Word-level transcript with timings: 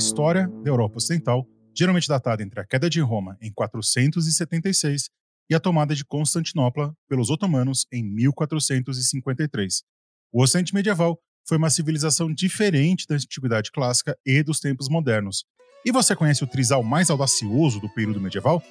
história 0.00 0.48
da 0.64 0.70
Europa 0.70 0.96
Ocidental, 0.96 1.46
geralmente 1.76 2.08
datado 2.08 2.42
entre 2.42 2.58
a 2.58 2.64
queda 2.64 2.88
de 2.88 3.00
Roma 3.00 3.36
em 3.40 3.52
476 3.52 5.10
e 5.48 5.54
a 5.54 5.60
tomada 5.60 5.94
de 5.94 6.04
Constantinopla 6.04 6.94
pelos 7.08 7.28
otomanos 7.30 7.86
em 7.92 8.02
1453. 8.02 9.82
O 10.32 10.42
Ocidente 10.42 10.74
medieval 10.74 11.18
foi 11.46 11.58
uma 11.58 11.68
civilização 11.68 12.32
diferente 12.32 13.06
da 13.06 13.16
antiguidade 13.16 13.70
clássica 13.70 14.16
e 14.24 14.42
dos 14.42 14.58
tempos 14.58 14.88
modernos. 14.88 15.44
E 15.84 15.92
você 15.92 16.16
conhece 16.16 16.42
o 16.42 16.46
trisal 16.46 16.82
mais 16.82 17.10
audacioso 17.10 17.78
do 17.78 17.88
período 17.90 18.20
medieval? 18.20 18.62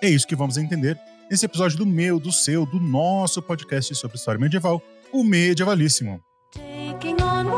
É 0.00 0.08
isso 0.08 0.26
que 0.26 0.36
vamos 0.36 0.56
entender 0.56 0.98
nesse 1.30 1.44
episódio 1.44 1.76
do 1.76 1.84
meu, 1.84 2.18
do 2.18 2.32
seu, 2.32 2.64
do 2.64 2.80
nosso 2.80 3.42
podcast 3.42 3.94
sobre 3.94 4.16
história 4.16 4.40
medieval, 4.40 4.82
o 5.12 5.22
Medievalíssimo. 5.22 6.22
Taking 6.54 7.16
on 7.22 7.48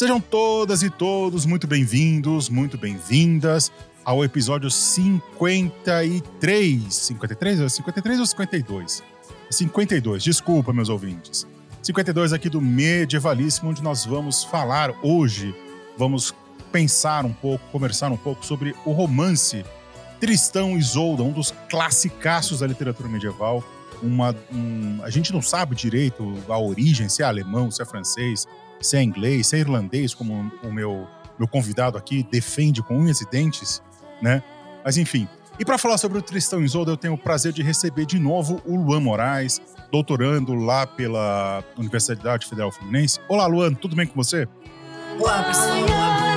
Sejam 0.00 0.18
todas 0.18 0.82
e 0.82 0.88
todos 0.88 1.44
muito 1.44 1.66
bem-vindos, 1.66 2.48
muito 2.48 2.78
bem-vindas 2.78 3.70
ao 4.02 4.24
episódio 4.24 4.70
53. 4.70 6.94
53? 6.94 7.70
53 7.70 8.18
ou 8.18 8.24
52? 8.24 9.02
52, 9.50 10.22
desculpa, 10.22 10.72
meus 10.72 10.88
ouvintes. 10.88 11.46
52 11.82 12.32
aqui 12.32 12.48
do 12.48 12.62
Medievalíssimo, 12.62 13.68
onde 13.68 13.82
nós 13.82 14.06
vamos 14.06 14.42
falar 14.42 14.90
hoje, 15.02 15.54
vamos 15.98 16.34
pensar 16.72 17.26
um 17.26 17.32
pouco, 17.34 17.62
conversar 17.70 18.10
um 18.10 18.16
pouco 18.16 18.46
sobre 18.46 18.74
o 18.86 18.92
romance 18.92 19.66
Tristão 20.18 20.78
e 20.78 20.78
Isolda, 20.78 21.22
um 21.22 21.32
dos 21.32 21.52
classicaços 21.68 22.60
da 22.60 22.66
literatura 22.66 23.06
medieval. 23.06 23.62
Uma, 24.02 24.34
um, 24.50 25.00
a 25.02 25.10
gente 25.10 25.30
não 25.30 25.42
sabe 25.42 25.76
direito 25.76 26.38
a 26.48 26.58
origem, 26.58 27.06
se 27.10 27.22
é 27.22 27.26
alemão, 27.26 27.70
se 27.70 27.82
é 27.82 27.84
francês, 27.84 28.46
se 28.80 28.96
é 28.96 29.02
inglês, 29.02 29.48
se 29.48 29.56
é 29.56 29.60
irlandês, 29.60 30.14
como 30.14 30.50
o 30.62 30.72
meu, 30.72 31.06
meu 31.38 31.46
convidado 31.46 31.98
aqui 31.98 32.26
defende 32.30 32.82
com 32.82 32.98
unhas 32.98 33.20
e 33.20 33.30
dentes, 33.30 33.82
né? 34.22 34.42
Mas 34.84 34.96
enfim. 34.96 35.28
E 35.58 35.64
para 35.64 35.76
falar 35.76 35.98
sobre 35.98 36.18
o 36.18 36.22
Tristão 36.22 36.62
Isolda, 36.62 36.90
eu 36.90 36.96
tenho 36.96 37.14
o 37.14 37.18
prazer 37.18 37.52
de 37.52 37.62
receber 37.62 38.06
de 38.06 38.18
novo 38.18 38.62
o 38.64 38.76
Luan 38.76 39.00
Moraes, 39.00 39.60
doutorando 39.92 40.54
lá 40.54 40.86
pela 40.86 41.62
Universidade 41.76 42.46
Federal 42.46 42.72
Fluminense. 42.72 43.20
Olá, 43.28 43.46
Luan, 43.46 43.74
tudo 43.74 43.94
bem 43.94 44.06
com 44.06 44.14
você? 44.14 44.48
Olá, 45.18 45.42
pessoal. 45.42 46.29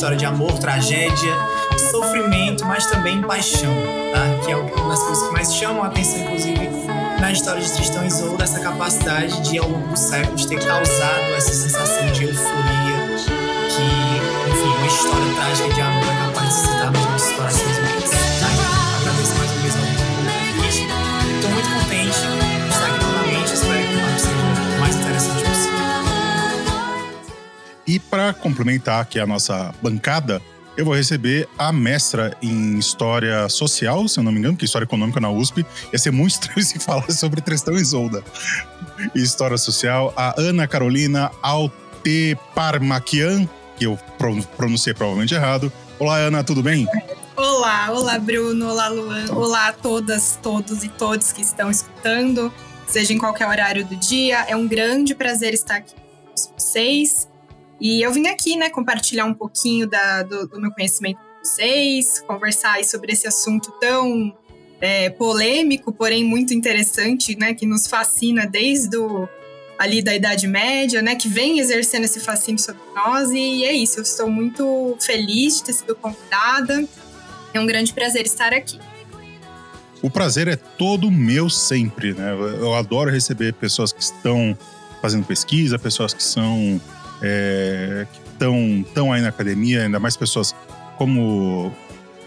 História 0.00 0.16
de 0.16 0.24
amor, 0.24 0.58
tragédia, 0.58 1.36
sofrimento, 1.90 2.64
mas 2.64 2.86
também 2.86 3.20
paixão, 3.20 3.74
tá? 4.14 4.46
Que 4.46 4.52
é 4.52 4.56
uma 4.56 4.88
das 4.88 5.02
coisas 5.02 5.26
que 5.26 5.32
mais 5.34 5.54
chamam 5.54 5.82
a 5.82 5.88
atenção, 5.88 6.20
inclusive, 6.20 6.70
na 7.20 7.30
história 7.30 7.60
de 7.60 7.70
Tristão 7.70 8.02
e 8.04 8.06
Isolda, 8.06 8.44
essa 8.44 8.60
capacidade 8.60 9.38
de, 9.42 9.58
ao 9.58 9.68
longo 9.68 9.88
dos 9.88 10.00
séculos, 10.00 10.46
ter 10.46 10.58
causado 10.64 11.34
essa 11.36 11.52
sensação 11.52 12.06
de 12.12 12.24
euforia 12.24 12.96
que, 13.68 14.50
enfim, 14.50 14.74
uma 14.78 14.86
história 14.86 15.34
trágica 15.34 15.74
de 15.74 15.80
amor 15.82 16.02
é 16.02 16.26
capaz 16.32 16.48
de 16.48 16.54
suscitar 16.54 17.09
E 27.90 27.98
para 27.98 28.32
complementar 28.32 29.02
aqui 29.02 29.18
a 29.18 29.26
nossa 29.26 29.74
bancada, 29.82 30.40
eu 30.76 30.84
vou 30.84 30.94
receber 30.94 31.48
a 31.58 31.72
mestra 31.72 32.36
em 32.40 32.78
História 32.78 33.48
Social, 33.48 34.06
se 34.06 34.20
eu 34.20 34.22
não 34.22 34.30
me 34.30 34.38
engano, 34.38 34.56
que 34.56 34.64
é 34.64 34.66
História 34.66 34.84
Econômica 34.84 35.18
na 35.18 35.28
USP. 35.28 35.66
Ia 35.92 35.98
ser 35.98 36.12
muito 36.12 36.34
estranho 36.46 36.62
se 36.62 36.78
falar 36.78 37.10
sobre 37.10 37.40
Tristão 37.40 37.74
e 37.74 37.80
Isolda. 37.80 38.22
História 39.12 39.58
Social, 39.58 40.14
a 40.16 40.40
Ana 40.40 40.68
Carolina 40.68 41.32
Alteparmaquian, 41.42 43.48
que 43.76 43.86
eu 43.86 43.98
pronunciei 44.56 44.94
provavelmente 44.94 45.34
errado. 45.34 45.72
Olá, 45.98 46.18
Ana, 46.18 46.44
tudo 46.44 46.62
bem? 46.62 46.86
Olá, 47.36 47.90
olá, 47.90 48.20
Bruno, 48.20 48.68
olá, 48.68 48.86
Luan, 48.86 49.32
olá 49.32 49.66
a 49.66 49.72
todas, 49.72 50.38
todos 50.40 50.84
e 50.84 50.88
todos 50.90 51.32
que 51.32 51.42
estão 51.42 51.68
escutando, 51.68 52.54
seja 52.86 53.12
em 53.12 53.18
qualquer 53.18 53.48
horário 53.48 53.84
do 53.84 53.96
dia. 53.96 54.44
É 54.46 54.54
um 54.54 54.68
grande 54.68 55.12
prazer 55.12 55.54
estar 55.54 55.78
aqui 55.78 55.96
com 55.96 56.56
vocês. 56.56 57.28
E 57.80 58.02
eu 58.02 58.12
vim 58.12 58.26
aqui, 58.26 58.56
né, 58.56 58.68
compartilhar 58.68 59.24
um 59.24 59.32
pouquinho 59.32 59.86
da, 59.88 60.22
do, 60.22 60.46
do 60.46 60.60
meu 60.60 60.70
conhecimento 60.70 61.16
com 61.16 61.44
vocês, 61.44 62.20
conversar 62.26 62.84
sobre 62.84 63.12
esse 63.12 63.26
assunto 63.26 63.72
tão 63.80 64.36
é, 64.80 65.08
polêmico, 65.10 65.92
porém 65.92 66.22
muito 66.22 66.52
interessante, 66.52 67.36
né, 67.36 67.54
que 67.54 67.64
nos 67.64 67.86
fascina 67.86 68.46
desde 68.46 68.96
o, 68.98 69.26
ali 69.78 70.02
da 70.02 70.14
Idade 70.14 70.46
Média, 70.46 71.00
né, 71.00 71.14
que 71.14 71.26
vem 71.26 71.58
exercendo 71.58 72.04
esse 72.04 72.20
fascínio 72.20 72.60
sobre 72.60 72.82
nós. 72.94 73.30
E 73.30 73.64
é 73.64 73.72
isso, 73.72 73.98
eu 73.98 74.02
estou 74.02 74.28
muito 74.28 74.96
feliz 75.00 75.56
de 75.56 75.64
ter 75.64 75.72
sido 75.72 75.94
convidada. 75.94 76.84
É 77.54 77.58
um 77.58 77.66
grande 77.66 77.94
prazer 77.94 78.26
estar 78.26 78.52
aqui. 78.52 78.78
O 80.02 80.10
prazer 80.10 80.48
é 80.48 80.56
todo 80.56 81.10
meu 81.10 81.50
sempre, 81.50 82.14
né? 82.14 82.32
Eu 82.32 82.74
adoro 82.74 83.10
receber 83.10 83.52
pessoas 83.52 83.92
que 83.92 84.02
estão 84.02 84.56
fazendo 85.02 85.26
pesquisa, 85.26 85.78
pessoas 85.78 86.14
que 86.14 86.22
são 86.22 86.80
é, 87.22 88.06
que 88.12 88.18
estão 88.32 88.84
tão 88.94 89.12
aí 89.12 89.20
na 89.20 89.28
academia, 89.28 89.84
ainda 89.84 89.98
mais 89.98 90.16
pessoas 90.16 90.54
como 90.96 91.72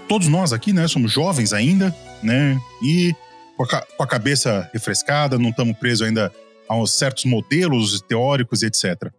todos 0.08 0.28
nós 0.28 0.54
aqui, 0.54 0.74
né? 0.74 0.88
Somos 0.88 1.12
jovens 1.12 1.54
ainda, 1.54 1.96
né? 2.22 2.60
E 2.82 3.14
com 3.58 3.64
a, 3.64 3.82
com 3.82 4.04
a 4.04 4.08
cabeça 4.08 4.70
refrescada, 4.74 5.38
não 5.38 5.50
estamos 5.50 5.78
presos 5.78 6.08
ainda 6.08 6.32
a 6.70 6.88
certos 6.88 7.26
modelos 7.26 8.02
teóricos 8.02 8.64
etc. 8.64 9.12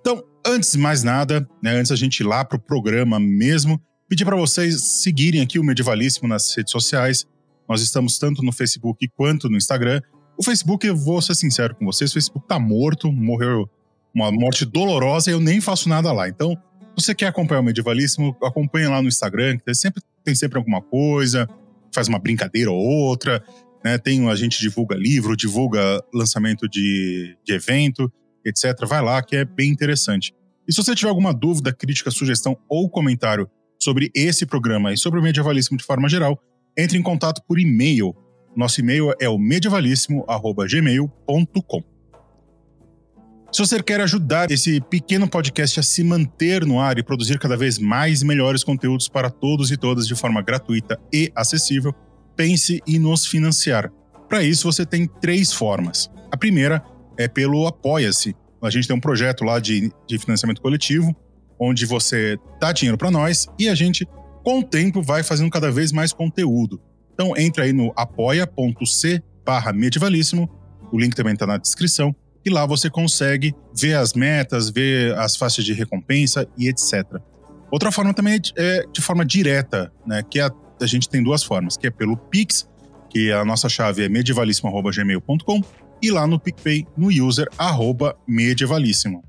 Então, 0.00 0.22
antes 0.46 0.72
de 0.72 0.78
mais 0.78 1.02
nada, 1.02 1.46
né, 1.62 1.72
antes 1.72 1.92
a 1.92 1.96
gente 1.96 2.20
ir 2.20 2.24
lá 2.24 2.44
para 2.44 2.56
o 2.56 2.60
programa 2.60 3.18
mesmo, 3.18 3.80
pedir 4.08 4.24
para 4.24 4.36
vocês 4.36 5.02
seguirem 5.02 5.40
aqui 5.40 5.58
o 5.58 5.64
Medievalíssimo 5.64 6.28
nas 6.28 6.54
redes 6.56 6.70
sociais. 6.70 7.26
Nós 7.68 7.82
estamos 7.82 8.18
tanto 8.18 8.42
no 8.42 8.52
Facebook 8.52 9.08
quanto 9.16 9.48
no 9.48 9.56
Instagram. 9.56 10.00
O 10.36 10.42
Facebook, 10.42 10.86
eu 10.86 10.96
vou 10.96 11.20
ser 11.20 11.34
sincero 11.34 11.74
com 11.74 11.84
vocês, 11.84 12.10
o 12.10 12.14
Facebook 12.14 12.46
tá 12.46 12.58
morto, 12.58 13.12
morreu 13.12 13.68
uma 14.14 14.30
morte 14.30 14.64
dolorosa 14.64 15.30
e 15.30 15.32
eu 15.32 15.40
nem 15.40 15.60
faço 15.60 15.88
nada 15.88 16.12
lá. 16.12 16.28
Então, 16.28 16.56
se 16.96 17.06
você 17.06 17.14
quer 17.14 17.26
acompanhar 17.26 17.60
o 17.60 17.64
Medievalíssimo, 17.64 18.36
acompanha 18.42 18.90
lá 18.90 19.00
no 19.00 19.08
Instagram, 19.08 19.58
que 19.58 19.64
tem 19.64 19.74
sempre, 19.74 20.02
tem 20.24 20.34
sempre 20.34 20.58
alguma 20.58 20.82
coisa, 20.82 21.48
faz 21.94 22.08
uma 22.08 22.18
brincadeira 22.18 22.70
ou 22.70 22.78
outra, 22.78 23.42
né? 23.84 23.98
Tem, 23.98 24.28
a 24.28 24.34
gente 24.34 24.60
divulga 24.60 24.96
livro, 24.96 25.36
divulga 25.36 26.02
lançamento 26.12 26.68
de, 26.68 27.36
de 27.44 27.54
evento, 27.54 28.12
etc. 28.44 28.74
Vai 28.86 29.02
lá, 29.02 29.22
que 29.22 29.36
é 29.36 29.44
bem 29.44 29.70
interessante. 29.70 30.34
E 30.66 30.72
se 30.72 30.82
você 30.82 30.94
tiver 30.94 31.08
alguma 31.08 31.34
dúvida, 31.34 31.72
crítica, 31.72 32.10
sugestão 32.10 32.56
ou 32.68 32.88
comentário 32.88 33.50
sobre 33.80 34.10
esse 34.14 34.46
programa 34.46 34.92
e 34.92 34.96
sobre 34.96 35.18
o 35.18 35.22
Medievalíssimo 35.22 35.76
de 35.76 35.84
forma 35.84 36.08
geral, 36.08 36.40
entre 36.76 36.96
em 36.96 37.02
contato 37.02 37.42
por 37.46 37.58
e-mail. 37.58 38.14
Nosso 38.54 38.80
e-mail 38.80 39.12
é 39.20 39.28
o 39.28 39.36
medievalíssimo.gmail.com. 39.38 41.91
Se 43.52 43.58
você 43.58 43.82
quer 43.82 44.00
ajudar 44.00 44.50
esse 44.50 44.80
pequeno 44.80 45.28
podcast 45.28 45.78
a 45.78 45.82
se 45.82 46.02
manter 46.02 46.64
no 46.64 46.80
ar 46.80 46.96
e 46.96 47.02
produzir 47.02 47.38
cada 47.38 47.54
vez 47.54 47.78
mais 47.78 48.22
e 48.22 48.24
melhores 48.24 48.64
conteúdos 48.64 49.08
para 49.08 49.28
todos 49.28 49.70
e 49.70 49.76
todas 49.76 50.06
de 50.08 50.14
forma 50.14 50.40
gratuita 50.40 50.98
e 51.12 51.30
acessível, 51.36 51.94
pense 52.34 52.80
em 52.86 52.98
nos 52.98 53.26
financiar. 53.26 53.92
Para 54.26 54.42
isso, 54.42 54.72
você 54.72 54.86
tem 54.86 55.06
três 55.20 55.52
formas. 55.52 56.10
A 56.30 56.36
primeira 56.38 56.82
é 57.18 57.28
pelo 57.28 57.66
Apoia-se. 57.66 58.34
A 58.62 58.70
gente 58.70 58.88
tem 58.88 58.96
um 58.96 59.00
projeto 59.00 59.44
lá 59.44 59.60
de, 59.60 59.92
de 60.08 60.18
financiamento 60.18 60.62
coletivo, 60.62 61.14
onde 61.60 61.84
você 61.84 62.38
dá 62.58 62.72
dinheiro 62.72 62.96
para 62.96 63.10
nós 63.10 63.46
e 63.58 63.68
a 63.68 63.74
gente, 63.74 64.08
com 64.42 64.60
o 64.60 64.64
tempo, 64.64 65.02
vai 65.02 65.22
fazendo 65.22 65.50
cada 65.50 65.70
vez 65.70 65.92
mais 65.92 66.10
conteúdo. 66.10 66.80
Então, 67.12 67.36
entre 67.36 67.64
aí 67.64 67.72
no 67.74 67.92
apoia.c 67.94 69.22
medievalíssimo, 69.74 70.48
o 70.90 70.98
link 70.98 71.14
também 71.14 71.34
está 71.34 71.46
na 71.46 71.58
descrição, 71.58 72.16
e 72.44 72.50
lá 72.50 72.66
você 72.66 72.90
consegue 72.90 73.54
ver 73.74 73.94
as 73.94 74.14
metas, 74.14 74.70
ver 74.70 75.16
as 75.18 75.36
faixas 75.36 75.64
de 75.64 75.72
recompensa 75.72 76.46
e 76.58 76.68
etc. 76.68 77.20
Outra 77.70 77.90
forma 77.90 78.12
também 78.12 78.40
é 78.56 78.86
de 78.92 79.00
forma 79.00 79.24
direta, 79.24 79.92
né? 80.06 80.22
Que 80.22 80.40
a, 80.40 80.50
a 80.80 80.86
gente 80.86 81.08
tem 81.08 81.22
duas 81.22 81.42
formas, 81.42 81.76
que 81.76 81.86
é 81.86 81.90
pelo 81.90 82.16
Pix, 82.16 82.68
que 83.08 83.32
a 83.32 83.44
nossa 83.44 83.68
chave 83.68 84.04
é 84.04 84.08
medievalíssimo.gmail.com 84.08 85.62
e 86.02 86.10
lá 86.10 86.26
no 86.26 86.38
PicPay, 86.38 86.86
no 86.96 87.08
user 87.08 87.48
arroba 87.56 88.16
medievalíssimo. 88.26 89.24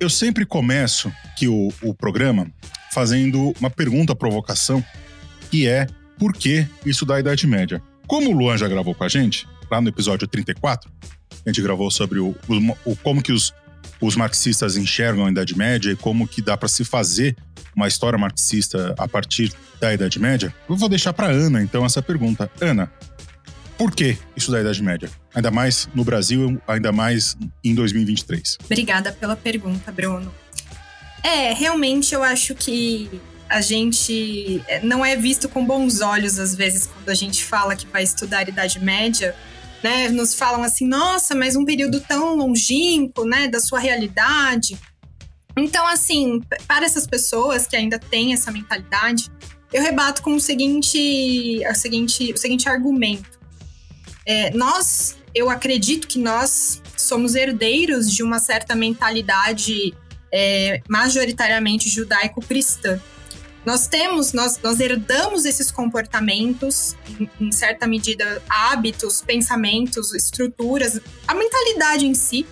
Eu 0.00 0.08
sempre 0.08 0.46
começo 0.46 1.12
que 1.36 1.46
o, 1.46 1.68
o 1.82 1.92
programa 1.92 2.50
fazendo 2.90 3.52
uma 3.60 3.68
pergunta 3.68 4.16
provocação, 4.16 4.82
que 5.50 5.68
é 5.68 5.86
por 6.18 6.32
que 6.32 6.66
isso 6.86 7.04
da 7.04 7.20
Idade 7.20 7.46
Média? 7.46 7.82
Como 8.06 8.30
o 8.30 8.32
Luan 8.32 8.56
já 8.56 8.66
gravou 8.66 8.94
com 8.94 9.04
a 9.04 9.08
gente, 9.08 9.46
lá 9.70 9.78
no 9.78 9.90
episódio 9.90 10.26
34, 10.26 10.90
a 11.44 11.50
gente 11.50 11.60
gravou 11.60 11.90
sobre 11.90 12.18
o, 12.18 12.34
o, 12.86 12.96
como 12.96 13.22
que 13.22 13.30
os, 13.30 13.52
os 14.00 14.16
marxistas 14.16 14.74
enxergam 14.74 15.26
a 15.26 15.30
Idade 15.30 15.54
Média 15.54 15.92
e 15.92 15.96
como 15.96 16.26
que 16.26 16.40
dá 16.40 16.56
para 16.56 16.68
se 16.68 16.82
fazer 16.82 17.36
uma 17.76 17.86
história 17.86 18.18
marxista 18.18 18.94
a 18.96 19.06
partir 19.06 19.52
da 19.78 19.92
Idade 19.92 20.18
Média, 20.18 20.54
eu 20.68 20.76
vou 20.76 20.88
deixar 20.88 21.12
para 21.12 21.28
Ana 21.28 21.62
então 21.62 21.84
essa 21.84 22.02
pergunta. 22.02 22.50
Ana, 22.58 22.90
por 23.80 23.94
que 23.94 24.18
isso 24.36 24.52
da 24.52 24.60
Idade 24.60 24.82
Média? 24.82 25.10
Ainda 25.34 25.50
mais 25.50 25.88
no 25.94 26.04
Brasil, 26.04 26.60
ainda 26.68 26.92
mais 26.92 27.34
em 27.64 27.74
2023. 27.74 28.58
Obrigada 28.66 29.10
pela 29.10 29.34
pergunta, 29.34 29.90
Bruno. 29.90 30.30
É, 31.22 31.54
realmente 31.54 32.14
eu 32.14 32.22
acho 32.22 32.54
que 32.54 33.10
a 33.48 33.62
gente 33.62 34.62
é, 34.68 34.84
não 34.84 35.02
é 35.02 35.16
visto 35.16 35.48
com 35.48 35.64
bons 35.64 36.02
olhos 36.02 36.38
às 36.38 36.54
vezes 36.54 36.84
quando 36.84 37.08
a 37.08 37.14
gente 37.14 37.42
fala 37.42 37.74
que 37.74 37.86
vai 37.86 38.02
estudar 38.02 38.46
Idade 38.46 38.78
Média, 38.84 39.34
né? 39.82 40.10
Nos 40.10 40.34
falam 40.34 40.62
assim, 40.62 40.86
nossa, 40.86 41.34
mas 41.34 41.56
um 41.56 41.64
período 41.64 42.00
tão 42.00 42.36
longínquo, 42.36 43.24
né, 43.24 43.48
da 43.48 43.60
sua 43.60 43.78
realidade. 43.78 44.78
Então, 45.56 45.86
assim, 45.88 46.38
para 46.68 46.84
essas 46.84 47.06
pessoas 47.06 47.66
que 47.66 47.76
ainda 47.76 47.98
têm 47.98 48.34
essa 48.34 48.52
mentalidade, 48.52 49.30
eu 49.72 49.82
rebato 49.82 50.20
com 50.20 50.34
o 50.34 50.40
seguinte, 50.40 51.64
a 51.64 51.72
seguinte, 51.72 52.30
o 52.30 52.36
seguinte 52.36 52.68
argumento. 52.68 53.39
É, 54.26 54.50
nós, 54.50 55.16
eu 55.34 55.50
acredito 55.50 56.06
que 56.06 56.18
nós 56.18 56.82
somos 56.96 57.34
herdeiros 57.34 58.10
de 58.10 58.22
uma 58.22 58.38
certa 58.38 58.74
mentalidade 58.74 59.94
é, 60.32 60.80
majoritariamente 60.88 61.88
judaico-cristã. 61.88 63.00
Nós 63.64 63.86
temos, 63.86 64.32
nós, 64.32 64.58
nós 64.62 64.80
herdamos 64.80 65.44
esses 65.44 65.70
comportamentos, 65.70 66.96
em, 67.18 67.30
em, 67.40 67.52
certa 67.52 67.86
medida, 67.86 68.42
hábitos, 68.48 69.20
pensamentos, 69.20 70.14
estruturas, 70.14 70.98
a 71.26 71.34
mentalidade 71.34 72.06
em 72.06 72.14
si, 72.14 72.46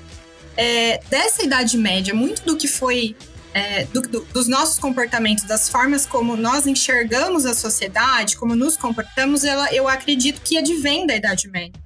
é, 0.57 1.01
dessa 1.09 1.43
Idade 1.43 1.79
Média. 1.79 2.13
Muito 2.13 2.45
do 2.45 2.57
que 2.57 2.69
foi 2.69 3.17
é, 3.55 3.85
do, 3.85 4.03
do, 4.03 4.21
dos 4.33 4.47
nossos 4.47 4.79
comportamentos, 4.79 5.45
das 5.45 5.69
formas 5.69 6.05
como 6.05 6.37
nós 6.37 6.67
enxergamos 6.67 7.47
a 7.47 7.55
sociedade, 7.55 8.37
como 8.37 8.55
nos 8.55 8.77
comportamos, 8.77 9.45
ela, 9.45 9.73
eu 9.73 9.89
acredito 9.89 10.41
que 10.43 10.59
advém 10.59 11.07
da 11.07 11.17
Idade 11.17 11.49
Média. 11.49 11.81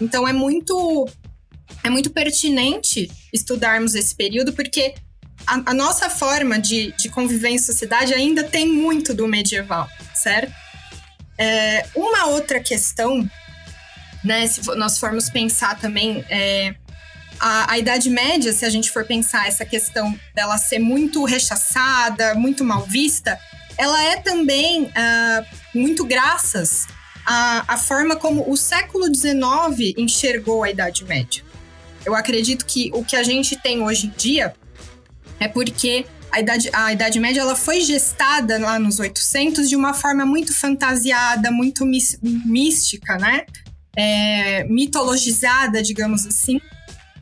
Então 0.00 0.26
é 0.26 0.32
muito 0.32 1.08
é 1.82 1.90
muito 1.90 2.10
pertinente 2.10 3.10
estudarmos 3.32 3.94
esse 3.94 4.14
período, 4.14 4.52
porque 4.52 4.94
a, 5.46 5.70
a 5.70 5.74
nossa 5.74 6.10
forma 6.10 6.58
de, 6.58 6.92
de 6.92 7.08
conviver 7.08 7.50
em 7.50 7.58
sociedade 7.58 8.12
ainda 8.12 8.42
tem 8.44 8.66
muito 8.66 9.14
do 9.14 9.26
medieval, 9.26 9.88
certo? 10.14 10.52
É, 11.38 11.86
uma 11.94 12.26
outra 12.26 12.60
questão, 12.60 13.28
né, 14.24 14.46
se 14.46 14.60
nós 14.76 14.98
formos 14.98 15.28
pensar 15.28 15.78
também, 15.78 16.24
é, 16.28 16.74
a, 17.38 17.72
a, 17.72 17.78
Idade 17.78 18.10
Média, 18.10 18.52
se 18.52 18.64
a 18.64 18.70
gente 18.70 18.90
for 18.90 19.04
pensar 19.04 19.46
essa 19.46 19.64
questão 19.64 20.18
dela 20.34 20.58
ser 20.58 20.78
muito 20.78 21.24
rechaçada, 21.24 22.34
muito 22.34 22.64
mal 22.64 22.82
vista, 22.82 23.38
ela 23.78 24.02
é 24.04 24.16
também 24.16 24.84
uh, 24.84 25.46
muito 25.74 26.04
graças 26.04 26.86
à, 27.24 27.74
à 27.74 27.76
forma 27.76 28.16
como 28.16 28.50
o 28.50 28.56
século 28.56 29.06
XIX 29.14 29.94
enxergou 29.96 30.62
a 30.62 30.70
Idade 30.70 31.04
Média. 31.04 31.44
Eu 32.04 32.14
acredito 32.14 32.64
que 32.64 32.90
o 32.94 33.04
que 33.04 33.16
a 33.16 33.22
gente 33.22 33.56
tem 33.56 33.82
hoje 33.82 34.06
em 34.06 34.12
dia 34.16 34.54
é 35.40 35.48
porque 35.48 36.06
a 36.30 36.40
Idade, 36.40 36.70
a 36.72 36.92
Idade 36.92 37.18
Média 37.18 37.40
ela 37.40 37.56
foi 37.56 37.80
gestada 37.80 38.58
lá 38.58 38.78
nos 38.78 38.98
800 38.98 39.68
de 39.68 39.76
uma 39.76 39.94
forma 39.94 40.24
muito 40.24 40.54
fantasiada, 40.54 41.50
muito 41.50 41.84
mística, 42.22 43.16
né? 43.16 43.46
É, 43.96 44.64
mitologizada, 44.64 45.82
digamos 45.82 46.26
assim. 46.26 46.60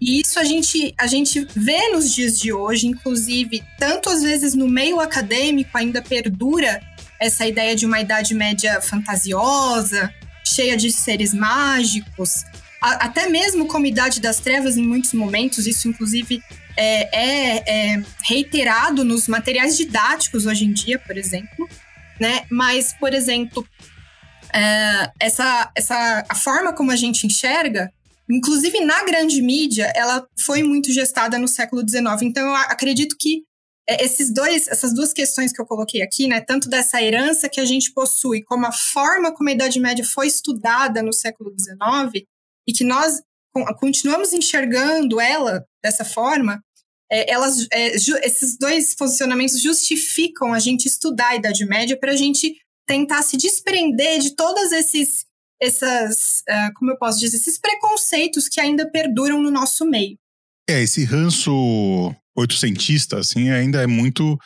E 0.05 0.21
isso 0.21 0.39
a 0.39 0.45
gente, 0.45 0.95
a 0.99 1.07
gente 1.07 1.47
vê 1.57 1.89
nos 1.89 2.15
dias 2.15 2.39
de 2.39 2.53
hoje, 2.53 2.87
inclusive, 2.87 3.65
tanto 3.79 4.11
às 4.11 4.23
vezes 4.23 4.55
no 4.55 4.69
meio 4.69 5.01
acadêmico 5.01 5.71
ainda 5.73 6.03
perdura 6.03 6.79
essa 7.19 7.47
ideia 7.47 7.75
de 7.75 7.87
uma 7.87 7.99
Idade 7.99 8.35
Média 8.35 8.83
fantasiosa, 8.83 10.13
cheia 10.47 10.77
de 10.77 10.93
seres 10.93 11.33
mágicos, 11.33 12.45
a, 12.83 13.07
até 13.07 13.31
mesmo 13.31 13.67
como 13.67 13.87
Idade 13.87 14.21
das 14.21 14.41
Trevas 14.41 14.77
em 14.77 14.87
muitos 14.87 15.15
momentos, 15.15 15.67
isso 15.67 15.89
inclusive 15.89 16.43
é, 16.77 17.09
é, 17.19 17.95
é 17.95 18.03
reiterado 18.25 19.05
nos 19.05 19.27
materiais 19.27 19.75
didáticos 19.75 20.45
hoje 20.45 20.67
em 20.67 20.73
dia, 20.75 20.99
por 20.99 21.17
exemplo, 21.17 21.67
né? 22.21 22.45
Mas, 22.51 22.93
por 22.93 23.15
exemplo, 23.15 23.67
é, 24.53 25.11
essa, 25.19 25.71
essa 25.75 26.27
a 26.29 26.35
forma 26.35 26.75
como 26.75 26.91
a 26.91 26.97
gente 26.97 27.27
enxerga 27.27 27.91
inclusive 28.31 28.81
na 28.85 29.05
grande 29.05 29.41
mídia, 29.43 29.93
ela 29.95 30.27
foi 30.45 30.63
muito 30.63 30.91
gestada 30.93 31.39
no 31.39 31.49
século 31.49 31.83
XIX. 31.87 32.23
Então, 32.23 32.47
eu 32.47 32.55
acredito 32.55 33.17
que 33.19 33.45
é, 33.87 34.03
esses 34.05 34.33
dois, 34.33 34.67
essas 34.67 34.95
duas 34.95 35.13
questões 35.13 35.53
que 35.53 35.61
eu 35.61 35.67
coloquei 35.67 36.03
aqui, 36.03 36.27
né, 36.27 36.41
tanto 36.41 36.69
dessa 36.69 37.03
herança 37.03 37.49
que 37.49 37.61
a 37.61 37.65
gente 37.65 37.93
possui, 37.93 38.43
como 38.43 38.67
a 38.67 38.73
forma 38.73 39.35
como 39.35 39.49
a 39.49 39.53
Idade 39.53 39.79
Média 39.79 40.05
foi 40.05 40.27
estudada 40.27 41.03
no 41.03 41.13
século 41.13 41.55
XIX, 41.59 42.25
e 42.67 42.73
que 42.73 42.85
nós 42.85 43.21
continuamos 43.79 44.33
enxergando 44.33 45.21
ela 45.21 45.65
dessa 45.83 46.05
forma, 46.05 46.63
é, 47.11 47.31
elas, 47.31 47.67
é, 47.71 47.95
esses 47.95 48.57
dois 48.59 48.95
posicionamentos 48.95 49.61
justificam 49.61 50.53
a 50.53 50.59
gente 50.59 50.87
estudar 50.87 51.29
a 51.29 51.37
Idade 51.37 51.65
Média 51.67 51.99
para 51.99 52.13
a 52.13 52.17
gente 52.17 52.57
tentar 52.87 53.23
se 53.23 53.37
desprender 53.37 54.19
de 54.21 54.35
todos 54.35 54.73
esses 54.73 55.27
essas, 55.65 56.43
uh, 56.49 56.73
como 56.75 56.91
eu 56.91 56.99
posso 56.99 57.19
dizer, 57.19 57.37
esses 57.37 57.59
preconceitos 57.59 58.49
que 58.49 58.61
ainda 58.61 58.89
perduram 58.91 59.43
no 59.43 59.51
nosso 59.51 59.85
meio. 59.85 60.19
É, 60.69 60.83
esse 60.83 61.05
ranço 61.05 62.15
oitocentista, 62.37 63.19
assim, 63.19 63.51
ainda 63.51 63.83
é 63.83 63.87
muito 63.87 64.39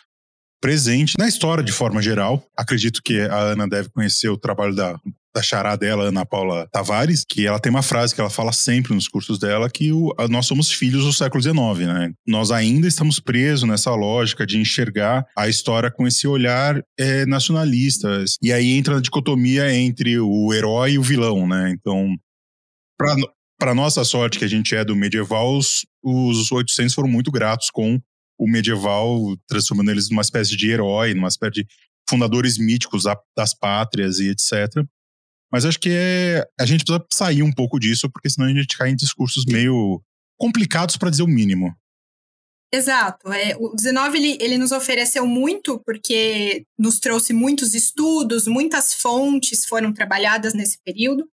presente 0.61 1.15
na 1.19 1.29
história 1.29 1.63
de 1.63 1.73
forma 1.73 2.03
geral. 2.03 2.45
Acredito 2.57 3.01
que 3.03 3.21
a 3.21 3.39
Ana 3.39 3.69
deve 3.69 3.89
conhecer 3.91 4.29
o 4.29 4.39
trabalho 4.39 4.75
da, 4.75 4.99
da 5.39 5.43
chará 5.43 5.77
dela, 5.77 6.09
Ana 6.09 6.27
Paula 6.27 6.69
Tavares, 6.73 7.25
que 7.27 7.47
ela 7.47 7.61
tem 7.61 7.71
uma 7.71 7.83
frase 7.83 8.13
que 8.15 8.21
ela 8.21 8.29
fala 8.29 8.53
sempre 8.53 8.93
nos 8.93 9.07
cursos 9.07 9.39
dela, 9.39 9.71
que 9.71 9.93
o, 9.93 10.13
nós 10.29 10.47
somos 10.47 10.71
filhos 10.71 11.05
do 11.05 11.13
século 11.13 11.41
XIX, 11.41 11.87
né? 11.87 12.13
Nós 12.27 12.51
ainda 12.51 12.89
estamos 12.89 13.21
presos 13.21 13.69
nessa 13.69 13.95
lógica 13.95 14.45
de 14.45 14.59
enxergar 14.59 15.25
a 15.37 15.49
história 15.49 15.91
com 15.91 16.07
esse 16.07 16.27
olhar 16.27 16.83
é, 16.99 17.25
nacionalista. 17.25 18.25
E 18.43 18.53
aí 18.53 18.73
entra 18.73 18.99
a 18.99 19.01
dicotomia 19.01 19.73
entre 19.73 20.19
o 20.19 20.53
herói 20.53 20.93
e 20.93 20.99
o 20.99 21.03
vilão, 21.03 21.47
né? 21.47 21.71
Então, 21.71 22.17
para 23.59 23.75
nossa 23.75 24.05
sorte, 24.05 24.41
que 24.41 24.45
a 24.45 24.49
gente 24.49 24.75
é 24.75 24.85
do 24.85 24.97
medieval, 24.97 25.57
os, 25.57 25.87
os 26.03 26.51
800 26.51 26.95
foram 26.95 27.09
muito 27.09 27.31
gratos 27.31 27.71
com 27.71 28.01
o 28.37 28.51
medieval, 28.51 29.37
transformando 29.49 29.91
eles 29.91 30.11
numa 30.11 30.23
espécie 30.23 30.57
de 30.57 30.69
herói, 30.69 31.15
numa 31.15 31.29
espécie 31.29 31.63
de 31.63 31.67
fundadores 32.09 32.59
míticos 32.59 33.05
das 33.37 33.55
pátrias 33.55 34.19
e 34.19 34.31
etc. 34.31 34.85
Mas 35.51 35.65
acho 35.65 35.81
que 35.81 35.91
é, 35.91 36.47
a 36.61 36.67
gente 36.67 36.85
precisa 36.85 37.05
sair 37.13 37.43
um 37.43 37.53
pouco 37.53 37.79
disso, 37.79 38.11
porque 38.11 38.29
senão 38.29 38.49
a 38.49 38.53
gente 38.53 38.77
cai 38.77 38.91
em 38.91 38.97
discursos 38.97 39.45
meio 39.47 40.03
complicados 40.39 40.97
para 40.97 41.11
dizer 41.11 41.23
o 41.23 41.29
mínimo. 41.29 41.75
Exato. 42.73 43.33
É, 43.33 43.57
o 43.57 43.75
19 43.75 44.19
ele, 44.19 44.39
ele 44.41 44.59
nos 44.59 44.73
ofereceu 44.73 45.27
muito 45.27 45.81
porque 45.87 46.67
nos 46.79 46.99
trouxe 47.01 47.33
muitos 47.33 47.75
estudos, 47.75 48.47
muitas 48.47 48.93
fontes 48.93 49.65
foram 49.65 49.93
trabalhadas 49.93 50.53
nesse 50.53 50.79
período. 50.85 51.27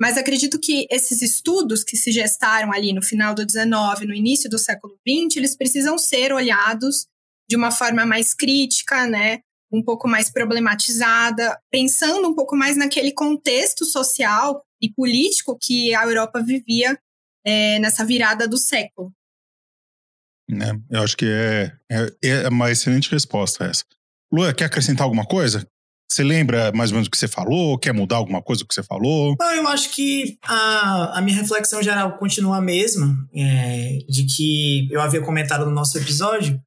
Mas 0.00 0.18
acredito 0.18 0.58
que 0.58 0.86
esses 0.90 1.22
estudos 1.22 1.84
que 1.84 1.96
se 1.96 2.10
gestaram 2.10 2.72
ali 2.72 2.92
no 2.92 3.02
final 3.02 3.34
do 3.34 3.46
19, 3.46 4.06
no 4.06 4.14
início 4.14 4.50
do 4.50 4.58
século 4.58 4.98
20, 5.06 5.36
eles 5.36 5.56
precisam 5.56 5.96
ser 5.96 6.32
olhados 6.32 7.06
de 7.48 7.54
uma 7.54 7.70
forma 7.70 8.04
mais 8.04 8.34
crítica, 8.34 9.06
né? 9.06 9.40
Um 9.72 9.82
pouco 9.82 10.06
mais 10.06 10.30
problematizada, 10.30 11.58
pensando 11.70 12.28
um 12.28 12.34
pouco 12.34 12.54
mais 12.54 12.76
naquele 12.76 13.12
contexto 13.12 13.84
social 13.84 14.62
e 14.80 14.92
político 14.92 15.58
que 15.60 15.94
a 15.94 16.04
Europa 16.04 16.42
vivia 16.42 16.98
é, 17.44 17.78
nessa 17.78 18.04
virada 18.04 18.46
do 18.46 18.58
século. 18.58 19.12
É, 20.50 20.96
eu 20.96 21.02
acho 21.02 21.16
que 21.16 21.26
é, 21.26 21.72
é, 21.90 22.28
é 22.44 22.48
uma 22.48 22.70
excelente 22.70 23.10
resposta 23.10 23.64
essa. 23.64 23.84
Lua, 24.30 24.52
quer 24.52 24.66
acrescentar 24.66 25.04
alguma 25.04 25.24
coisa? 25.24 25.66
Você 26.10 26.22
lembra 26.22 26.70
mais 26.72 26.90
ou 26.90 26.96
menos 26.96 27.08
o 27.08 27.10
que 27.10 27.16
você 27.16 27.26
falou? 27.26 27.78
Quer 27.78 27.94
mudar 27.94 28.16
alguma 28.16 28.42
coisa 28.42 28.66
que 28.66 28.74
você 28.74 28.82
falou? 28.82 29.34
Não, 29.40 29.52
eu 29.52 29.66
acho 29.68 29.94
que 29.94 30.38
a, 30.42 31.18
a 31.18 31.22
minha 31.22 31.38
reflexão 31.38 31.82
geral 31.82 32.18
continua 32.18 32.58
a 32.58 32.60
mesma, 32.60 33.16
é, 33.34 33.98
de 34.08 34.26
que 34.26 34.88
eu 34.92 35.00
havia 35.00 35.22
comentado 35.22 35.64
no 35.64 35.70
nosso 35.70 35.96
episódio, 35.96 36.60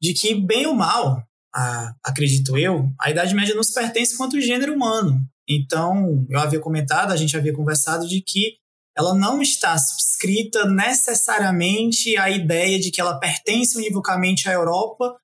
de 0.00 0.14
que, 0.14 0.34
bem 0.34 0.66
ou 0.66 0.74
mal, 0.74 1.22
a, 1.56 1.94
acredito 2.04 2.58
eu, 2.58 2.92
a 3.00 3.10
Idade 3.10 3.34
Média 3.34 3.54
nos 3.54 3.70
pertence 3.70 4.16
quanto 4.16 4.40
gênero 4.40 4.74
humano. 4.74 5.26
Então, 5.48 6.26
eu 6.28 6.38
havia 6.38 6.60
comentado, 6.60 7.12
a 7.12 7.16
gente 7.16 7.36
havia 7.36 7.52
conversado 7.52 8.06
de 8.06 8.20
que 8.20 8.56
ela 8.96 9.14
não 9.14 9.40
está 9.40 9.76
subscrita 9.78 10.66
necessariamente 10.66 12.16
à 12.18 12.30
ideia 12.30 12.78
de 12.78 12.90
que 12.90 13.00
ela 13.00 13.18
pertence 13.18 13.76
univocamente 13.76 14.48
à 14.48 14.52
Europa 14.52 15.16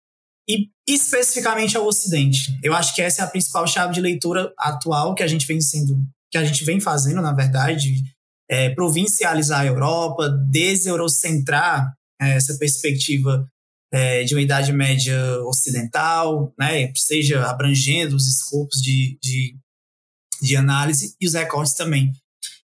e 0.48 0.68
especificamente 0.88 1.76
ao 1.76 1.86
Ocidente. 1.86 2.58
Eu 2.62 2.74
acho 2.74 2.94
que 2.94 3.02
essa 3.02 3.22
é 3.22 3.24
a 3.24 3.28
principal 3.28 3.66
chave 3.66 3.94
de 3.94 4.00
leitura 4.00 4.52
atual 4.58 5.14
que 5.14 5.22
a 5.22 5.26
gente 5.26 5.46
vem 5.46 5.60
sendo, 5.60 5.96
que 6.30 6.38
a 6.38 6.44
gente 6.44 6.64
vem 6.64 6.80
fazendo, 6.80 7.20
na 7.20 7.32
verdade, 7.32 8.02
é, 8.50 8.70
provincializar 8.70 9.60
a 9.60 9.66
Europa, 9.66 10.28
deseurocentrar 10.50 11.92
é, 12.20 12.36
essa 12.36 12.56
perspectiva 12.58 13.46
é, 13.92 14.24
de 14.24 14.34
uma 14.34 14.40
Idade 14.40 14.72
Média 14.72 15.16
ocidental, 15.44 16.52
né, 16.58 16.92
seja 16.96 17.44
abrangendo 17.48 18.16
os 18.16 18.26
escopos 18.26 18.80
de, 18.80 19.18
de, 19.22 19.56
de 20.40 20.56
análise 20.56 21.14
e 21.20 21.26
os 21.26 21.34
recortes 21.34 21.74
também. 21.74 22.12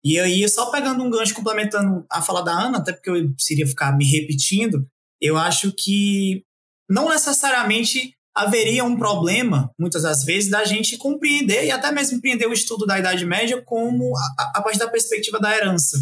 E 0.02 0.18
aí, 0.18 0.48
só 0.48 0.70
pegando 0.70 1.04
um 1.04 1.10
gancho, 1.10 1.34
complementando 1.34 2.06
a 2.10 2.22
fala 2.22 2.42
da 2.42 2.52
Ana, 2.52 2.78
até 2.78 2.92
porque 2.92 3.10
eu 3.10 3.34
seria 3.38 3.66
ficar 3.66 3.94
me 3.96 4.10
repetindo, 4.10 4.86
eu 5.20 5.36
acho 5.36 5.72
que 5.72 6.42
não 6.88 7.10
necessariamente 7.10 8.14
haveria 8.34 8.84
um 8.84 8.96
problema, 8.96 9.70
muitas 9.78 10.02
das 10.02 10.24
vezes, 10.24 10.50
da 10.50 10.64
gente 10.64 10.96
compreender 10.96 11.66
e 11.66 11.70
até 11.70 11.92
mesmo 11.92 12.16
compreender 12.16 12.46
o 12.46 12.52
estudo 12.52 12.86
da 12.86 12.98
Idade 12.98 13.26
Média 13.26 13.62
como 13.62 14.16
a, 14.16 14.58
a 14.58 14.62
partir 14.62 14.78
da 14.78 14.88
perspectiva 14.88 15.38
da 15.38 15.54
herança. 15.54 15.98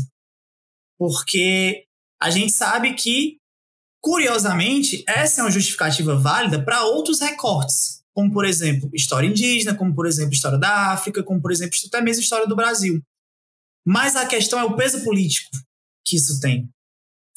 Porque 0.96 1.84
a 2.20 2.30
gente 2.30 2.52
sabe 2.52 2.94
que, 2.94 3.37
curiosamente, 4.00 5.04
essa 5.06 5.40
é 5.40 5.44
uma 5.44 5.50
justificativa 5.50 6.16
válida 6.16 6.62
para 6.64 6.84
outros 6.84 7.20
recortes, 7.20 8.02
como, 8.12 8.32
por 8.32 8.44
exemplo, 8.44 8.90
história 8.94 9.26
indígena, 9.26 9.74
como, 9.74 9.94
por 9.94 10.06
exemplo, 10.06 10.32
história 10.32 10.58
da 10.58 10.92
África, 10.92 11.22
como, 11.22 11.40
por 11.40 11.52
exemplo, 11.52 11.76
até 11.86 12.00
mesmo 12.00 12.22
história 12.22 12.46
do 12.46 12.56
Brasil. 12.56 13.02
Mas 13.86 14.16
a 14.16 14.26
questão 14.26 14.58
é 14.58 14.64
o 14.64 14.76
peso 14.76 15.02
político 15.04 15.50
que 16.04 16.16
isso 16.16 16.40
tem. 16.40 16.68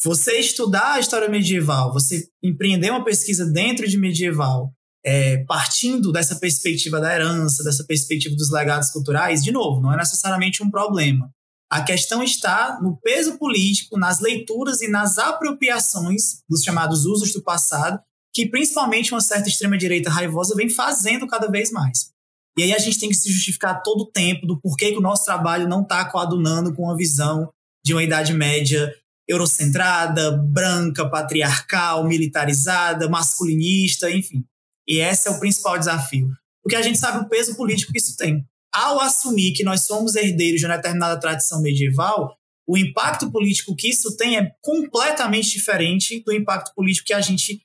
Você 0.04 0.40
estudar 0.40 0.94
a 0.94 1.00
história 1.00 1.30
medieval, 1.30 1.94
você 1.94 2.28
empreender 2.42 2.90
uma 2.90 3.04
pesquisa 3.04 3.46
dentro 3.46 3.88
de 3.88 3.98
medieval, 3.98 4.74
é, 5.06 5.44
partindo 5.46 6.12
dessa 6.12 6.40
perspectiva 6.40 7.00
da 7.00 7.14
herança, 7.14 7.64
dessa 7.64 7.84
perspectiva 7.86 8.36
dos 8.36 8.52
legados 8.52 8.90
culturais, 8.90 9.44
de 9.44 9.52
novo, 9.52 9.82
não 9.82 9.94
é 9.94 9.98
necessariamente 9.98 10.64
um 10.64 10.72
problema. 10.72 11.30
A 11.72 11.82
questão 11.82 12.22
está 12.22 12.80
no 12.82 12.98
peso 12.98 13.38
político, 13.38 13.98
nas 13.98 14.20
leituras 14.20 14.82
e 14.82 14.90
nas 14.90 15.18
apropriações 15.18 16.42
dos 16.50 16.64
chamados 16.64 17.06
usos 17.06 17.32
do 17.32 17.42
passado, 17.42 17.98
que 18.34 18.46
principalmente 18.46 19.14
uma 19.14 19.22
certa 19.22 19.48
extrema-direita 19.48 20.10
raivosa 20.10 20.54
vem 20.54 20.70
fazendo 20.70 21.26
cada 21.26 21.48
vez 21.50 21.72
mais. 21.72 22.12
E 22.58 22.64
aí 22.64 22.74
a 22.74 22.78
gente 22.78 23.00
tem 23.00 23.08
que 23.08 23.16
se 23.16 23.32
justificar 23.32 23.82
todo 23.82 24.02
o 24.02 24.12
tempo 24.12 24.46
do 24.46 24.60
porquê 24.60 24.92
que 24.92 24.98
o 24.98 25.02
nosso 25.02 25.24
trabalho 25.24 25.66
não 25.66 25.82
está 25.82 26.04
coadunando 26.04 26.76
com 26.76 26.92
a 26.92 26.96
visão 26.96 27.50
de 27.86 27.94
uma 27.94 28.04
Idade 28.04 28.34
Média 28.34 28.94
eurocentrada, 29.26 30.32
branca, 30.32 31.10
patriarcal, 31.10 32.06
militarizada, 32.06 33.08
masculinista, 33.08 34.12
enfim. 34.12 34.44
E 34.86 35.00
esse 35.00 35.30
é 35.30 35.32
o 35.32 35.40
principal 35.40 35.80
desafio. 35.80 36.28
Porque 36.62 36.76
a 36.76 36.82
gente 36.82 36.98
sabe 36.98 37.24
o 37.24 37.30
peso 37.30 37.56
político 37.56 37.94
que 37.94 37.98
isso 37.98 38.18
tem. 38.18 38.46
Ao 38.74 39.00
assumir 39.02 39.54
que 39.54 39.64
nós 39.64 39.86
somos 39.86 40.16
herdeiros 40.16 40.62
de 40.62 40.66
uma 40.66 40.78
determinada 40.78 41.20
tradição 41.20 41.62
medieval, 41.62 42.38
o 42.68 42.78
impacto 42.78 43.30
político 43.32 43.76
que 43.76 43.90
isso 43.90 44.16
tem 44.16 44.38
é 44.38 44.52
completamente 44.62 45.50
diferente 45.50 46.24
do 46.24 46.32
impacto 46.32 46.74
político 46.74 47.08
que 47.08 47.14
a 47.14 47.22
gente 47.22 47.62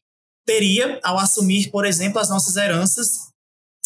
teria 0.46 1.00
ao 1.02 1.18
assumir, 1.18 1.70
por 1.70 1.84
exemplo, 1.84 2.18
as 2.18 2.28
nossas 2.28 2.56
heranças 2.56 3.28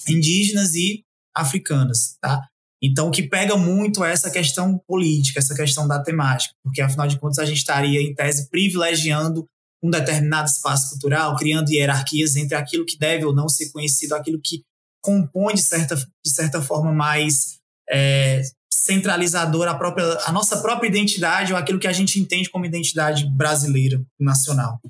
indígenas 0.08 0.74
e 0.74 1.04
africanas, 1.34 2.16
tá? 2.20 2.46
Então, 2.82 3.08
o 3.08 3.10
que 3.10 3.22
pega 3.22 3.56
muito 3.56 4.02
é 4.02 4.12
essa 4.12 4.30
questão 4.30 4.80
política, 4.86 5.38
essa 5.38 5.54
questão 5.54 5.86
da 5.86 6.02
temática, 6.02 6.54
porque 6.64 6.80
afinal 6.80 7.06
de 7.06 7.18
contas 7.18 7.38
a 7.38 7.44
gente 7.44 7.58
estaria, 7.58 8.00
em 8.00 8.14
tese, 8.14 8.48
privilegiando 8.48 9.46
um 9.82 9.90
determinado 9.90 10.48
espaço 10.48 10.90
cultural, 10.90 11.36
criando 11.36 11.70
hierarquias 11.70 12.36
entre 12.36 12.54
aquilo 12.54 12.86
que 12.86 12.98
deve 12.98 13.24
ou 13.24 13.34
não 13.34 13.48
ser 13.48 13.70
conhecido, 13.70 14.14
aquilo 14.14 14.40
que 14.42 14.62
compõe, 15.02 15.54
de 15.54 15.62
certa, 15.62 15.96
de 15.96 16.30
certa 16.30 16.60
forma, 16.60 16.92
mais 16.92 17.58
é, 17.88 18.42
centralizadora 18.72 19.72
a, 19.72 19.74
própria, 19.74 20.04
a 20.26 20.32
nossa 20.32 20.60
própria 20.60 20.88
identidade 20.88 21.52
ou 21.52 21.58
aquilo 21.58 21.78
que 21.78 21.88
a 21.88 21.92
gente 21.92 22.18
entende 22.18 22.50
como 22.50 22.66
identidade 22.66 23.28
brasileira, 23.30 24.02
nacional. 24.18 24.80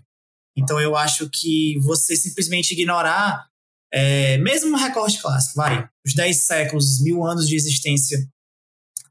Então, 0.57 0.81
eu 0.81 0.97
acho 0.97 1.29
que 1.31 1.79
você 1.81 2.17
simplesmente 2.17 2.73
ignorar 2.73 3.51
é, 3.93 4.39
mesmo 4.39 4.71
no 4.71 4.77
recorte 4.77 5.21
clássico, 5.21 5.57
vai, 5.57 5.89
os 6.07 6.15
10 6.15 6.37
séculos, 6.37 7.01
mil 7.03 7.25
anos 7.25 7.49
de 7.49 7.57
existência 7.57 8.19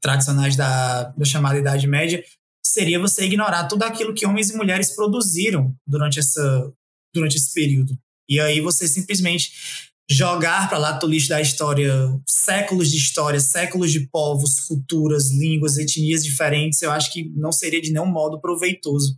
tradicionais 0.00 0.56
da, 0.56 1.04
da 1.04 1.24
chamada 1.24 1.58
Idade 1.58 1.86
Média, 1.86 2.24
seria 2.64 2.98
você 2.98 3.24
ignorar 3.24 3.66
tudo 3.68 3.82
aquilo 3.82 4.14
que 4.14 4.26
homens 4.26 4.50
e 4.50 4.56
mulheres 4.56 4.94
produziram 4.94 5.74
durante, 5.86 6.18
essa, 6.18 6.72
durante 7.14 7.36
esse 7.36 7.52
período. 7.52 7.98
E 8.28 8.40
aí 8.40 8.60
você 8.60 8.88
simplesmente 8.88 9.89
jogar 10.10 10.68
para 10.68 10.78
lá 10.78 10.98
lixo 11.04 11.28
da 11.28 11.40
história 11.40 11.94
séculos 12.26 12.90
de 12.90 12.96
história, 12.96 13.38
séculos 13.38 13.92
de 13.92 14.08
povos, 14.08 14.60
culturas, 14.60 15.30
línguas, 15.30 15.78
etnias 15.78 16.24
diferentes, 16.24 16.82
eu 16.82 16.90
acho 16.90 17.12
que 17.12 17.30
não 17.36 17.52
seria 17.52 17.80
de 17.80 17.92
nenhum 17.92 18.06
modo 18.06 18.40
proveitoso. 18.40 19.16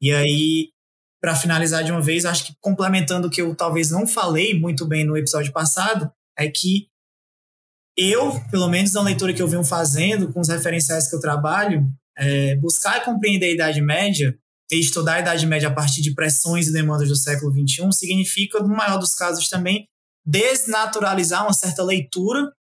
E 0.00 0.12
aí 0.12 0.70
para 1.20 1.36
finalizar 1.36 1.84
de 1.84 1.92
uma 1.92 2.00
vez, 2.00 2.24
acho 2.24 2.46
que 2.46 2.54
complementando 2.60 3.28
o 3.28 3.30
que 3.30 3.42
eu 3.42 3.54
talvez 3.54 3.90
não 3.90 4.06
falei 4.06 4.58
muito 4.58 4.86
bem 4.86 5.04
no 5.04 5.16
episódio 5.16 5.52
passado, 5.52 6.10
é 6.36 6.48
que 6.48 6.88
eu, 7.96 8.40
pelo 8.50 8.68
menos 8.68 8.94
na 8.94 9.02
leitura 9.02 9.34
que 9.34 9.42
eu 9.42 9.48
venho 9.48 9.62
fazendo, 9.62 10.32
com 10.32 10.40
os 10.40 10.48
referenciais 10.48 11.10
que 11.10 11.14
eu 11.14 11.20
trabalho, 11.20 11.86
é, 12.16 12.56
buscar 12.56 13.04
compreender 13.04 13.46
a 13.46 13.52
Idade 13.52 13.82
Média 13.82 14.34
e 14.72 14.80
estudar 14.80 15.14
a 15.14 15.20
Idade 15.20 15.46
Média 15.46 15.68
a 15.68 15.74
partir 15.74 16.00
de 16.00 16.14
pressões 16.14 16.68
e 16.68 16.72
demandas 16.72 17.08
do 17.08 17.16
século 17.16 17.52
XXI 17.52 17.92
significa, 17.92 18.60
no 18.60 18.68
maior 18.68 18.98
dos 18.98 19.14
casos 19.14 19.48
também, 19.48 19.86
desnaturalizar 20.24 21.42
uma 21.44 21.52
certa 21.52 21.82
leitura 21.82 22.52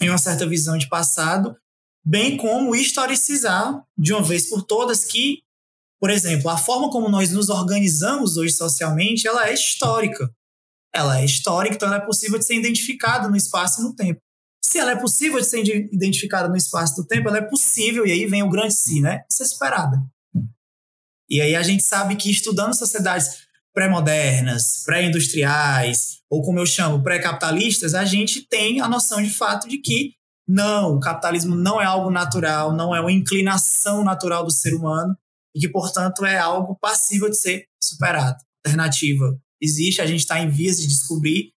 e 0.00 0.08
uma 0.08 0.18
certa 0.18 0.46
visão 0.46 0.76
de 0.76 0.88
passado, 0.88 1.56
bem 2.04 2.36
como 2.36 2.74
historicizar 2.74 3.84
de 3.96 4.12
uma 4.12 4.22
vez 4.22 4.48
por 4.48 4.62
todas 4.62 5.04
que 5.04 5.46
por 5.98 6.10
exemplo, 6.10 6.50
a 6.50 6.58
forma 6.58 6.90
como 6.90 7.08
nós 7.08 7.30
nos 7.30 7.48
organizamos 7.48 8.36
hoje 8.36 8.52
socialmente, 8.52 9.26
ela 9.26 9.48
é 9.48 9.54
histórica. 9.54 10.30
Ela 10.94 11.20
é 11.20 11.24
histórica, 11.24 11.74
então 11.74 11.88
ela 11.88 12.02
é 12.02 12.06
possível 12.06 12.38
de 12.38 12.44
ser 12.44 12.54
identificada 12.54 13.28
no 13.28 13.36
espaço 13.36 13.80
e 13.80 13.84
no 13.84 13.94
tempo. 13.94 14.20
Se 14.62 14.78
ela 14.78 14.92
é 14.92 14.96
possível 14.96 15.38
de 15.40 15.46
ser 15.46 15.60
identificada 15.92 16.48
no 16.48 16.56
espaço 16.56 16.94
e 16.94 16.98
no 16.98 17.06
tempo, 17.06 17.28
ela 17.28 17.38
é 17.38 17.42
possível, 17.42 18.06
e 18.06 18.12
aí 18.12 18.26
vem 18.26 18.42
o 18.42 18.50
grande 18.50 18.74
si, 18.74 19.00
né? 19.00 19.24
Ser 19.30 19.46
superada. 19.46 20.02
E 21.28 21.40
aí 21.40 21.56
a 21.56 21.62
gente 21.62 21.82
sabe 21.82 22.16
que 22.16 22.30
estudando 22.30 22.76
sociedades 22.76 23.46
pré-modernas, 23.72 24.82
pré-industriais, 24.84 26.15
ou 26.30 26.42
como 26.42 26.58
eu 26.58 26.66
chamo, 26.66 27.02
pré-capitalistas, 27.02 27.94
a 27.94 28.04
gente 28.04 28.46
tem 28.46 28.80
a 28.80 28.88
noção 28.88 29.22
de 29.22 29.30
fato 29.30 29.68
de 29.68 29.78
que 29.78 30.12
não, 30.48 30.94
o 30.94 31.00
capitalismo 31.00 31.54
não 31.54 31.80
é 31.80 31.84
algo 31.84 32.10
natural, 32.10 32.72
não 32.72 32.94
é 32.94 33.00
uma 33.00 33.12
inclinação 33.12 34.04
natural 34.04 34.44
do 34.44 34.50
ser 34.50 34.74
humano, 34.74 35.16
e 35.54 35.60
que, 35.60 35.68
portanto, 35.68 36.24
é 36.24 36.38
algo 36.38 36.76
passível 36.80 37.28
de 37.30 37.36
ser 37.36 37.64
superado. 37.82 38.36
Alternativa 38.64 39.38
existe, 39.60 40.02
a 40.02 40.06
gente 40.06 40.20
está 40.20 40.38
em 40.38 40.50
vias 40.50 40.78
de 40.78 40.86
descobrir, 40.86 41.50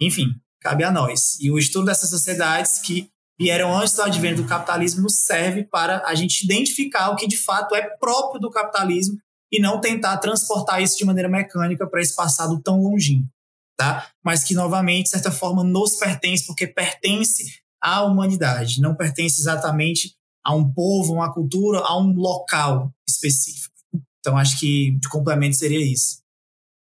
enfim, 0.00 0.26
cabe 0.60 0.82
a 0.82 0.90
nós. 0.90 1.38
E 1.40 1.50
o 1.50 1.58
estudo 1.58 1.86
dessas 1.86 2.10
sociedades 2.10 2.80
que 2.80 3.08
vieram 3.38 3.76
antes 3.76 3.94
do 3.94 4.02
advento 4.02 4.42
do 4.42 4.48
capitalismo 4.48 5.08
serve 5.08 5.64
para 5.64 6.02
a 6.06 6.14
gente 6.14 6.44
identificar 6.44 7.10
o 7.10 7.16
que 7.16 7.26
de 7.26 7.36
fato 7.36 7.74
é 7.74 7.82
próprio 7.98 8.40
do 8.40 8.50
capitalismo 8.50 9.16
e 9.52 9.60
não 9.60 9.80
tentar 9.80 10.16
transportar 10.18 10.82
isso 10.82 10.96
de 10.96 11.04
maneira 11.04 11.28
mecânica 11.28 11.86
para 11.86 12.00
esse 12.00 12.14
passado 12.14 12.60
tão 12.60 12.82
longínquo, 12.82 13.28
tá? 13.76 14.08
Mas 14.24 14.44
que 14.44 14.54
novamente, 14.54 15.04
de 15.04 15.10
certa 15.10 15.30
forma, 15.30 15.62
nos 15.64 15.96
pertence 15.96 16.46
porque 16.46 16.66
pertence 16.66 17.60
à 17.82 18.02
humanidade, 18.02 18.80
não 18.80 18.94
pertence 18.94 19.40
exatamente 19.40 20.14
a 20.44 20.54
um 20.54 20.70
povo, 20.72 21.14
uma 21.14 21.32
cultura, 21.32 21.80
a 21.80 21.98
um 21.98 22.12
local 22.12 22.92
específico. 23.08 23.74
Então, 24.20 24.36
acho 24.36 24.58
que 24.58 24.92
de 24.98 25.08
complemento 25.08 25.56
seria 25.56 25.80
isso. 25.80 26.22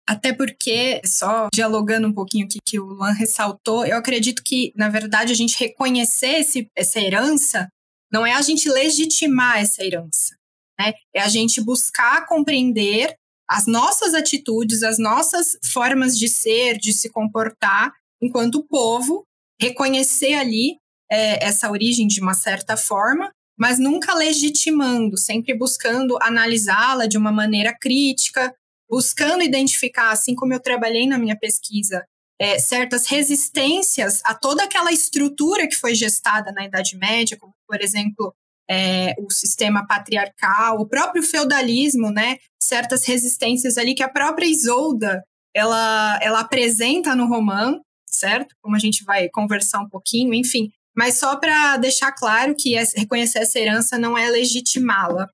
Até 0.08 0.32
porque, 0.32 1.00
só 1.04 1.48
dialogando 1.54 2.08
um 2.08 2.12
pouquinho 2.12 2.46
o 2.46 2.48
que 2.48 2.80
o 2.80 2.84
Luan 2.84 3.12
ressaltou, 3.12 3.86
eu 3.86 3.96
acredito 3.96 4.42
que, 4.44 4.72
na 4.74 4.88
verdade, 4.88 5.32
a 5.32 5.36
gente 5.36 5.56
reconhecer 5.58 6.40
esse, 6.40 6.68
essa 6.76 6.98
herança 7.00 7.68
não 8.12 8.26
é 8.26 8.32
a 8.32 8.42
gente 8.42 8.68
legitimar 8.68 9.58
essa 9.58 9.84
herança, 9.84 10.34
né? 10.78 10.94
É 11.14 11.20
a 11.20 11.28
gente 11.28 11.60
buscar 11.60 12.26
compreender 12.26 13.14
as 13.50 13.66
nossas 13.66 14.14
atitudes, 14.14 14.84
as 14.84 14.96
nossas 14.96 15.58
formas 15.72 16.16
de 16.16 16.28
ser, 16.28 16.78
de 16.78 16.92
se 16.92 17.10
comportar 17.10 17.92
enquanto 18.22 18.62
povo 18.62 19.24
reconhecer 19.60 20.34
ali 20.34 20.76
é, 21.10 21.44
essa 21.44 21.68
origem 21.68 22.06
de 22.06 22.20
uma 22.20 22.32
certa 22.32 22.76
forma, 22.76 23.32
mas 23.58 23.78
nunca 23.78 24.14
legitimando, 24.14 25.18
sempre 25.18 25.52
buscando 25.52 26.16
analisá-la 26.22 27.06
de 27.06 27.18
uma 27.18 27.32
maneira 27.32 27.76
crítica, 27.78 28.54
buscando 28.88 29.42
identificar, 29.42 30.12
assim 30.12 30.34
como 30.34 30.54
eu 30.54 30.60
trabalhei 30.60 31.06
na 31.06 31.18
minha 31.18 31.36
pesquisa, 31.36 32.04
é, 32.40 32.58
certas 32.58 33.06
resistências 33.06 34.22
a 34.24 34.32
toda 34.32 34.62
aquela 34.62 34.92
estrutura 34.92 35.66
que 35.66 35.74
foi 35.74 35.94
gestada 35.94 36.52
na 36.52 36.64
Idade 36.64 36.96
Média, 36.96 37.36
como, 37.36 37.52
por 37.66 37.82
exemplo, 37.82 38.32
é, 38.70 39.14
o 39.18 39.30
sistema 39.30 39.84
patriarcal, 39.84 40.78
o 40.78 40.86
próprio 40.86 41.22
feudalismo, 41.22 42.10
né? 42.10 42.38
Certas 42.62 43.04
resistências 43.04 43.76
ali 43.76 43.94
que 43.94 44.02
a 44.02 44.08
própria 44.08 44.46
Isolda 44.46 45.24
ela, 45.54 46.18
ela 46.22 46.40
apresenta 46.40 47.16
no 47.16 47.26
romance, 47.26 47.80
certo? 48.08 48.54
Como 48.62 48.76
a 48.76 48.78
gente 48.78 49.02
vai 49.04 49.28
conversar 49.28 49.80
um 49.80 49.88
pouquinho, 49.88 50.32
enfim. 50.32 50.70
Mas 50.96 51.18
só 51.18 51.36
para 51.36 51.78
deixar 51.78 52.12
claro 52.12 52.54
que 52.56 52.76
reconhecer 52.96 53.40
essa 53.40 53.58
herança 53.58 53.98
não 53.98 54.16
é 54.16 54.30
legitimá-la 54.30 55.28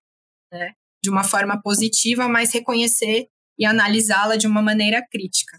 né? 0.51 0.73
de 1.03 1.11
uma 1.11 1.25
forma 1.25 1.61
positiva, 1.61 2.29
mas 2.29 2.53
reconhecer 2.53 3.27
e 3.59 3.67
analisá-la 3.67 4.37
de 4.37 4.47
uma 4.47 4.63
maneira 4.63 5.05
crítica. 5.11 5.59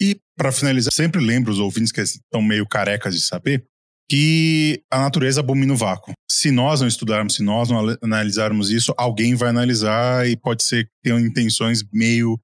E, 0.00 0.18
para 0.36 0.52
finalizar, 0.52 0.92
sempre 0.92 1.20
lembro 1.20 1.52
os 1.52 1.58
ouvintes 1.58 1.92
que 1.92 2.00
estão 2.00 2.40
meio 2.40 2.66
carecas 2.66 3.14
de 3.14 3.20
saber 3.20 3.66
que 4.10 4.82
a 4.90 4.98
natureza 4.98 5.38
abomina 5.38 5.72
o 5.72 5.76
vácuo. 5.76 6.12
Se 6.28 6.50
nós 6.50 6.80
não 6.80 6.88
estudarmos, 6.88 7.36
se 7.36 7.44
nós 7.44 7.68
não 7.70 7.96
analisarmos 8.02 8.68
isso, 8.68 8.92
alguém 8.98 9.36
vai 9.36 9.50
analisar 9.50 10.28
e 10.28 10.36
pode 10.36 10.64
ser 10.64 10.86
que 10.86 10.90
tenham 11.04 11.20
intenções 11.20 11.84
meio 11.92 12.36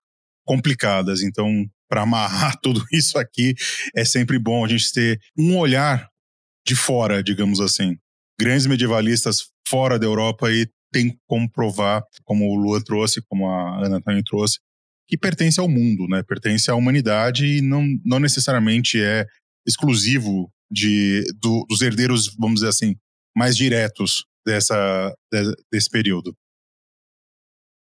complicadas. 0.46 1.22
Então, 1.22 1.66
para 1.88 2.02
amarrar 2.02 2.56
tudo 2.62 2.84
isso 2.92 3.18
aqui, 3.18 3.52
é 3.96 4.04
sempre 4.04 4.38
bom 4.38 4.64
a 4.64 4.68
gente 4.68 4.92
ter 4.92 5.18
um 5.36 5.58
olhar 5.58 6.08
de 6.64 6.76
fora, 6.76 7.20
digamos 7.20 7.60
assim. 7.60 7.96
Grandes 8.38 8.66
medievalistas 8.66 9.48
fora 9.66 9.98
da 9.98 10.06
Europa 10.06 10.48
e 10.52 10.68
tem 10.92 11.18
como 11.26 11.50
provar, 11.50 12.00
como 12.22 12.44
o 12.44 12.54
Lua 12.54 12.82
trouxe, 12.82 13.20
como 13.28 13.48
a 13.48 13.84
Ana 13.84 14.00
também 14.00 14.22
trouxe, 14.22 14.60
que 15.08 15.18
pertence 15.18 15.58
ao 15.58 15.68
mundo, 15.68 16.06
né? 16.08 16.22
Pertence 16.22 16.70
à 16.70 16.76
humanidade 16.76 17.44
e 17.44 17.60
não, 17.60 17.84
não 18.04 18.20
necessariamente 18.20 19.02
é 19.02 19.26
exclusivo 19.66 20.48
de, 20.70 21.24
do, 21.40 21.64
dos 21.68 21.80
herdeiros, 21.82 22.34
vamos 22.38 22.56
dizer 22.56 22.68
assim, 22.68 22.96
mais 23.36 23.56
diretos 23.56 24.24
dessa, 24.44 25.14
de, 25.32 25.54
desse 25.70 25.90
período. 25.90 26.36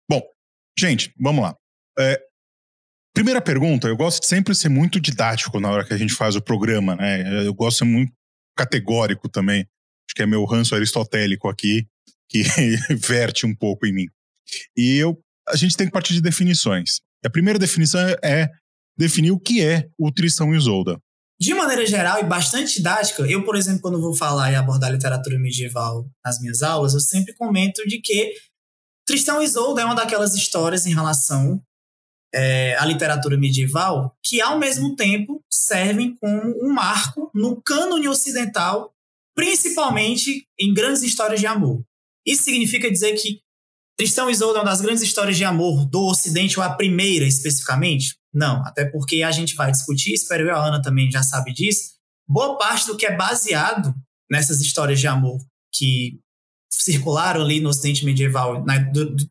Bom, 0.09 0.21
gente, 0.77 1.13
vamos 1.19 1.43
lá. 1.43 1.55
É, 1.99 2.21
primeira 3.13 3.41
pergunta, 3.41 3.87
eu 3.87 3.97
gosto 3.97 4.21
de 4.21 4.27
sempre 4.27 4.55
ser 4.55 4.69
muito 4.69 4.99
didático 4.99 5.59
na 5.59 5.69
hora 5.69 5.85
que 5.85 5.93
a 5.93 5.97
gente 5.97 6.13
faz 6.13 6.35
o 6.35 6.41
programa, 6.41 6.95
né? 6.95 7.45
Eu 7.45 7.53
gosto 7.53 7.77
de 7.77 7.77
ser 7.79 7.91
muito 7.91 8.13
categórico 8.57 9.29
também. 9.29 9.61
Acho 9.61 10.15
que 10.15 10.21
é 10.21 10.25
meu 10.25 10.43
ranço 10.45 10.75
aristotélico 10.75 11.47
aqui, 11.47 11.87
que 12.29 12.43
verte 12.95 13.45
um 13.45 13.55
pouco 13.55 13.85
em 13.85 13.93
mim. 13.93 14.07
E 14.75 14.97
eu, 14.97 15.19
a 15.47 15.55
gente 15.55 15.75
tem 15.75 15.87
que 15.87 15.93
partir 15.93 16.13
de 16.13 16.21
definições. 16.21 16.99
A 17.25 17.29
primeira 17.29 17.59
definição 17.59 17.99
é 18.23 18.49
definir 18.97 19.31
o 19.31 19.39
que 19.39 19.61
é 19.61 19.87
o 19.97 20.11
Tristão 20.11 20.53
e 20.53 20.57
Isolda. 20.57 20.99
De 21.41 21.55
maneira 21.55 21.83
geral 21.87 22.19
e 22.19 22.23
bastante 22.23 22.75
didática, 22.75 23.23
eu, 23.23 23.43
por 23.43 23.55
exemplo, 23.55 23.81
quando 23.81 23.99
vou 23.99 24.13
falar 24.13 24.51
e 24.51 24.55
abordar 24.55 24.91
literatura 24.91 25.39
medieval 25.39 26.07
nas 26.23 26.39
minhas 26.39 26.61
aulas, 26.61 26.93
eu 26.93 26.99
sempre 26.99 27.33
comento 27.33 27.83
de 27.87 27.99
que 27.99 28.35
Tristão 29.07 29.41
e 29.41 29.45
Isolda 29.45 29.81
é 29.81 29.85
uma 29.85 29.95
daquelas 29.95 30.35
histórias 30.35 30.85
em 30.85 30.93
relação 30.93 31.59
é, 32.31 32.77
à 32.77 32.85
literatura 32.85 33.39
medieval 33.39 34.15
que, 34.23 34.39
ao 34.39 34.59
mesmo 34.59 34.95
tempo, 34.95 35.43
servem 35.51 36.15
como 36.17 36.63
um 36.63 36.71
marco 36.71 37.31
no 37.33 37.59
cânone 37.59 38.07
ocidental, 38.07 38.93
principalmente 39.35 40.47
em 40.59 40.71
grandes 40.71 41.01
histórias 41.01 41.39
de 41.39 41.47
amor. 41.47 41.83
Isso 42.23 42.43
significa 42.43 42.91
dizer 42.91 43.15
que 43.15 43.41
Tristão 43.97 44.29
e 44.29 44.33
Isolda 44.33 44.59
é 44.59 44.61
uma 44.61 44.69
das 44.69 44.81
grandes 44.81 45.01
histórias 45.01 45.37
de 45.37 45.43
amor 45.43 45.87
do 45.87 46.05
Ocidente, 46.05 46.59
ou 46.59 46.63
a 46.63 46.69
primeira 46.69 47.25
especificamente? 47.25 48.20
Não, 48.33 48.63
até 48.65 48.85
porque 48.85 49.23
a 49.23 49.31
gente 49.31 49.55
vai 49.55 49.71
discutir, 49.71 50.13
espero 50.13 50.47
eu, 50.47 50.55
a 50.55 50.67
Ana 50.67 50.81
também 50.81 51.11
já 51.11 51.21
sabe 51.21 51.53
disso, 51.53 51.91
boa 52.27 52.57
parte 52.57 52.87
do 52.87 52.95
que 52.95 53.05
é 53.05 53.15
baseado 53.15 53.93
nessas 54.29 54.61
histórias 54.61 54.99
de 54.99 55.07
amor 55.07 55.37
que 55.73 56.19
circularam 56.71 57.41
ali 57.41 57.59
no 57.59 57.69
Ocidente 57.69 58.05
medieval 58.05 58.65
na, 58.65 58.77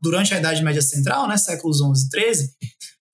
durante 0.00 0.34
a 0.34 0.38
Idade 0.38 0.62
Média 0.62 0.82
Central, 0.82 1.26
né, 1.26 1.36
séculos 1.36 1.78
XI 1.78 2.06
e 2.18 2.34
XIII, 2.34 2.48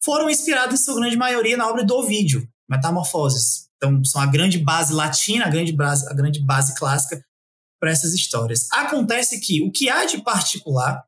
foram 0.03 0.29
inspiradas, 0.29 0.81
em 0.81 0.85
sua 0.85 0.97
grande 0.97 1.17
maioria, 1.17 1.57
na 1.57 1.69
obra 1.69 1.85
do 1.85 1.95
Ovídio, 1.95 2.47
Metamorfoses. 2.69 3.67
Então, 3.77 4.05
são 4.05 4.21
a 4.21 4.27
grande 4.27 4.59
base 4.59 4.93
latina, 4.93 5.47
a 5.47 5.51
grande 5.51 5.73
base, 5.73 6.09
a 6.09 6.15
grande 6.15 6.41
base 6.45 6.75
clássica 6.75 7.23
para 7.81 7.91
essas 7.91 8.15
histórias. 8.15 8.69
Acontece 8.73 9.41
que 9.41 9.63
o 9.63 9.71
que 9.71 9.89
há 9.89 10.05
de 10.05 10.23
particular 10.23 11.05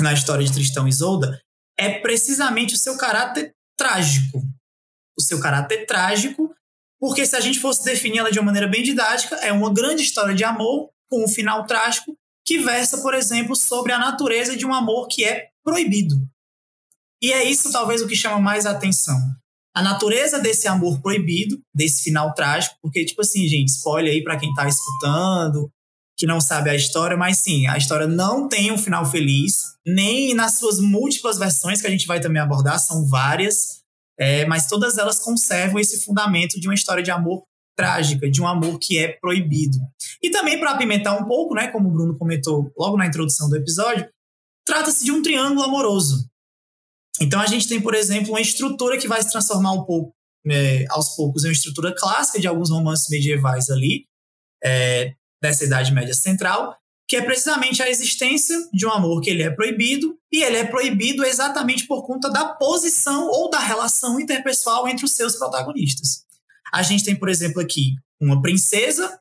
na 0.00 0.12
história 0.12 0.44
de 0.44 0.52
Tristão 0.52 0.86
e 0.86 0.90
Isolda 0.90 1.40
é 1.78 1.98
precisamente 2.00 2.74
o 2.74 2.78
seu 2.78 2.96
caráter 2.96 3.53
trágico. 3.76 4.42
O 5.16 5.22
seu 5.22 5.40
caráter 5.40 5.86
trágico, 5.86 6.54
porque 6.98 7.26
se 7.26 7.36
a 7.36 7.40
gente 7.40 7.60
fosse 7.60 7.84
definir 7.84 8.18
ela 8.18 8.30
de 8.30 8.38
uma 8.38 8.46
maneira 8.46 8.66
bem 8.66 8.82
didática, 8.82 9.36
é 9.36 9.52
uma 9.52 9.72
grande 9.72 10.02
história 10.02 10.34
de 10.34 10.44
amor 10.44 10.90
com 11.08 11.24
um 11.24 11.28
final 11.28 11.66
trágico 11.66 12.16
que 12.44 12.58
versa, 12.58 13.00
por 13.00 13.14
exemplo, 13.14 13.56
sobre 13.56 13.92
a 13.92 13.98
natureza 13.98 14.56
de 14.56 14.66
um 14.66 14.74
amor 14.74 15.08
que 15.08 15.24
é 15.24 15.48
proibido. 15.64 16.16
E 17.22 17.32
é 17.32 17.42
isso 17.42 17.72
talvez 17.72 18.02
o 18.02 18.06
que 18.06 18.14
chama 18.14 18.38
mais 18.38 18.66
a 18.66 18.72
atenção. 18.72 19.18
A 19.74 19.82
natureza 19.82 20.38
desse 20.38 20.68
amor 20.68 21.00
proibido, 21.00 21.60
desse 21.74 22.02
final 22.02 22.34
trágico, 22.34 22.76
porque 22.82 23.04
tipo 23.04 23.22
assim, 23.22 23.46
gente, 23.48 23.70
spoiler 23.70 24.12
aí 24.12 24.22
para 24.22 24.38
quem 24.38 24.52
tá 24.54 24.68
escutando, 24.68 25.70
que 26.16 26.26
não 26.26 26.40
sabe 26.40 26.70
a 26.70 26.74
história, 26.74 27.16
mas 27.16 27.38
sim, 27.38 27.66
a 27.66 27.76
história 27.76 28.06
não 28.06 28.48
tem 28.48 28.70
um 28.70 28.78
final 28.78 29.04
feliz, 29.04 29.74
nem 29.86 30.34
nas 30.34 30.58
suas 30.58 30.78
múltiplas 30.78 31.38
versões 31.38 31.80
que 31.80 31.86
a 31.86 31.90
gente 31.90 32.06
vai 32.06 32.20
também 32.20 32.40
abordar, 32.40 32.78
são 32.78 33.04
várias, 33.06 33.82
é, 34.18 34.46
mas 34.46 34.66
todas 34.66 34.96
elas 34.96 35.18
conservam 35.18 35.78
esse 35.78 36.04
fundamento 36.04 36.60
de 36.60 36.68
uma 36.68 36.74
história 36.74 37.02
de 37.02 37.10
amor 37.10 37.42
trágica, 37.76 38.30
de 38.30 38.40
um 38.40 38.46
amor 38.46 38.78
que 38.78 38.98
é 38.98 39.08
proibido. 39.08 39.76
E 40.22 40.30
também 40.30 40.58
para 40.60 40.70
apimentar 40.70 41.20
um 41.20 41.26
pouco, 41.26 41.54
né, 41.54 41.68
como 41.68 41.88
o 41.88 41.92
Bruno 41.92 42.16
comentou 42.16 42.72
logo 42.78 42.96
na 42.96 43.06
introdução 43.06 43.48
do 43.48 43.56
episódio, 43.56 44.08
trata-se 44.64 45.04
de 45.04 45.10
um 45.10 45.20
triângulo 45.20 45.62
amoroso. 45.62 46.28
Então 47.20 47.40
a 47.40 47.46
gente 47.46 47.68
tem, 47.68 47.80
por 47.80 47.94
exemplo, 47.94 48.30
uma 48.30 48.40
estrutura 48.40 48.98
que 48.98 49.08
vai 49.08 49.22
se 49.22 49.30
transformar 49.30 49.72
um 49.72 49.84
pouco, 49.84 50.14
é, 50.46 50.84
aos 50.90 51.16
poucos, 51.16 51.44
em 51.44 51.48
uma 51.48 51.52
estrutura 51.52 51.92
clássica 51.96 52.40
de 52.40 52.46
alguns 52.46 52.70
romances 52.70 53.08
medievais 53.08 53.70
ali, 53.70 54.06
é, 54.62 55.14
dessa 55.44 55.64
Idade 55.64 55.92
Média 55.92 56.14
Central, 56.14 56.74
que 57.06 57.16
é 57.16 57.22
precisamente 57.22 57.82
a 57.82 57.90
existência 57.90 58.56
de 58.72 58.86
um 58.86 58.90
amor 58.90 59.20
que 59.20 59.28
ele 59.28 59.42
é 59.42 59.50
proibido, 59.50 60.18
e 60.32 60.42
ele 60.42 60.56
é 60.56 60.64
proibido 60.64 61.22
exatamente 61.22 61.86
por 61.86 62.06
conta 62.06 62.30
da 62.30 62.46
posição 62.46 63.28
ou 63.28 63.50
da 63.50 63.58
relação 63.58 64.18
interpessoal 64.18 64.88
entre 64.88 65.04
os 65.04 65.14
seus 65.14 65.36
protagonistas. 65.36 66.24
A 66.72 66.82
gente 66.82 67.04
tem, 67.04 67.14
por 67.14 67.28
exemplo, 67.28 67.60
aqui 67.60 67.94
uma 68.18 68.40
princesa 68.40 69.20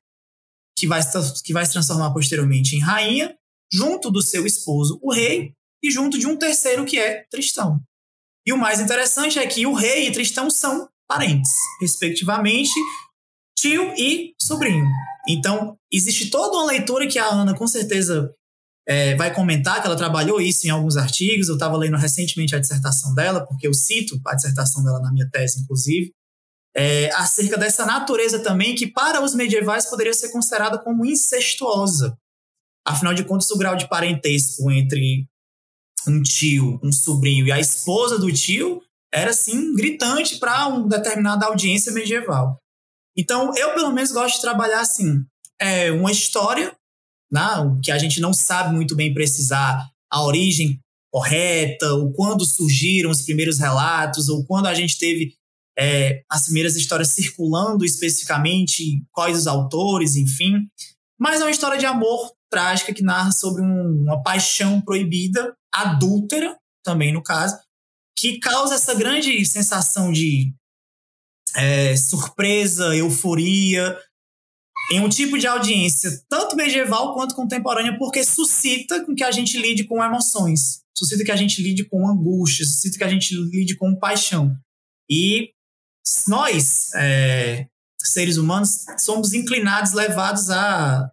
que 0.78 0.88
vai, 0.88 1.02
que 1.44 1.52
vai 1.52 1.66
se 1.66 1.74
transformar 1.74 2.12
posteriormente 2.12 2.78
em 2.78 2.80
rainha, 2.80 3.36
junto 3.72 4.10
do 4.10 4.22
seu 4.22 4.46
esposo, 4.46 4.98
o 5.04 5.12
rei, 5.12 5.54
e 5.84 5.92
junto 5.92 6.18
de 6.18 6.26
um 6.26 6.38
terceiro 6.38 6.86
que 6.86 6.98
é 6.98 7.26
Tristão. 7.30 7.82
E 8.48 8.54
o 8.54 8.58
mais 8.58 8.80
interessante 8.80 9.38
é 9.38 9.46
que 9.46 9.66
o 9.68 9.74
rei 9.74 10.08
e 10.08 10.12
Tristão 10.12 10.50
são 10.50 10.88
parentes, 11.06 11.52
respectivamente, 11.82 12.72
tio 13.58 13.94
e 13.98 14.34
sobrinho. 14.42 14.88
Então, 15.28 15.78
existe 15.92 16.30
toda 16.30 16.58
uma 16.58 16.66
leitura 16.66 17.08
que 17.08 17.18
a 17.18 17.28
Ana 17.28 17.56
com 17.56 17.68
certeza 17.68 18.34
é, 18.88 19.16
vai 19.16 19.34
comentar, 19.34 19.80
que 19.80 19.88
ela 19.88 19.96
trabalhou 19.96 20.42
isso 20.42 20.68
em 20.68 20.70
alguns 20.70 20.98
artigos. 20.98 21.48
Eu 21.48 21.56
estava 21.56 21.78
lendo 21.78 21.98
recentemente 21.98 22.56
a 22.56 22.60
dissertação 22.60 23.14
dela, 23.14 23.46
porque 23.46 23.68
eu 23.68 23.74
cito 23.74 24.20
a 24.26 24.36
dissertação 24.36 24.84
dela 24.84 25.00
na 25.00 25.12
minha 25.12 25.30
tese, 25.30 25.62
inclusive, 25.62 26.12
é, 26.76 27.12
acerca 27.14 27.58
dessa 27.58 27.86
natureza 27.86 28.40
também 28.40 28.76
que, 28.76 28.88
para 28.88 29.24
os 29.24 29.36
medievais, 29.36 29.86
poderia 29.86 30.14
ser 30.14 30.32
considerada 30.32 30.78
como 30.80 31.06
incestuosa. 31.06 32.18
Afinal 32.86 33.14
de 33.14 33.24
contas, 33.24 33.50
o 33.52 33.58
grau 33.58 33.76
de 33.76 33.88
parentesco 33.88 34.70
entre 34.72 35.26
um 36.08 36.22
tio, 36.22 36.80
um 36.84 36.92
sobrinho 36.92 37.48
e 37.48 37.52
a 37.52 37.60
esposa 37.60 38.18
do 38.18 38.32
tio 38.34 38.82
era, 39.14 39.30
assim, 39.30 39.74
gritante 39.76 40.38
para 40.38 40.68
uma 40.68 40.88
determinada 40.88 41.46
audiência 41.46 41.94
medieval. 41.94 42.58
Então, 43.18 43.52
eu 43.56 43.74
pelo 43.74 43.92
menos 43.92 44.12
gosto 44.12 44.36
de 44.36 44.42
trabalhar 44.42 44.82
assim, 44.82 45.24
é 45.60 45.92
uma 45.92 46.12
história, 46.12 46.76
né, 47.32 47.42
que 47.84 47.92
a 47.92 47.98
gente 47.98 48.20
não 48.20 48.34
sabe 48.34 48.74
muito 48.74 48.96
bem 48.96 49.14
precisar 49.14 49.88
a 50.12 50.24
origem 50.24 50.80
correta, 51.12 51.94
ou 51.94 52.12
quando 52.12 52.46
surgiram 52.46 53.12
os 53.12 53.22
primeiros 53.22 53.60
relatos, 53.60 54.30
ou 54.30 54.44
quando 54.46 54.66
a 54.66 54.74
gente 54.74 54.98
teve 54.98 55.36
é, 55.78 56.24
as 56.30 56.46
primeiras 56.46 56.76
histórias 56.76 57.10
circulando 57.10 57.86
especificamente, 57.86 59.04
quais 59.12 59.38
os 59.38 59.48
autores, 59.48 60.16
enfim. 60.16 60.68
Mas 61.20 61.40
é 61.40 61.44
uma 61.44 61.52
história 61.52 61.78
de 61.78 61.86
amor 61.86 62.32
trágica 62.50 62.94
que 62.94 63.04
narra 63.04 63.32
sobre 63.32 63.62
um, 63.62 64.04
uma 64.04 64.22
paixão 64.22 64.82
proibida, 64.82 65.56
adúltera, 65.74 66.58
também 66.84 67.14
no 67.14 67.24
caso, 67.24 67.58
que 68.18 68.40
causa 68.40 68.76
essa 68.76 68.94
grande 68.94 69.44
sensação 69.46 70.12
de 70.12 70.54
é, 71.56 71.96
surpresa, 71.96 72.96
euforia, 72.96 73.98
em 74.92 75.00
um 75.00 75.10
tipo 75.10 75.38
de 75.38 75.48
audiência 75.48 76.12
tanto 76.30 76.56
medieval 76.56 77.14
quanto 77.14 77.36
contemporânea, 77.36 77.98
porque 77.98 78.24
suscita 78.24 79.06
com 79.06 79.16
que 79.16 79.24
a 79.24 79.32
gente 79.32 79.58
lide 79.58 79.86
com 79.86 80.04
emoções, 80.04 80.82
suscita 80.96 81.24
que 81.24 81.32
a 81.32 81.36
gente 81.36 81.62
lide 81.62 81.86
com 81.86 82.08
angústia, 82.08 82.66
suscita 82.66 82.98
que 82.98 83.04
a 83.04 83.10
gente 83.10 83.34
lide 83.36 83.76
com 83.76 83.96
paixão. 83.96 84.56
E 85.10 85.52
nós, 86.28 86.94
é, 86.96 87.68
seres 88.04 88.38
humanos, 88.38 88.86
somos 89.00 89.34
inclinados, 89.34 89.94
levados 89.94 90.50
a 90.50 91.10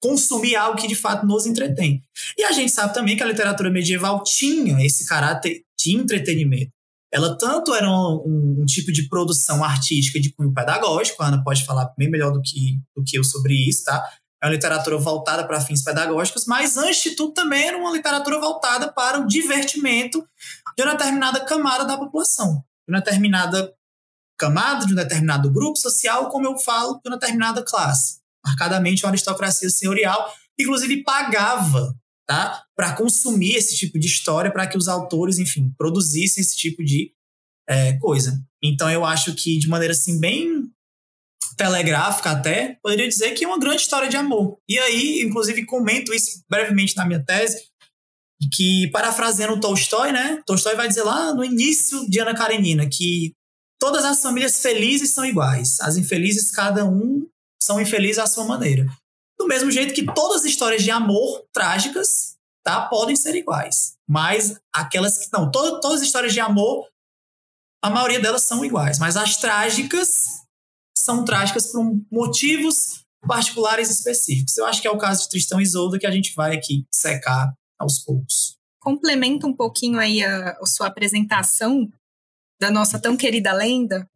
consumir 0.00 0.56
algo 0.56 0.80
que 0.80 0.88
de 0.88 0.96
fato 0.96 1.24
nos 1.26 1.46
entretém. 1.46 2.02
E 2.36 2.42
a 2.42 2.52
gente 2.52 2.72
sabe 2.72 2.92
também 2.92 3.16
que 3.16 3.22
a 3.22 3.26
literatura 3.26 3.70
medieval 3.70 4.22
tinha 4.24 4.84
esse 4.84 5.06
caráter 5.06 5.62
de 5.78 5.96
entretenimento. 5.96 6.72
Ela 7.12 7.36
tanto 7.36 7.74
era 7.74 7.86
um, 7.88 8.60
um, 8.62 8.64
tipo 8.64 8.90
de 8.90 9.06
produção 9.06 9.62
artística 9.62 10.18
de 10.18 10.32
cunho 10.32 10.54
pedagógico, 10.54 11.22
a 11.22 11.26
Ana 11.26 11.44
pode 11.44 11.64
falar 11.64 11.92
bem 11.96 12.10
melhor 12.10 12.32
do 12.32 12.40
que, 12.40 12.80
do 12.96 13.04
que 13.04 13.18
eu 13.18 13.22
sobre 13.22 13.52
isso, 13.68 13.84
tá? 13.84 14.02
É 14.42 14.46
uma 14.46 14.52
literatura 14.52 14.96
voltada 14.96 15.46
para 15.46 15.60
fins 15.60 15.84
pedagógicos, 15.84 16.46
mas 16.46 16.76
antes 16.76 17.02
de 17.02 17.10
tudo 17.10 17.34
também 17.34 17.68
era 17.68 17.76
uma 17.76 17.92
literatura 17.92 18.40
voltada 18.40 18.90
para 18.90 19.20
o 19.20 19.26
divertimento 19.26 20.26
de 20.76 20.82
uma 20.82 20.96
determinada 20.96 21.44
camada 21.44 21.84
da 21.84 21.98
população, 21.98 22.64
de 22.88 22.94
uma 22.94 23.00
determinada 23.00 23.72
camada, 24.38 24.86
de 24.86 24.94
um 24.94 24.96
determinado 24.96 25.52
grupo 25.52 25.78
social, 25.78 26.28
como 26.30 26.46
eu 26.46 26.58
falo, 26.58 26.94
de 26.94 27.08
uma 27.08 27.18
determinada 27.18 27.62
classe. 27.62 28.20
Marcadamente 28.44 29.04
uma 29.04 29.10
aristocracia 29.10 29.70
senhorial, 29.70 30.34
inclusive 30.58 31.04
pagava 31.04 31.94
tá? 32.26 32.62
Para 32.76 32.94
consumir 32.94 33.56
esse 33.56 33.76
tipo 33.76 33.98
de 33.98 34.06
história, 34.06 34.52
para 34.52 34.66
que 34.66 34.76
os 34.76 34.88
autores, 34.88 35.38
enfim, 35.38 35.72
produzissem 35.76 36.40
esse 36.40 36.56
tipo 36.56 36.84
de 36.84 37.12
é, 37.68 37.98
coisa. 37.98 38.42
Então 38.62 38.90
eu 38.90 39.04
acho 39.04 39.34
que, 39.34 39.58
de 39.58 39.68
maneira 39.68 39.92
assim, 39.92 40.18
bem 40.18 40.70
telegráfica 41.56 42.30
até, 42.30 42.78
poderia 42.82 43.08
dizer 43.08 43.32
que 43.32 43.44
é 43.44 43.48
uma 43.48 43.58
grande 43.58 43.82
história 43.82 44.08
de 44.08 44.16
amor. 44.16 44.58
E 44.68 44.78
aí, 44.78 45.22
inclusive, 45.22 45.64
comento 45.64 46.14
isso 46.14 46.42
brevemente 46.48 46.96
na 46.96 47.04
minha 47.04 47.22
tese, 47.22 47.62
que, 48.52 48.88
parafraseando 48.90 49.60
Tolstói, 49.60 50.12
né? 50.12 50.42
Tolstói 50.46 50.74
vai 50.74 50.88
dizer 50.88 51.02
lá 51.02 51.34
no 51.34 51.44
início 51.44 52.08
de 52.08 52.18
Ana 52.18 52.34
Karenina 52.34 52.88
que 52.88 53.32
todas 53.78 54.04
as 54.04 54.22
famílias 54.22 54.60
felizes 54.60 55.10
são 55.10 55.24
iguais, 55.24 55.78
as 55.80 55.96
infelizes, 55.96 56.50
cada 56.50 56.84
um 56.84 57.26
são 57.62 57.80
infelizes 57.80 58.18
à 58.18 58.26
sua 58.26 58.44
maneira. 58.44 58.86
Do 59.42 59.48
mesmo 59.48 59.72
jeito 59.72 59.92
que 59.92 60.06
todas 60.06 60.42
as 60.42 60.44
histórias 60.44 60.84
de 60.84 60.90
amor 60.92 61.44
trágicas, 61.52 62.36
tá, 62.62 62.86
podem 62.86 63.16
ser 63.16 63.34
iguais. 63.34 63.96
Mas 64.08 64.56
aquelas 64.72 65.18
que 65.18 65.28
não, 65.32 65.50
todas, 65.50 65.80
todas 65.80 66.00
as 66.00 66.06
histórias 66.06 66.32
de 66.32 66.38
amor, 66.38 66.86
a 67.82 67.90
maioria 67.90 68.20
delas 68.20 68.44
são 68.44 68.64
iguais, 68.64 69.00
mas 69.00 69.16
as 69.16 69.36
trágicas 69.36 70.26
são 70.96 71.24
trágicas 71.24 71.72
por 71.72 71.82
motivos 72.08 73.04
particulares 73.26 73.90
específicos. 73.90 74.56
Eu 74.56 74.64
acho 74.64 74.80
que 74.80 74.86
é 74.86 74.90
o 74.92 74.98
caso 74.98 75.24
de 75.24 75.30
Tristão 75.30 75.60
e 75.60 75.64
Isolda 75.64 75.98
que 75.98 76.06
a 76.06 76.10
gente 76.12 76.32
vai 76.36 76.56
aqui 76.56 76.86
secar 76.94 77.52
aos 77.76 77.98
poucos. 77.98 78.56
Complementa 78.80 79.44
um 79.44 79.56
pouquinho 79.56 79.98
aí 79.98 80.22
a, 80.22 80.50
a 80.52 80.66
sua 80.66 80.86
apresentação 80.86 81.90
da 82.60 82.70
nossa 82.70 82.96
tão 82.96 83.16
querida 83.16 83.52
lenda, 83.52 84.08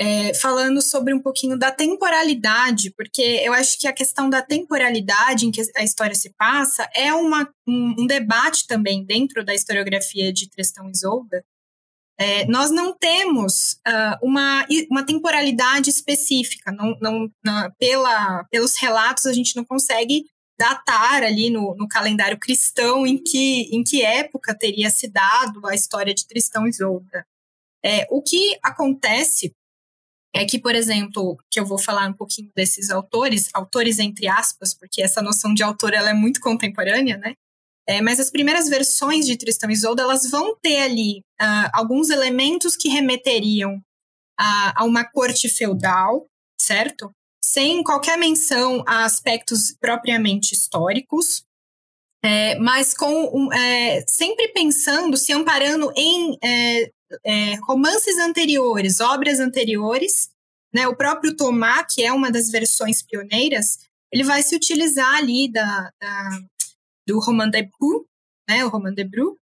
é, 0.00 0.32
falando 0.34 0.80
sobre 0.80 1.12
um 1.12 1.20
pouquinho 1.20 1.58
da 1.58 1.72
temporalidade, 1.72 2.92
porque 2.96 3.20
eu 3.20 3.52
acho 3.52 3.76
que 3.78 3.88
a 3.88 3.92
questão 3.92 4.30
da 4.30 4.40
temporalidade 4.40 5.44
em 5.44 5.50
que 5.50 5.60
a 5.76 5.82
história 5.82 6.14
se 6.14 6.30
passa 6.38 6.88
é 6.94 7.12
uma, 7.12 7.50
um, 7.66 7.94
um 7.98 8.06
debate 8.06 8.66
também 8.66 9.04
dentro 9.04 9.44
da 9.44 9.54
historiografia 9.54 10.32
de 10.32 10.48
Tristão 10.48 10.86
e 10.86 10.92
Isolda. 10.92 11.44
É, 12.20 12.44
nós 12.46 12.70
não 12.70 12.96
temos 12.96 13.74
uh, 13.86 14.18
uma, 14.22 14.66
uma 14.90 15.04
temporalidade 15.04 15.90
específica, 15.90 16.72
não, 16.72 16.96
não, 17.00 17.30
pela, 17.78 18.44
pelos 18.50 18.76
relatos 18.76 19.26
a 19.26 19.32
gente 19.32 19.54
não 19.54 19.64
consegue 19.64 20.24
datar 20.58 21.22
ali 21.22 21.50
no, 21.50 21.76
no, 21.76 21.86
calendário 21.86 22.36
cristão 22.36 23.06
em 23.06 23.16
que, 23.16 23.68
em 23.72 23.84
que 23.84 24.02
época 24.02 24.52
teria 24.52 24.90
se 24.90 25.08
dado 25.08 25.64
a 25.64 25.74
história 25.74 26.12
de 26.12 26.26
Tristão 26.26 26.66
e 26.66 26.70
Isolda. 26.70 27.24
É, 27.84 28.08
o 28.10 28.20
que 28.20 28.58
acontece 28.60 29.54
é 30.38 30.46
que, 30.46 30.58
por 30.58 30.74
exemplo, 30.74 31.36
que 31.50 31.58
eu 31.58 31.66
vou 31.66 31.78
falar 31.78 32.08
um 32.08 32.12
pouquinho 32.12 32.50
desses 32.54 32.90
autores, 32.90 33.48
autores 33.52 33.98
entre 33.98 34.28
aspas, 34.28 34.72
porque 34.72 35.02
essa 35.02 35.20
noção 35.20 35.52
de 35.52 35.62
autor 35.62 35.92
ela 35.94 36.10
é 36.10 36.14
muito 36.14 36.40
contemporânea, 36.40 37.16
né? 37.16 37.34
É, 37.88 38.00
mas 38.00 38.20
as 38.20 38.30
primeiras 38.30 38.68
versões 38.68 39.26
de 39.26 39.36
Tristão 39.36 39.70
e 39.70 39.72
Isolda, 39.72 40.02
elas 40.02 40.30
vão 40.30 40.54
ter 40.62 40.82
ali 40.82 41.20
uh, 41.40 41.70
alguns 41.72 42.10
elementos 42.10 42.76
que 42.76 42.88
remeteriam 42.88 43.80
a, 44.38 44.82
a 44.82 44.84
uma 44.84 45.04
corte 45.04 45.48
feudal, 45.48 46.26
certo? 46.60 47.10
Sem 47.42 47.82
qualquer 47.82 48.18
menção 48.18 48.84
a 48.86 49.04
aspectos 49.04 49.74
propriamente 49.80 50.52
históricos, 50.54 51.42
é, 52.22 52.56
mas 52.58 52.94
com 52.94 53.10
um, 53.34 53.52
é, 53.52 54.04
sempre 54.06 54.48
pensando, 54.48 55.16
se 55.16 55.32
amparando 55.32 55.92
em 55.96 56.36
é, 56.44 56.90
é, 57.24 57.54
romances 57.66 58.18
anteriores, 58.18 59.00
obras 59.00 59.40
anteriores, 59.40 60.30
né, 60.72 60.86
o 60.86 60.96
próprio 60.96 61.36
Tomás, 61.36 61.86
que 61.88 62.02
é 62.04 62.12
uma 62.12 62.30
das 62.30 62.50
versões 62.50 63.02
pioneiras, 63.02 63.78
ele 64.12 64.24
vai 64.24 64.42
se 64.42 64.54
utilizar 64.54 65.16
ali 65.16 65.50
da, 65.50 65.92
da 66.00 66.30
do 67.06 67.18
Roman 67.20 67.48
de 67.48 67.62
Bru, 67.62 68.06
né, 68.48 68.64
o 68.64 68.68
Roman 68.68 68.92
de 68.92 69.02
Bru, 69.02 69.32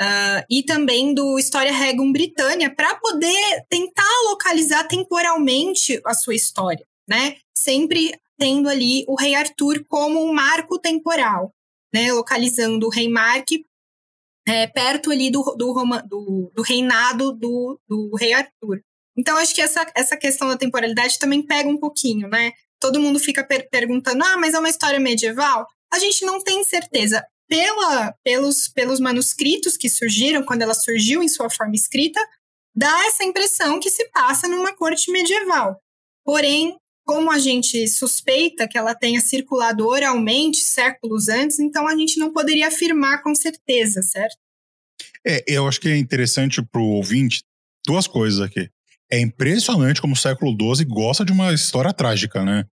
uh, 0.00 0.44
e 0.48 0.62
também 0.62 1.12
do 1.12 1.38
História 1.38 1.72
Regum 1.72 2.12
Britânia, 2.12 2.72
para 2.72 2.94
poder 2.94 3.64
tentar 3.68 4.08
localizar 4.28 4.86
temporalmente 4.86 6.00
a 6.06 6.14
sua 6.14 6.36
história, 6.36 6.86
né, 7.08 7.36
sempre 7.52 8.12
tendo 8.38 8.68
ali 8.68 9.04
o 9.08 9.16
rei 9.16 9.34
Arthur 9.34 9.84
como 9.88 10.24
um 10.24 10.32
marco 10.32 10.78
temporal, 10.78 11.52
né, 11.92 12.12
localizando 12.12 12.86
o 12.86 12.90
rei 12.90 13.08
Mark 13.08 13.48
é, 14.46 14.66
perto 14.66 15.10
ali 15.10 15.30
do, 15.30 15.42
do, 15.56 15.74
do, 16.06 16.52
do 16.54 16.62
reinado 16.62 17.32
do, 17.32 17.80
do 17.88 18.14
rei 18.16 18.32
Arthur. 18.32 18.80
Então, 19.16 19.36
acho 19.36 19.54
que 19.54 19.60
essa, 19.60 19.86
essa 19.94 20.16
questão 20.16 20.48
da 20.48 20.56
temporalidade 20.56 21.18
também 21.18 21.42
pega 21.42 21.68
um 21.68 21.78
pouquinho, 21.78 22.28
né? 22.28 22.52
Todo 22.80 23.00
mundo 23.00 23.18
fica 23.18 23.44
per 23.44 23.68
perguntando, 23.68 24.24
ah, 24.24 24.36
mas 24.38 24.54
é 24.54 24.58
uma 24.58 24.68
história 24.68 24.98
medieval? 24.98 25.66
A 25.92 25.98
gente 25.98 26.24
não 26.24 26.42
tem 26.42 26.64
certeza. 26.64 27.24
Pela, 27.48 28.14
pelos, 28.22 28.68
pelos 28.68 29.00
manuscritos 29.00 29.76
que 29.76 29.88
surgiram, 29.88 30.44
quando 30.44 30.62
ela 30.62 30.72
surgiu 30.72 31.22
em 31.22 31.28
sua 31.28 31.50
forma 31.50 31.74
escrita, 31.74 32.20
dá 32.74 33.06
essa 33.06 33.24
impressão 33.24 33.80
que 33.80 33.90
se 33.90 34.08
passa 34.10 34.46
numa 34.46 34.74
corte 34.74 35.10
medieval. 35.10 35.76
Porém, 36.24 36.78
como 37.10 37.28
a 37.32 37.40
gente 37.40 37.88
suspeita 37.88 38.68
que 38.68 38.78
ela 38.78 38.94
tenha 38.94 39.20
circulado 39.20 39.84
oralmente 39.84 40.58
séculos 40.58 41.28
antes, 41.28 41.58
então 41.58 41.88
a 41.88 41.96
gente 41.96 42.20
não 42.20 42.32
poderia 42.32 42.68
afirmar 42.68 43.20
com 43.20 43.34
certeza, 43.34 44.00
certo? 44.00 44.36
É, 45.26 45.42
eu 45.48 45.66
acho 45.66 45.80
que 45.80 45.88
é 45.88 45.96
interessante 45.96 46.62
para 46.62 46.80
o 46.80 46.90
ouvinte 46.90 47.42
duas 47.84 48.06
coisas 48.06 48.40
aqui. 48.40 48.70
É 49.10 49.18
impressionante 49.18 50.00
como 50.00 50.12
o 50.12 50.16
século 50.16 50.52
XII 50.52 50.84
gosta 50.84 51.24
de 51.24 51.32
uma 51.32 51.52
história 51.52 51.92
trágica, 51.92 52.44
né? 52.44 52.64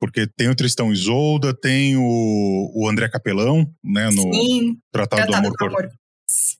Porque 0.00 0.26
tem 0.26 0.48
o 0.48 0.56
Tristão 0.56 0.92
Isolda, 0.92 1.54
tem 1.54 1.96
o, 1.96 2.72
o 2.74 2.88
André 2.88 3.08
Capelão, 3.08 3.64
né, 3.84 4.06
no 4.06 4.34
Sim, 4.34 4.76
Tratado, 4.90 5.22
Tratado 5.22 5.30
do 5.30 5.36
Amor, 5.36 5.56
do 5.56 5.64
Amor. 5.66 5.88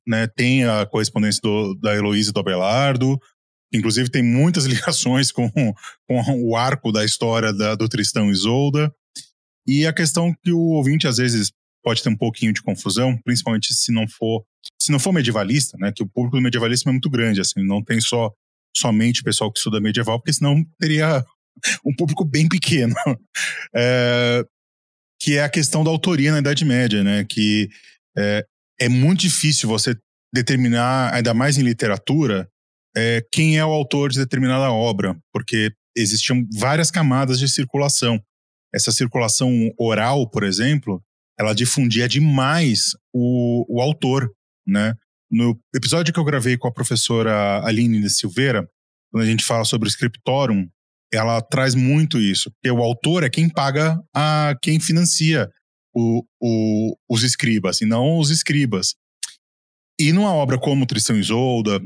Né, 0.07 0.29
tem 0.29 0.65
a 0.67 0.87
correspondência 0.87 1.41
do, 1.43 1.75
da 1.75 1.97
Heloísa 1.97 2.31
do 2.31 2.39
Abelardo, 2.39 3.19
Inclusive, 3.73 4.11
tem 4.11 4.23
muitas 4.23 4.65
ligações 4.67 5.33
com, 5.33 5.51
com 5.51 6.43
o 6.43 6.57
arco 6.57 6.93
da 6.93 7.05
história 7.05 7.53
da, 7.53 7.75
do 7.75 7.89
Tristão 7.89 8.29
e 8.29 8.33
Isolda. 8.33 8.93
E 9.67 9.87
a 9.87 9.93
questão 9.93 10.35
que 10.43 10.53
o 10.53 10.59
ouvinte, 10.59 11.07
às 11.07 11.17
vezes, 11.19 11.53
pode 11.83 12.03
ter 12.03 12.09
um 12.09 12.17
pouquinho 12.17 12.53
de 12.53 12.63
confusão, 12.63 13.19
principalmente 13.25 13.75
se 13.75 13.93
não 13.93 14.07
for 14.09 14.45
se 14.81 14.91
não 14.91 14.99
for 14.99 15.13
medievalista, 15.13 15.77
né? 15.79 15.93
Que 15.95 16.03
o 16.03 16.09
público 16.09 16.37
do 16.37 16.43
medievalismo 16.43 16.91
é 16.91 16.93
muito 16.93 17.11
grande, 17.11 17.41
assim, 17.41 17.65
não 17.65 17.83
tem 17.83 18.01
só 18.01 18.33
somente 18.77 19.23
pessoal 19.23 19.53
que 19.53 19.59
estuda 19.59 19.81
medieval, 19.81 20.19
porque 20.19 20.33
senão 20.33 20.65
teria 20.79 21.25
um 21.85 21.95
público 21.95 22.25
bem 22.25 22.49
pequeno. 22.49 22.95
É, 23.75 24.45
que 25.19 25.37
é 25.37 25.45
a 25.45 25.49
questão 25.49 25.85
da 25.85 25.91
autoria 25.91 26.33
na 26.33 26.41
Idade 26.41 26.65
Média, 26.65 27.03
né? 27.03 27.25
Que 27.25 27.69
é, 28.19 28.45
é 28.81 28.89
muito 28.89 29.21
difícil 29.21 29.69
você 29.69 29.97
determinar, 30.35 31.15
ainda 31.15 31.33
mais 31.33 31.57
em 31.57 31.63
literatura, 31.63 32.49
é, 32.97 33.25
quem 33.33 33.59
é 33.59 33.65
o 33.65 33.71
autor 33.71 34.11
de 34.11 34.19
determinada 34.19 34.71
obra, 34.71 35.17
porque 35.33 35.73
existiam 35.97 36.47
várias 36.59 36.91
camadas 36.91 37.39
de 37.39 37.49
circulação. 37.49 38.21
Essa 38.75 38.93
circulação 38.93 39.51
oral, 39.79 40.29
por 40.29 40.45
exemplo, 40.45 41.03
ela 41.39 41.55
difundia 41.55 42.09
demais 42.09 42.97
o, 43.13 43.65
o 43.69 43.81
autor, 43.81 44.31
né? 44.67 44.95
No 45.31 45.59
episódio 45.75 46.13
que 46.13 46.21
eu 46.21 46.25
gravei 46.25 46.59
com 46.59 46.69
a 46.69 46.73
professora 46.73 47.65
Aline 47.65 48.01
de 48.01 48.11
Silveira, 48.11 48.69
quando 49.11 49.25
a 49.25 49.27
gente 49.27 49.45
fala 49.45 49.65
sobre 49.65 49.89
o 49.89 49.91
scriptorum, 49.91 50.69
ela 51.13 51.41
traz 51.43 51.75
muito 51.75 52.19
isso, 52.19 52.51
porque 52.51 52.71
o 52.71 52.83
autor 52.83 53.23
é 53.23 53.31
quem 53.31 53.49
paga 53.49 53.99
a 54.15 54.55
quem 54.63 54.81
financia 54.81 55.51
o, 55.95 56.25
o, 56.41 56.97
os 57.09 57.23
escribas, 57.23 57.81
e 57.81 57.87
não 57.87 58.19
os 58.19 58.31
escribas. 58.31 58.95
E 59.99 60.13
numa 60.13 60.33
obra 60.33 60.59
como 60.59 60.87
Tristão 60.87 61.17
e 61.17 61.21
Isolda, 61.21 61.81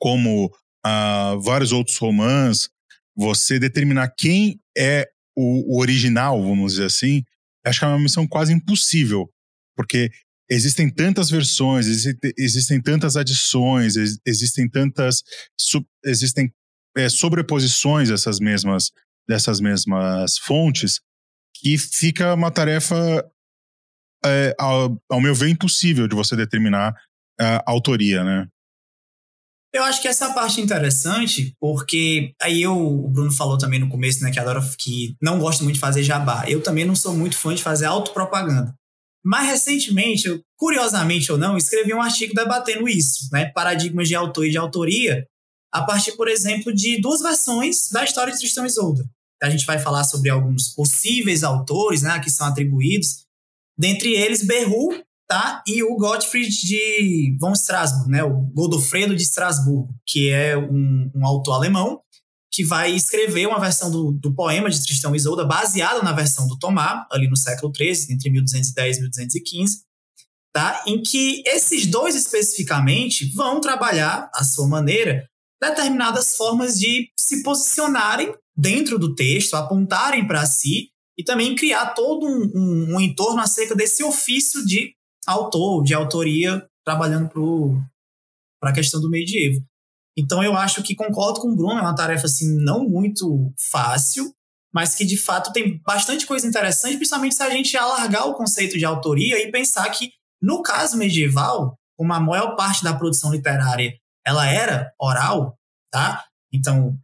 como 0.00 0.46
uh, 0.46 1.40
vários 1.40 1.72
outros 1.72 1.96
romances, 1.98 2.70
você 3.14 3.58
determinar 3.58 4.08
quem 4.16 4.58
é 4.76 5.08
o, 5.36 5.76
o 5.76 5.80
original, 5.80 6.42
vamos 6.42 6.72
dizer 6.72 6.86
assim, 6.86 7.22
acho 7.64 7.78
que 7.78 7.84
é 7.84 7.88
uma 7.88 7.98
missão 7.98 8.26
quase 8.26 8.52
impossível, 8.52 9.30
porque 9.76 10.10
existem 10.50 10.90
tantas 10.90 11.30
versões, 11.30 11.86
existem, 11.86 12.32
existem 12.38 12.82
tantas 12.82 13.16
adições, 13.16 13.94
existem 14.26 14.68
tantas 14.68 15.22
sub, 15.58 15.86
existem 16.04 16.52
é, 16.96 17.08
sobreposições 17.08 18.08
dessas 18.08 18.40
mesmas 18.40 18.90
dessas 19.28 19.60
mesmas 19.60 20.38
fontes 20.38 21.00
que 21.54 21.78
fica 21.78 22.34
uma 22.34 22.50
tarefa 22.50 23.24
é, 24.24 24.54
ao, 24.58 25.00
ao, 25.08 25.20
meu 25.20 25.34
ver 25.34 25.50
impossível 25.50 26.08
de 26.08 26.16
você 26.16 26.34
determinar 26.34 26.92
a 27.38 27.62
autoria, 27.70 28.24
né? 28.24 28.48
Eu 29.72 29.84
acho 29.84 30.02
que 30.02 30.08
essa 30.08 30.32
parte 30.32 30.60
é 30.60 30.64
interessante, 30.64 31.54
porque 31.60 32.32
aí 32.40 32.60
eu, 32.60 32.76
o 32.76 33.08
Bruno 33.08 33.30
falou 33.30 33.56
também 33.56 33.78
no 33.78 33.88
começo, 33.88 34.22
né, 34.22 34.30
que 34.32 34.40
adora 34.40 34.60
que 34.76 35.14
não 35.22 35.38
gosta 35.38 35.62
muito 35.62 35.74
de 35.74 35.80
fazer 35.80 36.02
jabá. 36.02 36.44
Eu 36.48 36.60
também 36.60 36.84
não 36.84 36.96
sou 36.96 37.14
muito 37.14 37.36
fã 37.36 37.54
de 37.54 37.62
fazer 37.62 37.86
autopropaganda. 37.86 38.74
Mas 39.24 39.46
recentemente, 39.46 40.26
eu, 40.26 40.40
curiosamente 40.56 41.30
ou 41.30 41.38
não, 41.38 41.56
escrevi 41.56 41.94
um 41.94 42.02
artigo 42.02 42.34
debatendo 42.34 42.88
isso, 42.88 43.28
né? 43.32 43.46
Paradigmas 43.46 44.08
de 44.08 44.14
autor 44.14 44.46
e 44.46 44.50
de 44.50 44.58
autoria, 44.58 45.24
a 45.72 45.82
partir, 45.82 46.12
por 46.12 46.26
exemplo, 46.26 46.74
de 46.74 47.00
duas 47.00 47.20
versões 47.20 47.88
da 47.90 48.02
história 48.02 48.32
de 48.32 48.38
Tristão 48.40 48.66
Isolda. 48.66 49.04
A 49.42 49.48
gente 49.48 49.64
vai 49.64 49.78
falar 49.78 50.04
sobre 50.04 50.30
alguns 50.30 50.68
possíveis 50.68 51.44
autores, 51.44 52.02
né, 52.02 52.18
que 52.18 52.30
são 52.30 52.46
atribuídos, 52.46 53.24
dentre 53.78 54.12
eles 54.12 54.44
Berru, 54.44 55.02
tá? 55.30 55.62
E 55.64 55.80
o 55.84 55.94
Gottfried 55.94 56.50
de 56.50 57.36
von 57.38 57.52
Strasbourg, 57.52 58.10
né? 58.10 58.24
O 58.24 58.50
Godofredo 58.52 59.14
de 59.14 59.22
Estrasburgo, 59.22 59.94
que 60.04 60.28
é 60.28 60.58
um, 60.58 61.08
um 61.14 61.24
autor 61.24 61.52
alemão 61.52 62.00
que 62.52 62.64
vai 62.64 62.90
escrever 62.90 63.46
uma 63.46 63.60
versão 63.60 63.92
do, 63.92 64.10
do 64.10 64.34
poema 64.34 64.68
de 64.68 64.82
Tristão 64.82 65.14
e 65.14 65.16
Isolda 65.16 65.44
baseada 65.44 66.02
na 66.02 66.12
versão 66.12 66.48
do 66.48 66.58
Tomás, 66.58 67.06
ali 67.12 67.28
no 67.28 67.36
século 67.36 67.72
XIII, 67.72 68.12
entre 68.12 68.28
1210 68.28 68.96
e 68.96 69.00
1215, 69.02 69.84
tá? 70.52 70.82
em 70.84 71.00
que 71.00 71.44
esses 71.46 71.86
dois 71.86 72.16
especificamente 72.16 73.32
vão 73.32 73.60
trabalhar, 73.60 74.28
à 74.34 74.42
sua 74.42 74.66
maneira, 74.66 75.28
determinadas 75.62 76.34
formas 76.34 76.76
de 76.76 77.08
se 77.16 77.44
posicionarem 77.44 78.34
dentro 78.56 78.98
do 78.98 79.14
texto, 79.14 79.54
apontarem 79.54 80.26
para 80.26 80.44
si 80.44 80.88
e 81.16 81.22
também 81.22 81.54
criar 81.54 81.94
todo 81.94 82.26
um, 82.26 82.50
um, 82.52 82.94
um, 82.96 83.00
entorno 83.00 83.40
acerca 83.40 83.76
desse 83.76 84.02
ofício 84.02 84.66
de 84.66 84.92
autor, 85.26 85.82
de 85.82 85.94
autoria, 85.94 86.66
trabalhando 86.84 87.28
para 88.60 88.70
a 88.70 88.74
questão 88.74 89.00
do 89.00 89.10
medievo. 89.10 89.64
Então 90.16 90.42
eu 90.42 90.56
acho 90.56 90.82
que 90.82 90.94
concordo 90.94 91.40
com 91.40 91.52
o 91.52 91.56
Bruno, 91.56 91.78
é 91.78 91.82
uma 91.82 91.94
tarefa 91.94 92.26
assim 92.26 92.56
não 92.62 92.88
muito 92.88 93.52
fácil, 93.70 94.34
mas 94.72 94.94
que 94.94 95.04
de 95.04 95.16
fato 95.16 95.52
tem 95.52 95.80
bastante 95.82 96.26
coisa 96.26 96.46
interessante, 96.46 96.96
principalmente 96.96 97.34
se 97.34 97.42
a 97.42 97.50
gente 97.50 97.76
alargar 97.76 98.26
o 98.26 98.34
conceito 98.34 98.78
de 98.78 98.84
autoria 98.84 99.42
e 99.42 99.50
pensar 99.50 99.88
que 99.90 100.10
no 100.40 100.62
caso 100.62 100.96
medieval, 100.96 101.78
como 101.96 102.12
a 102.12 102.20
maior 102.20 102.56
parte 102.56 102.82
da 102.82 102.94
produção 102.94 103.32
literária 103.32 103.94
ela 104.26 104.46
era 104.46 104.92
oral, 104.98 105.56
tá? 105.90 106.24
Então, 106.52 106.98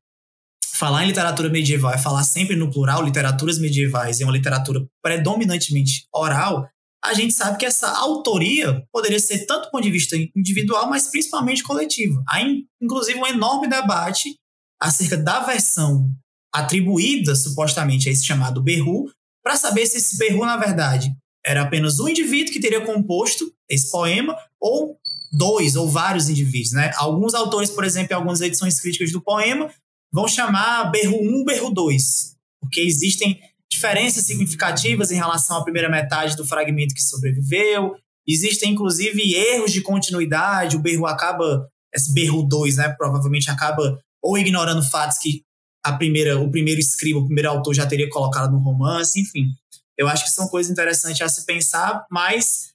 falar 0.75 1.05
em 1.05 1.09
literatura 1.09 1.49
medieval 1.49 1.93
é 1.93 1.99
falar 1.99 2.25
sempre 2.25 2.57
no 2.57 2.71
plural, 2.71 3.03
literaturas 3.03 3.59
medievais, 3.59 4.21
e 4.21 4.25
uma 4.25 4.33
literatura 4.33 4.87
predominantemente 5.03 6.07
oral, 6.13 6.69
a 7.07 7.15
gente 7.15 7.33
sabe 7.33 7.59
que 7.59 7.67
essa 7.67 7.89
autoria 7.89 8.85
poderia 8.93 9.19
ser 9.19 9.47
tanto 9.47 9.67
do 9.67 9.71
ponto 9.71 9.83
de 9.83 9.91
vista 9.91 10.17
individual, 10.35 10.89
mas 10.89 11.09
principalmente 11.09 11.63
coletivo. 11.63 12.23
Há, 12.29 12.41
inclusive, 12.81 13.19
um 13.19 13.27
enorme 13.27 13.69
debate 13.69 14.35
acerca 14.81 15.17
da 15.17 15.41
versão 15.41 16.11
atribuída, 16.53 17.35
supostamente, 17.35 18.09
a 18.09 18.13
esse 18.13 18.25
chamado 18.25 18.63
Berru, 18.63 19.11
para 19.43 19.57
saber 19.57 19.87
se 19.87 19.99
esse 19.99 20.19
Berru, 20.19 20.45
na 20.45 20.57
verdade, 20.57 21.15
era 21.45 21.63
apenas 21.63 22.01
um 22.01 22.09
indivíduo 22.09 22.53
que 22.53 22.61
teria 22.61 22.85
composto 22.85 23.53
esse 23.69 23.91
poema, 23.91 24.37
ou 24.61 24.99
dois 25.33 25.77
ou 25.77 25.89
vários 25.89 26.29
indivíduos. 26.29 26.73
Né? 26.73 26.91
Alguns 26.97 27.35
autores, 27.35 27.71
por 27.71 27.85
exemplo, 27.85 28.13
em 28.13 28.17
algumas 28.17 28.41
edições 28.41 28.81
críticas 28.81 29.13
do 29.13 29.21
poema, 29.21 29.71
vão 30.13 30.27
chamar 30.27 30.91
Berru 30.91 31.19
1, 31.21 31.45
Berru 31.45 31.71
2, 31.71 32.37
porque 32.61 32.81
existem 32.81 33.41
diferenças 33.77 34.25
significativas 34.25 35.11
em 35.11 35.17
relação 35.17 35.59
à 35.59 35.63
primeira 35.63 35.89
metade 35.89 36.37
do 36.37 36.47
fragmento 36.47 36.95
que 36.95 37.03
sobreviveu. 37.03 37.95
Existem, 38.27 38.73
inclusive, 38.73 39.35
erros 39.35 39.73
de 39.73 39.81
continuidade. 39.81 40.77
O 40.77 40.81
Berru 40.81 41.07
acaba, 41.07 41.69
esse 41.95 42.13
Berru 42.13 42.43
2, 42.43 42.77
né, 42.77 42.89
provavelmente 42.99 43.51
acaba 43.51 44.01
ou 44.23 44.37
ignorando 44.37 44.83
fatos 44.83 45.19
que 45.19 45.43
a 45.85 45.93
primeira, 45.93 46.41
o 46.41 46.51
primeiro 46.51 46.81
escriba, 46.81 47.21
o 47.21 47.27
primeiro 47.27 47.49
autor 47.49 47.73
já 47.73 47.87
teria 47.87 48.11
colocado 48.11 48.51
no 48.51 48.59
romance, 48.59 49.21
enfim. 49.21 49.51
Eu 49.97 50.09
acho 50.09 50.25
que 50.25 50.31
são 50.31 50.49
coisas 50.49 50.71
interessantes 50.73 51.21
a 51.21 51.29
se 51.29 51.47
pensar, 51.47 52.05
mas 52.11 52.73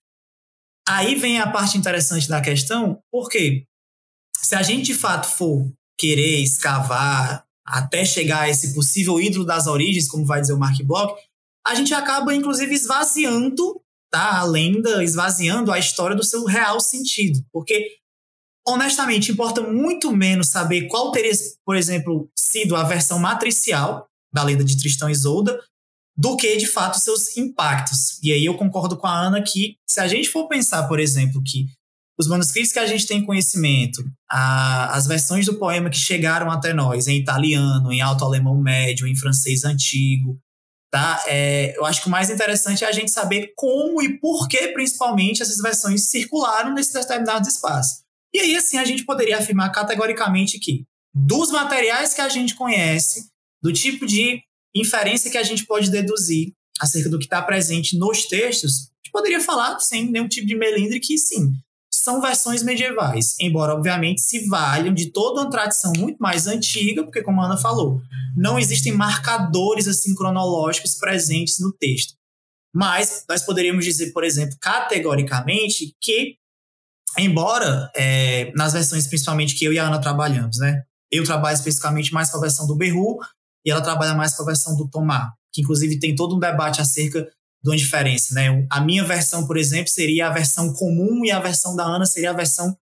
aí 0.87 1.15
vem 1.15 1.39
a 1.39 1.51
parte 1.51 1.77
interessante 1.77 2.29
da 2.29 2.39
questão, 2.39 3.01
porque 3.11 3.65
se 4.37 4.55
a 4.55 4.61
gente 4.61 4.85
de 4.85 4.93
fato 4.93 5.27
for 5.27 5.69
querer 5.99 6.39
escavar 6.39 7.45
até 7.65 8.03
chegar 8.03 8.41
a 8.41 8.49
esse 8.49 8.73
possível 8.73 9.19
ídolo 9.19 9.45
das 9.45 9.67
origens, 9.67 10.07
como 10.07 10.25
vai 10.25 10.41
dizer 10.41 10.53
o 10.53 10.59
Mark 10.59 10.77
Bloch, 10.83 11.13
a 11.65 11.75
gente 11.75 11.93
acaba, 11.93 12.33
inclusive, 12.33 12.73
esvaziando 12.73 13.81
tá, 14.11 14.39
a 14.39 14.43
lenda, 14.43 15.03
esvaziando 15.03 15.71
a 15.71 15.79
história 15.79 16.15
do 16.15 16.25
seu 16.25 16.43
real 16.43 16.79
sentido. 16.79 17.39
Porque, 17.51 17.97
honestamente, 18.67 19.31
importa 19.31 19.61
muito 19.61 20.11
menos 20.11 20.47
saber 20.47 20.87
qual 20.87 21.11
teria, 21.11 21.31
por 21.65 21.75
exemplo, 21.75 22.29
sido 22.37 22.75
a 22.75 22.83
versão 22.83 23.19
matricial 23.19 24.07
da 24.33 24.43
lenda 24.43 24.63
de 24.63 24.77
Tristão 24.77 25.09
e 25.09 25.13
Isolda, 25.13 25.59
do 26.17 26.35
que, 26.35 26.57
de 26.57 26.67
fato, 26.67 26.99
seus 26.99 27.37
impactos. 27.37 28.21
E 28.21 28.31
aí 28.31 28.45
eu 28.45 28.57
concordo 28.57 28.97
com 28.97 29.07
a 29.07 29.19
Ana 29.19 29.41
que, 29.41 29.77
se 29.87 29.99
a 29.99 30.07
gente 30.07 30.29
for 30.29 30.47
pensar, 30.47 30.87
por 30.87 30.99
exemplo, 30.99 31.41
que 31.43 31.67
os 32.21 32.27
manuscritos 32.27 32.71
que 32.71 32.79
a 32.79 32.85
gente 32.85 33.07
tem 33.07 33.25
conhecimento, 33.25 34.03
a, 34.29 34.95
as 34.95 35.07
versões 35.07 35.47
do 35.47 35.57
poema 35.57 35.89
que 35.89 35.97
chegaram 35.97 36.51
até 36.51 36.71
nós 36.71 37.07
em 37.07 37.17
italiano, 37.17 37.91
em 37.91 37.99
alto-alemão 37.99 38.61
médio, 38.61 39.07
em 39.07 39.15
francês 39.15 39.63
antigo, 39.63 40.39
tá? 40.91 41.23
É, 41.25 41.75
eu 41.75 41.83
acho 41.83 42.01
que 42.01 42.07
o 42.07 42.11
mais 42.11 42.29
interessante 42.29 42.83
é 42.83 42.87
a 42.87 42.91
gente 42.91 43.09
saber 43.09 43.53
como 43.55 44.01
e 44.03 44.19
por 44.19 44.47
que, 44.47 44.67
principalmente, 44.67 45.41
essas 45.41 45.57
versões 45.57 46.09
circularam 46.09 46.75
nesses 46.75 46.93
determinados 46.93 47.49
espaços. 47.49 48.03
E 48.31 48.39
aí, 48.39 48.55
assim, 48.55 48.77
a 48.77 48.85
gente 48.85 49.03
poderia 49.03 49.39
afirmar 49.39 49.71
categoricamente 49.71 50.59
que, 50.59 50.85
dos 51.13 51.49
materiais 51.49 52.13
que 52.13 52.21
a 52.21 52.29
gente 52.29 52.53
conhece, 52.55 53.29
do 53.61 53.73
tipo 53.73 54.05
de 54.05 54.41
inferência 54.75 55.31
que 55.31 55.37
a 55.37 55.43
gente 55.43 55.65
pode 55.65 55.89
deduzir 55.89 56.53
acerca 56.79 57.09
do 57.09 57.17
que 57.17 57.25
está 57.25 57.41
presente 57.41 57.97
nos 57.97 58.25
textos, 58.25 58.91
a 58.91 58.97
gente 59.03 59.11
poderia 59.11 59.41
falar, 59.41 59.79
sem 59.79 60.09
nenhum 60.09 60.27
tipo 60.27 60.45
de 60.45 60.55
melindre, 60.55 60.99
que 60.99 61.17
sim, 61.17 61.51
são 62.01 62.19
versões 62.19 62.63
medievais, 62.63 63.35
embora 63.39 63.75
obviamente 63.75 64.21
se 64.21 64.47
valham 64.47 64.91
de 64.91 65.11
toda 65.11 65.41
uma 65.41 65.49
tradição 65.49 65.93
muito 65.97 66.17
mais 66.17 66.47
antiga, 66.47 67.03
porque 67.03 67.21
como 67.21 67.39
a 67.41 67.45
Ana 67.45 67.57
falou, 67.57 68.01
não 68.35 68.57
existem 68.57 68.91
marcadores 68.91 69.87
assim 69.87 70.15
cronológicos 70.15 70.95
presentes 70.95 71.59
no 71.59 71.71
texto. 71.71 72.15
Mas 72.73 73.23
nós 73.29 73.43
poderíamos 73.43 73.85
dizer, 73.85 74.11
por 74.13 74.23
exemplo, 74.23 74.57
categoricamente 74.59 75.95
que, 76.01 76.37
embora 77.19 77.91
é, 77.95 78.51
nas 78.55 78.73
versões 78.73 79.05
principalmente 79.05 79.55
que 79.55 79.65
eu 79.65 79.71
e 79.71 79.77
a 79.77 79.85
Ana 79.85 80.01
trabalhamos, 80.01 80.57
né? 80.57 80.81
Eu 81.11 81.23
trabalho 81.23 81.55
especificamente 81.55 82.11
mais 82.11 82.31
com 82.31 82.37
a 82.37 82.41
versão 82.41 82.65
do 82.65 82.75
Berru 82.75 83.19
e 83.63 83.69
ela 83.69 83.81
trabalha 83.81 84.15
mais 84.15 84.33
com 84.33 84.41
a 84.41 84.45
versão 84.47 84.75
do 84.75 84.89
Tomás, 84.89 85.29
que 85.53 85.61
inclusive 85.61 85.99
tem 85.99 86.15
todo 86.15 86.35
um 86.35 86.39
debate 86.39 86.81
acerca 86.81 87.29
de 87.63 87.69
uma 87.69 87.77
diferença, 87.77 88.33
né? 88.33 88.65
A 88.69 88.81
minha 88.81 89.03
versão, 89.03 89.45
por 89.45 89.57
exemplo, 89.57 89.89
seria 89.89 90.27
a 90.27 90.31
versão 90.31 90.73
comum 90.73 91.23
e 91.23 91.31
a 91.31 91.39
versão 91.39 91.75
da 91.75 91.83
Ana 91.83 92.05
seria 92.05 92.31
a 92.31 92.33
versão 92.33 92.75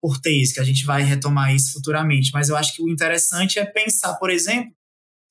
Cortez, 0.00 0.52
que 0.52 0.60
a 0.60 0.64
gente 0.64 0.84
vai 0.84 1.02
retomar 1.02 1.54
isso 1.54 1.72
futuramente. 1.72 2.30
Mas 2.32 2.48
eu 2.48 2.56
acho 2.56 2.74
que 2.74 2.82
o 2.82 2.88
interessante 2.88 3.58
é 3.58 3.64
pensar, 3.64 4.14
por 4.16 4.30
exemplo, 4.30 4.72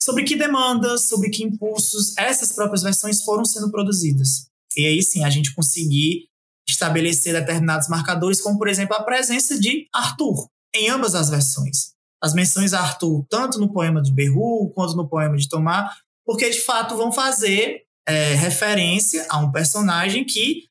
sobre 0.01 0.23
que 0.23 0.35
demandas, 0.35 1.03
sobre 1.03 1.29
que 1.29 1.43
impulsos 1.43 2.17
essas 2.17 2.51
próprias 2.51 2.83
versões 2.83 3.23
foram 3.23 3.45
sendo 3.45 3.71
produzidas. 3.71 4.47
E 4.75 4.85
aí 4.85 5.01
sim 5.01 5.23
a 5.23 5.29
gente 5.29 5.53
conseguir 5.53 6.27
estabelecer 6.67 7.33
determinados 7.33 7.87
marcadores, 7.87 8.41
como 8.41 8.57
por 8.57 8.67
exemplo 8.67 8.95
a 8.95 9.03
presença 9.03 9.57
de 9.59 9.87
Arthur 9.93 10.49
em 10.75 10.89
ambas 10.89 11.15
as 11.15 11.29
versões. 11.29 11.93
As 12.21 12.33
menções 12.33 12.73
a 12.73 12.81
Arthur, 12.81 13.25
tanto 13.29 13.59
no 13.59 13.71
poema 13.71 14.01
de 14.01 14.11
Berru 14.11 14.71
quanto 14.71 14.95
no 14.95 15.07
poema 15.07 15.37
de 15.37 15.47
Tomás, 15.47 15.95
porque 16.25 16.49
de 16.49 16.59
fato 16.59 16.97
vão 16.97 17.11
fazer 17.11 17.84
é, 18.07 18.33
referência 18.35 19.25
a 19.29 19.39
um 19.39 19.51
personagem 19.51 20.23
que, 20.23 20.65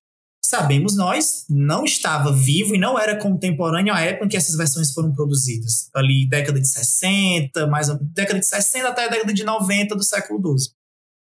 sabemos 0.45 0.97
nós, 0.97 1.45
não 1.49 1.85
estava 1.85 2.33
vivo 2.33 2.75
e 2.75 2.79
não 2.79 2.99
era 2.99 3.17
contemporâneo 3.17 3.93
à 3.93 4.01
época 4.01 4.27
em 4.27 4.29
que 4.29 4.37
essas 4.37 4.57
versões 4.57 4.93
foram 4.93 5.13
produzidas. 5.13 5.91
Ali, 5.95 6.29
década 6.29 6.61
de 6.61 6.69
60, 6.69 7.67
mais 7.67 7.89
década 8.13 8.39
de 8.39 8.47
60 8.47 8.89
até 8.89 9.05
a 9.05 9.09
década 9.09 9.33
de 9.33 9.43
90 9.43 9.97
do 9.97 10.05
século 10.05 10.59
XII. 10.59 10.73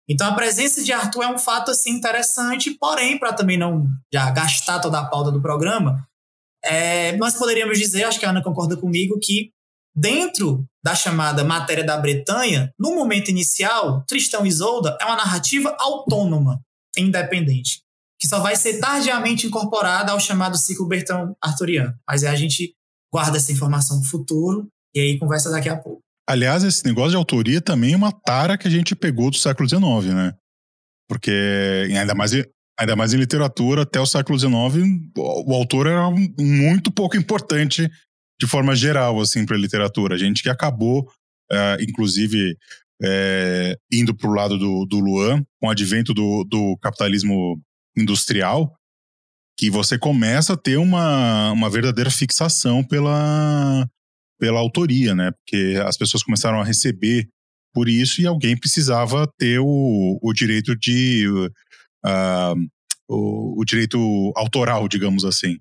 Então, 0.08 0.26
a 0.26 0.34
presença 0.34 0.82
de 0.82 0.92
Arthur 0.92 1.22
é 1.22 1.28
um 1.28 1.38
fato 1.38 1.70
assim 1.70 1.90
interessante, 1.90 2.76
porém, 2.80 3.18
para 3.18 3.32
também 3.32 3.56
não 3.56 3.86
já 4.12 4.28
gastar 4.30 4.80
toda 4.80 4.98
a 4.98 5.06
pauta 5.06 5.30
do 5.30 5.40
programa, 5.40 6.04
é, 6.64 7.16
nós 7.16 7.34
poderíamos 7.34 7.78
dizer, 7.78 8.04
acho 8.04 8.18
que 8.18 8.26
a 8.26 8.30
Ana 8.30 8.42
concorda 8.42 8.76
comigo, 8.76 9.18
que 9.20 9.52
dentro 9.94 10.64
da 10.82 10.94
chamada 10.94 11.44
Matéria 11.44 11.84
da 11.84 11.96
Bretanha, 11.96 12.72
no 12.78 12.94
momento 12.94 13.30
inicial, 13.30 14.04
Tristão 14.06 14.46
e 14.46 14.48
Isolda 14.48 14.96
é 15.00 15.04
uma 15.04 15.16
narrativa 15.16 15.76
autônoma, 15.78 16.60
independente, 16.96 17.82
que 18.18 18.26
só 18.26 18.40
vai 18.40 18.56
ser 18.56 18.78
tardiamente 18.78 19.46
incorporada 19.46 20.12
ao 20.12 20.20
chamado 20.20 20.56
ciclo 20.56 20.86
Bertão 20.86 21.36
Arturiano. 21.42 21.94
Mas 22.08 22.24
a 22.24 22.34
gente 22.34 22.74
guarda 23.12 23.36
essa 23.36 23.52
informação 23.52 23.98
para 23.98 24.06
o 24.06 24.10
futuro 24.10 24.68
e 24.94 25.00
aí 25.00 25.18
conversa 25.18 25.50
daqui 25.50 25.68
a 25.68 25.76
pouco. 25.76 26.00
Aliás, 26.28 26.62
esse 26.62 26.84
negócio 26.84 27.10
de 27.10 27.16
autoria 27.16 27.60
também 27.60 27.92
é 27.92 27.96
uma 27.96 28.12
tara 28.12 28.56
que 28.56 28.68
a 28.68 28.70
gente 28.70 28.94
pegou 28.94 29.30
do 29.30 29.36
século 29.36 29.68
XIX, 29.68 30.14
né? 30.14 30.34
Porque 31.08 31.88
ainda 31.90 32.14
mais, 32.14 32.30
ainda 32.78 32.94
mais 32.94 33.12
em 33.12 33.16
literatura, 33.16 33.82
até 33.82 34.00
o 34.00 34.06
século 34.06 34.38
XIX, 34.38 34.54
o 35.16 35.52
autor 35.52 35.88
era 35.88 36.08
muito 36.38 36.92
pouco 36.92 37.16
importante 37.16 37.90
de 38.40 38.46
forma 38.46 38.74
geral, 38.74 39.20
assim, 39.20 39.44
para 39.44 39.54
a 39.54 39.60
literatura. 39.60 40.14
A 40.14 40.18
gente 40.18 40.42
que 40.42 40.48
acabou, 40.48 41.02
uh, 41.52 41.82
inclusive, 41.82 42.56
é, 43.02 43.76
indo 43.92 44.14
para 44.14 44.28
o 44.28 44.32
lado 44.32 44.58
do, 44.58 44.86
do 44.86 44.98
Luan, 44.98 45.44
com 45.60 45.66
o 45.66 45.70
advento 45.70 46.14
do, 46.14 46.42
do 46.44 46.76
capitalismo 46.78 47.60
industrial, 47.94 48.74
que 49.58 49.70
você 49.70 49.98
começa 49.98 50.54
a 50.54 50.56
ter 50.56 50.78
uma, 50.78 51.52
uma 51.52 51.68
verdadeira 51.68 52.10
fixação 52.10 52.82
pela, 52.82 53.86
pela 54.38 54.58
autoria, 54.58 55.14
né? 55.14 55.32
Porque 55.32 55.78
as 55.84 55.98
pessoas 55.98 56.22
começaram 56.22 56.60
a 56.60 56.64
receber 56.64 57.28
por 57.74 57.90
isso 57.90 58.22
e 58.22 58.26
alguém 58.26 58.56
precisava 58.56 59.30
ter 59.38 59.60
o, 59.60 60.18
o 60.22 60.32
direito 60.32 60.74
de. 60.74 61.28
Uh, 62.04 62.70
o, 63.06 63.60
o 63.60 63.64
direito 63.64 64.32
autoral, 64.36 64.88
digamos 64.88 65.24
assim. 65.24 65.58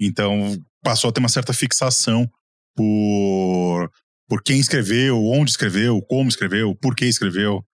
Então, 0.00 0.56
passou 0.82 1.10
a 1.10 1.12
ter 1.12 1.20
uma 1.20 1.28
certa 1.28 1.52
fixação 1.52 2.28
por, 2.76 3.90
por 4.28 4.42
quem 4.42 4.60
escreveu, 4.60 5.22
onde 5.24 5.50
escreveu, 5.50 6.00
como 6.02 6.28
escreveu, 6.28 6.74
por 6.76 6.94
que 6.94 7.06
escreveu. 7.06 7.64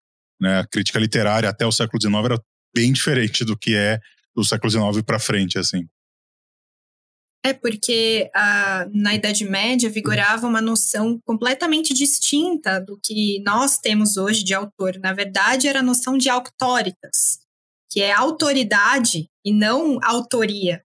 Né? 0.40 0.60
A 0.60 0.66
crítica 0.66 0.98
literária 0.98 1.48
até 1.48 1.66
o 1.66 1.72
século 1.72 2.00
XIX 2.00 2.24
era 2.24 2.42
bem 2.74 2.92
diferente 2.92 3.44
do 3.44 3.56
que 3.56 3.76
é 3.76 3.98
do 4.34 4.44
século 4.44 4.70
XIX 4.70 5.02
para 5.04 5.18
frente, 5.18 5.58
assim. 5.58 5.86
É 7.46 7.52
porque 7.52 8.30
a, 8.34 8.86
na 8.90 9.14
Idade 9.14 9.44
Média 9.44 9.90
vigorava 9.90 10.46
uma 10.46 10.62
noção 10.62 11.20
completamente 11.26 11.92
distinta 11.92 12.80
do 12.80 12.98
que 12.98 13.42
nós 13.44 13.76
temos 13.76 14.16
hoje 14.16 14.42
de 14.42 14.54
autor. 14.54 14.98
Na 14.98 15.12
verdade, 15.12 15.68
era 15.68 15.80
a 15.80 15.82
noção 15.82 16.16
de 16.16 16.30
auctoritas, 16.30 17.40
que 17.90 18.00
é 18.00 18.12
autoridade 18.12 19.28
e 19.44 19.52
não 19.52 19.98
autoria. 20.02 20.82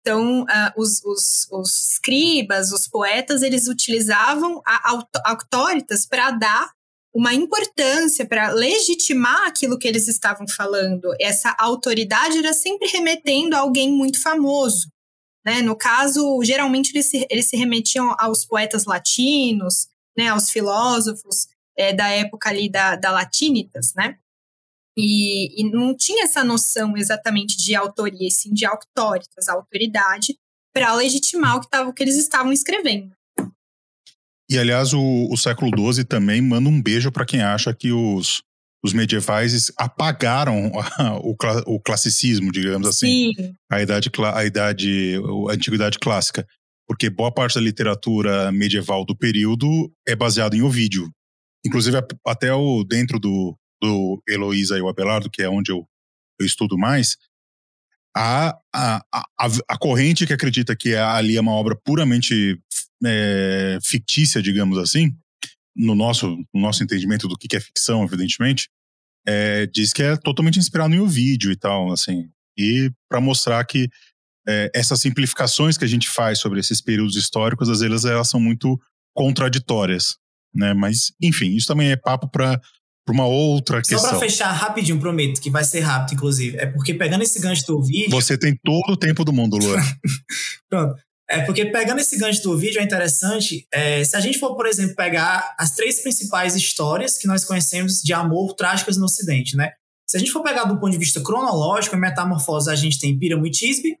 Então, 0.00 0.42
uh, 0.42 0.72
os, 0.76 1.04
os, 1.04 1.48
os, 1.50 1.90
escribas, 1.92 2.72
os 2.72 2.88
poetas, 2.88 3.42
eles 3.42 3.68
utilizavam 3.68 4.62
a 4.66 4.98
autoritas 5.24 6.06
para 6.06 6.30
dar 6.30 6.70
uma 7.14 7.34
importância, 7.34 8.26
para 8.26 8.52
legitimar 8.52 9.46
aquilo 9.46 9.78
que 9.78 9.88
eles 9.88 10.08
estavam 10.08 10.46
falando. 10.48 11.14
Essa 11.20 11.54
autoridade 11.58 12.38
era 12.38 12.52
sempre 12.52 12.88
remetendo 12.88 13.56
a 13.56 13.60
alguém 13.60 13.90
muito 13.90 14.20
famoso. 14.22 14.88
Né? 15.44 15.62
No 15.62 15.74
caso, 15.76 16.40
geralmente 16.44 16.90
eles 16.90 17.06
se, 17.06 17.26
eles 17.30 17.48
se 17.48 17.56
remetiam 17.56 18.14
aos 18.18 18.44
poetas 18.44 18.84
latinos, 18.84 19.88
né? 20.16 20.28
aos 20.28 20.50
filósofos 20.50 21.48
é, 21.76 21.92
da 21.92 22.08
época 22.08 22.50
ali 22.50 22.68
da, 22.68 22.96
da 22.96 23.10
Latinitas, 23.10 23.94
né? 23.94 24.18
E, 25.00 25.62
e, 25.62 25.70
não 25.70 25.96
tinha 25.96 26.24
essa 26.24 26.42
noção 26.42 26.96
exatamente 26.96 27.56
de 27.56 27.72
autoria, 27.76 28.26
e 28.26 28.32
sim 28.32 28.52
de 28.52 28.66
autoritas, 28.66 29.48
autoridade, 29.48 30.36
para 30.74 30.92
legitimar 30.92 31.56
o 31.56 31.60
que, 31.60 31.70
tava, 31.70 31.88
o 31.88 31.92
que 31.92 32.02
eles 32.02 32.16
estavam 32.16 32.52
escrevendo. 32.52 33.12
E, 34.50 34.58
aliás, 34.58 34.92
o, 34.92 35.28
o 35.30 35.36
século 35.36 35.70
XII 35.92 36.04
também 36.04 36.42
manda 36.42 36.68
um 36.68 36.82
beijo 36.82 37.12
para 37.12 37.24
quem 37.24 37.42
acha 37.42 37.72
que 37.72 37.92
os, 37.92 38.42
os 38.84 38.92
medievais 38.92 39.70
apagaram 39.76 40.72
o, 41.22 41.36
o 41.66 41.80
classicismo, 41.80 42.50
digamos 42.50 42.88
assim. 42.88 43.34
Sim. 43.36 43.54
A 43.70 43.80
idade, 43.80 44.10
a 44.34 44.44
idade, 44.44 45.14
a 45.48 45.52
antiguidade 45.52 45.98
clássica. 46.00 46.44
Porque 46.88 47.08
boa 47.08 47.30
parte 47.30 47.54
da 47.54 47.60
literatura 47.60 48.50
medieval 48.50 49.04
do 49.04 49.14
período 49.14 49.92
é 50.08 50.16
baseada 50.16 50.56
em 50.56 50.62
Ovídio. 50.62 51.08
Inclusive, 51.64 51.98
até 52.26 52.52
o, 52.52 52.82
dentro 52.82 53.20
do, 53.20 53.54
do 53.80 54.22
Heloísa 54.28 54.76
e 54.78 54.80
o 54.80 54.88
Abelardo, 54.88 55.30
que 55.30 55.42
é 55.42 55.48
onde 55.48 55.70
eu, 55.70 55.86
eu 56.40 56.46
estudo 56.46 56.76
mais, 56.76 57.16
a, 58.16 58.50
a, 58.74 59.04
a, 59.12 59.26
a, 59.68 59.78
corrente 59.78 60.26
que 60.26 60.32
acredita 60.32 60.74
que 60.74 60.94
ali 60.94 61.36
é 61.36 61.40
uma 61.40 61.52
obra 61.52 61.76
puramente 61.84 62.60
é, 63.04 63.78
fictícia, 63.82 64.42
digamos 64.42 64.78
assim, 64.78 65.12
no 65.76 65.94
nosso, 65.94 66.36
no 66.52 66.60
nosso 66.60 66.82
entendimento 66.82 67.28
do 67.28 67.36
que 67.36 67.56
é 67.56 67.60
ficção, 67.60 68.02
evidentemente, 68.02 68.68
é, 69.26 69.66
diz 69.66 69.92
que 69.92 70.02
é 70.02 70.16
totalmente 70.16 70.58
inspirado 70.58 70.94
em 70.94 71.06
vídeo 71.06 71.52
e 71.52 71.56
tal, 71.56 71.92
assim. 71.92 72.28
E 72.56 72.90
para 73.08 73.20
mostrar 73.20 73.64
que 73.64 73.88
é, 74.48 74.70
essas 74.74 75.00
simplificações 75.00 75.76
que 75.76 75.84
a 75.84 75.88
gente 75.88 76.08
faz 76.08 76.38
sobre 76.38 76.58
esses 76.58 76.80
períodos 76.80 77.14
históricos, 77.14 77.68
às 77.68 77.80
vezes 77.80 78.04
elas 78.04 78.28
são 78.28 78.40
muito 78.40 78.80
contraditórias, 79.14 80.16
né? 80.54 80.72
Mas, 80.74 81.12
enfim, 81.22 81.54
isso 81.54 81.68
também 81.68 81.90
é 81.90 81.96
papo 81.96 82.28
para 82.28 82.60
para 83.08 83.14
uma 83.14 83.26
outra 83.26 83.78
questão. 83.78 83.98
Só 83.98 84.10
para 84.10 84.18
fechar 84.18 84.52
rapidinho, 84.52 85.00
prometo 85.00 85.40
que 85.40 85.48
vai 85.48 85.64
ser 85.64 85.80
rápido, 85.80 86.14
inclusive. 86.14 86.58
É 86.58 86.66
porque 86.66 86.92
pegando 86.92 87.22
esse 87.22 87.40
gancho 87.40 87.66
do 87.66 87.82
vídeo. 87.82 88.10
Você 88.10 88.36
tem 88.36 88.54
todo 88.62 88.92
o 88.92 88.96
tempo 88.96 89.24
do 89.24 89.32
mundo, 89.32 89.56
Luan. 89.56 89.82
Pronto. 90.68 90.94
É 91.30 91.40
porque 91.40 91.64
pegando 91.66 92.00
esse 92.00 92.18
gancho 92.18 92.42
do 92.42 92.56
vídeo 92.56 92.80
é 92.80 92.84
interessante. 92.84 93.66
É, 93.72 94.04
se 94.04 94.14
a 94.14 94.20
gente 94.20 94.38
for, 94.38 94.54
por 94.54 94.66
exemplo, 94.66 94.94
pegar 94.94 95.54
as 95.58 95.70
três 95.70 96.02
principais 96.02 96.54
histórias 96.54 97.16
que 97.16 97.26
nós 97.26 97.44
conhecemos 97.44 98.02
de 98.02 98.12
amor 98.12 98.54
trágicas 98.54 98.98
no 98.98 99.06
Ocidente, 99.06 99.56
né? 99.56 99.72
Se 100.06 100.16
a 100.16 100.20
gente 100.20 100.30
for 100.30 100.42
pegar 100.42 100.64
do 100.64 100.78
ponto 100.78 100.92
de 100.92 100.98
vista 100.98 101.20
cronológico, 101.22 101.96
em 101.96 102.00
Metamorfose 102.00 102.70
a 102.70 102.74
gente 102.74 102.98
tem 102.98 103.18
Píramo 103.18 103.46
e 103.46 103.50
Tisbe, 103.50 103.96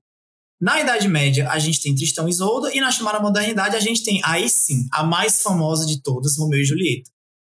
na 0.60 0.80
Idade 0.80 1.06
Média 1.06 1.50
a 1.50 1.58
gente 1.58 1.82
tem 1.82 1.94
Tristão 1.94 2.26
e 2.26 2.30
Isolda, 2.30 2.74
e 2.74 2.80
na 2.80 2.90
chamada 2.90 3.20
Modernidade 3.20 3.76
a 3.76 3.80
gente 3.80 4.02
tem, 4.02 4.20
aí 4.24 4.48
sim, 4.48 4.86
a 4.90 5.04
mais 5.04 5.42
famosa 5.42 5.86
de 5.86 6.02
todas, 6.02 6.38
Romeu 6.38 6.60
e 6.60 6.64
Julieta 6.64 7.10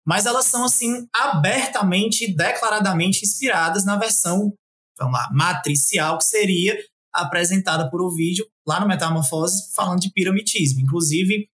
mas 0.10 0.26
elas 0.26 0.45
são 0.45 0.65
assim 0.65 1.08
abertamente, 1.13 2.34
declaradamente 2.34 3.24
inspiradas 3.24 3.86
na 3.86 3.95
versão, 3.95 4.52
vamos 4.98 5.13
lá, 5.13 5.30
matricial 5.32 6.17
que 6.17 6.24
seria 6.24 6.76
apresentada 7.13 7.88
por 7.91 8.02
o 8.02 8.10
vídeo 8.10 8.43
lá 8.67 8.80
no 8.80 8.88
Metamorfose 8.88 9.72
falando 9.76 10.00
de 10.00 10.12
piramitismo, 10.12 10.80
inclusive 10.80 11.48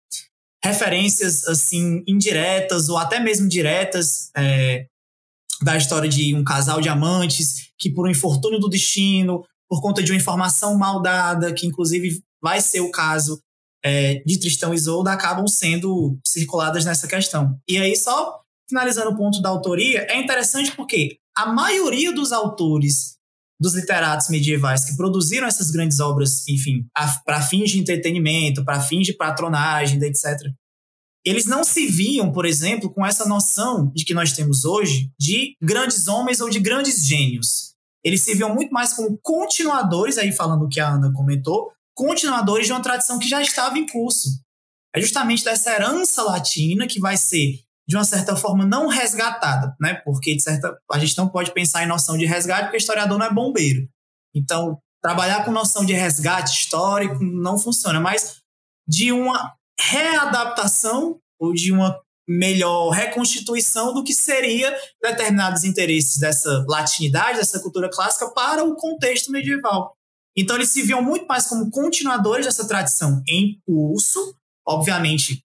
referências 0.63 1.45
assim 1.49 2.01
indiretas 2.07 2.87
ou 2.87 2.97
até 2.97 3.19
mesmo 3.19 3.49
diretas 3.49 4.31
é, 4.37 4.85
da 5.61 5.75
história 5.75 6.07
de 6.07 6.33
um 6.33 6.43
casal 6.43 6.79
de 6.79 6.87
amantes 6.87 7.73
que 7.77 7.89
por 7.89 8.07
um 8.07 8.11
infortúnio 8.11 8.57
do 8.57 8.69
destino, 8.69 9.43
por 9.69 9.81
conta 9.81 10.01
de 10.01 10.13
uma 10.13 10.17
informação 10.17 10.77
mal 10.77 11.01
dada, 11.01 11.53
que 11.53 11.67
inclusive 11.67 12.21
vai 12.41 12.61
ser 12.61 12.79
o 12.79 12.89
caso 12.89 13.37
é, 13.83 14.23
de 14.25 14.39
Tristão 14.39 14.73
e 14.73 14.77
Isolda 14.77 15.11
acabam 15.11 15.45
sendo 15.45 16.17
circuladas 16.25 16.85
nessa 16.85 17.05
questão. 17.05 17.59
E 17.67 17.77
aí, 17.77 17.97
só 17.97 18.44
finalizando 18.69 19.11
o 19.11 19.17
ponto 19.17 19.41
da 19.41 19.49
autoria, 19.49 20.05
é 20.09 20.19
interessante 20.19 20.75
porque 20.75 21.17
a 21.35 21.47
maioria 21.47 22.11
dos 22.11 22.31
autores, 22.31 23.15
dos 23.59 23.73
literatos 23.73 24.29
medievais 24.29 24.85
que 24.85 24.95
produziram 24.95 25.47
essas 25.47 25.71
grandes 25.71 25.99
obras, 25.99 26.47
enfim, 26.47 26.85
para 27.25 27.41
fins 27.41 27.71
de 27.71 27.79
entretenimento, 27.79 28.65
para 28.65 28.81
fins 28.81 29.05
de 29.05 29.13
patronagem, 29.13 30.01
etc., 30.03 30.51
eles 31.25 31.47
não 31.47 31.63
se 31.63 31.87
viam, 31.87 32.31
por 32.31 32.45
exemplo, 32.45 32.93
com 32.93 33.03
essa 33.03 33.27
noção 33.27 33.91
de 33.95 34.05
que 34.05 34.13
nós 34.13 34.33
temos 34.33 34.63
hoje 34.63 35.11
de 35.19 35.55
grandes 35.59 36.07
homens 36.07 36.39
ou 36.39 36.51
de 36.51 36.59
grandes 36.59 37.03
gênios. 37.03 37.73
Eles 38.03 38.21
se 38.21 38.35
viam 38.35 38.53
muito 38.53 38.71
mais 38.71 38.93
como 38.93 39.17
continuadores, 39.23 40.19
aí 40.19 40.31
falando 40.31 40.65
o 40.65 40.69
que 40.69 40.79
a 40.79 40.87
Ana 40.87 41.11
comentou, 41.11 41.71
continuadores 41.95 42.67
de 42.67 42.73
uma 42.73 42.81
tradição 42.81 43.17
que 43.17 43.27
já 43.27 43.41
estava 43.41 43.79
em 43.79 43.87
curso. 43.87 44.29
É 44.95 45.01
justamente 45.01 45.43
dessa 45.43 45.71
herança 45.73 46.21
latina 46.21 46.85
que 46.85 46.99
vai 46.99 47.17
ser, 47.17 47.59
de 47.87 47.95
uma 47.95 48.03
certa 48.03 48.35
forma, 48.35 48.65
não 48.65 48.87
resgatada, 48.87 49.75
né? 49.79 49.95
Porque 50.03 50.35
de 50.35 50.41
certa, 50.41 50.75
a 50.91 50.99
gente 50.99 51.17
não 51.17 51.29
pode 51.29 51.53
pensar 51.53 51.83
em 51.83 51.87
noção 51.87 52.17
de 52.17 52.25
resgate 52.25 52.63
porque 52.63 52.77
historiador 52.77 53.17
não 53.17 53.25
é 53.25 53.33
bombeiro. 53.33 53.87
Então, 54.33 54.79
trabalhar 55.01 55.45
com 55.45 55.51
noção 55.51 55.85
de 55.85 55.93
resgate 55.93 56.51
histórico 56.51 57.23
não 57.23 57.59
funciona, 57.59 57.99
mas 57.99 58.41
de 58.87 59.11
uma 59.11 59.53
readaptação 59.79 61.19
ou 61.39 61.53
de 61.53 61.71
uma 61.71 61.99
melhor 62.27 62.89
reconstituição 62.89 63.93
do 63.93 64.03
que 64.03 64.13
seria 64.13 64.75
determinados 65.01 65.63
interesses 65.63 66.17
dessa 66.17 66.65
latinidade, 66.67 67.37
dessa 67.37 67.59
cultura 67.59 67.89
clássica 67.89 68.31
para 68.31 68.63
o 68.63 68.75
contexto 68.75 69.31
medieval. 69.31 69.93
Então 70.35 70.55
eles 70.55 70.69
se 70.69 70.81
viam 70.81 71.03
muito 71.03 71.27
mais 71.27 71.45
como 71.45 71.69
continuadores 71.69 72.45
dessa 72.45 72.67
tradição 72.67 73.21
em 73.27 73.59
curso, 73.65 74.35
obviamente 74.67 75.44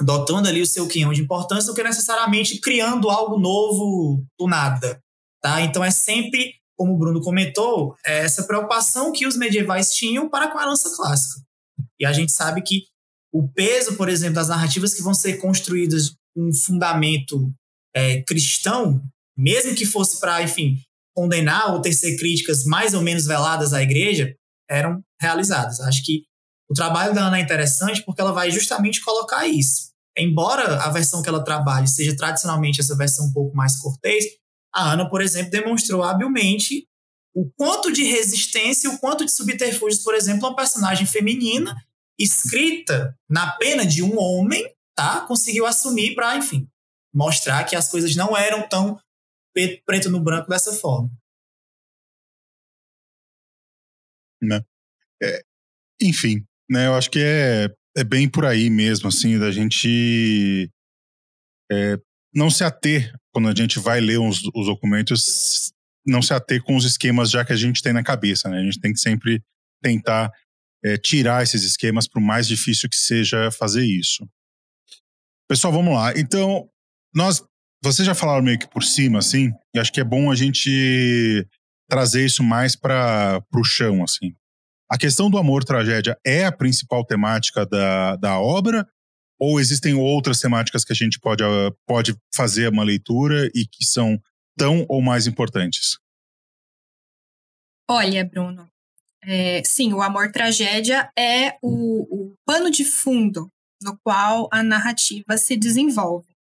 dotando 0.00 0.48
ali 0.48 0.60
o 0.60 0.66
seu 0.66 0.86
quinhão 0.86 1.12
de 1.12 1.22
importância, 1.22 1.70
do 1.70 1.74
que 1.74 1.82
necessariamente 1.82 2.60
criando 2.60 3.10
algo 3.10 3.38
novo 3.38 4.24
do 4.38 4.46
nada. 4.46 5.00
Tá? 5.42 5.60
Então 5.60 5.84
é 5.84 5.90
sempre, 5.90 6.54
como 6.76 6.94
o 6.94 6.98
Bruno 6.98 7.20
comentou, 7.20 7.94
é 8.04 8.20
essa 8.20 8.44
preocupação 8.44 9.12
que 9.12 9.26
os 9.26 9.36
medievais 9.36 9.92
tinham 9.92 10.28
para 10.28 10.50
com 10.50 10.58
a 10.58 10.62
herança 10.62 10.94
clássica. 10.96 11.42
E 11.98 12.06
a 12.06 12.12
gente 12.12 12.32
sabe 12.32 12.62
que 12.62 12.84
o 13.32 13.48
peso, 13.48 13.96
por 13.96 14.08
exemplo, 14.08 14.36
das 14.36 14.48
narrativas 14.48 14.94
que 14.94 15.02
vão 15.02 15.12
ser 15.12 15.38
construídas 15.38 16.14
com 16.34 16.48
um 16.48 16.54
fundamento 16.54 17.52
é, 17.94 18.22
cristão, 18.22 19.02
mesmo 19.36 19.74
que 19.74 19.84
fosse 19.84 20.20
para, 20.20 20.42
enfim, 20.42 20.78
condenar 21.14 21.72
ou 21.72 21.80
tecer 21.80 22.16
críticas 22.16 22.64
mais 22.64 22.94
ou 22.94 23.02
menos 23.02 23.26
veladas 23.26 23.72
à 23.72 23.82
igreja, 23.82 24.34
eram 24.68 25.00
realizadas. 25.20 25.80
Acho 25.80 26.02
que 26.04 26.24
o 26.70 26.74
trabalho 26.74 27.14
da 27.14 27.26
Ana 27.26 27.38
é 27.38 27.42
interessante 27.42 28.02
porque 28.02 28.20
ela 28.20 28.32
vai 28.32 28.50
justamente 28.50 29.00
colocar 29.02 29.46
isso. 29.46 29.92
Embora 30.16 30.82
a 30.82 30.90
versão 30.90 31.22
que 31.22 31.28
ela 31.28 31.44
trabalhe 31.44 31.88
seja 31.88 32.16
tradicionalmente 32.16 32.80
essa 32.80 32.96
versão 32.96 33.26
um 33.26 33.32
pouco 33.32 33.54
mais 33.56 33.76
cortês, 33.80 34.24
a 34.72 34.92
Ana, 34.92 35.08
por 35.08 35.20
exemplo, 35.20 35.50
demonstrou 35.50 36.02
habilmente 36.02 36.88
o 37.34 37.50
quanto 37.56 37.92
de 37.92 38.04
resistência, 38.04 38.90
o 38.90 38.98
quanto 38.98 39.24
de 39.24 39.32
subterfúgios, 39.32 40.02
por 40.02 40.14
exemplo, 40.14 40.48
uma 40.48 40.56
personagem 40.56 41.06
feminina 41.06 41.74
escrita 42.18 43.18
na 43.28 43.52
pena 43.56 43.84
de 43.84 44.02
um 44.02 44.16
homem, 44.18 44.72
tá? 44.94 45.22
Conseguiu 45.26 45.66
assumir 45.66 46.14
para, 46.14 46.36
enfim, 46.36 46.68
mostrar 47.12 47.64
que 47.64 47.74
as 47.74 47.90
coisas 47.90 48.14
não 48.14 48.36
eram 48.36 48.68
tão 48.68 48.98
preto 49.84 50.10
no 50.10 50.20
branco 50.22 50.48
dessa 50.48 50.72
forma. 50.72 51.10
Né? 54.40 54.64
É, 55.22 55.44
enfim, 56.00 56.46
né? 56.70 56.86
Eu 56.86 56.94
acho 56.94 57.10
que 57.10 57.18
é, 57.18 57.68
é 57.96 58.04
bem 58.04 58.28
por 58.28 58.44
aí 58.44 58.70
mesmo, 58.70 59.08
assim, 59.08 59.38
da 59.38 59.50
gente 59.50 60.70
é, 61.70 61.98
não 62.34 62.50
se 62.50 62.64
ater 62.64 63.12
quando 63.32 63.48
a 63.48 63.54
gente 63.54 63.78
vai 63.78 64.00
ler 64.00 64.18
os, 64.18 64.42
os 64.54 64.66
documentos, 64.66 65.72
não 66.06 66.22
se 66.22 66.32
ater 66.34 66.62
com 66.62 66.76
os 66.76 66.84
esquemas 66.84 67.30
já 67.30 67.44
que 67.44 67.52
a 67.52 67.56
gente 67.56 67.82
tem 67.82 67.92
na 67.92 68.02
cabeça, 68.02 68.48
né? 68.48 68.58
A 68.58 68.62
gente 68.62 68.80
tem 68.80 68.92
que 68.92 69.00
sempre 69.00 69.42
tentar 69.82 70.30
é, 70.84 70.96
tirar 70.96 71.42
esses 71.42 71.62
esquemas, 71.62 72.06
por 72.06 72.20
mais 72.20 72.46
difícil 72.46 72.88
que 72.88 72.96
seja 72.96 73.50
fazer 73.50 73.84
isso. 73.84 74.28
Pessoal, 75.48 75.72
vamos 75.72 75.94
lá. 75.94 76.12
Então, 76.16 76.68
nós, 77.14 77.42
vocês 77.82 78.04
já 78.04 78.14
falaram 78.14 78.42
meio 78.42 78.58
que 78.58 78.68
por 78.68 78.82
cima, 78.82 79.18
assim, 79.18 79.52
e 79.74 79.78
acho 79.78 79.92
que 79.92 80.00
é 80.00 80.04
bom 80.04 80.30
a 80.30 80.34
gente 80.34 81.46
trazer 81.88 82.24
isso 82.24 82.42
mais 82.42 82.76
para 82.76 83.42
o 83.54 83.64
chão, 83.64 84.02
assim. 84.02 84.34
A 84.90 84.98
questão 84.98 85.30
do 85.30 85.38
amor-tragédia 85.38 86.18
é 86.24 86.44
a 86.44 86.52
principal 86.52 87.04
temática 87.04 87.64
da, 87.64 88.16
da 88.16 88.40
obra? 88.40 88.86
Ou 89.38 89.58
existem 89.58 89.94
outras 89.94 90.40
temáticas 90.40 90.84
que 90.84 90.92
a 90.92 90.96
gente 90.96 91.18
pode, 91.18 91.42
pode 91.86 92.16
fazer 92.34 92.68
uma 92.68 92.84
leitura 92.84 93.50
e 93.54 93.66
que 93.66 93.84
são 93.84 94.20
tão 94.56 94.84
ou 94.88 95.02
mais 95.02 95.26
importantes? 95.26 95.98
Olha, 97.90 98.24
Bruno, 98.24 98.68
é, 99.22 99.62
sim, 99.64 99.92
o 99.92 100.02
amor-tragédia 100.02 101.10
é 101.18 101.56
o, 101.62 102.02
o 102.30 102.34
pano 102.46 102.70
de 102.70 102.84
fundo 102.84 103.50
no 103.82 103.98
qual 104.02 104.48
a 104.52 104.62
narrativa 104.62 105.36
se 105.36 105.56
desenvolve. 105.56 106.34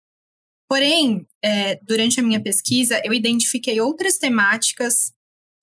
Porém, 0.69 1.27
é, 1.43 1.77
durante 1.83 2.21
a 2.21 2.23
minha 2.23 2.41
pesquisa, 2.41 3.01
eu 3.05 3.13
identifiquei 3.13 3.81
outras 3.81 4.19
temáticas 4.19 5.13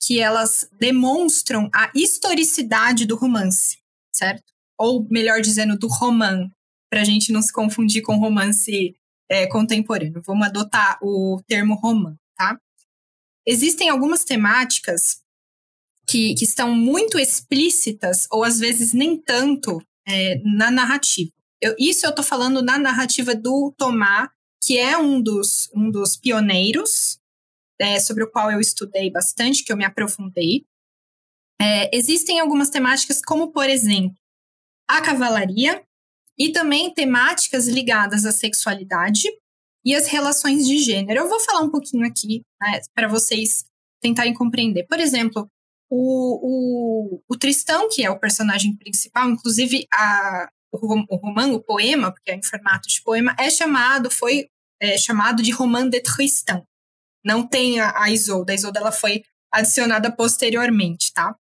que 0.02 0.20
elas 0.20 0.70
demonstram 0.80 1.70
a 1.74 1.92
historicidade 1.96 3.06
do 3.06 3.16
romance, 3.16 3.78
certo? 4.14 4.44
Ou, 4.78 5.08
melhor 5.10 5.42
dizendo, 5.42 5.78
do 5.78 5.88
romance, 5.88 6.52
para 6.90 7.02
a 7.02 7.04
gente 7.04 7.32
não 7.32 7.42
se 7.42 7.52
confundir 7.52 8.02
com 8.02 8.18
romance 8.18 8.96
é, 9.30 9.48
contemporâneo. 9.48 10.22
Vamos 10.26 10.48
adotar 10.48 10.98
o 11.02 11.42
termo 11.48 11.76
romance, 11.76 12.20
tá? 12.36 12.58
Existem 13.46 13.90
algumas 13.90 14.24
temáticas 14.24 15.22
que, 16.08 16.34
que 16.36 16.44
estão 16.44 16.74
muito 16.74 17.20
explícitas, 17.20 18.28
ou 18.32 18.44
às 18.44 18.60
vezes 18.60 18.94
nem 18.94 19.18
tanto, 19.18 19.82
é, 20.08 20.42
na 20.44 20.72
narrativa. 20.72 21.32
Eu, 21.62 21.76
isso 21.78 22.06
eu 22.06 22.12
estou 22.12 22.24
falando 22.24 22.62
na 22.62 22.78
narrativa 22.78 23.36
do 23.36 23.74
Tomás, 23.78 24.30
que 24.64 24.78
é 24.78 24.98
um 24.98 25.22
dos, 25.22 25.70
um 25.76 25.92
dos 25.92 26.16
pioneiros, 26.16 27.20
é, 27.80 28.00
sobre 28.00 28.24
o 28.24 28.32
qual 28.32 28.52
eu 28.52 28.60
estudei 28.60 29.10
bastante, 29.12 29.64
que 29.64 29.72
eu 29.72 29.78
me 29.78 29.86
aprofundei. 29.86 30.66
É, 31.60 31.96
existem 31.96 32.40
algumas 32.40 32.70
temáticas, 32.70 33.22
como, 33.22 33.52
por 33.52 33.70
exemplo, 33.70 34.18
a 34.88 35.02
cavalaria, 35.02 35.84
e 36.38 36.52
também 36.52 36.94
temáticas 36.94 37.68
ligadas 37.68 38.26
à 38.26 38.32
sexualidade 38.32 39.28
e 39.84 39.96
às 39.96 40.08
relações 40.08 40.68
de 40.68 40.78
gênero. 40.78 41.22
Eu 41.22 41.30
vou 41.30 41.40
falar 41.40 41.62
um 41.62 41.72
pouquinho 41.72 42.06
aqui 42.06 42.44
né, 42.62 42.80
para 42.94 43.08
vocês 43.08 43.66
tentarem 44.00 44.34
compreender. 44.34 44.86
Por 44.86 45.00
exemplo, 45.00 45.50
o, 45.90 47.16
o, 47.18 47.24
o 47.28 47.38
Tristão, 47.38 47.90
que 47.90 48.06
é 48.06 48.10
o 48.10 48.20
personagem 48.20 48.76
principal, 48.76 49.30
inclusive 49.30 49.88
a, 49.92 50.50
o, 50.72 50.78
o 51.10 51.16
romance, 51.16 51.54
o 51.54 51.64
poema, 51.64 52.12
porque 52.12 52.32
é 52.32 52.36
em 52.36 52.44
formato 52.44 52.88
de 52.88 53.02
poema, 53.02 53.36
é 53.40 53.50
chamado, 53.50 54.12
foi 54.12 54.48
é, 54.80 54.98
chamado 54.98 55.42
de 55.42 55.52
Roman 55.52 55.90
de 55.90 56.02
Tristan. 56.02 56.64
Não 57.28 57.46
tem 57.46 57.80
a, 57.80 57.94
a 58.02 58.10
Isolda, 58.10 58.54
a 58.54 58.56
Isolda 58.56 58.80
ela 58.80 58.92
foi 58.92 59.22
adicionada 59.52 60.10
posteriormente, 60.10 61.12
tá? 61.14 61.36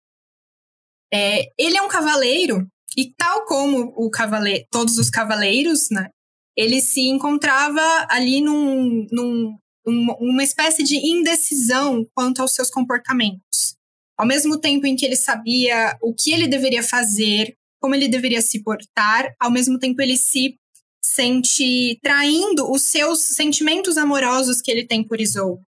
É, 1.13 1.53
ele 1.59 1.77
é 1.77 1.83
um 1.83 1.89
cavaleiro, 1.89 2.67
e 2.97 3.13
tal 3.15 3.45
como 3.47 3.93
o 3.97 4.11
cavaleiro, 4.11 4.65
todos 4.71 4.99
os 4.99 5.11
cavaleiros, 5.11 5.89
né? 5.91 6.09
Ele 6.57 6.81
se 6.81 7.01
encontrava 7.01 7.81
ali 8.09 8.41
num, 8.41 9.07
num, 9.11 9.59
uma 9.87 10.45
espécie 10.45 10.83
de 10.83 10.97
indecisão 10.97 12.07
quanto 12.15 12.41
aos 12.43 12.55
seus 12.55 12.71
comportamentos. 12.71 13.75
Ao 14.17 14.27
mesmo 14.27 14.61
tempo 14.61 14.87
em 14.87 14.95
que 14.95 15.05
ele 15.05 15.17
sabia 15.17 15.97
o 16.01 16.15
que 16.15 16.33
ele 16.33 16.47
deveria 16.47 16.83
fazer, 16.83 17.57
como 17.81 17.95
ele 17.95 18.07
deveria 18.07 18.43
se 18.43 18.63
portar, 18.63 19.35
ao 19.41 19.51
mesmo 19.51 19.79
tempo 19.79 20.01
ele 20.01 20.17
se 20.17 20.57
sente 21.05 21.99
traindo 22.03 22.71
os 22.71 22.83
seus 22.83 23.21
sentimentos 23.21 23.97
amorosos 23.97 24.61
que 24.61 24.71
ele 24.71 24.87
tem 24.87 25.03
por 25.03 25.21
Isolde. 25.21 25.63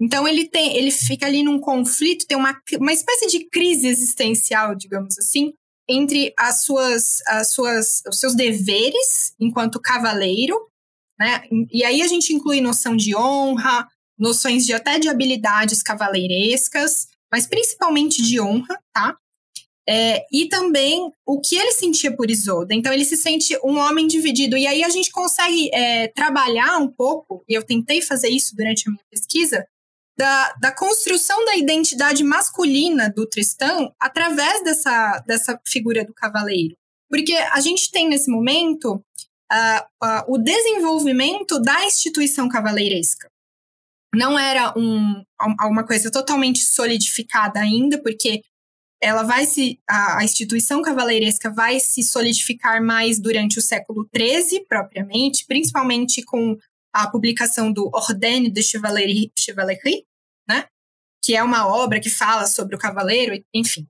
Então 0.00 0.28
ele 0.28 0.48
tem, 0.48 0.76
ele 0.76 0.90
fica 0.90 1.26
ali 1.26 1.42
num 1.42 1.58
conflito, 1.58 2.26
tem 2.26 2.36
uma, 2.36 2.58
uma 2.78 2.92
espécie 2.92 3.26
de 3.26 3.48
crise 3.48 3.88
existencial, 3.88 4.74
digamos 4.74 5.18
assim, 5.18 5.52
entre 5.88 6.32
as 6.38 6.62
suas, 6.62 7.20
as 7.26 7.52
suas, 7.52 8.02
os 8.08 8.20
seus 8.20 8.34
deveres 8.34 9.34
enquanto 9.40 9.80
cavaleiro, 9.80 10.56
né? 11.18 11.42
E 11.72 11.82
aí 11.84 12.00
a 12.02 12.06
gente 12.06 12.32
inclui 12.32 12.60
noção 12.60 12.94
de 12.94 13.16
honra, 13.16 13.88
noções 14.18 14.64
de 14.64 14.72
até 14.72 14.98
de 14.98 15.08
habilidades 15.08 15.82
cavaleirescas, 15.82 17.08
mas 17.32 17.46
principalmente 17.46 18.22
de 18.22 18.40
honra, 18.40 18.78
tá? 18.92 19.16
É, 19.90 20.26
e 20.30 20.46
também 20.48 21.10
o 21.26 21.40
que 21.40 21.56
ele 21.56 21.72
sentia 21.72 22.14
por 22.14 22.30
Isolda. 22.30 22.74
Então, 22.74 22.92
ele 22.92 23.06
se 23.06 23.16
sente 23.16 23.58
um 23.64 23.78
homem 23.78 24.06
dividido. 24.06 24.54
E 24.54 24.66
aí 24.66 24.84
a 24.84 24.90
gente 24.90 25.10
consegue 25.10 25.70
é, 25.72 26.08
trabalhar 26.08 26.76
um 26.76 26.88
pouco, 26.88 27.42
e 27.48 27.54
eu 27.54 27.62
tentei 27.62 28.02
fazer 28.02 28.28
isso 28.28 28.54
durante 28.54 28.86
a 28.86 28.90
minha 28.90 29.04
pesquisa, 29.10 29.66
da, 30.18 30.52
da 30.54 30.72
construção 30.72 31.44
da 31.44 31.56
identidade 31.56 32.24
masculina 32.24 33.08
do 33.08 33.26
Tristão 33.26 33.94
através 34.00 34.64
dessa, 34.64 35.22
dessa 35.26 35.60
figura 35.64 36.04
do 36.04 36.12
cavaleiro. 36.12 36.74
Porque 37.08 37.34
a 37.34 37.60
gente 37.60 37.90
tem 37.90 38.08
nesse 38.08 38.30
momento 38.30 38.94
uh, 38.96 40.04
uh, 40.04 40.34
o 40.34 40.36
desenvolvimento 40.36 41.60
da 41.60 41.84
instituição 41.84 42.48
cavaleiresca 42.48 43.28
não 44.14 44.38
era 44.38 44.72
um, 44.76 45.22
uma 45.62 45.86
coisa 45.86 46.10
totalmente 46.10 46.60
solidificada 46.60 47.60
ainda, 47.60 48.02
porque 48.02 48.42
ela 49.00 49.22
vai 49.22 49.44
se 49.44 49.78
a, 49.88 50.18
a, 50.18 50.24
instituição 50.24 50.82
cavaleiresca 50.82 51.50
vai 51.50 51.78
se 51.78 52.02
solidificar 52.02 52.82
mais 52.82 53.20
durante 53.20 53.58
o 53.58 53.62
século 53.62 54.08
XIII 54.14 54.64
propriamente, 54.66 55.44
principalmente 55.46 56.22
com 56.22 56.56
a 56.92 57.08
publicação 57.08 57.70
do 57.72 57.90
Ordine 57.92 58.50
de 58.50 58.62
Chevalerie, 58.62 59.30
Chevalerie? 59.38 60.07
Que 61.22 61.36
é 61.36 61.42
uma 61.42 61.66
obra 61.66 62.00
que 62.00 62.10
fala 62.10 62.46
sobre 62.46 62.74
o 62.76 62.78
cavaleiro, 62.78 63.42
enfim. 63.54 63.86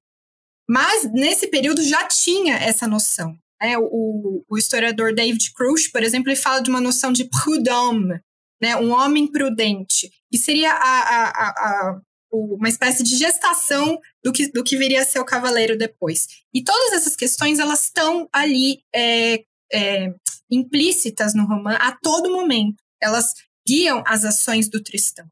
Mas 0.68 1.10
nesse 1.12 1.48
período 1.48 1.82
já 1.82 2.06
tinha 2.06 2.56
essa 2.56 2.86
noção. 2.86 3.38
Né? 3.60 3.76
O, 3.78 4.44
o 4.48 4.58
historiador 4.58 5.14
David 5.14 5.52
Crush, 5.52 5.88
por 5.88 6.02
exemplo, 6.02 6.30
ele 6.30 6.36
fala 6.36 6.60
de 6.60 6.70
uma 6.70 6.80
noção 6.80 7.12
de 7.12 7.24
prud'homme, 7.24 8.20
né, 8.60 8.76
um 8.76 8.90
homem 8.90 9.26
prudente, 9.26 10.10
que 10.30 10.36
seria 10.36 10.72
a, 10.72 11.28
a, 11.28 11.48
a, 11.48 12.00
uma 12.30 12.68
espécie 12.68 13.02
de 13.02 13.16
gestação 13.16 13.98
do 14.22 14.32
que, 14.32 14.50
do 14.50 14.64
que 14.64 14.76
viria 14.76 15.02
a 15.02 15.06
ser 15.06 15.20
o 15.20 15.24
cavaleiro 15.24 15.78
depois. 15.78 16.26
E 16.52 16.62
todas 16.62 16.92
essas 16.92 17.16
questões 17.16 17.58
elas 17.58 17.84
estão 17.84 18.28
ali 18.32 18.82
é, 18.94 19.44
é, 19.72 20.12
implícitas 20.50 21.34
no 21.34 21.46
romance 21.46 21.78
a 21.80 21.92
todo 21.92 22.32
momento. 22.32 22.82
Elas 23.00 23.32
guiam 23.66 24.02
as 24.06 24.24
ações 24.24 24.68
do 24.68 24.82
Tristão, 24.82 25.26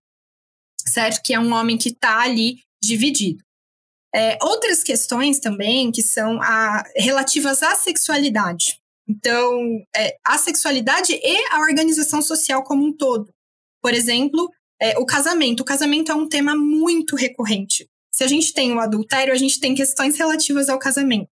certo? 0.89 1.23
Que 1.23 1.35
é 1.35 1.41
um 1.41 1.53
homem 1.53 1.77
que 1.77 1.91
está 1.91 2.21
ali 2.21 2.61
dividido. 2.83 3.43
É, 4.15 4.39
outras 4.43 4.83
questões 4.83 5.39
também 5.39 5.93
que 5.93 6.03
são 6.03 6.41
a, 6.41 6.85
relativas 6.97 7.63
à 7.63 7.75
sexualidade. 7.75 8.81
Então, 9.09 9.85
é, 9.95 10.17
a 10.25 10.39
sexualidade 10.39 11.13
e 11.13 11.47
a 11.53 11.61
organização 11.61 12.23
social 12.23 12.65
como 12.65 12.85
um 12.85 12.93
todo. 12.93 13.29
Por 13.83 13.93
exemplo, 13.95 14.51
é, 14.81 14.99
o 14.99 15.07
casamento. 15.07 15.61
O 15.61 15.65
casamento 15.65 16.11
é 16.11 16.15
um 16.15 16.29
tema 16.29 16.57
muito 16.57 17.15
recorrente. 17.15 17.89
Se 18.13 18.25
a 18.25 18.27
gente 18.27 18.53
tem 18.53 18.73
o 18.73 18.81
adultério, 18.81 19.33
a 19.33 19.37
gente 19.37 19.61
tem 19.61 19.75
questões 19.75 20.17
relativas 20.17 20.69
ao 20.69 20.79
casamento. 20.79 21.29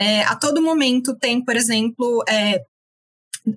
é, 0.00 0.22
a 0.22 0.36
todo 0.36 0.62
momento 0.62 1.16
tem, 1.16 1.44
por 1.44 1.56
exemplo, 1.56 2.22
é, 2.28 2.64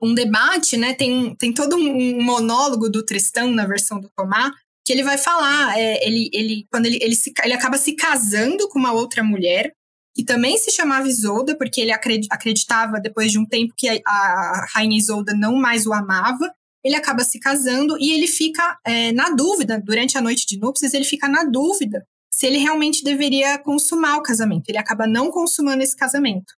um 0.02 0.14
debate, 0.14 0.76
né? 0.78 0.94
Tem, 0.94 1.36
tem 1.36 1.54
todo 1.54 1.76
um 1.76 2.24
monólogo 2.24 2.90
do 2.90 3.06
Tristão 3.06 3.52
na 3.52 3.66
versão 3.66 4.00
do 4.00 4.10
Tomás, 4.16 4.52
que 4.92 4.96
ele 4.96 5.04
vai 5.04 5.18
falar, 5.18 5.80
é, 5.80 6.06
ele, 6.06 6.30
ele, 6.34 6.68
quando 6.70 6.86
ele, 6.86 7.00
ele, 7.02 7.16
se, 7.16 7.32
ele 7.46 7.54
acaba 7.54 7.78
se 7.78 7.96
casando 7.96 8.68
com 8.68 8.78
uma 8.78 8.92
outra 8.92 9.24
mulher, 9.24 9.72
que 10.14 10.22
também 10.22 10.58
se 10.58 10.70
chamava 10.70 11.08
Isolda, 11.08 11.58
porque 11.58 11.80
ele 11.80 11.94
acreditava, 11.94 13.00
depois 13.00 13.32
de 13.32 13.40
um 13.40 13.46
tempo, 13.46 13.74
que 13.78 13.88
a, 13.88 14.02
a 14.06 14.68
rainha 14.74 14.98
Isolda 14.98 15.34
não 15.34 15.56
mais 15.56 15.88
o 15.88 15.94
amava. 15.94 16.54
Ele 16.84 16.96
acaba 16.96 17.24
se 17.24 17.40
casando 17.40 17.96
e 18.02 18.12
ele 18.12 18.28
fica 18.28 18.78
é, 18.86 19.14
na 19.14 19.30
dúvida, 19.30 19.82
durante 19.82 20.18
a 20.18 20.22
noite 20.22 20.46
de 20.46 20.60
núpcias, 20.60 20.94
ele 20.94 21.06
fica 21.06 21.30
na 21.30 21.46
dúvida 21.46 22.06
se 22.34 22.46
ele 22.46 22.58
realmente 22.58 23.02
deveria 23.02 23.58
consumar 23.60 24.18
o 24.18 24.24
casamento. 24.24 24.68
Ele 24.68 24.78
acaba 24.78 25.08
não 25.08 25.32
consumando 25.32 25.84
esse 25.84 25.96
casamento. 25.96 26.54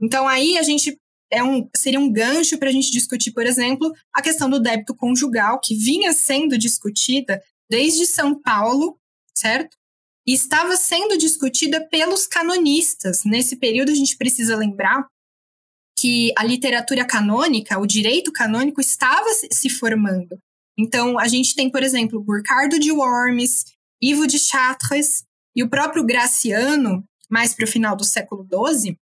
Então 0.00 0.28
aí 0.28 0.58
a 0.58 0.62
gente 0.62 0.96
é 1.32 1.42
um, 1.42 1.68
seria 1.74 1.98
um 1.98 2.12
gancho 2.12 2.58
para 2.58 2.68
a 2.68 2.72
gente 2.72 2.92
discutir, 2.92 3.32
por 3.32 3.44
exemplo, 3.44 3.92
a 4.12 4.22
questão 4.22 4.48
do 4.48 4.60
débito 4.60 4.94
conjugal, 4.94 5.58
que 5.60 5.74
vinha 5.74 6.12
sendo 6.12 6.56
discutida 6.56 7.42
desde 7.70 8.06
São 8.06 8.40
Paulo, 8.40 8.98
certo? 9.34 9.76
E 10.26 10.32
estava 10.32 10.76
sendo 10.76 11.18
discutida 11.18 11.86
pelos 11.88 12.26
canonistas. 12.26 13.24
Nesse 13.24 13.56
período, 13.56 13.90
a 13.90 13.94
gente 13.94 14.16
precisa 14.16 14.56
lembrar 14.56 15.06
que 15.98 16.32
a 16.36 16.44
literatura 16.44 17.04
canônica, 17.04 17.78
o 17.78 17.86
direito 17.86 18.32
canônico, 18.32 18.80
estava 18.80 19.28
se 19.50 19.68
formando. 19.68 20.38
Então, 20.76 21.18
a 21.18 21.28
gente 21.28 21.54
tem, 21.54 21.70
por 21.70 21.82
exemplo, 21.82 22.20
Burcardo 22.20 22.78
de 22.78 22.90
Worms, 22.90 23.64
Ivo 24.02 24.26
de 24.26 24.38
Chartres 24.38 25.24
e 25.54 25.62
o 25.62 25.68
próprio 25.68 26.04
Graciano, 26.04 27.04
mais 27.30 27.54
para 27.54 27.64
o 27.64 27.68
final 27.68 27.96
do 27.96 28.04
século 28.04 28.46
XII, 28.46 28.98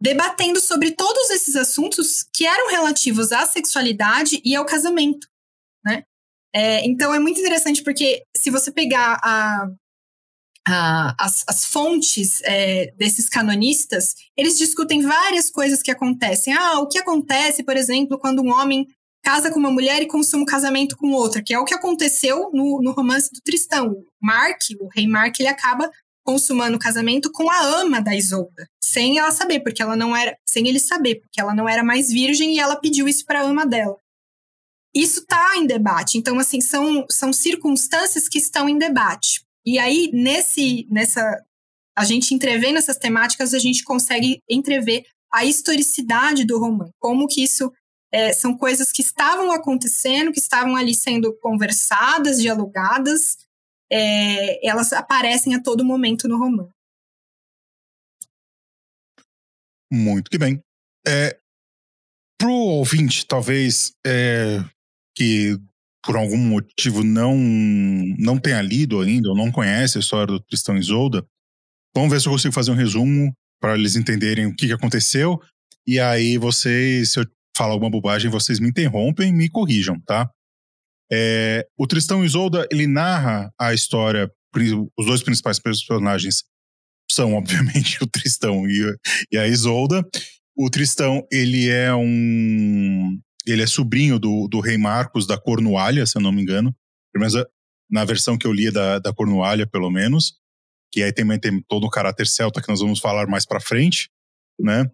debatendo 0.00 0.60
sobre 0.60 0.90
todos 0.92 1.30
esses 1.30 1.56
assuntos 1.56 2.24
que 2.32 2.46
eram 2.46 2.70
relativos 2.70 3.32
à 3.32 3.46
sexualidade 3.46 4.40
e 4.44 4.54
ao 4.54 4.66
casamento? 4.66 5.31
É, 6.54 6.84
então 6.86 7.14
é 7.14 7.18
muito 7.18 7.40
interessante 7.40 7.82
porque 7.82 8.22
se 8.36 8.50
você 8.50 8.70
pegar 8.70 9.18
a, 9.22 9.66
a, 10.68 11.14
as, 11.18 11.44
as, 11.48 11.64
fontes 11.64 12.40
é, 12.44 12.92
desses 12.96 13.28
canonistas, 13.28 14.14
eles 14.36 14.58
discutem 14.58 15.02
várias 15.02 15.50
coisas 15.50 15.82
que 15.82 15.90
acontecem. 15.90 16.52
Ah, 16.52 16.80
o 16.80 16.88
que 16.88 16.98
acontece, 16.98 17.62
por 17.62 17.76
exemplo, 17.76 18.18
quando 18.18 18.42
um 18.42 18.50
homem 18.50 18.86
casa 19.22 19.50
com 19.50 19.58
uma 19.58 19.70
mulher 19.70 20.02
e 20.02 20.06
consuma 20.06 20.42
o 20.42 20.46
casamento 20.46 20.96
com 20.96 21.12
outra, 21.12 21.42
que 21.42 21.54
é 21.54 21.58
o 21.58 21.64
que 21.64 21.74
aconteceu 21.74 22.50
no, 22.52 22.82
no 22.82 22.92
romance 22.92 23.30
do 23.32 23.40
Tristão. 23.40 24.02
Mark, 24.20 24.60
o 24.80 24.88
rei 24.88 25.06
Mark, 25.06 25.38
ele 25.38 25.48
acaba 25.48 25.90
consumando 26.24 26.76
o 26.76 26.80
casamento 26.80 27.30
com 27.30 27.50
a 27.50 27.60
ama 27.80 28.00
da 28.00 28.14
Isolda, 28.14 28.68
sem 28.82 29.18
ela 29.18 29.30
saber, 29.30 29.60
porque 29.60 29.82
ela 29.82 29.96
não 29.96 30.16
era, 30.16 30.36
sem 30.46 30.68
ele 30.68 30.78
saber, 30.78 31.16
porque 31.16 31.40
ela 31.40 31.54
não 31.54 31.68
era 31.68 31.82
mais 31.82 32.08
virgem 32.08 32.54
e 32.54 32.60
ela 32.60 32.76
pediu 32.76 33.08
isso 33.08 33.24
para 33.24 33.40
a 33.40 33.44
ama 33.44 33.66
dela. 33.66 33.96
Isso 34.94 35.20
está 35.20 35.56
em 35.56 35.66
debate. 35.66 36.18
Então, 36.18 36.38
assim, 36.38 36.60
são, 36.60 37.06
são 37.10 37.32
circunstâncias 37.32 38.28
que 38.28 38.38
estão 38.38 38.68
em 38.68 38.76
debate. 38.76 39.44
E 39.64 39.78
aí, 39.78 40.10
nesse, 40.12 40.86
nessa, 40.90 41.42
a 41.96 42.04
gente 42.04 42.34
entrevendo 42.34 42.78
essas 42.78 42.98
temáticas, 42.98 43.54
a 43.54 43.58
gente 43.58 43.84
consegue 43.84 44.42
entrever 44.48 45.04
a 45.32 45.44
historicidade 45.44 46.44
do 46.44 46.58
romance, 46.58 46.92
como 46.98 47.26
que 47.26 47.42
isso 47.42 47.72
é, 48.12 48.32
são 48.34 48.56
coisas 48.56 48.92
que 48.92 49.00
estavam 49.00 49.50
acontecendo, 49.50 50.30
que 50.30 50.38
estavam 50.38 50.76
ali 50.76 50.94
sendo 50.94 51.34
conversadas, 51.38 52.38
dialogadas, 52.38 53.38
é, 53.90 54.66
elas 54.66 54.92
aparecem 54.92 55.54
a 55.54 55.62
todo 55.62 55.84
momento 55.84 56.28
no 56.28 56.38
romance. 56.38 56.74
Muito 59.90 60.30
que 60.30 60.38
bem. 60.38 60.62
É, 61.06 61.38
pro 62.38 62.52
ouvinte, 62.52 63.26
talvez, 63.26 63.92
é, 64.06 64.58
que 65.14 65.58
por 66.04 66.16
algum 66.16 66.36
motivo 66.36 67.04
não, 67.04 67.36
não 68.18 68.38
tenha 68.38 68.60
lido 68.60 69.00
ainda, 69.00 69.28
ou 69.28 69.36
não 69.36 69.52
conhece 69.52 69.98
a 69.98 70.00
história 70.00 70.26
do 70.26 70.40
Tristão 70.40 70.76
e 70.76 70.80
Isolda, 70.80 71.24
vamos 71.94 72.10
ver 72.10 72.20
se 72.20 72.26
eu 72.26 72.32
consigo 72.32 72.54
fazer 72.54 72.72
um 72.72 72.76
resumo 72.76 73.32
para 73.60 73.74
eles 73.74 73.94
entenderem 73.94 74.46
o 74.46 74.54
que, 74.54 74.66
que 74.66 74.72
aconteceu. 74.72 75.40
E 75.86 76.00
aí 76.00 76.36
vocês, 76.38 77.12
se 77.12 77.20
eu 77.20 77.26
falar 77.56 77.72
alguma 77.72 77.90
bobagem, 77.90 78.30
vocês 78.30 78.58
me 78.58 78.68
interrompem 78.68 79.28
e 79.28 79.32
me 79.32 79.48
corrijam, 79.48 80.00
tá? 80.00 80.28
É, 81.10 81.66
o 81.78 81.86
Tristão 81.86 82.24
Isolda, 82.24 82.66
ele 82.70 82.86
narra 82.86 83.52
a 83.60 83.74
história, 83.74 84.30
os 84.98 85.06
dois 85.06 85.22
principais 85.22 85.60
personagens 85.60 86.42
são, 87.10 87.34
obviamente, 87.36 88.02
o 88.02 88.06
Tristão 88.06 88.66
e, 88.66 88.96
e 89.30 89.38
a 89.38 89.46
Isolda. 89.46 90.02
O 90.56 90.68
Tristão, 90.68 91.26
ele 91.30 91.68
é 91.68 91.94
um... 91.94 93.18
Ele 93.46 93.62
é 93.62 93.66
sobrinho 93.66 94.18
do, 94.18 94.48
do 94.48 94.60
rei 94.60 94.78
Marcos 94.78 95.26
da 95.26 95.38
Cornualha, 95.38 96.06
se 96.06 96.16
eu 96.16 96.22
não 96.22 96.32
me 96.32 96.42
engano. 96.42 96.74
Pelo 97.12 97.26
menos 97.26 97.46
na 97.90 98.04
versão 98.04 98.38
que 98.38 98.46
eu 98.46 98.52
li 98.52 98.70
da, 98.70 98.98
da 98.98 99.12
Cornualha, 99.12 99.66
pelo 99.66 99.90
menos. 99.90 100.34
Que 100.90 101.02
aí 101.02 101.12
também 101.12 101.38
tem 101.38 101.62
todo 101.68 101.84
o 101.84 101.90
caráter 101.90 102.26
celta 102.26 102.60
que 102.60 102.68
nós 102.68 102.80
vamos 102.80 103.00
falar 103.00 103.26
mais 103.26 103.46
pra 103.46 103.60
frente, 103.60 104.10
né? 104.60 104.90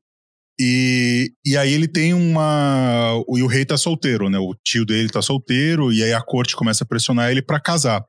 E, 0.60 1.32
e 1.44 1.56
aí 1.56 1.72
ele 1.72 1.86
tem 1.86 2.12
uma. 2.12 3.22
E 3.36 3.42
o 3.42 3.46
rei 3.46 3.64
tá 3.64 3.76
solteiro, 3.76 4.28
né? 4.28 4.38
O 4.38 4.54
tio 4.64 4.84
dele 4.84 5.08
tá 5.08 5.22
solteiro, 5.22 5.92
e 5.92 6.02
aí 6.02 6.12
a 6.12 6.20
corte 6.20 6.56
começa 6.56 6.82
a 6.82 6.86
pressionar 6.86 7.30
ele 7.30 7.40
para 7.40 7.60
casar. 7.60 8.04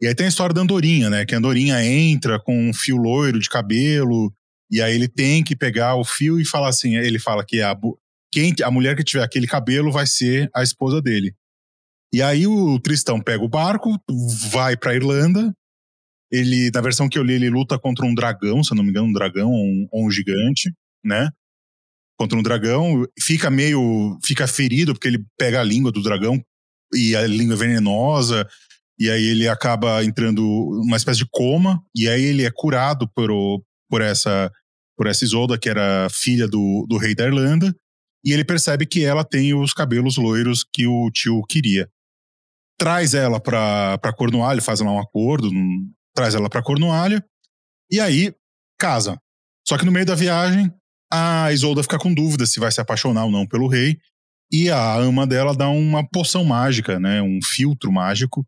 E 0.00 0.06
aí 0.06 0.14
tem 0.14 0.26
a 0.26 0.28
história 0.28 0.54
da 0.54 0.60
Andorinha, 0.60 1.08
né? 1.08 1.24
Que 1.24 1.34
a 1.34 1.38
Andorinha 1.38 1.82
entra 1.82 2.38
com 2.38 2.68
um 2.68 2.74
fio 2.74 2.96
loiro 2.96 3.38
de 3.38 3.48
cabelo, 3.48 4.32
e 4.70 4.82
aí 4.82 4.94
ele 4.94 5.08
tem 5.08 5.42
que 5.42 5.56
pegar 5.56 5.96
o 5.96 6.04
fio 6.04 6.38
e 6.38 6.44
falar 6.44 6.68
assim: 6.68 6.96
ele 6.96 7.18
fala 7.18 7.44
que 7.44 7.62
a, 7.62 7.74
quem, 8.32 8.54
a 8.62 8.70
mulher 8.70 8.96
que 8.96 9.04
tiver 9.04 9.22
aquele 9.22 9.46
cabelo 9.46 9.90
vai 9.90 10.06
ser 10.06 10.50
a 10.54 10.62
esposa 10.62 11.00
dele. 11.00 11.34
E 12.12 12.22
aí 12.22 12.46
o 12.46 12.78
Tristão 12.80 13.20
pega 13.20 13.42
o 13.42 13.48
barco, 13.48 13.96
vai 14.50 14.76
pra 14.76 14.94
Irlanda. 14.94 15.54
Ele, 16.30 16.70
na 16.72 16.80
versão 16.80 17.08
que 17.08 17.18
eu 17.18 17.22
li, 17.22 17.34
ele 17.34 17.50
luta 17.50 17.78
contra 17.78 18.04
um 18.04 18.14
dragão, 18.14 18.62
se 18.62 18.72
eu 18.72 18.76
não 18.76 18.84
me 18.84 18.90
engano, 18.90 19.08
um 19.08 19.12
dragão 19.12 19.50
ou 19.50 19.64
um, 19.64 19.88
um 19.92 20.10
gigante, 20.10 20.72
né? 21.04 21.28
contra 22.20 22.38
um 22.38 22.42
dragão, 22.42 23.06
fica 23.18 23.48
meio. 23.48 24.18
fica 24.22 24.46
ferido 24.46 24.92
porque 24.92 25.08
ele 25.08 25.24
pega 25.38 25.58
a 25.58 25.64
língua 25.64 25.90
do 25.90 26.02
dragão 26.02 26.38
e 26.92 27.16
a 27.16 27.26
língua 27.26 27.54
é 27.54 27.58
venenosa, 27.58 28.46
e 28.98 29.08
aí 29.08 29.24
ele 29.24 29.48
acaba 29.48 30.04
entrando 30.04 30.42
numa 30.84 30.98
espécie 30.98 31.20
de 31.20 31.28
coma, 31.30 31.82
e 31.96 32.10
aí 32.10 32.22
ele 32.22 32.44
é 32.44 32.50
curado 32.52 33.08
por, 33.14 33.30
por 33.88 34.02
essa 34.02 34.50
por 34.98 35.06
essa 35.06 35.24
Isolda, 35.24 35.56
que 35.56 35.66
era 35.66 36.08
filha 36.10 36.46
do, 36.46 36.84
do 36.86 36.98
rei 36.98 37.14
da 37.14 37.24
Irlanda, 37.24 37.74
e 38.24 38.32
ele 38.32 38.44
percebe 38.44 38.86
que 38.86 39.04
ela 39.04 39.24
tem 39.24 39.54
os 39.54 39.72
cabelos 39.72 40.16
loiros 40.16 40.64
que 40.64 40.86
o 40.86 41.10
tio 41.10 41.42
queria. 41.48 41.88
Traz 42.78 43.14
ela 43.14 43.40
pra, 43.40 43.98
pra 43.98 44.12
Cornualha, 44.12 44.62
faz 44.62 44.80
lá 44.80 44.90
um 44.90 44.98
acordo, 44.98 45.50
traz 46.14 46.34
ela 46.34 46.48
pra 46.48 46.62
Cornualha, 46.62 47.24
e 47.90 48.00
aí 48.00 48.34
casa. 48.78 49.18
Só 49.66 49.76
que 49.76 49.84
no 49.84 49.92
meio 49.92 50.06
da 50.06 50.14
viagem, 50.14 50.72
a 51.12 51.52
Isolda 51.52 51.82
fica 51.82 51.98
com 51.98 52.12
dúvida 52.12 52.46
se 52.46 52.58
vai 52.58 52.72
se 52.72 52.80
apaixonar 52.80 53.24
ou 53.24 53.30
não 53.30 53.46
pelo 53.46 53.68
rei. 53.68 53.98
E 54.52 54.68
a 54.70 54.96
ama 54.96 55.26
dela 55.26 55.54
dá 55.54 55.68
uma 55.68 56.06
poção 56.08 56.44
mágica, 56.44 56.98
né, 56.98 57.22
um 57.22 57.38
filtro 57.42 57.92
mágico 57.92 58.44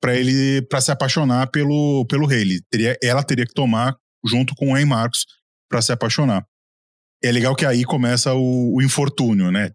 para 0.00 0.14
ele 0.14 0.62
para 0.62 0.80
se 0.80 0.90
apaixonar 0.90 1.50
pelo, 1.50 2.04
pelo 2.06 2.26
rei. 2.26 2.60
Teria, 2.70 2.96
ela 3.02 3.22
teria 3.22 3.46
que 3.46 3.54
tomar 3.54 3.96
junto 4.24 4.54
com 4.54 4.70
o 4.70 4.74
rei 4.74 4.84
Marcos 4.84 5.24
para 5.68 5.82
se 5.82 5.92
apaixonar. 5.92 6.44
É 7.22 7.32
legal 7.32 7.54
que 7.54 7.66
aí 7.66 7.84
começa 7.84 8.34
o, 8.34 8.76
o 8.76 8.82
infortúnio, 8.82 9.50
né? 9.50 9.72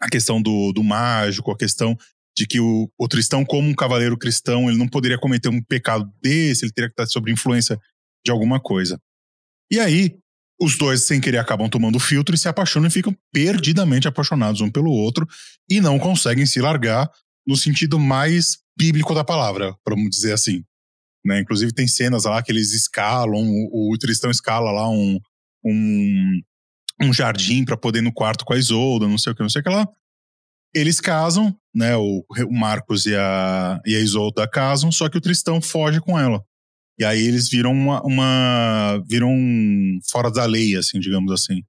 A 0.00 0.08
questão 0.08 0.40
do, 0.40 0.72
do 0.72 0.82
mágico, 0.82 1.50
a 1.50 1.56
questão 1.56 1.96
de 2.36 2.46
que 2.46 2.60
o, 2.60 2.90
o 2.98 3.08
Tristão, 3.08 3.44
como 3.44 3.68
um 3.68 3.74
cavaleiro 3.74 4.16
cristão, 4.16 4.68
ele 4.68 4.78
não 4.78 4.88
poderia 4.88 5.18
cometer 5.18 5.48
um 5.48 5.62
pecado 5.62 6.10
desse, 6.22 6.64
ele 6.64 6.72
teria 6.72 6.88
que 6.88 6.94
estar 6.94 7.06
sob 7.06 7.30
influência 7.30 7.78
de 8.24 8.30
alguma 8.30 8.58
coisa. 8.60 8.98
E 9.70 9.78
aí, 9.78 10.16
os 10.60 10.76
dois, 10.76 11.04
sem 11.04 11.20
querer, 11.20 11.38
acabam 11.38 11.68
tomando 11.68 11.98
filtro 11.98 12.34
e 12.34 12.38
se 12.38 12.48
apaixonam 12.48 12.88
e 12.88 12.92
ficam 12.92 13.16
perdidamente 13.32 14.08
apaixonados 14.08 14.60
um 14.60 14.70
pelo 14.70 14.90
outro 14.90 15.26
e 15.68 15.80
não 15.80 15.98
conseguem 15.98 16.46
se 16.46 16.60
largar 16.60 17.10
no 17.46 17.56
sentido 17.56 17.98
mais 17.98 18.58
bíblico 18.78 19.14
da 19.14 19.24
palavra, 19.24 19.74
vamos 19.86 20.10
dizer 20.10 20.32
assim. 20.32 20.62
Né? 21.24 21.40
Inclusive, 21.40 21.72
tem 21.72 21.88
cenas 21.88 22.24
lá 22.24 22.42
que 22.42 22.52
eles 22.52 22.72
escalam, 22.72 23.42
o, 23.42 23.92
o 23.92 23.98
Tristão 23.98 24.30
escala 24.30 24.70
lá 24.70 24.88
um, 24.88 25.18
um, 25.64 26.40
um 27.00 27.12
jardim 27.12 27.64
para 27.64 27.76
poder 27.76 28.00
ir 28.00 28.02
no 28.02 28.12
quarto 28.12 28.44
com 28.44 28.52
a 28.52 28.58
Isolda, 28.58 29.08
não 29.08 29.18
sei 29.18 29.32
o 29.32 29.36
que, 29.36 29.42
não 29.42 29.48
sei 29.48 29.60
o 29.60 29.64
que 29.64 29.70
lá. 29.70 29.88
Eles 30.74 31.00
casam, 31.00 31.56
né? 31.74 31.96
O, 31.96 32.24
o 32.28 32.52
Marcos 32.52 33.06
e 33.06 33.16
a, 33.16 33.80
e 33.86 33.96
a 33.96 34.00
Isolda 34.00 34.46
casam, 34.46 34.92
só 34.92 35.08
que 35.08 35.18
o 35.18 35.20
Tristão 35.20 35.60
foge 35.60 36.00
com 36.00 36.18
ela. 36.18 36.44
E 36.98 37.04
aí 37.04 37.26
eles 37.26 37.48
viram 37.48 37.72
uma, 37.72 38.02
uma 38.02 39.02
viram 39.08 39.34
fora 40.10 40.30
da 40.30 40.44
lei, 40.44 40.76
assim, 40.76 41.00
digamos 41.00 41.32
assim, 41.32 41.62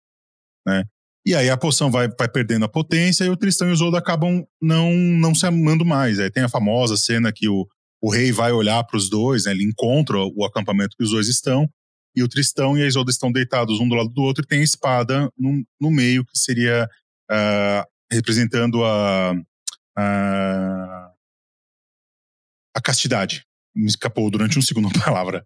né? 0.67 0.83
E 1.25 1.35
aí 1.35 1.49
a 1.49 1.55
poção 1.55 1.91
vai, 1.91 2.09
vai 2.09 2.27
perdendo 2.27 2.65
a 2.65 2.69
potência 2.69 3.23
e 3.23 3.29
o 3.29 3.37
Tristão 3.37 3.67
e 3.67 3.71
o 3.71 3.73
Isolda 3.73 3.97
acabam 3.97 4.43
não, 4.61 4.91
não 4.91 5.33
se 5.33 5.45
amando 5.45 5.85
mais. 5.85 6.19
Aí 6.19 6.29
tem 6.31 6.43
a 6.43 6.49
famosa 6.49 6.97
cena 6.97 7.31
que 7.31 7.47
o, 7.47 7.65
o 8.01 8.11
rei 8.11 8.31
vai 8.31 8.51
olhar 8.51 8.83
para 8.83 8.97
os 8.97 9.09
dois, 9.09 9.45
né? 9.45 9.51
ele 9.51 9.63
encontra 9.63 10.17
o 10.17 10.43
acampamento 10.43 10.97
que 10.97 11.03
os 11.03 11.11
dois 11.11 11.27
estão, 11.27 11.69
e 12.15 12.23
o 12.23 12.27
Tristão 12.27 12.77
e 12.77 12.83
a 12.83 12.87
Isolda 12.87 13.11
estão 13.11 13.31
deitados 13.31 13.79
um 13.79 13.87
do 13.87 13.95
lado 13.95 14.09
do 14.09 14.21
outro 14.21 14.43
e 14.43 14.47
tem 14.47 14.59
a 14.59 14.63
espada 14.63 15.31
no, 15.37 15.63
no 15.79 15.91
meio, 15.91 16.25
que 16.25 16.37
seria 16.37 16.89
uh, 17.29 17.89
representando 18.11 18.83
a, 18.83 19.33
a, 19.97 21.11
a 22.75 22.81
castidade. 22.81 23.45
Me 23.75 23.87
escapou 23.87 24.29
durante 24.29 24.59
um 24.59 24.61
segundo 24.61 24.87
a 24.89 25.03
palavra. 25.03 25.45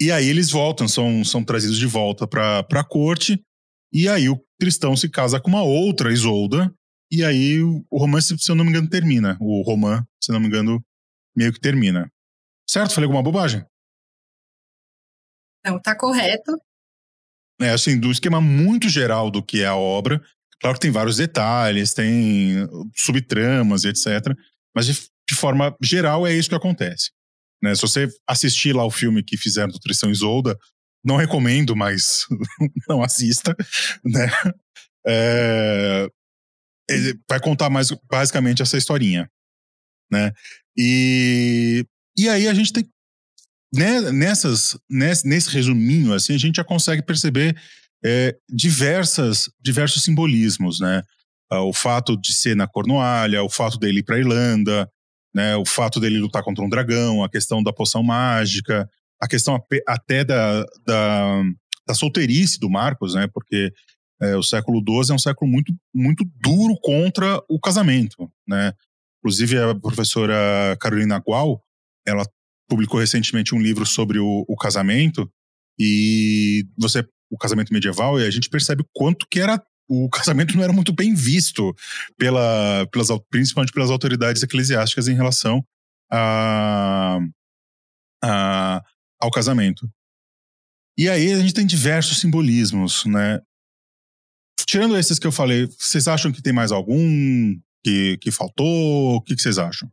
E 0.00 0.10
aí 0.10 0.28
eles 0.28 0.50
voltam, 0.50 0.86
são, 0.86 1.24
são 1.24 1.42
trazidos 1.42 1.78
de 1.78 1.86
volta 1.86 2.26
para 2.26 2.60
a 2.60 2.84
corte, 2.84 3.40
e 3.92 4.08
aí 4.08 4.28
o 4.28 4.38
Tristão 4.58 4.96
se 4.96 5.08
casa 5.08 5.40
com 5.40 5.48
uma 5.48 5.62
outra 5.62 6.12
Isolda, 6.12 6.72
e 7.10 7.24
aí 7.24 7.62
o 7.62 7.84
romance, 7.92 8.36
se 8.38 8.50
eu 8.50 8.56
não 8.56 8.64
me 8.64 8.70
engano, 8.70 8.90
termina. 8.90 9.38
O 9.40 9.62
romance, 9.62 10.04
se 10.20 10.30
eu 10.30 10.34
não 10.34 10.40
me 10.40 10.48
engano, 10.48 10.84
meio 11.36 11.52
que 11.52 11.60
termina. 11.60 12.10
Certo? 12.68 12.92
Falei 12.92 13.06
alguma 13.06 13.22
bobagem? 13.22 13.64
Não, 15.66 15.80
tá 15.80 15.96
correto. 15.96 16.56
É, 17.60 17.70
assim, 17.70 17.98
do 17.98 18.12
esquema 18.12 18.40
muito 18.40 18.88
geral 18.88 19.30
do 19.30 19.42
que 19.42 19.62
é 19.62 19.66
a 19.66 19.74
obra. 19.74 20.22
Claro 20.60 20.76
que 20.76 20.80
tem 20.80 20.90
vários 20.90 21.16
detalhes, 21.16 21.92
tem 21.92 22.66
subtramas 22.94 23.84
e 23.84 23.88
etc. 23.88 24.06
Mas 24.74 24.86
de, 24.86 24.92
de 25.28 25.34
forma 25.34 25.76
geral 25.82 26.26
é 26.26 26.32
isso 26.32 26.48
que 26.48 26.54
acontece. 26.54 27.10
Né? 27.62 27.74
Se 27.74 27.82
você 27.82 28.08
assistir 28.28 28.74
lá 28.74 28.84
o 28.84 28.90
filme 28.90 29.22
que 29.22 29.36
fizeram 29.36 29.68
do 29.68 29.80
Tristão 29.80 30.10
Isolda, 30.10 30.56
não 31.04 31.16
recomendo, 31.16 31.74
mas 31.74 32.26
não 32.88 33.02
assista, 33.02 33.54
né? 34.04 34.28
É, 35.06 36.08
vai 37.28 37.40
contar 37.40 37.70
mais 37.70 37.88
basicamente 38.10 38.62
essa 38.62 38.76
historinha, 38.76 39.30
né? 40.10 40.32
E, 40.76 41.86
e 42.18 42.28
aí 42.28 42.48
a 42.48 42.54
gente 42.54 42.72
tem 42.72 42.88
nessas 43.72 44.78
nesse, 44.88 45.26
nesse 45.26 45.50
resuminho 45.50 46.14
assim 46.14 46.34
a 46.34 46.38
gente 46.38 46.56
já 46.56 46.64
consegue 46.64 47.02
perceber 47.02 47.56
é, 48.04 48.36
diversas 48.48 49.50
diversos 49.60 50.02
simbolismos, 50.02 50.80
né? 50.80 51.02
Ah, 51.50 51.62
o 51.62 51.72
fato 51.72 52.16
de 52.16 52.32
ser 52.32 52.56
na 52.56 52.66
Cornualha, 52.66 53.42
o 53.42 53.48
fato 53.48 53.78
dele 53.78 54.00
ir 54.00 54.02
para 54.02 54.18
Irlanda, 54.18 54.90
né? 55.34 55.56
O 55.56 55.64
fato 55.64 56.00
dele 56.00 56.18
lutar 56.18 56.42
contra 56.42 56.64
um 56.64 56.68
dragão, 56.68 57.22
a 57.22 57.28
questão 57.28 57.62
da 57.62 57.72
poção 57.72 58.02
mágica, 58.02 58.88
a 59.20 59.28
questão 59.28 59.62
até 59.86 60.24
da, 60.24 60.64
da, 60.86 61.42
da 61.86 61.94
solteirice 61.94 62.58
do 62.58 62.70
Marcos, 62.70 63.14
né? 63.14 63.28
Porque 63.32 63.72
é, 64.20 64.36
o 64.36 64.42
século 64.42 64.80
XII 64.80 65.12
é 65.12 65.14
um 65.14 65.18
século 65.18 65.50
muito, 65.50 65.74
muito 65.94 66.24
duro 66.40 66.76
contra 66.80 67.40
o 67.48 67.60
casamento, 67.60 68.30
né? 68.46 68.72
Inclusive 69.18 69.58
a 69.58 69.74
professora 69.74 70.76
Carolina 70.80 71.18
Gual, 71.18 71.62
ela 72.06 72.24
publicou 72.68 73.00
recentemente 73.00 73.54
um 73.54 73.60
livro 73.60 73.86
sobre 73.86 74.18
o, 74.18 74.44
o 74.48 74.56
casamento 74.56 75.30
e 75.78 76.66
você 76.76 77.06
o 77.30 77.36
casamento 77.36 77.72
medieval 77.72 78.20
e 78.20 78.26
a 78.26 78.30
gente 78.30 78.48
percebe 78.48 78.84
quanto 78.94 79.26
que 79.28 79.40
era 79.40 79.62
o 79.88 80.08
casamento 80.10 80.56
não 80.56 80.64
era 80.64 80.72
muito 80.72 80.92
bem 80.92 81.14
visto 81.14 81.74
pela, 82.16 82.86
pelas, 82.92 83.08
principalmente 83.30 83.72
pelas 83.72 83.90
autoridades 83.90 84.42
eclesiásticas 84.42 85.08
em 85.08 85.14
relação 85.14 85.64
a, 86.10 87.18
a, 88.22 88.82
ao 89.20 89.30
casamento. 89.30 89.88
E 90.98 91.08
aí 91.08 91.32
a 91.32 91.40
gente 91.40 91.52
tem 91.52 91.66
diversos 91.66 92.20
simbolismos, 92.20 93.04
né? 93.04 93.40
Tirando 94.66 94.96
esses 94.96 95.18
que 95.18 95.26
eu 95.26 95.32
falei, 95.32 95.66
vocês 95.66 96.08
acham 96.08 96.32
que 96.32 96.42
tem 96.42 96.52
mais 96.52 96.72
algum 96.72 97.54
que, 97.84 98.16
que 98.18 98.30
faltou? 98.32 99.16
O 99.16 99.22
que, 99.22 99.36
que 99.36 99.42
vocês 99.42 99.58
acham? 99.58 99.90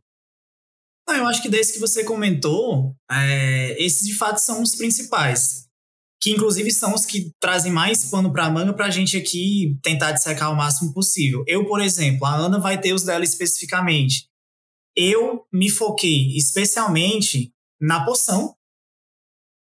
Ah, 1.06 1.18
eu 1.18 1.26
acho 1.26 1.42
que 1.42 1.48
desde 1.48 1.74
que 1.74 1.78
você 1.78 2.02
comentou, 2.02 2.96
é, 3.10 3.82
esses 3.82 4.06
de 4.06 4.14
fato 4.14 4.38
são 4.38 4.62
os 4.62 4.74
principais. 4.74 5.64
Que 6.20 6.30
inclusive 6.30 6.70
são 6.70 6.94
os 6.94 7.04
que 7.04 7.32
trazem 7.38 7.70
mais 7.70 8.06
pano 8.06 8.32
para 8.32 8.50
manga 8.50 8.72
para 8.72 8.86
a 8.86 8.90
gente 8.90 9.16
aqui 9.16 9.78
tentar 9.82 10.12
dissecar 10.12 10.50
o 10.50 10.56
máximo 10.56 10.94
possível. 10.94 11.44
Eu, 11.46 11.66
por 11.66 11.80
exemplo, 11.80 12.26
a 12.26 12.34
Ana 12.34 12.58
vai 12.58 12.80
ter 12.80 12.94
os 12.94 13.02
dela 13.02 13.24
especificamente. 13.24 14.26
Eu 14.96 15.44
me 15.52 15.68
foquei 15.68 16.34
especialmente 16.36 17.52
na 17.78 18.04
poção, 18.06 18.54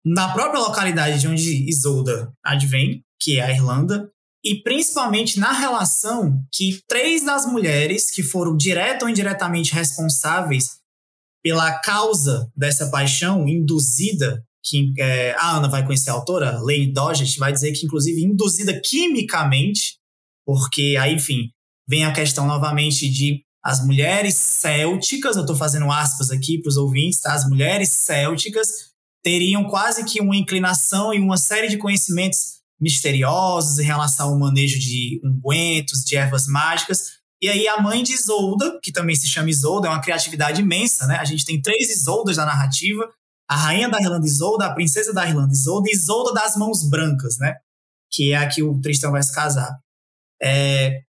na 0.04 0.32
própria 0.32 0.60
localidade 0.60 1.20
de 1.20 1.28
onde 1.28 1.68
Isolda 1.68 2.32
advém, 2.44 3.04
que 3.20 3.38
é 3.38 3.42
a 3.42 3.50
Irlanda, 3.50 4.10
e 4.42 4.62
principalmente 4.62 5.38
na 5.38 5.52
relação 5.52 6.42
que 6.50 6.82
três 6.88 7.22
das 7.24 7.44
mulheres 7.44 8.10
que 8.10 8.22
foram 8.22 8.56
direto 8.56 9.02
ou 9.02 9.08
indiretamente 9.08 9.74
responsáveis 9.74 10.79
pela 11.42 11.78
causa 11.80 12.50
dessa 12.56 12.90
paixão 12.90 13.48
induzida, 13.48 14.44
que 14.62 14.92
é, 14.98 15.34
a 15.38 15.56
Ana 15.56 15.68
vai 15.68 15.84
conhecer 15.84 16.10
a 16.10 16.14
autora, 16.14 16.58
Lane 16.60 16.92
Dodgett, 16.92 17.38
vai 17.38 17.52
dizer 17.52 17.72
que 17.72 17.86
inclusive 17.86 18.22
induzida 18.22 18.78
quimicamente, 18.80 19.98
porque 20.44 20.96
aí, 21.00 21.14
enfim, 21.14 21.50
vem 21.88 22.04
a 22.04 22.12
questão 22.12 22.46
novamente 22.46 23.08
de 23.08 23.42
as 23.62 23.84
mulheres 23.84 24.34
célticas, 24.34 25.36
eu 25.36 25.42
estou 25.42 25.56
fazendo 25.56 25.90
aspas 25.90 26.30
aqui 26.30 26.58
para 26.58 26.70
os 26.70 26.76
ouvintes, 26.76 27.20
tá? 27.20 27.34
As 27.34 27.46
mulheres 27.46 27.90
célticas 27.90 28.68
teriam 29.22 29.64
quase 29.64 30.04
que 30.04 30.20
uma 30.20 30.36
inclinação 30.36 31.12
e 31.12 31.18
uma 31.18 31.36
série 31.36 31.68
de 31.68 31.76
conhecimentos 31.76 32.60
misteriosos 32.80 33.78
em 33.78 33.84
relação 33.84 34.30
ao 34.30 34.38
manejo 34.38 34.78
de 34.78 35.20
ungüentos, 35.22 36.02
de 36.04 36.16
ervas 36.16 36.46
mágicas. 36.46 37.19
E 37.42 37.48
aí 37.48 37.66
a 37.66 37.80
mãe 37.80 38.02
de 38.02 38.12
Isolda, 38.12 38.78
que 38.82 38.92
também 38.92 39.16
se 39.16 39.26
chama 39.26 39.50
Isolda, 39.50 39.88
é 39.88 39.90
uma 39.90 40.00
criatividade 40.00 40.60
imensa, 40.60 41.06
né? 41.06 41.16
A 41.16 41.24
gente 41.24 41.44
tem 41.44 41.60
três 41.60 41.90
Isoldas 41.90 42.36
na 42.36 42.44
narrativa. 42.44 43.10
A 43.48 43.56
rainha 43.56 43.88
da 43.88 44.00
Irlanda 44.00 44.26
Isolda, 44.26 44.66
a 44.66 44.74
princesa 44.74 45.12
da 45.12 45.26
Irlanda 45.26 45.52
Isolda 45.52 45.88
e 45.88 45.92
Isolda 45.92 46.34
das 46.34 46.56
Mãos 46.56 46.88
Brancas, 46.88 47.38
né? 47.38 47.56
Que 48.12 48.32
é 48.32 48.36
a 48.36 48.48
que 48.48 48.62
o 48.62 48.80
Tristão 48.80 49.12
vai 49.12 49.22
se 49.22 49.34
casar. 49.34 49.78
É... 50.42 51.02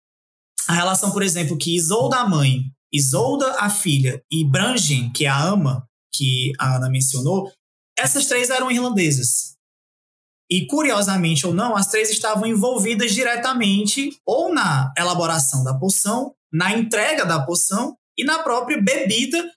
A 0.68 0.74
relação, 0.74 1.12
por 1.12 1.22
exemplo, 1.22 1.58
que 1.58 1.76
Isolda 1.76 2.18
a 2.18 2.28
mãe, 2.28 2.72
Isolda 2.94 3.60
a 3.60 3.70
filha 3.70 4.24
e 4.32 4.46
Brangen, 4.46 5.12
que 5.12 5.26
é 5.26 5.30
a 5.30 5.44
ama, 5.44 5.86
que 6.14 6.52
a 6.60 6.76
Ana 6.76 6.90
mencionou, 6.90 7.52
essas 7.98 8.26
três 8.26 8.50
eram 8.50 8.72
irlandesas. 8.72 9.51
E, 10.52 10.68
curiosamente 10.68 11.48
ou 11.48 11.54
não, 11.54 11.78
as 11.78 11.88
três 11.88 12.10
estavam 12.10 12.46
envolvidas 12.46 13.14
diretamente 13.14 14.20
ou 14.26 14.54
na 14.54 14.94
elaboração 14.98 15.64
da 15.64 15.74
poção, 15.74 16.36
na 16.52 16.74
entrega 16.74 17.26
da 17.26 17.40
poção 17.40 17.96
e 18.18 18.26
na 18.26 18.40
própria 18.40 18.82
bebida 18.82 19.50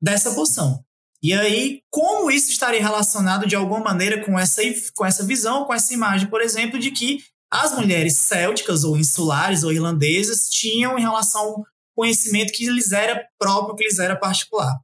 dessa 0.00 0.32
poção. 0.32 0.84
E 1.20 1.32
aí, 1.32 1.80
como 1.90 2.30
isso 2.30 2.50
estaria 2.52 2.80
relacionado 2.80 3.44
de 3.44 3.56
alguma 3.56 3.80
maneira 3.80 4.24
com 4.24 4.38
essa, 4.38 4.62
com 4.94 5.04
essa 5.04 5.24
visão, 5.24 5.64
com 5.64 5.74
essa 5.74 5.92
imagem, 5.92 6.28
por 6.28 6.40
exemplo, 6.40 6.78
de 6.78 6.92
que 6.92 7.18
as 7.50 7.74
mulheres 7.74 8.16
célticas 8.18 8.84
ou 8.84 8.96
insulares 8.96 9.64
ou 9.64 9.72
irlandesas 9.72 10.48
tinham 10.48 10.96
em 10.96 11.02
relação 11.02 11.40
ao 11.40 11.64
conhecimento 11.96 12.52
que 12.52 12.70
lhes 12.70 12.92
era 12.92 13.26
próprio, 13.36 13.74
que 13.74 13.84
lhes 13.84 13.98
era 13.98 14.14
particular. 14.14 14.78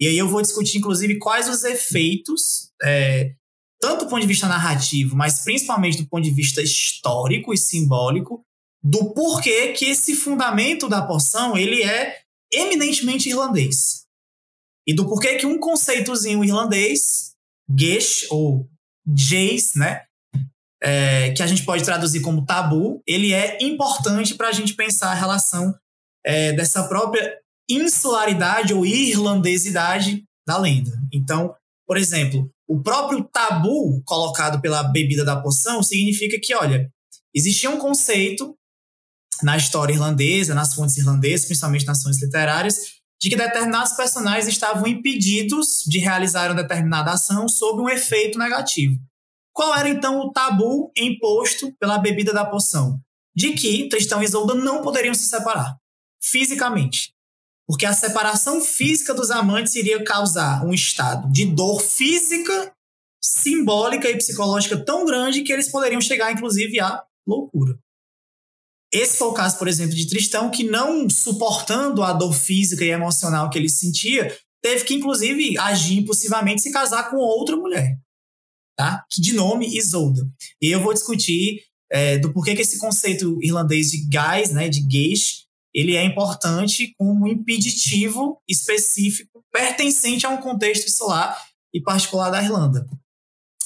E 0.00 0.06
aí 0.06 0.16
eu 0.16 0.28
vou 0.28 0.40
discutir, 0.40 0.78
inclusive, 0.78 1.18
quais 1.18 1.48
os 1.48 1.62
efeitos 1.62 2.70
é, 2.82 3.34
tanto 3.82 4.04
do 4.04 4.08
ponto 4.08 4.20
de 4.20 4.28
vista 4.28 4.46
narrativo, 4.46 5.16
mas 5.16 5.42
principalmente 5.42 5.98
do 6.00 6.08
ponto 6.08 6.22
de 6.22 6.30
vista 6.30 6.62
histórico 6.62 7.52
e 7.52 7.58
simbólico, 7.58 8.46
do 8.80 9.12
porquê 9.12 9.72
que 9.72 9.86
esse 9.86 10.14
fundamento 10.14 10.88
da 10.88 11.02
poção 11.02 11.56
ele 11.56 11.82
é 11.82 12.20
eminentemente 12.52 13.28
irlandês. 13.28 14.04
E 14.86 14.94
do 14.94 15.04
porquê 15.08 15.34
que 15.34 15.46
um 15.46 15.58
conceitozinho 15.58 16.44
irlandês, 16.44 17.32
gesh 17.68 18.24
ou 18.30 18.70
jace, 19.04 19.76
né, 19.76 20.04
é, 20.80 21.32
que 21.32 21.42
a 21.42 21.46
gente 21.48 21.64
pode 21.64 21.84
traduzir 21.84 22.20
como 22.20 22.44
tabu, 22.44 23.02
ele 23.04 23.32
é 23.32 23.58
importante 23.60 24.36
para 24.36 24.48
a 24.48 24.52
gente 24.52 24.74
pensar 24.74 25.10
a 25.10 25.14
relação 25.14 25.74
é, 26.24 26.52
dessa 26.52 26.86
própria 26.86 27.36
insularidade 27.68 28.72
ou 28.72 28.86
irlandesidade 28.86 30.22
da 30.46 30.56
lenda. 30.56 30.92
Então, 31.12 31.52
por 31.84 31.96
exemplo, 31.96 32.48
o 32.72 32.82
próprio 32.82 33.22
tabu 33.24 34.02
colocado 34.02 34.58
pela 34.62 34.82
bebida 34.82 35.26
da 35.26 35.38
poção 35.38 35.82
significa 35.82 36.40
que, 36.42 36.54
olha, 36.54 36.90
existia 37.34 37.68
um 37.68 37.78
conceito 37.78 38.56
na 39.42 39.58
história 39.58 39.92
irlandesa, 39.92 40.54
nas 40.54 40.74
fontes 40.74 40.96
irlandesas, 40.96 41.44
principalmente 41.44 41.84
nas 41.84 42.02
fontes 42.02 42.22
literárias, 42.22 42.76
de 43.20 43.28
que 43.28 43.36
determinados 43.36 43.92
personagens 43.92 44.48
estavam 44.48 44.86
impedidos 44.86 45.84
de 45.86 45.98
realizar 45.98 46.50
uma 46.50 46.62
determinada 46.62 47.10
ação 47.10 47.46
sob 47.46 47.82
um 47.82 47.90
efeito 47.90 48.38
negativo. 48.38 48.98
Qual 49.52 49.76
era 49.76 49.90
então 49.90 50.20
o 50.20 50.32
tabu 50.32 50.90
imposto 50.96 51.76
pela 51.78 51.98
bebida 51.98 52.32
da 52.32 52.46
poção? 52.46 52.98
De 53.36 53.52
que 53.52 53.86
Tristão 53.90 54.22
e 54.22 54.24
Isolda 54.24 54.54
não 54.54 54.80
poderiam 54.80 55.12
se 55.12 55.28
separar 55.28 55.76
fisicamente. 56.22 57.11
Porque 57.72 57.86
a 57.86 57.94
separação 57.94 58.60
física 58.60 59.14
dos 59.14 59.30
amantes 59.30 59.74
iria 59.74 60.04
causar 60.04 60.62
um 60.62 60.74
estado 60.74 61.32
de 61.32 61.46
dor 61.46 61.80
física, 61.80 62.70
simbólica 63.24 64.10
e 64.10 64.18
psicológica 64.18 64.76
tão 64.84 65.06
grande 65.06 65.42
que 65.42 65.50
eles 65.50 65.70
poderiam 65.70 65.98
chegar, 65.98 66.30
inclusive, 66.30 66.78
à 66.80 67.02
loucura. 67.26 67.78
Esse 68.92 69.16
foi 69.16 69.28
o 69.28 69.32
caso, 69.32 69.56
por 69.56 69.68
exemplo, 69.68 69.96
de 69.96 70.06
Tristão, 70.06 70.50
que 70.50 70.64
não 70.64 71.08
suportando 71.08 72.02
a 72.02 72.12
dor 72.12 72.34
física 72.34 72.84
e 72.84 72.90
emocional 72.90 73.48
que 73.48 73.56
ele 73.58 73.70
sentia, 73.70 74.38
teve 74.62 74.84
que, 74.84 74.92
inclusive, 74.92 75.56
agir 75.56 76.00
impulsivamente 76.00 76.60
e 76.60 76.62
se 76.64 76.72
casar 76.72 77.08
com 77.08 77.16
outra 77.16 77.56
mulher. 77.56 77.98
tá? 78.76 79.02
De 79.18 79.32
nome 79.32 79.78
Isolda. 79.78 80.20
E 80.60 80.70
eu 80.70 80.82
vou 80.82 80.92
discutir 80.92 81.62
é, 81.90 82.18
do 82.18 82.34
porquê 82.34 82.54
que 82.54 82.60
esse 82.60 82.78
conceito 82.78 83.42
irlandês 83.42 83.92
de 83.92 84.06
gás, 84.10 84.50
né, 84.50 84.68
de 84.68 84.86
geish, 84.86 85.50
ele 85.74 85.96
é 85.96 86.04
importante 86.04 86.94
como 86.98 87.26
impeditivo 87.26 88.40
específico 88.48 89.44
pertencente 89.50 90.26
a 90.26 90.30
um 90.30 90.38
contexto 90.38 90.86
insular 90.86 91.36
e 91.72 91.80
particular 91.80 92.30
da 92.30 92.42
Irlanda. 92.42 92.86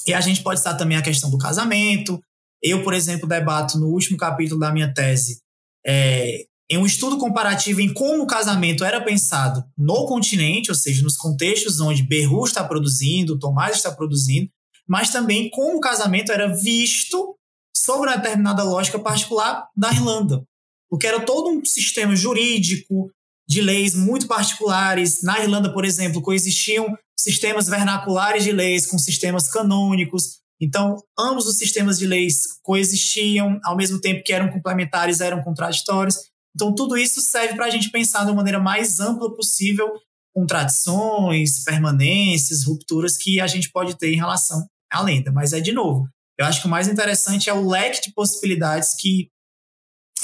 E 0.05 0.13
a 0.13 0.21
gente 0.21 0.41
pode 0.41 0.59
citar 0.59 0.77
também 0.77 0.97
a 0.97 1.01
questão 1.01 1.29
do 1.29 1.37
casamento. 1.37 2.21
Eu, 2.61 2.83
por 2.83 2.93
exemplo, 2.93 3.27
debato 3.27 3.77
no 3.77 3.87
último 3.87 4.17
capítulo 4.17 4.59
da 4.59 4.71
minha 4.71 4.93
tese 4.93 5.41
é, 5.85 6.45
em 6.69 6.77
um 6.77 6.85
estudo 6.85 7.17
comparativo 7.17 7.79
em 7.79 7.93
como 7.93 8.23
o 8.23 8.27
casamento 8.27 8.83
era 8.83 9.01
pensado 9.01 9.63
no 9.77 10.05
continente, 10.05 10.69
ou 10.69 10.75
seja, 10.75 11.03
nos 11.03 11.15
contextos 11.15 11.79
onde 11.79 12.03
Beru 12.03 12.45
está 12.45 12.63
produzindo, 12.63 13.39
Tomás 13.39 13.77
está 13.77 13.91
produzindo, 13.91 14.49
mas 14.87 15.09
também 15.09 15.49
como 15.49 15.77
o 15.77 15.81
casamento 15.81 16.31
era 16.31 16.47
visto 16.53 17.35
sobre 17.75 18.09
uma 18.09 18.17
determinada 18.17 18.63
lógica 18.63 18.99
particular 18.99 19.67
da 19.75 19.91
Irlanda. 19.91 20.43
Porque 20.89 21.07
era 21.07 21.19
todo 21.19 21.49
um 21.49 21.63
sistema 21.65 22.15
jurídico, 22.15 23.11
de 23.47 23.61
leis 23.61 23.95
muito 23.95 24.27
particulares. 24.27 25.23
Na 25.23 25.39
Irlanda, 25.39 25.73
por 25.73 25.85
exemplo, 25.85 26.21
coexistiam 26.21 26.97
sistemas 27.17 27.67
vernaculares 27.67 28.43
de 28.43 28.51
leis 28.51 28.85
com 28.85 28.99
sistemas 28.99 29.49
canônicos. 29.49 30.39
Então, 30.59 30.97
ambos 31.17 31.45
os 31.45 31.57
sistemas 31.57 31.97
de 31.97 32.05
leis 32.05 32.59
coexistiam, 32.63 33.59
ao 33.63 33.77
mesmo 33.77 34.01
tempo 34.01 34.23
que 34.23 34.33
eram 34.33 34.51
complementares, 34.51 35.21
eram 35.21 35.43
contraditórios. 35.43 36.17
Então, 36.55 36.73
tudo 36.73 36.97
isso 36.97 37.21
serve 37.21 37.55
para 37.55 37.65
a 37.65 37.69
gente 37.69 37.91
pensar 37.91 38.25
de 38.25 38.31
uma 38.31 38.37
maneira 38.37 38.59
mais 38.59 38.99
ampla 38.99 39.33
possível 39.35 39.87
com 40.33 40.45
tradições, 40.45 41.63
permanências, 41.63 42.65
rupturas 42.65 43.17
que 43.17 43.39
a 43.39 43.47
gente 43.47 43.71
pode 43.71 43.97
ter 43.97 44.13
em 44.13 44.17
relação 44.17 44.65
à 44.91 45.01
lenda. 45.01 45.31
Mas 45.31 45.53
é 45.53 45.59
de 45.59 45.71
novo, 45.71 46.07
eu 46.37 46.45
acho 46.45 46.61
que 46.61 46.67
o 46.67 46.69
mais 46.69 46.87
interessante 46.87 47.49
é 47.49 47.53
o 47.53 47.67
leque 47.67 48.01
de 48.01 48.13
possibilidades 48.13 48.89
que 48.99 49.29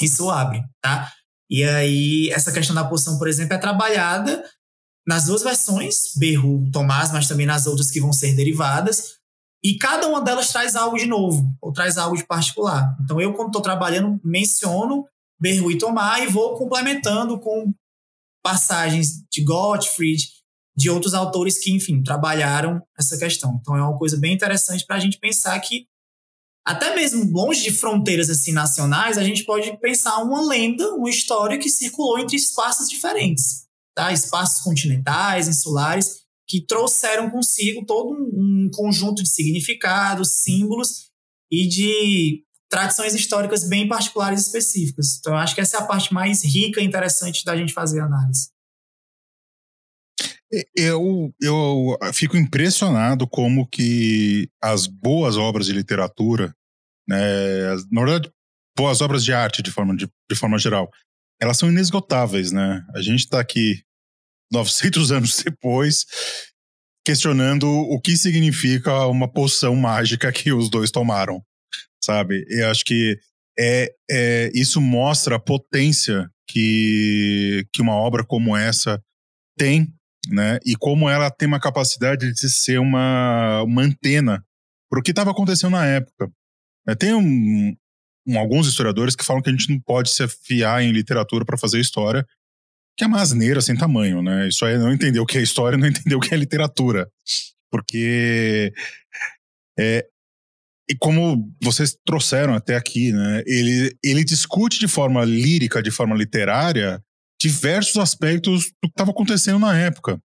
isso 0.00 0.30
abre, 0.30 0.62
tá? 0.80 1.12
E 1.50 1.62
aí, 1.62 2.30
essa 2.30 2.52
questão 2.52 2.74
da 2.74 2.84
poção, 2.84 3.18
por 3.18 3.28
exemplo, 3.28 3.54
é 3.54 3.58
trabalhada 3.58 4.44
nas 5.06 5.26
duas 5.26 5.42
versões, 5.42 6.14
Berru, 6.16 6.70
Tomás, 6.72 7.12
mas 7.12 7.28
também 7.28 7.46
nas 7.46 7.66
outras 7.66 7.90
que 7.90 8.00
vão 8.00 8.12
ser 8.12 8.34
derivadas, 8.34 9.16
e 9.62 9.78
cada 9.78 10.08
uma 10.08 10.20
delas 10.20 10.50
traz 10.50 10.76
algo 10.76 10.96
de 10.96 11.06
novo, 11.06 11.50
ou 11.60 11.72
traz 11.72 11.96
algo 11.96 12.16
de 12.16 12.26
particular. 12.26 12.96
Então, 13.02 13.20
eu, 13.20 13.32
quando 13.32 13.48
estou 13.48 13.62
trabalhando, 13.62 14.20
menciono 14.22 15.06
Berru 15.40 15.70
e 15.70 15.78
Tomás 15.78 16.24
e 16.24 16.32
vou 16.32 16.56
complementando 16.56 17.38
com 17.38 17.72
passagens 18.42 19.22
de 19.32 19.42
Gottfried, 19.42 20.22
de 20.76 20.90
outros 20.90 21.14
autores 21.14 21.58
que, 21.58 21.72
enfim, 21.72 22.02
trabalharam 22.02 22.82
essa 22.98 23.16
questão. 23.16 23.58
Então, 23.60 23.76
é 23.76 23.82
uma 23.82 23.96
coisa 23.96 24.18
bem 24.18 24.34
interessante 24.34 24.84
para 24.84 24.96
a 24.96 25.00
gente 25.00 25.18
pensar 25.18 25.58
que, 25.60 25.86
até 26.66 26.94
mesmo 26.94 27.30
longe 27.30 27.62
de 27.62 27.72
fronteiras 27.72 28.30
assim 28.30 28.52
nacionais, 28.52 29.18
a 29.18 29.24
gente 29.24 29.44
pode 29.44 29.78
pensar 29.80 30.22
uma 30.22 30.42
lenda, 30.46 30.94
uma 30.94 31.10
história 31.10 31.58
que 31.58 31.68
circulou 31.68 32.18
entre 32.18 32.36
espaços 32.36 32.88
diferentes, 32.88 33.66
tá? 33.94 34.12
Espaços 34.12 34.62
continentais, 34.62 35.46
insulares, 35.46 36.22
que 36.48 36.64
trouxeram 36.64 37.30
consigo 37.30 37.84
todo 37.84 38.12
um 38.12 38.70
conjunto 38.72 39.22
de 39.22 39.28
significados, 39.28 40.42
símbolos 40.42 41.10
e 41.50 41.68
de 41.68 42.44
tradições 42.70 43.14
históricas 43.14 43.68
bem 43.68 43.86
particulares 43.86 44.40
e 44.40 44.46
específicas. 44.46 45.18
Então, 45.18 45.36
acho 45.36 45.54
que 45.54 45.60
essa 45.60 45.76
é 45.76 45.80
a 45.80 45.86
parte 45.86 46.12
mais 46.12 46.42
rica 46.42 46.80
e 46.80 46.84
interessante 46.84 47.44
da 47.44 47.56
gente 47.56 47.72
fazer 47.72 48.00
análise. 48.00 48.53
Eu, 50.76 51.32
eu 51.40 51.96
fico 52.12 52.36
impressionado 52.36 53.26
como 53.26 53.66
que 53.68 54.48
as 54.62 54.86
boas 54.86 55.36
obras 55.36 55.66
de 55.66 55.72
literatura, 55.72 56.54
né, 57.08 57.74
na 57.90 58.04
verdade, 58.04 58.32
boas 58.76 59.00
obras 59.00 59.24
de 59.24 59.32
arte 59.32 59.62
de 59.62 59.70
forma, 59.70 59.96
de, 59.96 60.08
de 60.30 60.36
forma 60.36 60.58
geral, 60.58 60.90
elas 61.40 61.58
são 61.58 61.68
inesgotáveis, 61.68 62.52
né? 62.52 62.84
A 62.94 63.00
gente 63.00 63.20
está 63.20 63.40
aqui 63.40 63.82
900 64.52 65.10
anos 65.12 65.42
depois 65.42 66.06
questionando 67.06 67.66
o 67.68 68.00
que 68.00 68.16
significa 68.16 69.06
uma 69.06 69.30
poção 69.30 69.76
mágica 69.76 70.32
que 70.32 70.52
os 70.52 70.70
dois 70.70 70.90
tomaram 70.90 71.42
sabe? 72.04 72.44
Eu 72.48 72.70
acho 72.70 72.84
que 72.84 73.18
é, 73.58 73.92
é, 74.10 74.50
isso 74.54 74.80
mostra 74.80 75.36
a 75.36 75.40
potência 75.40 76.28
que, 76.48 77.66
que 77.72 77.80
uma 77.80 77.94
obra 77.94 78.24
como 78.24 78.56
essa 78.56 79.02
tem, 79.56 79.92
né? 80.28 80.58
E 80.64 80.74
como 80.74 81.08
ela 81.08 81.30
tem 81.30 81.46
uma 81.46 81.60
capacidade 81.60 82.32
de 82.32 82.48
ser 82.50 82.78
uma, 82.78 83.62
uma 83.62 83.82
antena 83.82 84.44
para 84.90 85.00
o 85.00 85.02
que 85.02 85.10
estava 85.10 85.30
acontecendo 85.30 85.72
na 85.72 85.86
época. 85.86 86.30
É, 86.86 86.94
tem 86.94 87.14
um, 87.14 87.74
um, 88.26 88.38
alguns 88.38 88.66
historiadores 88.66 89.16
que 89.16 89.24
falam 89.24 89.42
que 89.42 89.48
a 89.48 89.52
gente 89.52 89.70
não 89.70 89.80
pode 89.80 90.10
se 90.10 90.22
afiar 90.22 90.82
em 90.82 90.92
literatura 90.92 91.44
para 91.44 91.58
fazer 91.58 91.80
história, 91.80 92.26
que 92.96 93.04
é 93.04 93.06
uma 93.06 93.20
asneira 93.20 93.60
sem 93.60 93.76
tamanho, 93.76 94.22
né? 94.22 94.48
Isso 94.48 94.64
aí 94.64 94.78
não 94.78 94.92
entender 94.92 95.18
o 95.18 95.26
que 95.26 95.38
é 95.38 95.42
história, 95.42 95.78
não 95.78 95.86
entender 95.88 96.14
o 96.14 96.20
que 96.20 96.34
é 96.34 96.36
literatura. 96.36 97.10
Porque 97.70 98.72
é, 99.78 100.06
e 100.88 100.94
como 100.94 101.50
vocês 101.62 101.96
trouxeram 102.04 102.54
até 102.54 102.76
aqui, 102.76 103.12
né? 103.12 103.42
Ele, 103.46 103.96
ele 104.04 104.24
discute 104.24 104.78
de 104.78 104.88
forma 104.88 105.24
lírica, 105.24 105.82
de 105.82 105.90
forma 105.90 106.14
literária, 106.14 107.02
diversos 107.44 107.98
aspectos 107.98 108.66
do 108.82 108.88
que 108.88 108.92
estava 108.94 109.10
acontecendo 109.10 109.58
na 109.58 109.76
época. 109.76 110.18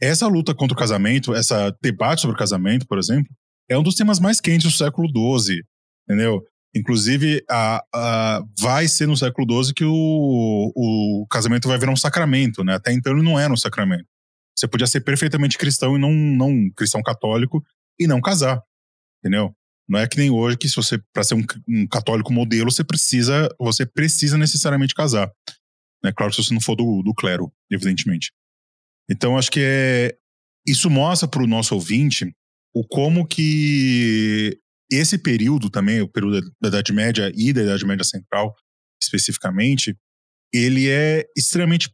Essa 0.00 0.26
luta 0.26 0.54
contra 0.54 0.74
o 0.74 0.78
casamento, 0.78 1.34
essa 1.34 1.74
debate 1.82 2.22
sobre 2.22 2.34
o 2.34 2.38
casamento, 2.38 2.86
por 2.86 2.98
exemplo, 2.98 3.30
é 3.68 3.76
um 3.76 3.82
dos 3.82 3.94
temas 3.94 4.18
mais 4.18 4.40
quentes 4.40 4.70
do 4.70 4.76
século 4.76 5.08
XII, 5.08 5.62
entendeu? 6.08 6.42
Inclusive, 6.74 7.42
a, 7.50 7.82
a, 7.94 8.42
vai 8.58 8.88
ser 8.88 9.06
no 9.06 9.16
século 9.16 9.64
XII 9.64 9.74
que 9.74 9.84
o, 9.84 10.72
o 10.74 11.26
casamento 11.30 11.68
vai 11.68 11.78
virar 11.78 11.92
um 11.92 11.96
sacramento, 11.96 12.64
né? 12.64 12.74
Até 12.74 12.92
então 12.92 13.12
ele 13.12 13.22
não 13.22 13.38
era 13.38 13.52
um 13.52 13.56
sacramento. 13.56 14.06
Você 14.56 14.66
podia 14.66 14.86
ser 14.86 15.00
perfeitamente 15.00 15.58
cristão 15.58 15.96
e 15.96 16.00
não, 16.00 16.12
não 16.12 16.70
cristão 16.74 17.02
católico 17.02 17.62
e 17.98 18.06
não 18.06 18.20
casar, 18.20 18.62
entendeu? 19.20 19.54
Não 19.88 19.98
é 19.98 20.06
que 20.06 20.16
nem 20.16 20.30
hoje 20.30 20.56
que 20.56 20.68
se 20.68 20.76
você 20.76 20.98
para 21.12 21.22
ser 21.22 21.34
um, 21.34 21.44
um, 21.68 21.86
católico 21.86 22.32
modelo 22.32 22.70
você 22.70 22.82
precisa 22.82 23.48
você 23.58 23.86
precisa 23.86 24.36
necessariamente 24.36 24.94
casar. 24.94 25.30
É 26.08 26.12
claro 26.12 26.30
que 26.30 26.36
se 26.36 26.48
você 26.48 26.54
não 26.54 26.60
for 26.60 26.76
do, 26.76 27.02
do 27.02 27.14
clero, 27.14 27.52
evidentemente. 27.70 28.32
Então 29.08 29.38
acho 29.38 29.50
que 29.50 29.60
é 29.60 30.16
isso 30.66 30.90
mostra 30.90 31.28
para 31.28 31.42
o 31.42 31.46
nosso 31.46 31.74
ouvinte 31.74 32.34
o 32.74 32.84
como 32.86 33.26
que 33.26 34.58
esse 34.90 35.16
período 35.18 35.70
também, 35.70 36.00
o 36.00 36.08
período 36.08 36.40
da 36.60 36.68
Idade 36.68 36.92
Média 36.92 37.32
e 37.34 37.52
da 37.52 37.62
Idade 37.62 37.86
Média 37.86 38.04
Central 38.04 38.54
especificamente, 39.02 39.96
ele 40.52 40.88
é 40.88 41.24
extremamente 41.36 41.90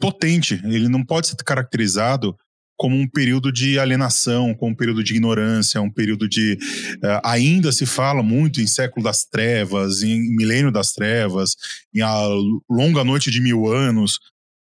potente. 0.00 0.54
Ele 0.64 0.88
não 0.88 1.04
pode 1.04 1.28
ser 1.28 1.36
caracterizado 1.36 2.36
como 2.80 2.96
um 2.96 3.06
período 3.06 3.52
de 3.52 3.78
alienação, 3.78 4.54
como 4.54 4.72
um 4.72 4.74
período 4.74 5.04
de 5.04 5.12
ignorância, 5.12 5.82
um 5.82 5.90
período 5.90 6.26
de. 6.26 6.54
Uh, 6.54 7.20
ainda 7.22 7.70
se 7.72 7.84
fala 7.84 8.22
muito 8.22 8.58
em 8.58 8.66
século 8.66 9.04
das 9.04 9.22
trevas, 9.22 10.02
em 10.02 10.34
milênio 10.34 10.72
das 10.72 10.94
trevas, 10.94 11.56
em 11.94 12.00
a 12.00 12.26
longa 12.70 13.04
noite 13.04 13.30
de 13.30 13.38
mil 13.38 13.70
anos. 13.70 14.18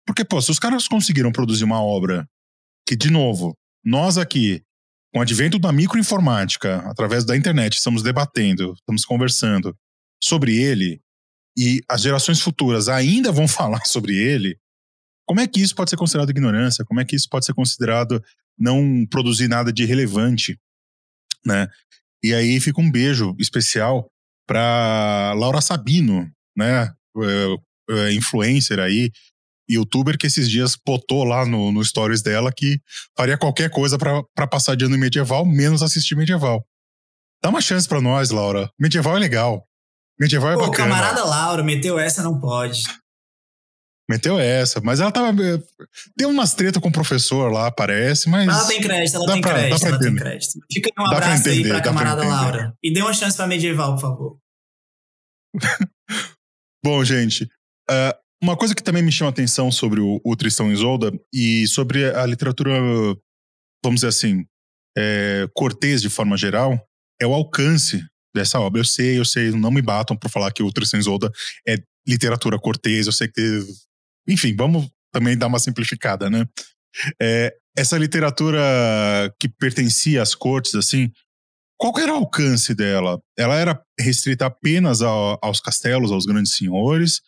Porque, 0.06 0.22
pô, 0.22 0.38
se 0.42 0.50
os 0.50 0.58
caras 0.58 0.86
conseguiram 0.86 1.32
produzir 1.32 1.64
uma 1.64 1.82
obra 1.82 2.28
que, 2.86 2.94
de 2.94 3.10
novo, 3.10 3.56
nós 3.82 4.18
aqui, 4.18 4.62
com 5.10 5.20
o 5.20 5.22
advento 5.22 5.58
da 5.58 5.72
microinformática, 5.72 6.80
através 6.86 7.24
da 7.24 7.34
internet, 7.34 7.78
estamos 7.78 8.02
debatendo, 8.02 8.74
estamos 8.74 9.06
conversando 9.06 9.74
sobre 10.22 10.58
ele, 10.58 11.00
e 11.56 11.80
as 11.88 12.02
gerações 12.02 12.38
futuras 12.38 12.86
ainda 12.86 13.32
vão 13.32 13.48
falar 13.48 13.86
sobre 13.86 14.14
ele, 14.14 14.58
como 15.26 15.40
é 15.40 15.46
que 15.46 15.60
isso 15.60 15.74
pode 15.74 15.90
ser 15.90 15.96
considerado 15.96 16.30
ignorância? 16.30 16.84
Como 16.84 17.00
é 17.00 17.04
que 17.04 17.16
isso 17.16 17.28
pode 17.28 17.46
ser 17.46 17.54
considerado 17.54 18.22
não 18.58 19.06
produzir 19.10 19.48
nada 19.48 19.72
de 19.72 19.84
relevante, 19.84 20.58
né? 21.44 21.68
E 22.22 22.34
aí 22.34 22.60
fica 22.60 22.80
um 22.80 22.90
beijo 22.90 23.34
especial 23.38 24.08
para 24.46 25.34
Laura 25.36 25.60
Sabino, 25.60 26.30
né? 26.56 26.92
É, 27.16 27.56
é, 27.90 28.12
influencer 28.12 28.78
aí, 28.78 29.10
youtuber 29.68 30.18
que 30.18 30.26
esses 30.26 30.48
dias 30.48 30.76
botou 30.84 31.24
lá 31.24 31.44
no, 31.44 31.70
no 31.70 31.84
stories 31.84 32.22
dela 32.22 32.52
que 32.52 32.80
faria 33.16 33.38
qualquer 33.38 33.70
coisa 33.70 33.98
para 33.98 34.46
passar 34.46 34.74
de 34.74 34.84
ano 34.84 34.98
medieval, 34.98 35.44
menos 35.44 35.82
assistir 35.82 36.16
medieval. 36.16 36.64
Dá 37.42 37.50
uma 37.50 37.60
chance 37.60 37.86
para 37.86 38.00
nós, 38.00 38.30
Laura. 38.30 38.70
Medieval 38.78 39.16
é 39.16 39.20
legal. 39.20 39.66
Medieval 40.18 40.52
é 40.52 40.54
Pô, 40.54 40.70
bacana. 40.70 40.88
camarada 40.88 41.24
Laura 41.24 41.62
meteu 41.62 41.98
essa, 41.98 42.22
não 42.22 42.40
pode. 42.40 42.84
Meteu 44.10 44.38
essa, 44.38 44.80
mas 44.82 45.00
ela 45.00 45.10
tava. 45.10 45.34
Deu 46.16 46.28
umas 46.28 46.54
treta 46.54 46.78
com 46.80 46.88
o 46.88 46.92
professor 46.92 47.50
lá, 47.50 47.70
parece, 47.70 48.28
mas. 48.28 48.46
Ela 48.46 48.66
tem 48.66 48.80
crédito, 48.80 49.16
ela 49.16 49.32
tem 49.32 49.40
pra, 49.40 49.54
crédito, 49.54 49.86
ela 49.86 49.98
tem 49.98 50.14
crédito. 50.14 50.52
Fica 50.70 50.90
um 50.98 51.04
dá 51.04 51.16
abraço 51.16 51.42
pra 51.42 51.52
entender, 51.52 51.64
aí 51.64 51.68
pra 51.70 51.80
camarada 51.80 52.20
pra 52.20 52.30
Laura. 52.30 52.76
E 52.82 52.92
dê 52.92 53.00
uma 53.00 53.14
chance 53.14 53.36
pra 53.36 53.46
medieval, 53.46 53.94
por 53.94 54.00
favor. 54.00 54.38
Bom, 56.84 57.02
gente. 57.02 57.44
Uh, 57.90 58.12
uma 58.42 58.56
coisa 58.56 58.74
que 58.74 58.82
também 58.82 59.02
me 59.02 59.10
chama 59.10 59.30
a 59.30 59.32
atenção 59.32 59.72
sobre 59.72 60.00
o, 60.00 60.20
o 60.22 60.36
Tristão 60.36 60.70
Isolda 60.70 61.10
e 61.32 61.66
sobre 61.66 62.04
a 62.14 62.26
literatura, 62.26 62.78
vamos 63.82 64.00
dizer 64.00 64.08
assim, 64.08 64.44
é, 64.96 65.48
Cortês 65.54 66.02
de 66.02 66.10
forma 66.10 66.36
geral 66.36 66.78
é 67.20 67.26
o 67.26 67.32
alcance 67.32 68.04
dessa 68.34 68.58
obra. 68.60 68.80
Eu 68.80 68.84
sei, 68.84 69.18
eu 69.18 69.24
sei, 69.24 69.50
não 69.52 69.70
me 69.70 69.80
batam 69.80 70.16
por 70.16 70.28
falar 70.28 70.52
que 70.52 70.62
o 70.62 70.72
Tristan 70.72 70.98
Isolda 70.98 71.30
é 71.66 71.76
literatura 72.06 72.58
cortês, 72.58 73.06
eu 73.06 73.12
sei 73.12 73.28
que. 73.28 73.60
Enfim, 74.28 74.54
vamos 74.56 74.88
também 75.12 75.36
dar 75.36 75.46
uma 75.46 75.58
simplificada, 75.58 76.28
né? 76.28 76.46
É, 77.20 77.54
essa 77.76 77.98
literatura 77.98 78.60
que 79.38 79.48
pertencia 79.48 80.22
às 80.22 80.34
cortes, 80.34 80.74
assim, 80.74 81.10
qual 81.76 81.92
era 81.98 82.12
o 82.12 82.16
alcance 82.16 82.74
dela? 82.74 83.20
Ela 83.36 83.56
era 83.56 83.82
restrita 83.98 84.46
apenas 84.46 85.02
aos 85.02 85.60
castelos, 85.60 86.12
aos 86.12 86.24
grandes 86.24 86.56
senhores? 86.56 87.20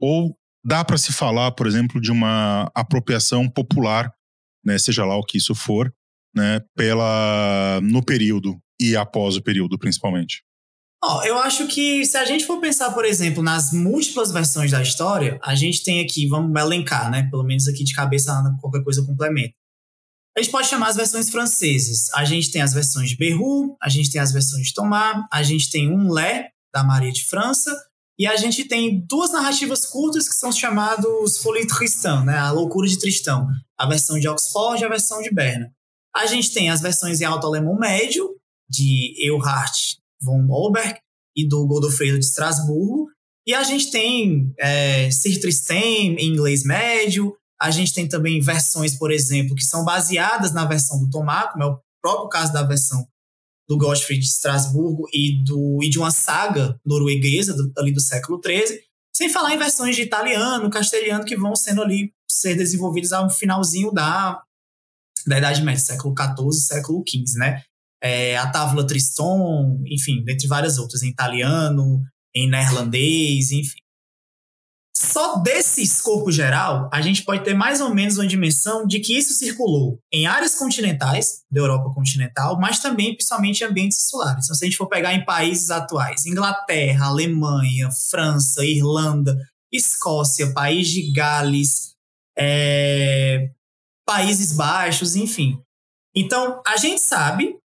Ou 0.00 0.36
dá 0.64 0.84
para 0.84 0.98
se 0.98 1.12
falar, 1.12 1.52
por 1.52 1.66
exemplo, 1.66 2.00
de 2.00 2.10
uma 2.10 2.70
apropriação 2.74 3.48
popular, 3.48 4.12
né, 4.64 4.78
seja 4.78 5.04
lá 5.04 5.16
o 5.16 5.24
que 5.24 5.38
isso 5.38 5.54
for, 5.54 5.92
né, 6.34 6.60
pela 6.74 7.80
no 7.82 8.02
período 8.04 8.58
e 8.80 8.96
após 8.96 9.36
o 9.36 9.42
período, 9.42 9.78
principalmente? 9.78 10.42
Oh, 11.06 11.22
eu 11.22 11.38
acho 11.38 11.66
que 11.66 12.02
se 12.06 12.16
a 12.16 12.24
gente 12.24 12.46
for 12.46 12.58
pensar, 12.60 12.90
por 12.92 13.04
exemplo, 13.04 13.42
nas 13.42 13.74
múltiplas 13.74 14.32
versões 14.32 14.70
da 14.70 14.80
história, 14.80 15.38
a 15.42 15.54
gente 15.54 15.84
tem 15.84 16.00
aqui, 16.00 16.26
vamos 16.26 16.58
elencar, 16.58 17.10
né? 17.10 17.28
Pelo 17.30 17.44
menos 17.44 17.68
aqui 17.68 17.84
de 17.84 17.94
cabeça, 17.94 18.32
qualquer 18.58 18.82
coisa 18.82 19.04
complementa. 19.04 19.52
A 20.34 20.40
gente 20.40 20.50
pode 20.50 20.66
chamar 20.66 20.88
as 20.88 20.96
versões 20.96 21.28
francesas. 21.28 22.10
A 22.14 22.24
gente 22.24 22.50
tem 22.50 22.62
as 22.62 22.72
versões 22.72 23.10
de 23.10 23.16
Berru, 23.18 23.76
a 23.82 23.90
gente 23.90 24.10
tem 24.10 24.18
as 24.18 24.32
versões 24.32 24.68
de 24.68 24.72
Thomas, 24.72 25.26
a 25.30 25.42
gente 25.42 25.68
tem 25.70 25.92
um 25.92 26.10
Lé, 26.10 26.48
da 26.72 26.82
Maria 26.82 27.12
de 27.12 27.26
França, 27.26 27.70
e 28.18 28.26
a 28.26 28.36
gente 28.36 28.64
tem 28.64 29.04
duas 29.06 29.30
narrativas 29.30 29.84
curtas 29.84 30.26
que 30.26 30.34
são 30.34 30.50
chamados 30.50 31.36
Folie 31.36 31.66
Tristan, 31.66 32.24
né? 32.24 32.38
A 32.38 32.50
Loucura 32.50 32.88
de 32.88 32.98
Tristão. 32.98 33.46
A 33.78 33.86
versão 33.86 34.18
de 34.18 34.26
Oxford 34.26 34.80
e 34.80 34.86
a 34.86 34.88
versão 34.88 35.20
de 35.20 35.30
Berna. 35.30 35.70
A 36.16 36.24
gente 36.24 36.50
tem 36.54 36.70
as 36.70 36.80
versões 36.80 37.20
em 37.20 37.24
alto 37.24 37.46
alemão 37.46 37.78
médio, 37.78 38.26
de 38.70 39.14
Eulhard 39.18 40.02
von 40.24 40.48
Olberg 40.48 40.98
e 41.36 41.46
do 41.46 41.66
Godofredo 41.66 42.18
de 42.18 42.24
Estrasburgo. 42.24 43.08
E 43.46 43.52
a 43.52 43.62
gente 43.62 43.90
tem 43.90 44.54
é, 44.58 45.10
Sir 45.10 45.38
Tristan 45.40 45.74
em 45.74 46.26
inglês 46.26 46.64
médio, 46.64 47.36
a 47.60 47.70
gente 47.70 47.92
tem 47.92 48.08
também 48.08 48.40
versões, 48.40 48.96
por 48.96 49.12
exemplo, 49.12 49.54
que 49.54 49.64
são 49.64 49.84
baseadas 49.84 50.52
na 50.52 50.64
versão 50.64 50.98
do 50.98 51.10
Tomás, 51.10 51.52
como 51.52 51.64
é 51.64 51.66
o 51.66 51.78
próprio 52.02 52.28
caso 52.28 52.52
da 52.52 52.62
versão 52.62 53.06
do 53.68 53.78
Gottfried 53.78 54.20
de 54.20 54.26
Estrasburgo 54.26 55.08
e, 55.12 55.42
do, 55.44 55.78
e 55.82 55.88
de 55.88 55.98
uma 55.98 56.10
saga 56.10 56.78
norueguesa 56.84 57.54
do, 57.54 57.72
ali 57.78 57.92
do 57.92 58.00
século 58.00 58.40
XIII, 58.44 58.80
sem 59.14 59.28
falar 59.28 59.54
em 59.54 59.58
versões 59.58 59.96
de 59.96 60.02
italiano, 60.02 60.68
castelhano, 60.68 61.24
que 61.24 61.36
vão 61.36 61.54
sendo 61.54 61.82
ali 61.82 62.12
ser 62.28 62.56
desenvolvidas 62.56 63.12
ao 63.12 63.30
finalzinho 63.30 63.92
da, 63.92 64.42
da 65.26 65.38
Idade 65.38 65.62
Média, 65.62 65.82
século 65.82 66.14
XIV 66.18 66.52
século 66.52 67.02
XV, 67.08 67.38
né? 67.38 67.62
É, 68.04 68.36
a 68.36 68.50
Távola 68.50 68.86
Triston, 68.86 69.80
enfim, 69.86 70.22
dentre 70.22 70.46
várias 70.46 70.76
outras, 70.76 71.02
em 71.02 71.08
italiano, 71.08 72.02
em 72.34 72.48
neerlandês, 72.48 73.50
enfim. 73.50 73.78
Só 74.96 75.38
desse 75.38 75.82
escopo 75.82 76.30
geral, 76.30 76.88
a 76.92 77.00
gente 77.00 77.24
pode 77.24 77.42
ter 77.42 77.54
mais 77.54 77.80
ou 77.80 77.92
menos 77.92 78.16
uma 78.16 78.26
dimensão 78.26 78.86
de 78.86 79.00
que 79.00 79.16
isso 79.16 79.34
circulou 79.34 79.98
em 80.12 80.26
áreas 80.26 80.54
continentais 80.54 81.42
da 81.50 81.60
Europa 81.60 81.92
continental, 81.92 82.60
mas 82.60 82.78
também 82.78 83.14
principalmente 83.14 83.62
em 83.62 83.66
ambientes 83.66 84.04
insulares. 84.04 84.44
Então, 84.44 84.54
se 84.54 84.64
a 84.64 84.68
gente 84.68 84.76
for 84.76 84.86
pegar 84.86 85.12
em 85.12 85.24
países 85.24 85.70
atuais, 85.70 86.26
Inglaterra, 86.26 87.06
Alemanha, 87.06 87.90
França, 88.10 88.64
Irlanda, 88.64 89.36
Escócia, 89.72 90.52
País 90.52 90.88
de 90.88 91.10
Gales, 91.10 91.94
é, 92.38 93.50
Países 94.06 94.52
Baixos, 94.52 95.16
enfim. 95.16 95.58
Então, 96.14 96.62
a 96.64 96.76
gente 96.76 97.00
sabe, 97.00 97.58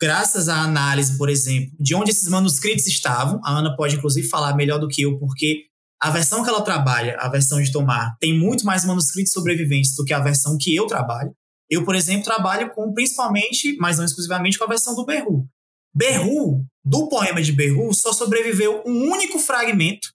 graças 0.00 0.48
à 0.48 0.62
análise, 0.62 1.16
por 1.18 1.28
exemplo, 1.28 1.72
de 1.78 1.94
onde 1.94 2.10
esses 2.10 2.28
manuscritos 2.28 2.86
estavam, 2.86 3.40
a 3.44 3.58
Ana 3.58 3.76
pode 3.76 3.96
inclusive 3.96 4.28
falar 4.28 4.54
melhor 4.54 4.78
do 4.78 4.88
que 4.88 5.02
eu, 5.02 5.18
porque 5.18 5.64
a 6.00 6.10
versão 6.10 6.44
que 6.44 6.48
ela 6.48 6.62
trabalha, 6.62 7.16
a 7.18 7.28
versão 7.28 7.60
de 7.60 7.72
Tomar, 7.72 8.16
tem 8.20 8.38
muito 8.38 8.64
mais 8.64 8.84
manuscritos 8.84 9.32
sobreviventes 9.32 9.94
do 9.96 10.04
que 10.04 10.14
a 10.14 10.20
versão 10.20 10.56
que 10.56 10.74
eu 10.74 10.86
trabalho. 10.86 11.34
Eu, 11.68 11.84
por 11.84 11.94
exemplo, 11.94 12.24
trabalho 12.24 12.70
com 12.72 12.92
principalmente, 12.94 13.76
mas 13.78 13.98
não 13.98 14.04
exclusivamente, 14.04 14.58
com 14.58 14.64
a 14.64 14.68
versão 14.68 14.94
do 14.94 15.04
Berru. 15.04 15.46
Berru, 15.94 16.64
do 16.84 17.08
poema 17.08 17.42
de 17.42 17.52
Berru, 17.52 17.92
só 17.92 18.12
sobreviveu 18.12 18.82
um 18.86 19.10
único 19.10 19.38
fragmento 19.38 20.08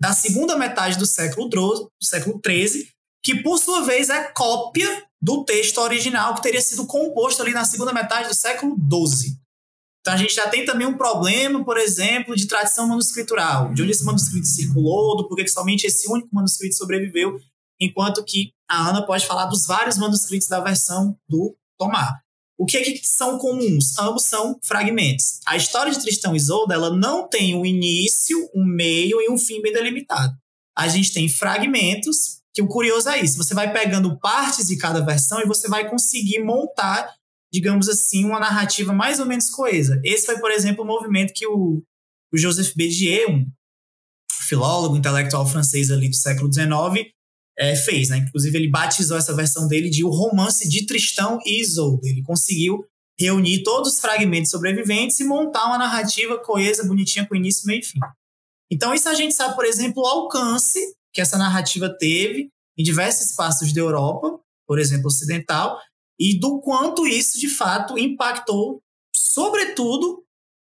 da 0.00 0.12
segunda 0.12 0.56
metade 0.56 0.98
do 0.98 1.06
século, 1.06 1.48
do 1.48 1.90
século 2.02 2.40
XIII, 2.44 2.88
que 3.22 3.42
por 3.42 3.58
sua 3.58 3.82
vez 3.82 4.08
é 4.08 4.24
cópia 4.32 5.04
do 5.26 5.44
texto 5.44 5.78
original 5.78 6.36
que 6.36 6.42
teria 6.42 6.60
sido 6.60 6.86
composto 6.86 7.42
ali 7.42 7.52
na 7.52 7.64
segunda 7.64 7.92
metade 7.92 8.28
do 8.28 8.34
século 8.34 8.76
XII. 8.76 9.36
Então 10.00 10.14
a 10.14 10.16
gente 10.16 10.32
já 10.32 10.48
tem 10.48 10.64
também 10.64 10.86
um 10.86 10.96
problema, 10.96 11.64
por 11.64 11.76
exemplo, 11.76 12.36
de 12.36 12.46
tradição 12.46 12.86
manuscritural, 12.86 13.74
de 13.74 13.82
onde 13.82 13.90
esse 13.90 14.04
manuscrito 14.04 14.46
circulou, 14.46 15.16
do 15.16 15.26
porquê 15.26 15.42
que 15.42 15.50
somente 15.50 15.84
esse 15.84 16.08
único 16.08 16.28
manuscrito 16.32 16.76
sobreviveu, 16.76 17.40
enquanto 17.80 18.24
que 18.24 18.52
a 18.70 18.88
Ana 18.88 19.04
pode 19.04 19.26
falar 19.26 19.46
dos 19.46 19.66
vários 19.66 19.98
manuscritos 19.98 20.46
da 20.46 20.60
versão 20.60 21.18
do 21.28 21.56
Tomar. 21.76 22.20
O 22.56 22.64
que 22.64 22.76
é 22.76 22.84
que 22.84 23.00
são 23.02 23.36
comuns? 23.36 23.98
Ambos 23.98 24.26
são 24.26 24.60
fragmentos. 24.62 25.40
A 25.44 25.56
história 25.56 25.92
de 25.92 26.00
Tristão 26.00 26.34
e 26.34 26.36
Isolda 26.36 26.74
ela 26.74 26.96
não 26.96 27.28
tem 27.28 27.56
um 27.56 27.66
início, 27.66 28.48
um 28.54 28.64
meio 28.64 29.20
e 29.20 29.28
um 29.28 29.36
fim 29.36 29.60
bem 29.60 29.72
delimitado. 29.72 30.32
A 30.78 30.86
gente 30.86 31.12
tem 31.12 31.28
fragmentos, 31.28 32.35
que 32.56 32.62
o 32.62 32.66
curioso 32.66 33.08
é 33.08 33.20
isso, 33.20 33.36
você 33.36 33.54
vai 33.54 33.72
pegando 33.72 34.18
partes 34.18 34.66
de 34.66 34.76
cada 34.76 35.04
versão 35.04 35.40
e 35.40 35.46
você 35.46 35.68
vai 35.68 35.88
conseguir 35.88 36.42
montar 36.42 37.14
digamos 37.52 37.88
assim, 37.88 38.24
uma 38.24 38.38
narrativa 38.38 38.92
mais 38.92 39.18
ou 39.18 39.26
menos 39.26 39.48
coesa. 39.50 40.00
Esse 40.04 40.26
foi, 40.26 40.38
por 40.38 40.50
exemplo, 40.50 40.84
o 40.84 40.86
movimento 40.86 41.32
que 41.32 41.46
o, 41.46 41.82
o 42.32 42.36
Joseph 42.36 42.74
Bédier, 42.74 43.30
um 43.30 43.46
filólogo 44.42 44.96
intelectual 44.96 45.46
francês 45.46 45.90
ali 45.90 46.08
do 46.08 46.16
século 46.16 46.52
XIX, 46.52 47.10
é, 47.58 47.74
fez. 47.74 48.10
Né? 48.10 48.18
Inclusive, 48.18 48.58
ele 48.58 48.68
batizou 48.68 49.16
essa 49.16 49.34
versão 49.34 49.66
dele 49.66 49.88
de 49.88 50.04
O 50.04 50.10
Romance 50.10 50.68
de 50.68 50.84
Tristão 50.86 51.38
e 51.44 51.60
Isolde. 51.60 52.08
Ele 52.08 52.22
conseguiu 52.22 52.84
reunir 53.18 53.62
todos 53.62 53.94
os 53.94 54.00
fragmentos 54.00 54.50
sobreviventes 54.50 55.18
e 55.20 55.24
montar 55.24 55.66
uma 55.66 55.78
narrativa 55.78 56.38
coesa, 56.38 56.84
bonitinha, 56.84 57.26
com 57.26 57.34
início, 57.34 57.66
meio 57.66 57.80
e 57.80 57.84
fim. 57.84 57.98
Então, 58.70 58.92
isso 58.92 59.08
a 59.08 59.14
gente 59.14 59.32
sabe, 59.32 59.54
por 59.54 59.64
exemplo, 59.64 60.02
o 60.02 60.06
alcance 60.06 60.78
que 61.16 61.20
essa 61.22 61.38
narrativa 61.38 61.88
teve 61.88 62.50
em 62.76 62.84
diversos 62.84 63.30
espaços 63.30 63.72
da 63.72 63.80
Europa, 63.80 64.38
por 64.68 64.78
exemplo, 64.78 65.06
ocidental, 65.06 65.80
e 66.20 66.38
do 66.38 66.60
quanto 66.60 67.06
isso 67.06 67.40
de 67.40 67.48
fato 67.48 67.98
impactou, 67.98 68.82
sobretudo, 69.14 70.22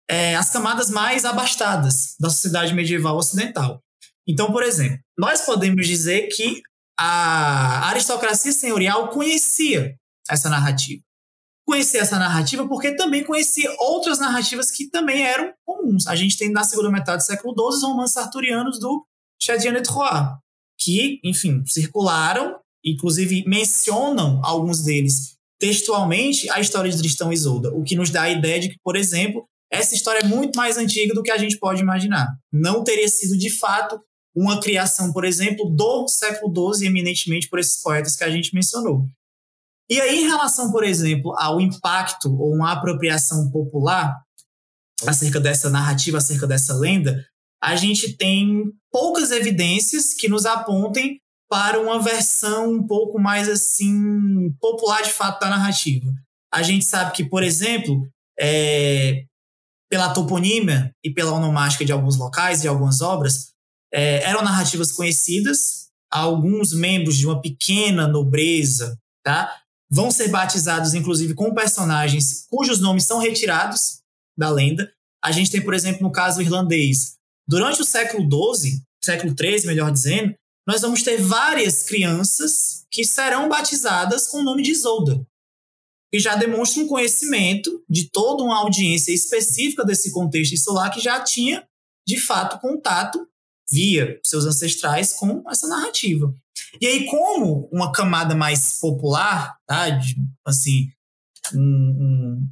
é, 0.06 0.36
as 0.36 0.50
camadas 0.50 0.90
mais 0.90 1.24
abastadas 1.24 2.14
da 2.20 2.28
sociedade 2.28 2.74
medieval 2.74 3.16
ocidental. 3.16 3.80
Então, 4.28 4.52
por 4.52 4.62
exemplo, 4.62 4.98
nós 5.18 5.40
podemos 5.40 5.86
dizer 5.86 6.28
que 6.28 6.60
a 6.98 7.88
aristocracia 7.88 8.52
senhorial 8.52 9.08
conhecia 9.08 9.96
essa 10.28 10.50
narrativa. 10.50 11.02
Conhecia 11.66 12.02
essa 12.02 12.18
narrativa 12.18 12.68
porque 12.68 12.94
também 12.94 13.24
conhecia 13.24 13.74
outras 13.78 14.18
narrativas 14.18 14.70
que 14.70 14.90
também 14.90 15.22
eram 15.24 15.54
comuns. 15.64 16.06
A 16.06 16.14
gente 16.14 16.36
tem 16.36 16.52
na 16.52 16.64
segunda 16.64 16.90
metade 16.90 17.22
do 17.22 17.26
século 17.26 17.54
XII 17.54 17.78
os 17.78 17.82
romances 17.82 18.16
arturianos 18.18 18.78
do 18.78 19.06
Chrétien 19.44 19.72
de 19.72 19.82
Troyes, 19.82 20.28
que, 20.78 21.20
enfim, 21.24 21.64
circularam, 21.66 22.56
inclusive 22.84 23.44
mencionam 23.46 24.40
alguns 24.44 24.82
deles 24.82 25.34
textualmente 25.58 26.50
a 26.50 26.60
história 26.60 26.90
de 26.90 26.98
Tristão 26.98 27.30
e 27.30 27.34
Isolda, 27.34 27.72
o 27.74 27.82
que 27.82 27.96
nos 27.96 28.10
dá 28.10 28.22
a 28.22 28.30
ideia 28.30 28.60
de 28.60 28.68
que, 28.68 28.76
por 28.82 28.96
exemplo, 28.96 29.48
essa 29.70 29.94
história 29.94 30.20
é 30.20 30.24
muito 30.24 30.56
mais 30.56 30.76
antiga 30.76 31.14
do 31.14 31.22
que 31.22 31.30
a 31.30 31.38
gente 31.38 31.58
pode 31.58 31.80
imaginar. 31.80 32.28
Não 32.52 32.84
teria 32.84 33.08
sido, 33.08 33.36
de 33.36 33.50
fato, 33.50 33.98
uma 34.34 34.60
criação, 34.60 35.12
por 35.12 35.24
exemplo, 35.24 35.70
do 35.70 36.06
século 36.08 36.74
XII, 36.74 36.86
eminentemente 36.86 37.48
por 37.48 37.58
esses 37.58 37.80
poetas 37.80 38.16
que 38.16 38.24
a 38.24 38.30
gente 38.30 38.54
mencionou. 38.54 39.06
E 39.88 40.00
aí, 40.00 40.22
em 40.22 40.26
relação, 40.26 40.70
por 40.70 40.84
exemplo, 40.84 41.34
ao 41.38 41.60
impacto 41.60 42.34
ou 42.38 42.54
uma 42.54 42.72
apropriação 42.72 43.50
popular 43.50 44.20
acerca 45.06 45.40
dessa 45.40 45.70
narrativa, 45.70 46.18
acerca 46.18 46.46
dessa 46.46 46.74
lenda, 46.74 47.24
a 47.64 47.76
gente 47.76 48.14
tem 48.14 48.62
poucas 48.92 49.30
evidências 49.30 50.12
que 50.12 50.28
nos 50.28 50.44
apontem 50.44 51.18
para 51.48 51.80
uma 51.80 51.98
versão 51.98 52.74
um 52.74 52.86
pouco 52.86 53.18
mais 53.18 53.48
assim 53.48 54.52
popular 54.60 55.02
de 55.02 55.10
fato 55.10 55.40
da 55.40 55.48
narrativa. 55.48 56.12
A 56.52 56.62
gente 56.62 56.84
sabe 56.84 57.12
que, 57.12 57.24
por 57.24 57.42
exemplo, 57.42 58.06
é, 58.38 59.24
pela 59.90 60.12
toponímia 60.12 60.94
e 61.02 61.10
pela 61.10 61.32
onomástica 61.32 61.86
de 61.86 61.92
alguns 61.92 62.18
locais 62.18 62.62
e 62.62 62.68
algumas 62.68 63.00
obras, 63.00 63.52
é, 63.92 64.22
eram 64.24 64.42
narrativas 64.42 64.92
conhecidas. 64.92 65.88
Alguns 66.12 66.74
membros 66.74 67.16
de 67.16 67.26
uma 67.26 67.40
pequena 67.40 68.06
nobreza 68.06 68.98
tá, 69.24 69.50
vão 69.90 70.10
ser 70.10 70.28
batizados, 70.28 70.92
inclusive, 70.92 71.32
com 71.32 71.54
personagens 71.54 72.46
cujos 72.50 72.78
nomes 72.78 73.04
são 73.04 73.18
retirados 73.18 74.02
da 74.36 74.50
lenda. 74.50 74.92
A 75.24 75.32
gente 75.32 75.50
tem, 75.50 75.62
por 75.62 75.72
exemplo, 75.72 76.02
no 76.02 76.12
caso 76.12 76.42
irlandês, 76.42 77.14
durante 77.46 77.80
o 77.80 77.84
século 77.84 78.28
XII, 78.28 78.82
século 79.02 79.34
XIII, 79.38 79.66
melhor 79.66 79.92
dizendo, 79.92 80.34
nós 80.66 80.80
vamos 80.80 81.02
ter 81.02 81.20
várias 81.20 81.82
crianças 81.82 82.86
que 82.90 83.04
serão 83.04 83.48
batizadas 83.48 84.26
com 84.26 84.38
o 84.38 84.42
nome 84.42 84.62
de 84.62 84.70
Isolda. 84.70 85.26
que 86.10 86.20
já 86.20 86.36
demonstra 86.36 86.82
um 86.82 86.86
conhecimento 86.86 87.84
de 87.90 88.08
toda 88.08 88.44
uma 88.44 88.58
audiência 88.58 89.12
específica 89.12 89.84
desse 89.84 90.12
contexto 90.12 90.54
insular 90.54 90.92
que 90.92 91.00
já 91.00 91.20
tinha, 91.22 91.66
de 92.06 92.18
fato, 92.20 92.60
contato 92.60 93.26
via 93.70 94.20
seus 94.22 94.44
ancestrais 94.44 95.12
com 95.14 95.42
essa 95.50 95.66
narrativa. 95.66 96.32
E 96.80 96.86
aí, 96.86 97.06
como 97.06 97.68
uma 97.72 97.90
camada 97.90 98.34
mais 98.34 98.78
popular, 98.78 99.56
tá, 99.66 99.90
de, 99.90 100.14
assim, 100.46 100.88
um, 101.52 101.58
um, 101.60 102.48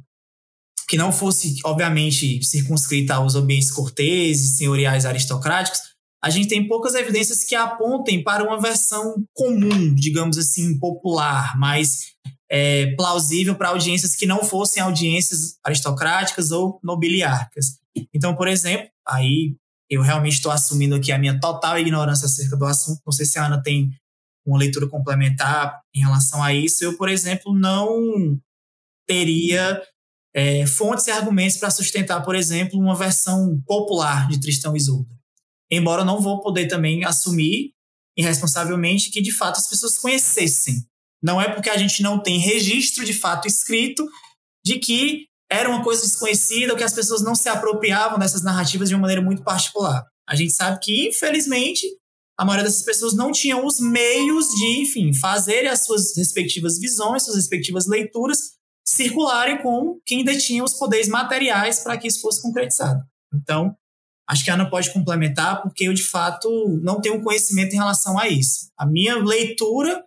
que 0.93 0.97
não 0.97 1.11
fosse, 1.11 1.55
obviamente, 1.65 2.43
circunscrita 2.43 3.15
aos 3.15 3.33
ambientes 3.33 3.71
corteses, 3.71 4.57
senhoriais 4.57 5.07
aristocráticos, 5.07 5.79
a 6.23 6.29
gente 6.29 6.47
tem 6.47 6.67
poucas 6.67 6.93
evidências 6.93 7.43
que 7.43 7.55
apontem 7.55 8.23
para 8.23 8.43
uma 8.43 8.61
versão 8.61 9.25
comum, 9.33 9.91
digamos 9.95 10.37
assim, 10.37 10.77
popular, 10.77 11.57
mais 11.57 12.11
é, 12.47 12.93
plausível 12.95 13.55
para 13.55 13.69
audiências 13.69 14.15
que 14.15 14.27
não 14.27 14.43
fossem 14.43 14.83
audiências 14.83 15.57
aristocráticas 15.63 16.51
ou 16.51 16.79
nobiliárquicas. 16.83 17.79
Então, 18.13 18.35
por 18.35 18.47
exemplo, 18.47 18.87
aí 19.07 19.55
eu 19.89 20.03
realmente 20.03 20.33
estou 20.33 20.51
assumindo 20.51 20.93
aqui 20.93 21.11
a 21.11 21.17
minha 21.17 21.39
total 21.39 21.79
ignorância 21.79 22.27
acerca 22.27 22.55
do 22.55 22.65
assunto. 22.65 23.01
Não 23.03 23.11
sei 23.11 23.25
se 23.25 23.39
a 23.39 23.47
Ana 23.47 23.63
tem 23.63 23.89
uma 24.45 24.59
leitura 24.59 24.87
complementar 24.87 25.81
em 25.91 26.01
relação 26.01 26.43
a 26.43 26.53
isso. 26.53 26.83
Eu, 26.83 26.95
por 26.95 27.09
exemplo, 27.09 27.51
não 27.51 28.39
teria 29.07 29.81
é, 30.33 30.65
fontes 30.65 31.07
e 31.07 31.11
argumentos 31.11 31.57
para 31.57 31.69
sustentar, 31.69 32.21
por 32.21 32.35
exemplo, 32.35 32.79
uma 32.79 32.95
versão 32.95 33.61
popular 33.65 34.27
de 34.27 34.39
Tristão 34.39 34.73
e 34.73 34.77
Isolda. 34.77 35.13
Embora 35.71 36.01
eu 36.01 36.05
não 36.05 36.21
vou 36.21 36.41
poder 36.41 36.67
também 36.67 37.03
assumir 37.03 37.71
irresponsavelmente 38.17 39.09
que 39.09 39.21
de 39.21 39.31
fato 39.31 39.57
as 39.57 39.67
pessoas 39.67 39.97
conhecessem 39.97 40.85
não 41.23 41.41
é 41.41 41.49
porque 41.49 41.69
a 41.69 41.77
gente 41.77 42.03
não 42.03 42.21
tem 42.21 42.37
registro 42.37 43.05
de 43.05 43.13
fato 43.13 43.47
escrito 43.47 44.05
de 44.63 44.77
que 44.77 45.25
era 45.49 45.69
uma 45.69 45.83
coisa 45.83 46.01
desconhecida 46.01 46.73
ou 46.73 46.77
que 46.77 46.83
as 46.83 46.93
pessoas 46.93 47.21
não 47.21 47.33
se 47.33 47.47
apropriavam 47.47 48.19
dessas 48.19 48.43
narrativas 48.43 48.89
de 48.89 48.95
uma 48.95 49.01
maneira 49.01 49.21
muito 49.21 49.43
particular. 49.43 50.03
A 50.27 50.35
gente 50.35 50.51
sabe 50.51 50.79
que, 50.81 51.07
infelizmente, 51.07 51.85
a 52.37 52.43
maioria 52.43 52.65
dessas 52.65 52.83
pessoas 52.83 53.13
não 53.13 53.31
tinham 53.31 53.65
os 53.65 53.79
meios 53.79 54.47
de, 54.47 54.81
enfim, 54.81 55.13
fazerem 55.13 55.69
as 55.69 55.85
suas 55.85 56.15
respectivas 56.17 56.77
visões, 56.79 57.23
suas 57.23 57.37
respectivas 57.37 57.87
leituras 57.87 58.53
circularem 58.85 59.61
com 59.61 59.99
quem 60.05 60.23
detinha 60.23 60.63
os 60.63 60.73
poderes 60.73 61.07
materiais 61.07 61.79
para 61.79 61.97
que 61.97 62.07
isso 62.07 62.21
fosse 62.21 62.41
concretizado. 62.41 63.01
Então, 63.33 63.75
acho 64.29 64.43
que 64.43 64.51
a 64.51 64.55
Ana 64.55 64.69
pode 64.69 64.91
complementar, 64.91 65.61
porque 65.61 65.85
eu, 65.85 65.93
de 65.93 66.03
fato, 66.03 66.49
não 66.81 66.99
tenho 66.99 67.21
conhecimento 67.23 67.73
em 67.73 67.77
relação 67.77 68.19
a 68.19 68.27
isso. 68.27 68.69
A 68.77 68.85
minha 68.85 69.17
leitura 69.17 70.03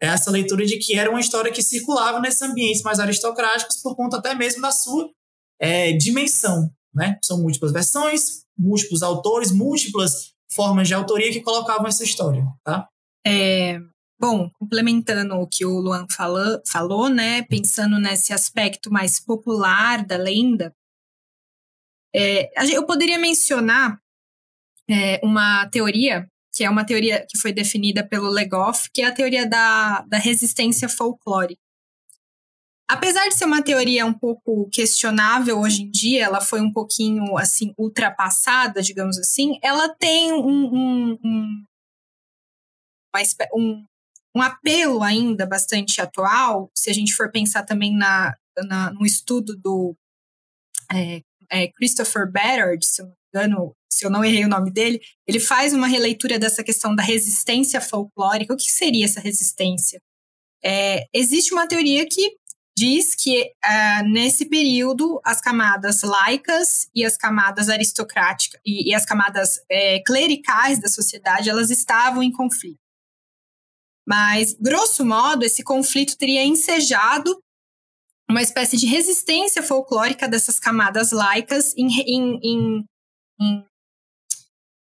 é 0.00 0.06
essa 0.06 0.30
leitura 0.30 0.64
de 0.64 0.78
que 0.78 0.98
era 0.98 1.10
uma 1.10 1.20
história 1.20 1.52
que 1.52 1.62
circulava 1.62 2.20
nesses 2.20 2.40
ambientes 2.40 2.82
mais 2.82 2.98
aristocráticos 2.98 3.82
por 3.82 3.94
conta 3.94 4.16
até 4.16 4.34
mesmo 4.34 4.62
da 4.62 4.72
sua 4.72 5.10
é, 5.60 5.92
dimensão. 5.92 6.70
Né? 6.94 7.18
São 7.22 7.38
múltiplas 7.42 7.72
versões, 7.72 8.42
múltiplos 8.58 9.02
autores, 9.02 9.52
múltiplas 9.52 10.32
formas 10.52 10.88
de 10.88 10.94
autoria 10.94 11.30
que 11.30 11.42
colocavam 11.42 11.86
essa 11.86 12.02
história. 12.02 12.44
Tá? 12.64 12.88
É, 13.26 13.78
bom, 14.20 14.50
complementando 14.50 15.34
o 15.36 15.46
que 15.46 15.64
o 15.64 15.80
Luan 15.80 16.06
falou, 16.66 17.08
né, 17.08 17.42
pensando 17.42 17.98
nesse 17.98 18.32
aspecto 18.32 18.92
mais 18.92 19.18
popular 19.18 20.04
da 20.04 20.16
lenda, 20.16 20.74
é, 22.14 22.50
eu 22.74 22.84
poderia 22.84 23.18
mencionar 23.18 23.98
é, 24.88 25.20
uma 25.24 25.66
teoria 25.68 26.28
que 26.52 26.64
é 26.64 26.70
uma 26.70 26.84
teoria 26.84 27.24
que 27.28 27.38
foi 27.38 27.52
definida 27.52 28.06
pelo 28.06 28.28
Legoff, 28.28 28.90
que 28.92 29.02
é 29.02 29.06
a 29.06 29.14
teoria 29.14 29.48
da, 29.48 30.02
da 30.02 30.18
resistência 30.18 30.88
folclórica. 30.88 31.62
Apesar 32.88 33.28
de 33.28 33.36
ser 33.36 33.44
uma 33.44 33.62
teoria 33.62 34.04
um 34.04 34.12
pouco 34.12 34.68
questionável 34.68 35.60
hoje 35.60 35.82
em 35.84 35.90
dia, 35.90 36.24
ela 36.24 36.40
foi 36.40 36.60
um 36.60 36.72
pouquinho 36.72 37.38
assim 37.38 37.72
ultrapassada, 37.78 38.82
digamos 38.82 39.16
assim. 39.16 39.60
Ela 39.62 39.88
tem 39.94 40.32
um, 40.32 40.66
um, 40.74 41.18
um, 41.24 41.64
um, 43.54 43.86
um 44.36 44.42
apelo 44.42 45.02
ainda 45.02 45.46
bastante 45.46 46.00
atual, 46.00 46.70
se 46.74 46.90
a 46.90 46.92
gente 46.92 47.14
for 47.14 47.30
pensar 47.30 47.64
também 47.64 47.96
na, 47.96 48.34
na 48.66 48.92
no 48.92 49.04
estudo 49.04 49.56
do 49.56 49.96
é, 50.92 51.22
é 51.50 51.68
Christopher 51.68 52.30
Baird, 52.30 52.84
se 52.84 53.02
eu 53.02 53.48
não 53.48 53.74
se 53.92 54.06
eu 54.06 54.10
não 54.10 54.24
errei 54.24 54.44
o 54.44 54.48
nome 54.48 54.70
dele, 54.70 55.00
ele 55.26 55.40
faz 55.40 55.72
uma 55.72 55.88
releitura 55.88 56.38
dessa 56.38 56.62
questão 56.62 56.94
da 56.94 57.02
resistência 57.02 57.80
folclórica. 57.80 58.54
O 58.54 58.56
que 58.56 58.70
seria 58.70 59.04
essa 59.04 59.20
resistência? 59.20 60.00
É, 60.64 61.06
existe 61.12 61.52
uma 61.52 61.66
teoria 61.66 62.06
que 62.08 62.36
diz 62.76 63.14
que 63.14 63.42
uh, 63.42 64.08
nesse 64.08 64.46
período 64.46 65.20
as 65.24 65.40
camadas 65.40 66.02
laicas 66.02 66.88
e 66.94 67.04
as 67.04 67.16
camadas 67.16 67.68
aristocráticas 67.68 68.60
e, 68.64 68.90
e 68.90 68.94
as 68.94 69.04
camadas 69.04 69.60
é, 69.70 70.00
clericais 70.02 70.80
da 70.80 70.88
sociedade 70.88 71.50
elas 71.50 71.70
estavam 71.70 72.22
em 72.22 72.30
conflito. 72.30 72.78
Mas, 74.10 74.54
grosso 74.54 75.04
modo, 75.04 75.44
esse 75.44 75.62
conflito 75.62 76.18
teria 76.18 76.44
ensejado 76.44 77.40
uma 78.28 78.42
espécie 78.42 78.76
de 78.76 78.84
resistência 78.86 79.62
folclórica 79.62 80.28
dessas 80.28 80.58
camadas 80.58 81.12
laicas 81.12 81.72
em, 81.76 81.86
em, 81.86 82.40
em, 82.42 82.84
em 83.40 83.64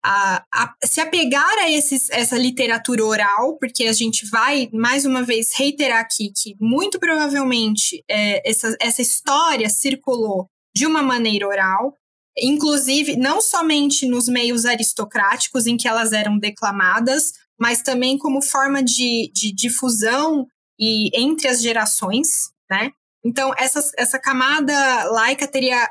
a, 0.05 0.45
a, 0.55 0.75
se 0.85 1.01
apegar 1.01 1.59
a 1.59 1.69
esses, 1.69 2.09
essa 2.11 2.39
literatura 2.39 3.05
oral, 3.05 3.59
porque 3.59 3.87
a 3.87 3.93
gente 3.93 4.25
vai, 4.31 4.69
mais 4.73 5.05
uma 5.05 5.25
vez, 5.25 5.53
reiterar 5.57 5.99
aqui 5.99 6.31
que 6.31 6.55
muito 6.61 7.01
provavelmente 7.01 8.05
é, 8.09 8.49
essa, 8.49 8.77
essa 8.81 9.03
história 9.03 9.69
circulou 9.69 10.47
de 10.73 10.87
uma 10.87 11.03
maneira 11.03 11.49
oral, 11.49 11.97
inclusive 12.39 13.17
não 13.17 13.41
somente 13.41 14.07
nos 14.07 14.29
meios 14.29 14.65
aristocráticos 14.65 15.67
em 15.67 15.77
que 15.77 15.89
elas 15.89 16.13
eram 16.13 16.39
declamadas, 16.39 17.33
mas 17.59 17.83
também 17.83 18.19
como 18.19 18.43
forma 18.43 18.83
de, 18.83 19.31
de 19.35 19.53
difusão 19.53 20.47
e 20.79 21.11
entre 21.19 21.49
as 21.49 21.63
gerações, 21.63 22.51
né? 22.71 22.91
Então, 23.25 23.53
essa, 23.57 23.81
essa 23.97 24.19
camada 24.19 25.05
laica 25.11 25.49
teria 25.49 25.91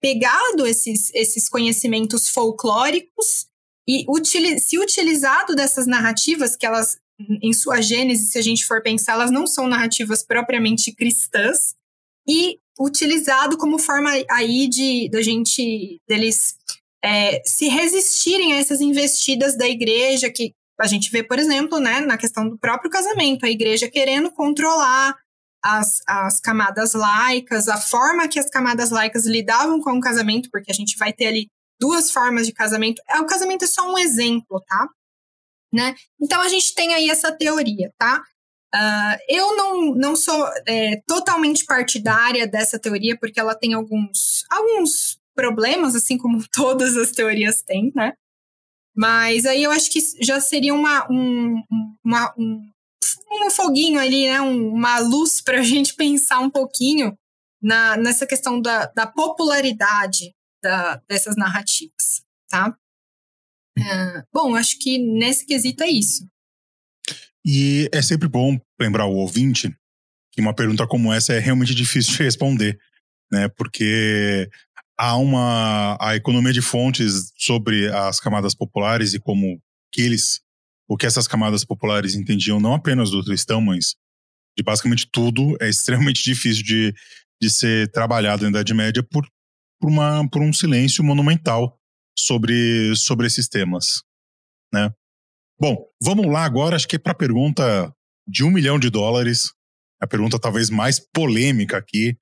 pegado 0.00 0.66
esses, 0.66 1.10
esses 1.14 1.48
conhecimentos 1.48 2.28
folclóricos 2.28 3.46
e 3.88 4.04
utili 4.08 4.58
se 4.58 4.78
utilizado 4.78 5.54
dessas 5.54 5.86
narrativas, 5.86 6.56
que 6.56 6.66
elas, 6.66 6.98
em 7.42 7.52
sua 7.52 7.80
gênese, 7.80 8.26
se 8.26 8.38
a 8.38 8.42
gente 8.42 8.66
for 8.66 8.82
pensar, 8.82 9.12
elas 9.12 9.30
não 9.30 9.46
são 9.46 9.68
narrativas 9.68 10.24
propriamente 10.24 10.92
cristãs, 10.92 11.74
e 12.28 12.58
utilizado 12.78 13.56
como 13.56 13.78
forma 13.78 14.10
aí 14.30 14.68
de 14.68 15.08
da 15.08 15.22
gente 15.22 16.00
deles 16.08 16.56
é, 17.02 17.40
se 17.44 17.68
resistirem 17.68 18.54
a 18.54 18.56
essas 18.56 18.80
investidas 18.80 19.56
da 19.56 19.68
igreja 19.68 20.30
que 20.30 20.52
a 20.80 20.86
gente 20.86 21.10
vê, 21.10 21.22
por 21.22 21.38
exemplo, 21.38 21.78
né, 21.80 22.00
na 22.00 22.16
questão 22.16 22.48
do 22.48 22.58
próprio 22.58 22.90
casamento, 22.90 23.46
a 23.46 23.50
igreja 23.50 23.90
querendo 23.90 24.30
controlar 24.30 25.16
as, 25.62 26.00
as 26.06 26.38
camadas 26.40 26.92
laicas, 26.94 27.68
a 27.68 27.76
forma 27.76 28.28
que 28.28 28.38
as 28.38 28.48
camadas 28.48 28.90
laicas 28.90 29.26
lidavam 29.26 29.80
com 29.80 29.92
o 29.96 30.00
casamento, 30.00 30.50
porque 30.50 30.70
a 30.70 30.74
gente 30.74 30.96
vai 30.96 31.12
ter 31.12 31.26
ali 31.26 31.48
duas 31.80 32.10
formas 32.10 32.46
de 32.46 32.52
casamento. 32.52 33.02
É, 33.08 33.20
o 33.20 33.26
casamento 33.26 33.64
é 33.64 33.68
só 33.68 33.90
um 33.90 33.98
exemplo, 33.98 34.62
tá? 34.66 34.88
Né? 35.72 35.94
Então 36.20 36.40
a 36.40 36.48
gente 36.48 36.74
tem 36.74 36.94
aí 36.94 37.10
essa 37.10 37.32
teoria, 37.32 37.92
tá? 37.98 38.22
Uh, 38.74 39.18
eu 39.28 39.56
não, 39.56 39.94
não 39.94 40.16
sou 40.16 40.46
é, 40.66 41.00
totalmente 41.06 41.64
partidária 41.64 42.46
dessa 42.46 42.78
teoria, 42.78 43.16
porque 43.18 43.40
ela 43.40 43.54
tem 43.54 43.74
alguns, 43.74 44.44
alguns 44.50 45.18
problemas, 45.34 45.94
assim 45.94 46.18
como 46.18 46.46
todas 46.52 46.96
as 46.96 47.10
teorias 47.10 47.62
têm, 47.62 47.92
né? 47.94 48.12
Mas 48.96 49.44
aí 49.44 49.62
eu 49.62 49.70
acho 49.70 49.90
que 49.90 50.00
já 50.22 50.40
seria 50.40 50.72
uma, 50.72 51.06
um, 51.10 51.62
uma, 52.02 52.34
um, 52.38 52.72
um 53.30 53.50
foguinho 53.50 54.00
ali, 54.00 54.26
né? 54.26 54.40
Um, 54.40 54.72
uma 54.72 54.98
luz 55.00 55.40
para 55.44 55.60
a 55.60 55.64
gente 55.64 55.94
pensar 55.94 56.40
um 56.40 56.50
pouquinho 56.50 57.16
na, 57.60 57.96
nessa 57.96 58.26
questão 58.26 58.60
da, 58.60 58.86
da 58.86 59.06
popularidade 59.06 60.34
da, 60.62 60.96
dessas 61.08 61.36
narrativas, 61.36 62.22
tá? 62.48 62.76
Uh, 63.78 64.22
bom, 64.32 64.56
acho 64.56 64.78
que 64.78 64.98
nesse 64.98 65.44
quesito 65.44 65.82
é 65.82 65.88
isso. 65.88 66.26
E 67.44 67.88
é 67.92 68.00
sempre 68.00 68.26
bom 68.26 68.58
lembrar 68.80 69.06
o 69.06 69.16
ouvinte 69.16 69.76
que 70.32 70.40
uma 70.40 70.54
pergunta 70.54 70.86
como 70.86 71.12
essa 71.12 71.34
é 71.34 71.38
realmente 71.38 71.74
difícil 71.76 72.14
de 72.14 72.22
responder, 72.22 72.78
né? 73.30 73.48
Porque 73.48 74.48
há 74.98 75.16
uma 75.16 75.96
a 76.00 76.16
economia 76.16 76.52
de 76.52 76.62
fontes 76.62 77.32
sobre 77.36 77.92
as 77.92 78.18
camadas 78.18 78.54
populares 78.54 79.14
e 79.14 79.20
como 79.20 79.60
que 79.92 80.02
eles 80.02 80.40
o 80.88 80.96
que 80.96 81.06
essas 81.06 81.26
camadas 81.26 81.64
populares 81.64 82.14
entendiam 82.14 82.60
não 82.60 82.72
apenas 82.72 83.10
do 83.10 83.24
cristão, 83.24 83.60
mas 83.60 83.96
de 84.56 84.62
basicamente 84.62 85.08
tudo, 85.10 85.56
é 85.60 85.68
extremamente 85.68 86.22
difícil 86.24 86.62
de, 86.62 86.94
de 87.40 87.50
ser 87.50 87.90
trabalhado 87.90 88.44
na 88.44 88.50
Idade 88.50 88.72
Média 88.72 89.02
por, 89.02 89.28
por, 89.80 89.90
uma, 89.90 90.28
por 90.30 90.42
um 90.42 90.52
silêncio 90.52 91.04
monumental 91.04 91.78
sobre, 92.18 92.94
sobre 92.96 93.26
esses 93.26 93.48
temas. 93.48 94.02
Né? 94.72 94.90
Bom, 95.60 95.76
vamos 96.00 96.26
lá 96.26 96.44
agora, 96.44 96.76
acho 96.76 96.88
que 96.88 96.96
é 96.96 96.98
para 96.98 97.12
a 97.12 97.16
pergunta 97.16 97.92
de 98.26 98.44
um 98.44 98.50
milhão 98.50 98.78
de 98.78 98.90
dólares, 98.90 99.52
a 100.00 100.06
pergunta 100.06 100.38
talvez 100.38 100.70
mais 100.70 100.98
polêmica 100.98 101.76
aqui, 101.76 102.16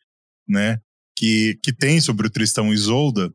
né? 0.48 0.78
Que, 1.16 1.58
que 1.62 1.72
tem 1.72 2.00
sobre 2.00 2.26
o 2.26 2.30
Tristão 2.30 2.72
e 2.72 2.74
Isolda, 2.74 3.32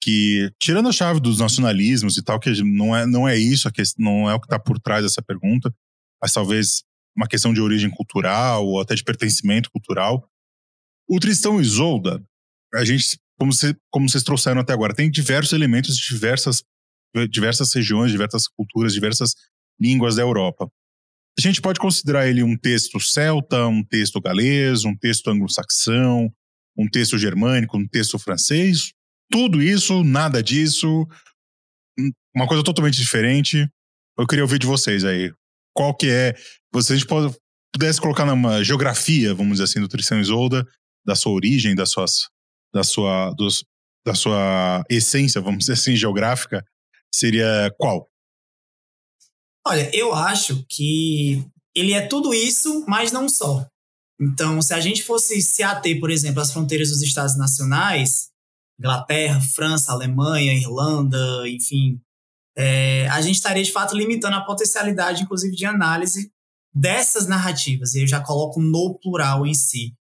que, 0.00 0.52
tirando 0.60 0.88
a 0.88 0.92
chave 0.92 1.18
dos 1.18 1.40
nacionalismos 1.40 2.16
e 2.16 2.22
tal, 2.22 2.38
que 2.38 2.62
não 2.62 2.96
é, 2.96 3.06
não 3.06 3.26
é 3.26 3.36
isso, 3.36 3.70
que, 3.72 3.82
não 3.98 4.30
é 4.30 4.34
o 4.34 4.40
que 4.40 4.46
está 4.46 4.58
por 4.58 4.78
trás 4.78 5.02
dessa 5.02 5.20
pergunta, 5.20 5.74
mas 6.22 6.32
talvez 6.32 6.84
uma 7.16 7.26
questão 7.26 7.52
de 7.52 7.60
origem 7.60 7.90
cultural 7.90 8.64
ou 8.66 8.80
até 8.80 8.94
de 8.94 9.02
pertencimento 9.02 9.70
cultural. 9.70 10.30
O 11.08 11.18
Tristão 11.18 11.58
e 11.58 11.62
Isolda, 11.62 12.22
a 12.74 12.84
gente, 12.84 13.18
como, 13.38 13.52
cê, 13.52 13.74
como 13.90 14.08
vocês 14.08 14.22
trouxeram 14.22 14.60
até 14.60 14.72
agora, 14.72 14.94
tem 14.94 15.10
diversos 15.10 15.52
elementos 15.52 15.96
de 15.96 16.06
diversas, 16.06 16.62
diversas 17.30 17.72
regiões, 17.72 18.12
diversas 18.12 18.46
culturas, 18.46 18.92
diversas 18.92 19.34
línguas 19.80 20.16
da 20.16 20.22
Europa. 20.22 20.70
A 21.38 21.42
gente 21.42 21.60
pode 21.60 21.80
considerar 21.80 22.28
ele 22.28 22.42
um 22.42 22.56
texto 22.56 23.00
celta, 23.00 23.66
um 23.66 23.84
texto 23.84 24.20
galês, 24.20 24.84
um 24.84 24.96
texto 24.96 25.28
anglo-saxão, 25.30 26.32
um 26.76 26.88
texto 26.88 27.18
germânico, 27.18 27.76
um 27.76 27.86
texto 27.86 28.18
francês. 28.18 28.92
Tudo 29.30 29.62
isso, 29.62 30.04
nada 30.04 30.42
disso, 30.42 31.06
uma 32.34 32.46
coisa 32.46 32.62
totalmente 32.62 32.98
diferente. 32.98 33.68
Eu 34.18 34.26
queria 34.26 34.44
ouvir 34.44 34.58
de 34.58 34.66
vocês 34.66 35.04
aí. 35.04 35.32
Qual 35.74 35.94
que 35.94 36.08
é, 36.08 36.34
a 36.74 36.80
gente 36.80 37.06
pudesse 37.72 38.00
colocar 38.00 38.24
numa 38.24 38.62
geografia, 38.62 39.34
vamos 39.34 39.54
dizer 39.54 39.64
assim, 39.64 39.80
do 39.80 39.88
Tristão 39.88 40.20
Isolda, 40.20 40.66
da 41.04 41.14
sua 41.14 41.32
origem, 41.32 41.74
das 41.74 41.90
suas, 41.90 42.28
da 42.72 42.82
sua, 42.82 43.32
dos, 43.32 43.64
da 44.04 44.14
sua 44.14 44.84
essência, 44.88 45.40
vamos 45.40 45.60
dizer 45.60 45.74
assim, 45.74 45.96
geográfica, 45.96 46.64
seria 47.14 47.72
qual? 47.78 48.08
Olha, 49.66 49.90
eu 49.94 50.14
acho 50.14 50.64
que 50.68 51.44
ele 51.74 51.92
é 51.92 52.06
tudo 52.06 52.32
isso, 52.32 52.84
mas 52.88 53.12
não 53.12 53.28
só. 53.28 53.66
Então, 54.20 54.62
se 54.62 54.72
a 54.72 54.80
gente 54.80 55.02
fosse 55.02 55.40
se 55.42 55.62
ater, 55.62 56.00
por 56.00 56.10
exemplo, 56.10 56.40
às 56.40 56.52
fronteiras 56.52 56.88
dos 56.88 57.02
estados 57.02 57.36
nacionais, 57.36 58.30
Inglaterra, 58.78 59.40
França, 59.40 59.92
Alemanha, 59.92 60.54
Irlanda, 60.54 61.18
enfim, 61.48 62.00
é, 62.56 63.06
a 63.08 63.20
gente 63.20 63.36
estaria 63.36 63.62
de 63.62 63.72
fato 63.72 63.94
limitando 63.94 64.36
a 64.36 64.44
potencialidade, 64.44 65.22
inclusive, 65.22 65.54
de 65.54 65.66
análise 65.66 66.30
dessas 66.74 67.26
narrativas. 67.26 67.94
E 67.94 68.02
eu 68.02 68.06
já 68.06 68.20
coloco 68.20 68.60
no 68.60 68.98
plural 68.98 69.46
em 69.46 69.54
si. 69.54 69.94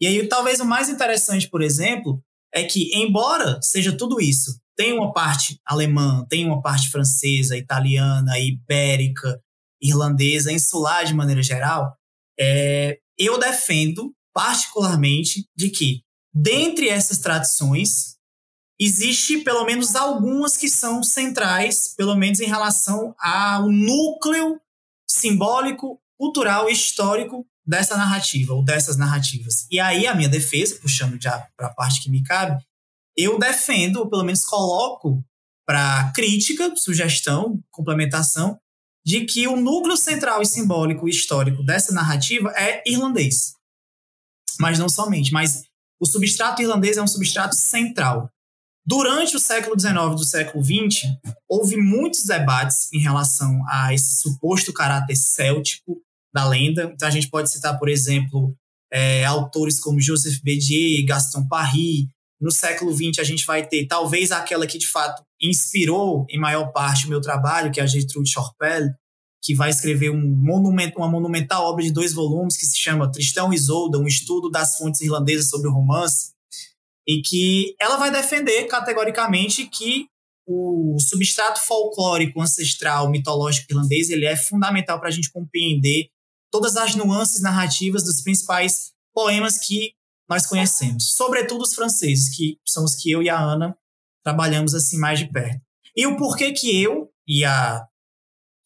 E 0.00 0.06
aí, 0.06 0.28
talvez 0.28 0.60
o 0.60 0.64
mais 0.64 0.88
interessante, 0.88 1.48
por 1.48 1.62
exemplo, 1.62 2.22
é 2.54 2.62
que, 2.64 2.94
embora 2.94 3.60
seja 3.60 3.96
tudo 3.96 4.20
isso, 4.20 4.60
tem 4.76 4.92
uma 4.92 5.12
parte 5.12 5.60
alemã, 5.66 6.24
tem 6.28 6.46
uma 6.46 6.62
parte 6.62 6.88
francesa, 6.88 7.56
italiana, 7.56 8.38
ibérica, 8.38 9.40
irlandesa, 9.82 10.52
insular 10.52 11.04
de 11.04 11.14
maneira 11.14 11.42
geral, 11.42 11.96
é, 12.38 12.98
eu 13.18 13.38
defendo 13.38 14.14
particularmente 14.32 15.48
de 15.56 15.70
que, 15.70 16.02
dentre 16.32 16.88
essas 16.88 17.18
tradições, 17.18 18.16
existe 18.80 19.38
pelo 19.38 19.64
menos 19.64 19.96
algumas 19.96 20.56
que 20.56 20.68
são 20.68 21.02
centrais, 21.02 21.94
pelo 21.96 22.14
menos 22.14 22.40
em 22.40 22.46
relação 22.46 23.14
ao 23.18 23.68
núcleo 23.68 24.60
simbólico, 25.08 26.00
cultural 26.16 26.68
e 26.68 26.72
histórico 26.72 27.46
dessa 27.66 27.96
narrativa, 27.96 28.54
ou 28.54 28.64
dessas 28.64 28.96
narrativas. 28.96 29.66
E 29.70 29.80
aí 29.80 30.06
a 30.06 30.14
minha 30.14 30.28
defesa, 30.28 30.78
puxando 30.80 31.20
já 31.20 31.46
para 31.56 31.66
a 31.66 31.74
parte 31.74 32.02
que 32.02 32.10
me 32.10 32.22
cabe, 32.22 32.62
eu 33.16 33.38
defendo, 33.38 33.96
ou 33.96 34.08
pelo 34.08 34.24
menos 34.24 34.44
coloco 34.44 35.22
para 35.66 36.12
crítica, 36.14 36.72
sugestão, 36.76 37.60
complementação, 37.70 38.58
de 39.08 39.24
que 39.24 39.48
o 39.48 39.56
núcleo 39.56 39.96
central 39.96 40.42
e 40.42 40.46
simbólico 40.46 41.08
e 41.08 41.10
histórico 41.10 41.62
dessa 41.62 41.94
narrativa 41.94 42.52
é 42.54 42.82
irlandês. 42.86 43.54
Mas 44.60 44.78
não 44.78 44.86
somente, 44.86 45.32
mas 45.32 45.62
o 45.98 46.04
substrato 46.04 46.60
irlandês 46.60 46.98
é 46.98 47.02
um 47.02 47.06
substrato 47.06 47.54
central. 47.54 48.28
Durante 48.86 49.34
o 49.34 49.40
século 49.40 49.80
XIX 49.80 49.94
e 49.94 50.14
do 50.14 50.24
século 50.26 50.62
XX, 50.62 51.06
houve 51.48 51.78
muitos 51.78 52.24
debates 52.24 52.92
em 52.92 52.98
relação 52.98 53.64
a 53.70 53.94
esse 53.94 54.20
suposto 54.20 54.74
caráter 54.74 55.16
céltico 55.16 56.02
da 56.30 56.46
lenda. 56.46 56.92
Então, 56.94 57.08
a 57.08 57.10
gente 57.10 57.30
pode 57.30 57.50
citar, 57.50 57.78
por 57.78 57.88
exemplo, 57.88 58.54
é, 58.92 59.24
autores 59.24 59.80
como 59.80 60.02
Joseph 60.02 60.38
Bédier, 60.42 61.06
Gaston 61.06 61.48
Parry, 61.48 62.10
no 62.38 62.50
século 62.50 62.94
XX, 62.94 63.20
a 63.20 63.24
gente 63.24 63.46
vai 63.46 63.66
ter 63.66 63.86
talvez 63.86 64.32
aquela 64.32 64.66
que 64.66 64.76
de 64.76 64.86
fato 64.86 65.22
inspirou 65.40 66.26
em 66.28 66.38
maior 66.38 66.72
parte 66.72 67.06
o 67.06 67.08
meu 67.08 67.20
trabalho, 67.20 67.70
que 67.70 67.80
é 67.80 67.82
a 67.82 67.86
Gertrude 67.86 68.30
Chorpel, 68.30 68.88
que 69.42 69.54
vai 69.54 69.70
escrever 69.70 70.10
um 70.10 70.20
monumento, 70.20 70.98
uma 70.98 71.08
monumental 71.08 71.64
obra 71.64 71.84
de 71.84 71.92
dois 71.92 72.12
volumes 72.12 72.56
que 72.56 72.66
se 72.66 72.76
chama 72.76 73.10
Tristão 73.10 73.52
e 73.52 73.56
Isolda, 73.56 73.98
um 73.98 74.06
estudo 74.06 74.50
das 74.50 74.76
fontes 74.76 75.00
irlandesas 75.00 75.48
sobre 75.48 75.68
o 75.68 75.72
romance, 75.72 76.32
e 77.06 77.22
que 77.22 77.74
ela 77.80 77.96
vai 77.96 78.10
defender 78.10 78.64
categoricamente 78.66 79.66
que 79.66 80.06
o 80.46 80.96
substrato 80.98 81.60
folclórico 81.60 82.40
ancestral 82.40 83.10
mitológico 83.10 83.66
irlandês 83.70 84.08
ele 84.08 84.24
é 84.24 84.36
fundamental 84.36 84.98
para 84.98 85.08
a 85.08 85.12
gente 85.12 85.30
compreender 85.30 86.08
todas 86.50 86.76
as 86.76 86.94
nuances 86.94 87.42
narrativas 87.42 88.02
dos 88.02 88.22
principais 88.22 88.92
poemas 89.14 89.58
que 89.58 89.92
nós 90.28 90.46
conhecemos, 90.46 91.12
sobretudo 91.12 91.62
os 91.62 91.74
franceses, 91.74 92.34
que 92.34 92.58
são 92.66 92.84
os 92.84 92.94
que 92.94 93.10
eu 93.10 93.22
e 93.22 93.30
a 93.30 93.38
Ana 93.38 93.76
trabalhamos 94.28 94.74
assim 94.74 94.98
mais 94.98 95.18
de 95.18 95.32
perto. 95.32 95.58
E 95.96 96.06
o 96.06 96.16
porquê 96.16 96.52
que 96.52 96.82
eu 96.82 97.10
e 97.26 97.46
a 97.46 97.82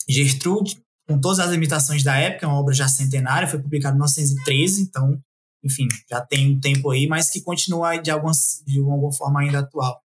Gertrude, 0.08 0.82
com 1.06 1.20
todas 1.20 1.38
as 1.38 1.50
limitações 1.50 2.02
da 2.02 2.16
época, 2.16 2.46
é 2.46 2.48
uma 2.48 2.58
obra 2.58 2.74
já 2.74 2.88
centenária, 2.88 3.46
foi 3.46 3.62
publicada 3.62 3.94
em 3.94 3.98
1913, 3.98 4.82
então, 4.82 5.22
enfim, 5.64 5.86
já 6.10 6.20
tem 6.20 6.56
um 6.56 6.60
tempo 6.60 6.90
aí, 6.90 7.06
mas 7.06 7.30
que 7.30 7.40
continua 7.40 7.96
de, 7.96 8.10
algumas, 8.10 8.62
de 8.66 8.80
alguma 8.80 9.12
forma 9.12 9.40
ainda 9.40 9.60
atual. 9.60 10.02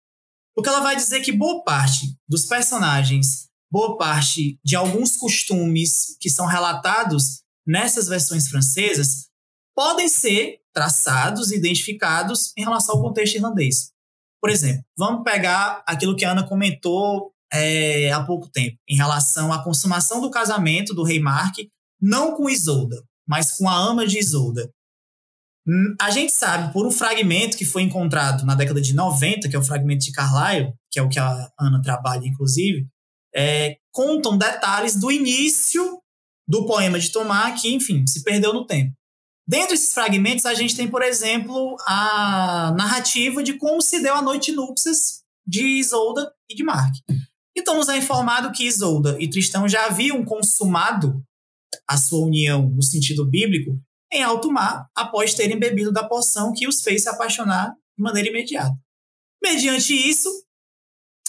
Porque 0.54 0.68
ela 0.68 0.80
vai 0.80 0.94
dizer 0.94 1.20
que 1.20 1.32
boa 1.32 1.64
parte 1.64 2.14
dos 2.28 2.44
personagens, 2.44 3.48
boa 3.70 3.96
parte 3.96 4.61
de 4.62 4.76
alguns 4.76 5.16
costumes 5.16 6.16
que 6.20 6.28
são 6.28 6.46
relatados 6.46 7.42
nessas 7.66 8.09
versões 8.09 8.48
francesas 8.48 9.28
podem 9.74 10.09
ser 10.09 10.61
traçados, 10.72 11.50
identificados 11.50 12.52
em 12.59 12.62
relação 12.62 12.96
ao 12.96 13.02
contexto 13.02 13.36
irlandês. 13.36 13.95
Por 14.40 14.50
exemplo, 14.50 14.84
vamos 14.96 15.22
pegar 15.24 15.82
aquilo 15.86 16.16
que 16.16 16.24
a 16.24 16.32
Ana 16.32 16.46
comentou 16.46 17.32
é, 17.52 18.10
há 18.12 18.22
pouco 18.24 18.48
tempo, 18.50 18.76
em 18.88 18.96
relação 18.96 19.52
à 19.52 19.62
consumação 19.62 20.20
do 20.20 20.30
casamento 20.30 20.94
do 20.94 21.02
rei 21.02 21.20
Mark, 21.20 21.56
não 22.00 22.34
com 22.34 22.50
Isolda, 22.50 23.02
mas 23.26 23.56
com 23.56 23.68
a 23.68 23.76
ama 23.76 24.06
de 24.06 24.18
Isolda. 24.18 24.70
Hum, 25.66 25.94
a 26.00 26.10
gente 26.10 26.32
sabe, 26.32 26.72
por 26.72 26.86
um 26.86 26.90
fragmento 26.90 27.56
que 27.56 27.64
foi 27.64 27.82
encontrado 27.82 28.44
na 28.44 28.54
década 28.54 28.80
de 28.80 28.94
90, 28.94 29.48
que 29.48 29.56
é 29.56 29.58
o 29.58 29.64
fragmento 29.64 30.04
de 30.04 30.12
Carlyle, 30.12 30.72
que 30.90 30.98
é 30.98 31.02
o 31.02 31.08
que 31.08 31.18
a 31.18 31.50
Ana 31.58 31.82
trabalha, 31.82 32.26
inclusive, 32.26 32.86
é, 33.34 33.76
contam 33.92 34.38
detalhes 34.38 34.96
do 34.96 35.10
início 35.10 36.00
do 36.48 36.64
poema 36.66 36.98
de 37.00 37.10
Tomás, 37.10 37.60
que, 37.60 37.74
enfim, 37.74 38.06
se 38.06 38.22
perdeu 38.22 38.52
no 38.52 38.64
tempo. 38.64 38.94
Dentro 39.48 39.70
desses 39.70 39.93
fragmentos, 39.93 40.44
a 40.44 40.55
gente 40.55 40.74
tem, 40.74 40.89
por 40.89 41.02
exemplo, 41.02 41.77
a 41.86 42.74
narrativa 42.77 43.43
de 43.43 43.55
como 43.55 43.81
se 43.81 44.02
deu 44.02 44.14
a 44.14 44.23
noite 44.23 44.51
núpcias 44.51 45.23
de 45.47 45.64
Isolda 45.78 46.32
e 46.51 46.55
de 46.55 46.64
Mark. 46.64 46.93
Então, 47.56 47.77
nos 47.77 47.89
é 47.89 47.97
informado 47.97 48.51
que 48.51 48.64
Isolda 48.64 49.16
e 49.20 49.31
Tristão 49.31 49.68
já 49.68 49.86
haviam 49.86 50.24
consumado 50.24 51.23
a 51.89 51.97
sua 51.97 52.27
união 52.27 52.68
no 52.68 52.82
sentido 52.82 53.24
bíblico 53.24 53.81
em 54.12 54.23
alto 54.23 54.52
mar, 54.52 54.89
após 54.94 55.35
terem 55.35 55.59
bebido 55.59 55.93
da 55.93 56.06
poção 56.06 56.52
que 56.52 56.66
os 56.66 56.81
fez 56.81 57.02
se 57.02 57.09
apaixonar 57.09 57.70
de 57.70 58.02
maneira 58.02 58.28
imediata. 58.28 58.74
Mediante 59.43 59.93
isso, 59.93 60.28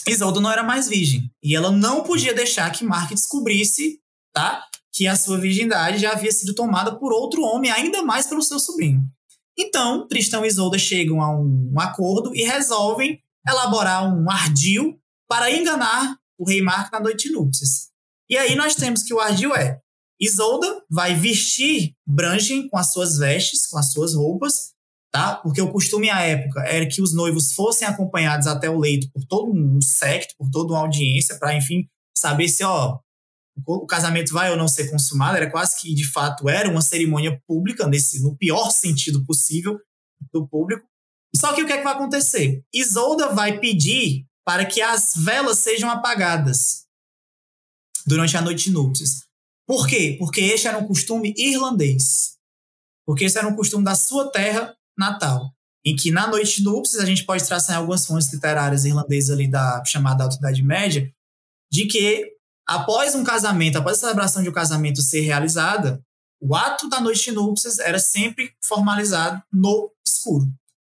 Isolda 0.08 0.40
não 0.40 0.52
era 0.52 0.64
mais 0.64 0.88
virgem 0.88 1.30
e 1.44 1.56
ela 1.56 1.72
não 1.72 2.04
podia 2.04 2.34
deixar 2.34 2.72
que 2.72 2.84
Mark 2.84 3.10
descobrisse, 3.10 4.00
tá? 4.34 4.64
Que 4.98 5.08
a 5.08 5.16
sua 5.16 5.38
virgindade 5.38 6.00
já 6.00 6.14
havia 6.14 6.32
sido 6.32 6.56
tomada 6.56 6.98
por 6.98 7.14
outro 7.14 7.44
homem, 7.44 7.70
ainda 7.70 8.02
mais 8.02 8.26
pelo 8.26 8.42
seu 8.42 8.58
sobrinho. 8.58 9.04
Então, 9.56 10.08
Tristão 10.08 10.44
e 10.44 10.48
Isolda 10.48 10.80
chegam 10.80 11.22
a 11.22 11.30
um, 11.30 11.72
um 11.72 11.80
acordo 11.80 12.36
e 12.36 12.44
resolvem 12.44 13.22
elaborar 13.48 14.12
um 14.12 14.28
ardil 14.28 15.00
para 15.30 15.52
enganar 15.52 16.18
o 16.36 16.50
rei 16.50 16.64
Marco 16.64 16.90
na 16.92 17.00
noite 17.00 17.28
de 17.28 17.36
núpcias. 17.36 17.90
E 18.28 18.36
aí 18.36 18.56
nós 18.56 18.74
temos 18.74 19.04
que 19.04 19.14
o 19.14 19.20
ardil 19.20 19.56
é 19.56 19.80
Isolda 20.20 20.84
vai 20.90 21.14
vestir 21.14 21.94
Brangen 22.04 22.68
com 22.68 22.78
as 22.78 22.92
suas 22.92 23.20
vestes, 23.20 23.68
com 23.68 23.78
as 23.78 23.92
suas 23.92 24.16
roupas, 24.16 24.74
tá? 25.12 25.36
Porque 25.36 25.62
o 25.62 25.72
costume 25.72 26.10
à 26.10 26.22
época 26.22 26.62
era 26.62 26.88
que 26.88 27.04
os 27.04 27.14
noivos 27.14 27.54
fossem 27.54 27.88
acompanhados 27.88 28.48
até 28.48 28.68
o 28.68 28.80
leito 28.80 29.12
por 29.12 29.24
todo 29.26 29.52
um 29.52 29.80
secto, 29.80 30.34
por 30.40 30.50
toda 30.50 30.74
uma 30.74 30.80
audiência, 30.80 31.38
para, 31.38 31.56
enfim, 31.56 31.88
saber 32.18 32.50
se, 32.50 32.64
ó, 32.64 32.98
o 33.66 33.86
casamento 33.86 34.34
vai 34.34 34.52
ou 34.52 34.58
não 34.58 34.68
ser 34.68 34.90
consumado, 34.90 35.38
era 35.38 35.50
quase 35.50 35.80
que 35.80 35.94
de 35.94 36.10
fato 36.10 36.48
era 36.48 36.70
uma 36.70 36.82
cerimônia 36.82 37.42
pública, 37.48 37.88
nesse, 37.88 38.22
no 38.22 38.36
pior 38.36 38.70
sentido 38.72 39.26
possível 39.26 39.80
do 40.32 40.48
público. 40.48 40.88
Só 41.36 41.54
que 41.54 41.62
o 41.62 41.66
que 41.66 41.74
é 41.74 41.78
que 41.78 41.84
vai 41.84 41.94
acontecer? 41.94 42.64
Isolda 42.74 43.34
vai 43.34 43.60
pedir 43.60 44.26
para 44.46 44.66
que 44.66 44.82
as 44.82 45.14
velas 45.16 45.58
sejam 45.58 45.90
apagadas 45.90 46.86
durante 48.06 48.38
a 48.38 48.42
noite 48.42 48.66
de 48.66 48.72
núpcias. 48.72 49.28
Por 49.68 49.86
quê? 49.88 50.16
Porque 50.18 50.40
este 50.40 50.68
era 50.68 50.78
um 50.78 50.88
costume 50.88 51.34
irlandês. 51.38 52.38
porque 53.06 53.26
esse 53.26 53.38
era 53.38 53.48
um 53.48 53.56
costume 53.56 53.84
da 53.84 53.96
sua 53.96 54.32
terra 54.32 54.76
natal, 54.98 55.54
em 55.86 55.96
que 55.96 56.12
na 56.12 56.28
noite 56.28 56.58
de 56.58 56.64
núpcias 56.64 57.02
a 57.02 57.06
gente 57.06 57.26
pode 57.26 57.46
traçar 57.46 57.78
algumas 57.78 58.06
fontes 58.06 58.32
literárias 58.34 58.84
irlandesas 58.84 59.32
ali 59.32 59.50
da 59.50 59.84
chamada 59.86 60.24
Alta 60.24 60.38
Idade 60.38 60.62
Média, 60.62 61.10
de 61.72 61.86
que 61.86 62.37
após 62.68 63.16
um 63.16 63.24
casamento, 63.24 63.78
após 63.78 63.98
a 63.98 64.02
celebração 64.02 64.44
de 64.44 64.50
um 64.50 64.54
casamento 64.54 65.02
ser 65.02 65.22
realizada, 65.22 66.02
o 66.40 66.56
ato 66.56 66.90
da 66.90 67.00
noite 67.00 67.26
de 67.26 67.32
núpcias 67.32 67.80
era 67.80 67.98
sempre 67.98 68.52
formalizado 68.64 69.42
no 69.52 69.92
escuro. 70.06 70.46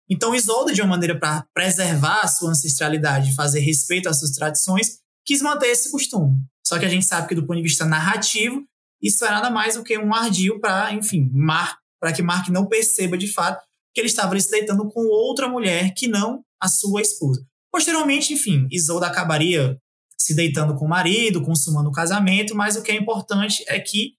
Então, 0.09 0.33
Isolda, 0.33 0.73
de 0.73 0.81
uma 0.81 0.91
maneira 0.91 1.17
para 1.17 1.45
preservar 1.53 2.21
a 2.21 2.27
sua 2.27 2.51
ancestralidade 2.51 3.31
e 3.31 3.35
fazer 3.35 3.59
respeito 3.59 4.07
às 4.07 4.19
suas 4.19 4.31
tradições, 4.31 4.99
quis 5.25 5.41
manter 5.41 5.67
esse 5.67 5.91
costume. 5.91 6.39
Só 6.65 6.79
que 6.79 6.85
a 6.85 6.89
gente 6.89 7.05
sabe 7.05 7.27
que, 7.27 7.35
do 7.35 7.45
ponto 7.45 7.57
de 7.57 7.63
vista 7.63 7.85
narrativo, 7.85 8.63
isso 9.01 9.25
é 9.25 9.29
nada 9.29 9.49
mais 9.49 9.75
do 9.75 9.83
que 9.83 9.97
um 9.97 10.13
ardil 10.13 10.59
para, 10.59 10.93
enfim, 10.93 11.29
Mar, 11.33 11.77
para 11.99 12.13
que 12.13 12.21
Mark 12.21 12.49
não 12.49 12.67
perceba 12.67 13.17
de 13.17 13.27
fato 13.27 13.63
que 13.93 14.01
ele 14.01 14.07
estava 14.07 14.39
se 14.39 14.51
deitando 14.51 14.87
com 14.89 15.05
outra 15.07 15.47
mulher 15.47 15.93
que 15.93 16.07
não 16.07 16.43
a 16.59 16.67
sua 16.67 17.01
esposa. 17.01 17.45
Posteriormente, 17.71 18.33
enfim, 18.33 18.67
Isolda 18.71 19.07
acabaria 19.07 19.79
se 20.25 20.33
deitando 20.33 20.75
com 20.75 20.85
o 20.85 20.89
marido, 20.89 21.43
consumando 21.43 21.89
o 21.89 21.91
casamento, 21.91 22.55
mas 22.55 22.75
o 22.75 22.81
que 22.81 22.91
é 22.91 22.95
importante 22.95 23.63
é 23.67 23.79
que 23.79 24.13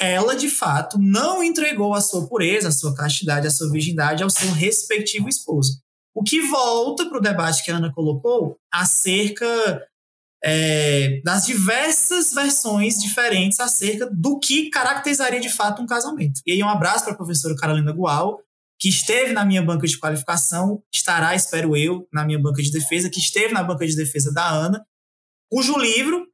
ela, 0.00 0.34
de 0.34 0.48
fato, 0.48 0.98
não 0.98 1.44
entregou 1.44 1.94
a 1.94 2.00
sua 2.00 2.26
pureza, 2.26 2.68
a 2.68 2.72
sua 2.72 2.92
castidade, 2.92 3.46
a 3.46 3.50
sua 3.50 3.70
virgindade 3.70 4.24
ao 4.24 4.30
seu 4.30 4.50
respectivo 4.50 5.28
esposo. 5.28 5.78
O 6.12 6.24
que 6.24 6.40
volta 6.40 7.06
para 7.06 7.18
o 7.18 7.20
debate 7.20 7.64
que 7.64 7.70
a 7.70 7.76
Ana 7.76 7.92
colocou 7.92 8.56
acerca 8.72 9.46
é, 10.44 11.20
das 11.24 11.46
diversas 11.46 12.32
versões 12.34 13.00
diferentes 13.00 13.60
acerca 13.60 14.10
do 14.12 14.40
que 14.40 14.70
caracterizaria 14.70 15.38
de 15.38 15.48
fato 15.48 15.80
um 15.80 15.86
casamento. 15.86 16.40
E 16.44 16.50
aí, 16.50 16.62
um 16.64 16.68
abraço 16.68 17.04
para 17.04 17.14
a 17.14 17.16
professora 17.16 17.54
Carolina 17.54 17.92
Gual, 17.92 18.40
que 18.80 18.88
esteve 18.88 19.32
na 19.32 19.44
minha 19.44 19.62
banca 19.62 19.86
de 19.86 19.96
qualificação, 19.96 20.82
estará, 20.92 21.32
espero 21.36 21.76
eu, 21.76 22.08
na 22.12 22.24
minha 22.24 22.40
banca 22.40 22.60
de 22.60 22.72
defesa, 22.72 23.08
que 23.08 23.20
esteve 23.20 23.54
na 23.54 23.62
banca 23.62 23.86
de 23.86 23.94
defesa 23.94 24.32
da 24.32 24.50
Ana, 24.50 24.84
cujo 25.50 25.76
livro 25.78 26.26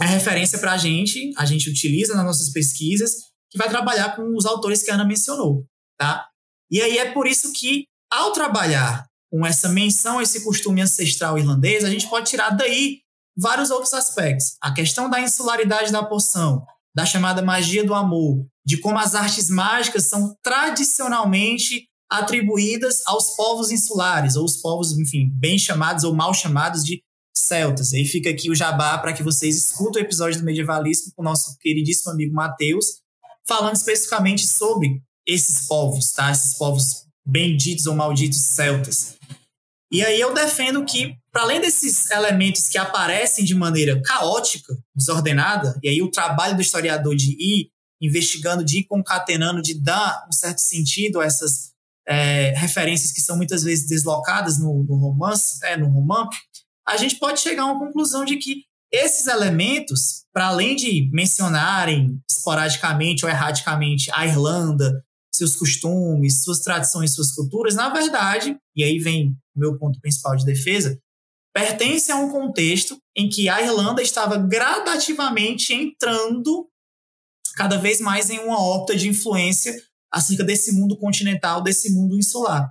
é 0.00 0.06
referência 0.06 0.58
para 0.58 0.72
a 0.72 0.78
gente, 0.78 1.32
a 1.36 1.44
gente 1.44 1.68
utiliza 1.68 2.14
nas 2.14 2.24
nossas 2.24 2.50
pesquisas, 2.50 3.12
que 3.50 3.58
vai 3.58 3.68
trabalhar 3.68 4.16
com 4.16 4.36
os 4.36 4.46
autores 4.46 4.82
que 4.82 4.90
a 4.90 4.94
Ana 4.94 5.04
mencionou, 5.04 5.66
tá? 5.98 6.26
E 6.70 6.80
aí 6.80 6.98
é 6.98 7.12
por 7.12 7.26
isso 7.26 7.52
que, 7.52 7.84
ao 8.10 8.32
trabalhar 8.32 9.04
com 9.30 9.44
essa 9.44 9.68
menção 9.68 10.20
esse 10.20 10.44
costume 10.44 10.80
ancestral 10.80 11.38
irlandês, 11.38 11.84
a 11.84 11.90
gente 11.90 12.08
pode 12.08 12.30
tirar 12.30 12.50
daí 12.50 13.00
vários 13.36 13.70
outros 13.70 13.92
aspectos. 13.92 14.56
A 14.60 14.72
questão 14.72 15.08
da 15.08 15.20
insularidade 15.20 15.92
da 15.92 16.04
poção, 16.04 16.64
da 16.94 17.04
chamada 17.04 17.42
magia 17.42 17.84
do 17.84 17.94
amor, 17.94 18.46
de 18.64 18.78
como 18.78 18.98
as 18.98 19.14
artes 19.14 19.48
mágicas 19.48 20.06
são 20.06 20.36
tradicionalmente 20.42 21.88
atribuídas 22.10 23.02
aos 23.06 23.36
povos 23.36 23.70
insulares, 23.70 24.34
ou 24.34 24.44
os 24.44 24.56
povos, 24.56 24.98
enfim, 24.98 25.30
bem 25.32 25.58
chamados 25.58 26.02
ou 26.02 26.14
mal 26.14 26.34
chamados 26.34 26.84
de 26.84 27.00
celtas. 27.34 27.92
Aí 27.92 28.04
fica 28.04 28.30
aqui 28.30 28.50
o 28.50 28.54
jabá 28.54 28.98
para 28.98 29.12
que 29.12 29.22
vocês 29.22 29.56
escutem 29.56 30.02
o 30.02 30.06
episódio 30.06 30.40
do 30.40 30.44
medievalismo 30.44 31.12
com 31.14 31.22
o 31.22 31.24
nosso 31.24 31.56
queridíssimo 31.58 32.12
amigo 32.12 32.34
Matheus, 32.34 33.00
falando 33.46 33.76
especificamente 33.76 34.46
sobre 34.46 35.02
esses 35.26 35.66
povos, 35.66 36.12
tá? 36.12 36.30
Esses 36.30 36.56
povos 36.56 37.06
benditos 37.24 37.86
ou 37.86 37.94
malditos 37.94 38.40
celtas. 38.54 39.16
E 39.92 40.04
aí 40.04 40.20
eu 40.20 40.32
defendo 40.32 40.84
que, 40.84 41.16
para 41.32 41.42
além 41.42 41.60
desses 41.60 42.10
elementos 42.10 42.68
que 42.68 42.78
aparecem 42.78 43.44
de 43.44 43.54
maneira 43.54 44.00
caótica, 44.02 44.76
desordenada, 44.94 45.78
e 45.82 45.88
aí 45.88 46.00
o 46.00 46.10
trabalho 46.10 46.54
do 46.54 46.62
historiador 46.62 47.16
de 47.16 47.32
ir 47.32 47.70
investigando, 48.00 48.64
de 48.64 48.78
ir 48.78 48.84
concatenando, 48.84 49.60
de 49.60 49.74
dar 49.74 50.26
um 50.28 50.32
certo 50.32 50.60
sentido 50.60 51.20
a 51.20 51.26
essas 51.26 51.72
é, 52.06 52.52
referências 52.56 53.12
que 53.12 53.20
são 53.20 53.36
muitas 53.36 53.62
vezes 53.62 53.86
deslocadas 53.86 54.58
no, 54.58 54.84
no 54.84 54.96
romance, 54.96 55.64
é, 55.64 55.76
no 55.76 55.88
romance, 55.88 56.38
a 56.86 56.96
gente 56.96 57.16
pode 57.16 57.40
chegar 57.40 57.62
a 57.62 57.66
uma 57.66 57.78
conclusão 57.78 58.24
de 58.24 58.36
que 58.36 58.64
esses 58.92 59.26
elementos, 59.26 60.24
para 60.32 60.48
além 60.48 60.74
de 60.74 61.08
mencionarem 61.12 62.20
esporadicamente 62.28 63.24
ou 63.24 63.30
erraticamente 63.30 64.10
a 64.12 64.26
Irlanda, 64.26 65.04
seus 65.32 65.54
costumes, 65.54 66.42
suas 66.42 66.58
tradições, 66.60 67.14
suas 67.14 67.32
culturas, 67.32 67.74
na 67.74 67.88
verdade, 67.88 68.56
e 68.74 68.82
aí 68.82 68.98
vem 68.98 69.36
o 69.54 69.60
meu 69.60 69.78
ponto 69.78 70.00
principal 70.00 70.36
de 70.36 70.44
defesa, 70.44 71.00
pertence 71.54 72.10
a 72.10 72.16
um 72.16 72.30
contexto 72.30 72.98
em 73.16 73.28
que 73.28 73.48
a 73.48 73.62
Irlanda 73.62 74.02
estava 74.02 74.36
gradativamente 74.36 75.72
entrando 75.72 76.68
cada 77.54 77.78
vez 77.78 78.00
mais 78.00 78.30
em 78.30 78.38
uma 78.40 78.60
órbita 78.60 78.96
de 78.96 79.08
influência 79.08 79.74
acerca 80.12 80.42
desse 80.42 80.72
mundo 80.72 80.96
continental, 80.96 81.62
desse 81.62 81.92
mundo 81.92 82.18
insular. 82.18 82.70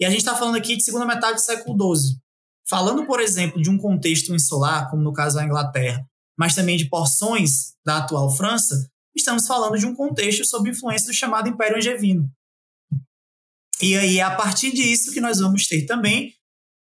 E 0.00 0.04
a 0.04 0.10
gente 0.10 0.20
está 0.20 0.34
falando 0.34 0.56
aqui 0.56 0.76
de 0.76 0.82
segunda 0.82 1.06
metade 1.06 1.34
do 1.34 1.40
século 1.40 1.96
XII. 1.96 2.21
Falando, 2.68 3.06
por 3.06 3.20
exemplo, 3.20 3.60
de 3.60 3.70
um 3.70 3.78
contexto 3.78 4.34
insular, 4.34 4.90
como 4.90 5.02
no 5.02 5.12
caso 5.12 5.36
da 5.36 5.44
Inglaterra, 5.44 6.06
mas 6.38 6.54
também 6.54 6.76
de 6.76 6.88
porções 6.88 7.74
da 7.84 7.98
atual 7.98 8.30
França, 8.34 8.88
estamos 9.14 9.46
falando 9.46 9.78
de 9.78 9.86
um 9.86 9.94
contexto 9.94 10.44
sob 10.44 10.70
influência 10.70 11.08
do 11.08 11.14
chamado 11.14 11.48
Império 11.48 11.76
Angevino. 11.76 12.30
E 13.80 13.96
aí 13.96 14.18
é 14.18 14.22
a 14.22 14.34
partir 14.34 14.72
disso 14.72 15.12
que 15.12 15.20
nós 15.20 15.40
vamos 15.40 15.66
ter 15.66 15.86
também 15.86 16.34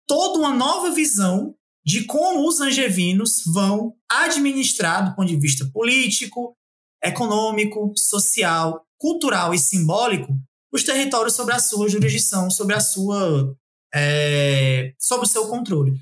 toda 0.06 0.38
uma 0.38 0.54
nova 0.54 0.90
visão 0.90 1.54
de 1.84 2.04
como 2.04 2.46
os 2.46 2.60
angevinos 2.60 3.42
vão 3.46 3.94
administrar, 4.08 5.08
do 5.08 5.16
ponto 5.16 5.28
de 5.28 5.36
vista 5.36 5.68
político, 5.72 6.54
econômico, 7.02 7.92
social, 7.96 8.86
cultural 8.98 9.52
e 9.52 9.58
simbólico, 9.58 10.32
os 10.72 10.84
territórios 10.84 11.34
sobre 11.34 11.54
a 11.54 11.58
sua 11.58 11.88
jurisdição, 11.88 12.50
sobre 12.50 12.74
a 12.74 12.80
sua 12.80 13.56
é, 13.94 14.94
sob 14.98 15.24
o 15.24 15.28
seu 15.28 15.48
controle. 15.48 16.00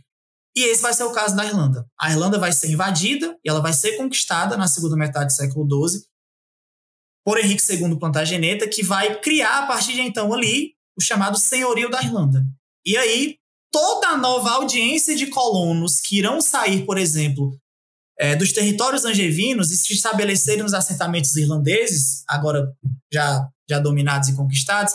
E 0.57 0.65
esse 0.65 0.83
vai 0.83 0.93
ser 0.93 1.05
o 1.05 1.13
caso 1.13 1.37
da 1.37 1.45
Irlanda. 1.45 1.87
A 1.99 2.11
Irlanda 2.11 2.39
vai 2.39 2.53
ser 2.53 2.71
invadida 2.71 3.39
e 3.45 3.49
ela 3.49 3.61
vai 3.61 3.73
ser 3.73 3.97
conquistada 3.97 4.57
na 4.57 4.67
segunda 4.67 4.97
metade 4.97 5.27
do 5.27 5.37
século 5.37 5.89
XII 5.89 6.03
por 7.25 7.39
Henrique 7.39 7.63
II 7.73 7.99
Plantageneta, 7.99 8.69
que 8.69 8.83
vai 8.83 9.21
criar 9.21 9.61
a 9.61 9.67
partir 9.67 9.93
de 9.93 10.01
então 10.01 10.33
ali 10.33 10.75
o 10.99 11.03
chamado 11.03 11.39
senhorio 11.39 11.91
da 11.91 12.03
Irlanda. 12.03 12.45
E 12.85 12.97
aí 12.97 13.37
toda 13.71 14.09
a 14.09 14.17
nova 14.17 14.51
audiência 14.51 15.15
de 15.15 15.29
colonos 15.29 16.01
que 16.01 16.19
irão 16.19 16.41
sair, 16.41 16.85
por 16.85 16.99
exemplo, 16.99 17.57
é, 18.19 18.35
dos 18.37 18.53
territórios 18.53 19.05
angevinos 19.05 19.71
e 19.71 19.77
se 19.77 19.93
estabelecerem 19.93 20.63
nos 20.63 20.75
assentamentos 20.75 21.35
irlandeses, 21.37 22.25
agora 22.29 22.71
já, 23.13 23.49
já 23.69 23.79
dominados 23.79 24.29
e 24.29 24.37
conquistados, 24.37 24.93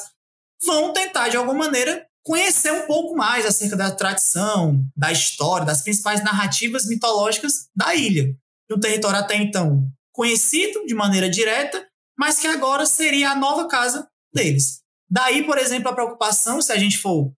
vão 0.63 0.93
tentar 0.93 1.29
de 1.29 1.37
alguma 1.37 1.57
maneira 1.57 2.04
conhecer 2.25 2.71
um 2.71 2.87
pouco 2.87 3.15
mais 3.15 3.45
acerca 3.45 3.77
da 3.77 3.91
tradição, 3.91 4.83
da 4.97 5.11
história, 5.11 5.65
das 5.65 5.83
principais 5.83 6.23
narrativas 6.23 6.87
mitológicas 6.87 7.69
da 7.73 7.95
ilha. 7.95 8.35
De 8.67 8.75
um 8.75 8.79
território 8.79 9.19
até 9.19 9.35
então 9.35 9.87
conhecido 10.11 10.85
de 10.85 10.95
maneira 10.95 11.29
direta, 11.29 11.85
mas 12.17 12.39
que 12.39 12.47
agora 12.47 12.85
seria 12.85 13.31
a 13.31 13.35
nova 13.35 13.67
casa 13.67 14.07
deles. 14.33 14.81
Daí, 15.09 15.43
por 15.43 15.57
exemplo, 15.57 15.89
a 15.89 15.93
preocupação, 15.93 16.61
se 16.61 16.71
a 16.71 16.77
gente 16.77 16.97
for 16.97 17.31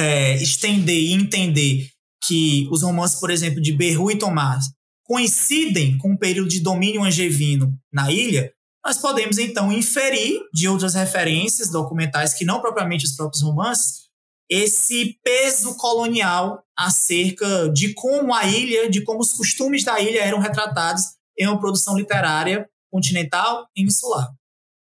é, 0.00 0.36
estender 0.36 0.96
e 0.96 1.12
entender 1.12 1.90
que 2.24 2.66
os 2.70 2.82
romances, 2.82 3.20
por 3.20 3.30
exemplo, 3.30 3.60
de 3.60 3.72
Berru 3.72 4.10
e 4.10 4.18
Tomás 4.18 4.66
coincidem 5.04 5.98
com 5.98 6.12
o 6.12 6.18
período 6.18 6.48
de 6.48 6.60
domínio 6.60 7.02
angevino 7.02 7.78
na 7.92 8.10
ilha, 8.10 8.50
nós 8.88 8.96
podemos 8.96 9.36
então 9.36 9.70
inferir 9.70 10.40
de 10.50 10.66
outras 10.66 10.94
referências 10.94 11.68
documentais 11.68 12.32
que 12.32 12.42
não 12.42 12.58
propriamente 12.58 13.04
os 13.04 13.14
próprios 13.14 13.42
romances 13.42 14.08
esse 14.50 15.18
peso 15.22 15.76
colonial 15.76 16.64
acerca 16.74 17.68
de 17.68 17.92
como 17.92 18.32
a 18.32 18.46
ilha, 18.46 18.88
de 18.88 19.04
como 19.04 19.20
os 19.20 19.34
costumes 19.34 19.84
da 19.84 20.00
ilha 20.00 20.20
eram 20.20 20.38
retratados 20.38 21.02
em 21.38 21.46
uma 21.46 21.60
produção 21.60 21.98
literária 21.98 22.66
continental 22.90 23.68
e 23.76 23.82
insular. 23.82 24.32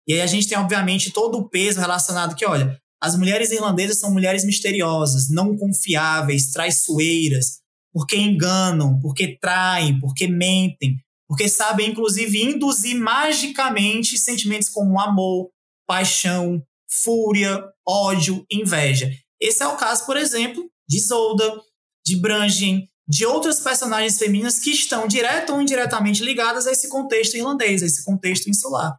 E 0.08 0.14
aí 0.14 0.22
a 0.22 0.26
gente 0.26 0.48
tem, 0.48 0.56
obviamente, 0.56 1.10
todo 1.10 1.36
o 1.36 1.46
peso 1.50 1.78
relacionado 1.78 2.34
que, 2.34 2.46
olha, 2.46 2.80
as 2.98 3.14
mulheres 3.14 3.50
irlandesas 3.50 4.00
são 4.00 4.10
mulheres 4.10 4.42
misteriosas, 4.42 5.28
não 5.28 5.54
confiáveis, 5.54 6.50
traiçoeiras, 6.50 7.58
porque 7.92 8.16
enganam, 8.16 8.98
porque 9.00 9.36
traem, 9.38 10.00
porque 10.00 10.26
mentem, 10.26 10.96
porque 11.32 11.48
sabem, 11.48 11.88
inclusive, 11.88 12.42
induzir 12.42 12.94
magicamente 12.94 14.18
sentimentos 14.18 14.68
como 14.68 15.00
amor, 15.00 15.48
paixão, 15.86 16.62
fúria, 17.02 17.64
ódio, 17.88 18.44
inveja. 18.52 19.10
Esse 19.40 19.62
é 19.62 19.66
o 19.66 19.78
caso, 19.78 20.04
por 20.04 20.18
exemplo, 20.18 20.70
de 20.86 21.00
Zolda, 21.00 21.58
de 22.04 22.16
Brangen, 22.16 22.86
de 23.08 23.24
outras 23.24 23.60
personagens 23.60 24.18
femininas 24.18 24.58
que 24.58 24.72
estão 24.72 25.08
direto 25.08 25.54
ou 25.54 25.62
indiretamente 25.62 26.22
ligadas 26.22 26.66
a 26.66 26.72
esse 26.72 26.90
contexto 26.90 27.34
irlandês, 27.34 27.82
a 27.82 27.86
esse 27.86 28.04
contexto 28.04 28.50
insular. 28.50 28.94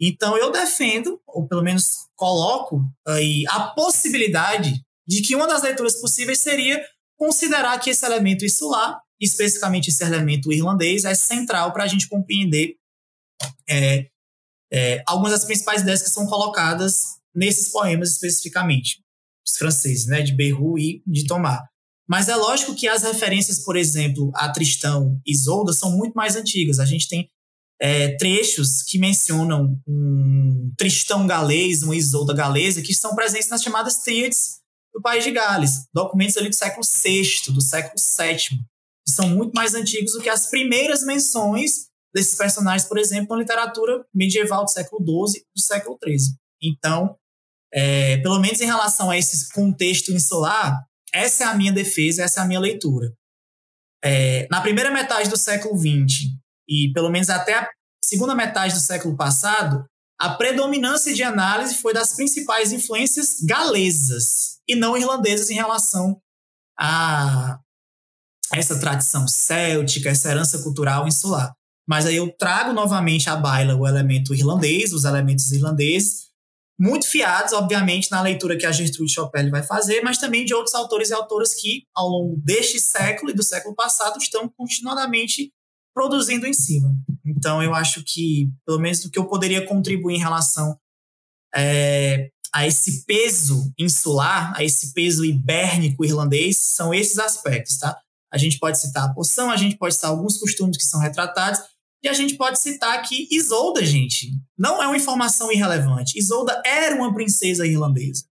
Então 0.00 0.34
eu 0.38 0.50
defendo, 0.50 1.20
ou 1.26 1.46
pelo 1.46 1.62
menos 1.62 1.90
coloco 2.16 2.80
aí 3.06 3.44
a 3.50 3.68
possibilidade 3.74 4.82
de 5.06 5.20
que 5.20 5.36
uma 5.36 5.46
das 5.46 5.62
leituras 5.62 6.00
possíveis 6.00 6.40
seria 6.40 6.82
considerar 7.18 7.78
que 7.78 7.90
esse 7.90 8.06
elemento 8.06 8.46
insular 8.46 8.98
especificamente 9.20 9.88
esse 9.88 10.04
elemento 10.04 10.52
irlandês, 10.52 11.04
é 11.04 11.14
central 11.14 11.72
para 11.72 11.84
a 11.84 11.86
gente 11.86 12.08
compreender 12.08 12.76
é, 13.68 14.08
é, 14.72 15.02
algumas 15.06 15.32
das 15.32 15.44
principais 15.44 15.82
ideias 15.82 16.02
que 16.02 16.10
são 16.10 16.26
colocadas 16.26 17.16
nesses 17.34 17.70
poemas 17.70 18.12
especificamente, 18.12 19.02
os 19.46 19.56
franceses, 19.56 20.06
né, 20.06 20.22
de 20.22 20.32
Beru 20.32 20.78
e 20.78 21.02
de 21.06 21.26
Thomas. 21.26 21.60
Mas 22.08 22.28
é 22.28 22.36
lógico 22.36 22.74
que 22.74 22.86
as 22.86 23.02
referências, 23.02 23.58
por 23.58 23.76
exemplo, 23.76 24.30
a 24.34 24.50
Tristão 24.50 25.20
e 25.26 25.32
Isolda 25.32 25.72
são 25.72 25.96
muito 25.96 26.14
mais 26.14 26.36
antigas. 26.36 26.78
A 26.78 26.84
gente 26.84 27.08
tem 27.08 27.28
é, 27.80 28.16
trechos 28.16 28.82
que 28.82 28.98
mencionam 28.98 29.80
um 29.86 30.72
Tristão 30.78 31.26
galês, 31.26 31.82
uma 31.82 31.96
Isolda 31.96 32.32
galesa, 32.32 32.80
que 32.80 32.92
estão 32.92 33.14
presentes 33.14 33.48
nas 33.48 33.62
chamadas 33.62 33.98
tríades 33.98 34.60
do 34.94 35.02
País 35.02 35.24
de 35.24 35.30
Gales, 35.30 35.86
documentos 35.92 36.36
ali 36.36 36.48
do 36.48 36.54
século 36.54 36.84
VI, 36.84 37.52
do 37.52 37.60
século 37.60 37.96
VII, 37.96 38.60
que 39.06 39.14
são 39.14 39.28
muito 39.28 39.52
mais 39.52 39.74
antigos 39.74 40.12
do 40.12 40.20
que 40.20 40.28
as 40.28 40.48
primeiras 40.48 41.04
menções 41.04 41.86
desses 42.14 42.34
personagens, 42.34 42.88
por 42.88 42.98
exemplo, 42.98 43.36
na 43.36 43.42
literatura 43.42 44.04
medieval 44.14 44.64
do 44.64 44.70
século 44.70 45.28
XII 45.28 45.40
e 45.40 45.44
do 45.54 45.62
século 45.62 45.98
XIII. 46.02 46.34
Então, 46.62 47.16
é, 47.72 48.16
pelo 48.18 48.40
menos 48.40 48.60
em 48.60 48.66
relação 48.66 49.10
a 49.10 49.18
esse 49.18 49.52
contexto 49.52 50.10
insular, 50.12 50.82
essa 51.12 51.44
é 51.44 51.46
a 51.46 51.54
minha 51.54 51.72
defesa, 51.72 52.22
essa 52.22 52.40
é 52.40 52.42
a 52.42 52.46
minha 52.46 52.60
leitura. 52.60 53.12
É, 54.02 54.46
na 54.50 54.60
primeira 54.60 54.90
metade 54.90 55.28
do 55.28 55.36
século 55.36 55.76
XX 55.78 56.30
e 56.68 56.92
pelo 56.92 57.10
menos 57.10 57.30
até 57.30 57.54
a 57.54 57.68
segunda 58.02 58.34
metade 58.34 58.74
do 58.74 58.80
século 58.80 59.16
passado, 59.16 59.84
a 60.18 60.30
predominância 60.34 61.12
de 61.12 61.22
análise 61.22 61.76
foi 61.76 61.92
das 61.92 62.14
principais 62.14 62.72
influências 62.72 63.40
galesas 63.46 64.58
e 64.66 64.74
não 64.74 64.96
irlandesas 64.96 65.50
em 65.50 65.54
relação 65.54 66.20
a 66.78 67.58
essa 68.52 68.78
tradição 68.78 69.26
céltica, 69.26 70.10
essa 70.10 70.30
herança 70.30 70.62
cultural 70.62 71.06
insular. 71.06 71.52
Mas 71.88 72.06
aí 72.06 72.16
eu 72.16 72.30
trago 72.36 72.72
novamente 72.72 73.30
à 73.30 73.36
baila 73.36 73.76
o 73.76 73.86
elemento 73.86 74.34
irlandês, 74.34 74.92
os 74.92 75.04
elementos 75.04 75.50
irlandeses, 75.52 76.26
muito 76.78 77.08
fiados, 77.08 77.52
obviamente, 77.54 78.10
na 78.10 78.20
leitura 78.20 78.56
que 78.56 78.66
a 78.66 78.72
Gertrude 78.72 79.12
Chopin 79.12 79.48
vai 79.50 79.62
fazer, 79.62 80.02
mas 80.02 80.18
também 80.18 80.44
de 80.44 80.52
outros 80.52 80.74
autores 80.74 81.08
e 81.08 81.14
autoras 81.14 81.54
que, 81.54 81.84
ao 81.94 82.06
longo 82.06 82.36
deste 82.44 82.78
século 82.78 83.30
e 83.30 83.34
do 83.34 83.42
século 83.42 83.74
passado, 83.74 84.18
estão 84.18 84.48
continuadamente 84.48 85.50
produzindo 85.94 86.46
em 86.46 86.52
cima. 86.52 86.94
Então, 87.24 87.62
eu 87.62 87.74
acho 87.74 88.04
que, 88.04 88.50
pelo 88.66 88.78
menos 88.78 89.00
do 89.00 89.10
que 89.10 89.18
eu 89.18 89.26
poderia 89.26 89.64
contribuir 89.64 90.16
em 90.16 90.20
relação 90.20 90.78
é, 91.54 92.28
a 92.52 92.66
esse 92.66 93.06
peso 93.06 93.72
insular, 93.78 94.54
a 94.54 94.62
esse 94.62 94.92
peso 94.92 95.24
ibérnico 95.24 96.04
irlandês, 96.04 96.72
são 96.74 96.92
esses 96.92 97.18
aspectos, 97.18 97.78
tá? 97.78 97.98
A 98.36 98.38
gente 98.38 98.58
pode 98.58 98.78
citar 98.78 99.04
a 99.04 99.14
poção, 99.14 99.50
a 99.50 99.56
gente 99.56 99.76
pode 99.76 99.94
citar 99.94 100.10
alguns 100.10 100.36
costumes 100.36 100.76
que 100.76 100.84
são 100.84 101.00
retratados, 101.00 101.60
e 102.02 102.08
a 102.08 102.12
gente 102.12 102.36
pode 102.36 102.60
citar 102.60 103.02
que 103.02 103.26
Isolda, 103.30 103.84
gente, 103.84 104.30
não 104.56 104.82
é 104.82 104.86
uma 104.86 104.96
informação 104.96 105.50
irrelevante. 105.50 106.18
Isolda 106.18 106.62
era 106.64 106.94
uma 106.94 107.12
princesa 107.14 107.66
irlandesa, 107.66 108.24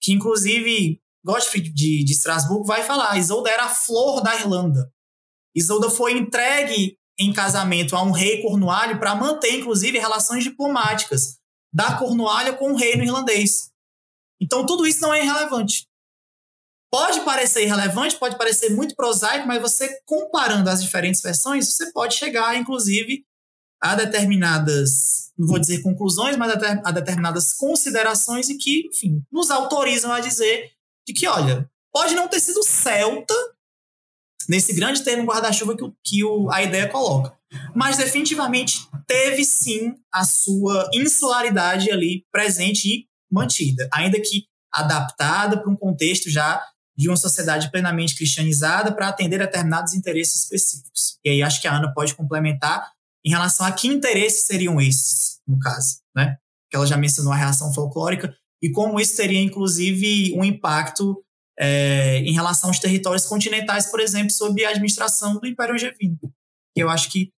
que 0.00 0.12
inclusive 0.12 1.00
Gottfried 1.24 1.72
de, 1.72 2.04
de 2.04 2.12
Estrasburgo 2.12 2.64
vai 2.64 2.84
falar, 2.84 3.18
Isolda 3.18 3.50
era 3.50 3.64
a 3.64 3.68
flor 3.70 4.20
da 4.20 4.36
Irlanda. 4.36 4.92
Isolda 5.54 5.90
foi 5.90 6.12
entregue 6.12 6.98
em 7.18 7.32
casamento 7.32 7.96
a 7.96 8.02
um 8.02 8.12
rei 8.12 8.42
cornualho 8.42 8.98
para 9.00 9.16
manter, 9.16 9.58
inclusive, 9.58 9.98
relações 9.98 10.44
diplomáticas 10.44 11.38
da 11.72 11.96
Cornualha 11.98 12.52
com 12.52 12.72
o 12.72 12.76
reino 12.76 13.02
irlandês. 13.02 13.70
Então, 14.40 14.64
tudo 14.64 14.86
isso 14.86 15.00
não 15.00 15.12
é 15.12 15.24
irrelevante. 15.24 15.87
Pode 16.90 17.20
parecer 17.20 17.64
irrelevante, 17.64 18.16
pode 18.16 18.38
parecer 18.38 18.70
muito 18.70 18.94
prosaico, 18.94 19.46
mas 19.46 19.60
você 19.60 20.00
comparando 20.06 20.70
as 20.70 20.82
diferentes 20.82 21.20
versões, 21.20 21.74
você 21.74 21.92
pode 21.92 22.14
chegar, 22.14 22.56
inclusive, 22.56 23.24
a 23.80 23.94
determinadas, 23.94 25.30
não 25.38 25.46
vou 25.46 25.58
dizer 25.58 25.82
conclusões, 25.82 26.36
mas 26.36 26.52
a 26.84 26.90
determinadas 26.90 27.52
considerações 27.54 28.48
e 28.48 28.56
que, 28.56 28.88
enfim, 28.88 29.22
nos 29.30 29.50
autorizam 29.50 30.10
a 30.12 30.20
dizer 30.20 30.70
de 31.06 31.12
que, 31.12 31.26
olha, 31.26 31.70
pode 31.92 32.14
não 32.14 32.26
ter 32.26 32.40
sido 32.40 32.62
celta 32.62 33.34
nesse 34.48 34.72
grande 34.72 35.04
termo 35.04 35.24
guarda-chuva 35.24 35.76
que, 35.76 35.84
que 36.02 36.24
o, 36.24 36.50
a 36.50 36.62
ideia 36.62 36.88
coloca, 36.88 37.36
mas 37.74 37.98
definitivamente 37.98 38.88
teve 39.06 39.44
sim 39.44 39.94
a 40.12 40.24
sua 40.24 40.88
insularidade 40.94 41.90
ali 41.90 42.24
presente 42.32 42.88
e 42.88 43.06
mantida, 43.30 43.88
ainda 43.92 44.18
que 44.20 44.46
adaptada 44.72 45.60
para 45.60 45.70
um 45.70 45.76
contexto 45.76 46.30
já 46.30 46.62
de 46.98 47.08
uma 47.08 47.16
sociedade 47.16 47.70
plenamente 47.70 48.16
cristianizada 48.16 48.92
para 48.92 49.08
atender 49.08 49.40
a 49.40 49.46
determinados 49.46 49.94
interesses 49.94 50.42
específicos. 50.42 51.16
E 51.24 51.30
aí 51.30 51.42
acho 51.42 51.60
que 51.60 51.68
a 51.68 51.76
Ana 51.76 51.94
pode 51.94 52.14
complementar 52.14 52.90
em 53.24 53.30
relação 53.30 53.64
a 53.64 53.70
que 53.70 53.86
interesses 53.86 54.46
seriam 54.46 54.80
esses, 54.80 55.40
no 55.46 55.58
caso, 55.60 56.00
né? 56.14 56.36
Que 56.68 56.76
ela 56.76 56.86
já 56.86 56.96
mencionou 56.96 57.32
a 57.32 57.36
reação 57.36 57.72
folclórica 57.72 58.34
e 58.60 58.70
como 58.70 58.98
isso 58.98 59.16
teria, 59.16 59.40
inclusive, 59.40 60.34
um 60.36 60.44
impacto 60.44 61.24
é, 61.56 62.18
em 62.18 62.32
relação 62.32 62.68
aos 62.68 62.80
territórios 62.80 63.26
continentais, 63.26 63.86
por 63.86 64.00
exemplo, 64.00 64.32
sob 64.32 64.64
a 64.64 64.70
administração 64.70 65.38
do 65.38 65.46
Império 65.46 65.76
Angevino. 65.76 66.18
Eu 66.74 66.90
acho 66.90 67.10
que 67.10 67.32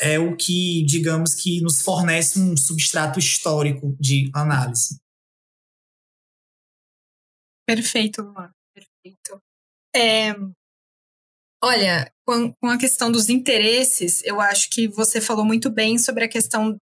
é 0.00 0.18
o 0.18 0.34
que, 0.34 0.82
digamos, 0.86 1.34
que 1.34 1.60
nos 1.60 1.82
fornece 1.82 2.40
um 2.40 2.56
substrato 2.56 3.18
histórico 3.18 3.94
de 4.00 4.30
análise. 4.32 4.98
Perfeito, 7.66 8.22
Luan. 8.22 8.50
Perfeito. 9.02 9.42
É, 9.94 10.34
olha, 11.62 12.12
com, 12.26 12.52
com, 12.54 12.68
a 12.68 12.78
questão 12.78 13.10
dos 13.10 13.28
interesses, 13.28 14.22
eu 14.24 14.40
acho 14.40 14.68
que 14.70 14.86
você 14.86 15.20
falou 15.20 15.44
muito 15.44 15.70
bem 15.70 15.98
sobre 15.98 16.24
a 16.24 16.28
questão, 16.28 16.76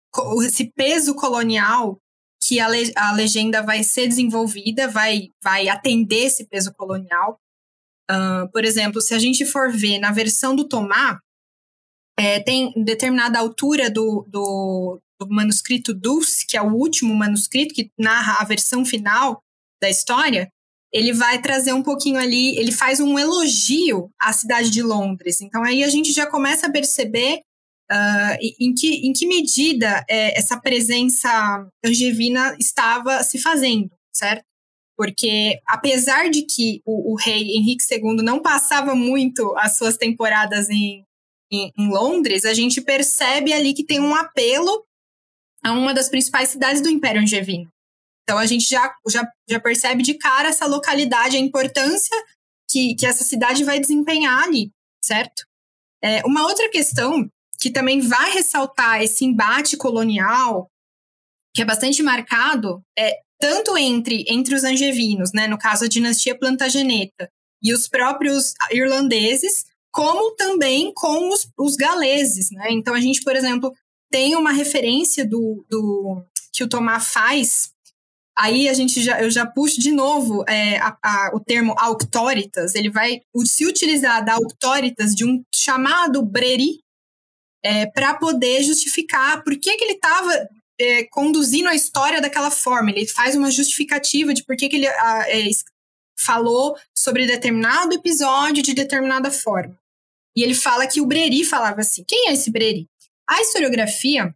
esse 0.44 0.72
peso 0.72 1.14
colonial 1.14 2.00
que 2.42 2.58
a, 2.60 2.68
le, 2.68 2.92
a 2.96 3.12
legenda 3.12 3.62
vai 3.62 3.82
ser 3.82 4.08
desenvolvida, 4.08 4.88
vai, 4.88 5.30
vai 5.42 5.68
atender 5.68 6.24
esse 6.24 6.46
peso 6.46 6.72
colonial. 6.74 7.38
Uh, 8.10 8.50
por 8.52 8.64
exemplo, 8.64 9.00
se 9.00 9.14
a 9.14 9.18
gente 9.18 9.44
for 9.44 9.72
ver 9.72 9.98
na 9.98 10.12
versão 10.12 10.54
do 10.54 10.68
Tomá, 10.68 11.20
é, 12.18 12.40
tem 12.40 12.72
determinada 12.84 13.38
altura 13.38 13.90
do, 13.90 14.24
do, 14.28 15.00
do 15.20 15.28
manuscrito 15.28 15.92
Dulce, 15.92 16.46
que 16.46 16.56
é 16.56 16.62
o 16.62 16.72
último 16.72 17.14
manuscrito 17.14 17.74
que 17.74 17.90
narra 17.98 18.36
a 18.40 18.44
versão 18.44 18.84
final 18.84 19.42
da 19.80 19.90
história, 19.90 20.50
ele 20.96 21.12
vai 21.12 21.42
trazer 21.42 21.74
um 21.74 21.82
pouquinho 21.82 22.18
ali, 22.18 22.56
ele 22.58 22.72
faz 22.72 23.00
um 23.00 23.18
elogio 23.18 24.10
à 24.18 24.32
cidade 24.32 24.70
de 24.70 24.80
Londres. 24.82 25.42
Então 25.42 25.62
aí 25.62 25.84
a 25.84 25.90
gente 25.90 26.10
já 26.10 26.26
começa 26.26 26.68
a 26.68 26.72
perceber 26.72 27.42
uh, 27.92 28.36
em, 28.58 28.72
que, 28.72 29.06
em 29.06 29.12
que 29.12 29.26
medida 29.26 30.02
é, 30.08 30.38
essa 30.38 30.58
presença 30.58 31.68
angevina 31.84 32.56
estava 32.58 33.22
se 33.22 33.38
fazendo, 33.38 33.90
certo? 34.10 34.42
Porque 34.96 35.60
apesar 35.68 36.30
de 36.30 36.40
que 36.46 36.80
o, 36.86 37.12
o 37.12 37.14
rei 37.14 37.42
Henrique 37.42 37.84
II 37.92 38.24
não 38.24 38.40
passava 38.40 38.94
muito 38.94 39.54
as 39.58 39.76
suas 39.76 39.98
temporadas 39.98 40.70
em, 40.70 41.04
em, 41.52 41.70
em 41.78 41.88
Londres, 41.90 42.46
a 42.46 42.54
gente 42.54 42.80
percebe 42.80 43.52
ali 43.52 43.74
que 43.74 43.84
tem 43.84 44.00
um 44.00 44.14
apelo 44.14 44.82
a 45.62 45.72
uma 45.72 45.92
das 45.92 46.08
principais 46.08 46.48
cidades 46.48 46.80
do 46.80 46.88
Império 46.88 47.20
Angevino. 47.20 47.70
Então 48.26 48.38
a 48.38 48.46
gente 48.46 48.68
já, 48.68 48.92
já, 49.08 49.24
já 49.48 49.60
percebe 49.60 50.02
de 50.02 50.14
cara 50.14 50.48
essa 50.48 50.66
localidade, 50.66 51.36
a 51.36 51.40
importância 51.40 52.16
que, 52.68 52.96
que 52.96 53.06
essa 53.06 53.22
cidade 53.22 53.62
vai 53.62 53.78
desempenhar 53.78 54.42
ali, 54.42 54.72
certo? 55.00 55.44
É, 56.02 56.26
uma 56.26 56.42
outra 56.42 56.68
questão 56.68 57.30
que 57.60 57.70
também 57.70 58.00
vai 58.00 58.32
ressaltar 58.32 59.00
esse 59.00 59.24
embate 59.24 59.76
colonial, 59.76 60.68
que 61.54 61.62
é 61.62 61.64
bastante 61.64 62.02
marcado, 62.02 62.82
é 62.98 63.14
tanto 63.40 63.78
entre, 63.78 64.24
entre 64.28 64.56
os 64.56 64.64
angevinos, 64.64 65.32
né, 65.32 65.46
no 65.46 65.56
caso 65.56 65.84
a 65.84 65.88
dinastia 65.88 66.36
Plantageneta, 66.36 67.30
e 67.62 67.72
os 67.72 67.86
próprios 67.86 68.54
irlandeses, 68.72 69.66
como 69.92 70.34
também 70.34 70.92
com 70.92 71.28
os, 71.28 71.48
os 71.56 71.76
galeses. 71.76 72.50
Né? 72.50 72.72
Então 72.72 72.92
a 72.92 73.00
gente, 73.00 73.22
por 73.22 73.36
exemplo, 73.36 73.72
tem 74.10 74.34
uma 74.34 74.50
referência 74.50 75.24
do, 75.24 75.64
do 75.70 76.24
que 76.52 76.64
o 76.64 76.68
Tomás 76.68 77.08
faz 77.08 77.75
Aí 78.38 78.68
a 78.68 78.74
gente 78.74 79.02
já, 79.02 79.20
eu 79.22 79.30
já 79.30 79.46
puxo 79.46 79.80
de 79.80 79.90
novo 79.90 80.44
é, 80.46 80.76
a, 80.78 80.96
a, 81.02 81.30
o 81.34 81.40
termo 81.40 81.74
auctoritas. 81.78 82.74
Ele 82.74 82.90
vai 82.90 83.22
se 83.44 83.64
utilizar 83.64 84.22
da 84.24 84.34
auctoritas 84.34 85.14
de 85.14 85.24
um 85.24 85.42
chamado 85.54 86.22
breri 86.22 86.80
é, 87.64 87.86
para 87.86 88.14
poder 88.14 88.62
justificar 88.62 89.42
por 89.42 89.58
que, 89.58 89.76
que 89.76 89.84
ele 89.84 89.94
estava 89.94 90.48
é, 90.78 91.04
conduzindo 91.04 91.68
a 91.68 91.74
história 91.74 92.20
daquela 92.20 92.50
forma. 92.50 92.90
Ele 92.90 93.06
faz 93.06 93.34
uma 93.34 93.50
justificativa 93.50 94.34
de 94.34 94.44
por 94.44 94.54
que, 94.54 94.68
que 94.68 94.76
ele 94.76 94.86
a, 94.86 95.24
é, 95.30 95.48
falou 96.18 96.76
sobre 96.94 97.26
determinado 97.26 97.94
episódio 97.94 98.62
de 98.62 98.74
determinada 98.74 99.30
forma. 99.30 99.78
E 100.36 100.42
ele 100.42 100.54
fala 100.54 100.86
que 100.86 101.00
o 101.00 101.06
Breri 101.06 101.42
falava 101.42 101.80
assim. 101.80 102.04
Quem 102.06 102.28
é 102.28 102.32
esse 102.34 102.50
Breri? 102.50 102.86
A 103.26 103.40
historiografia, 103.40 104.34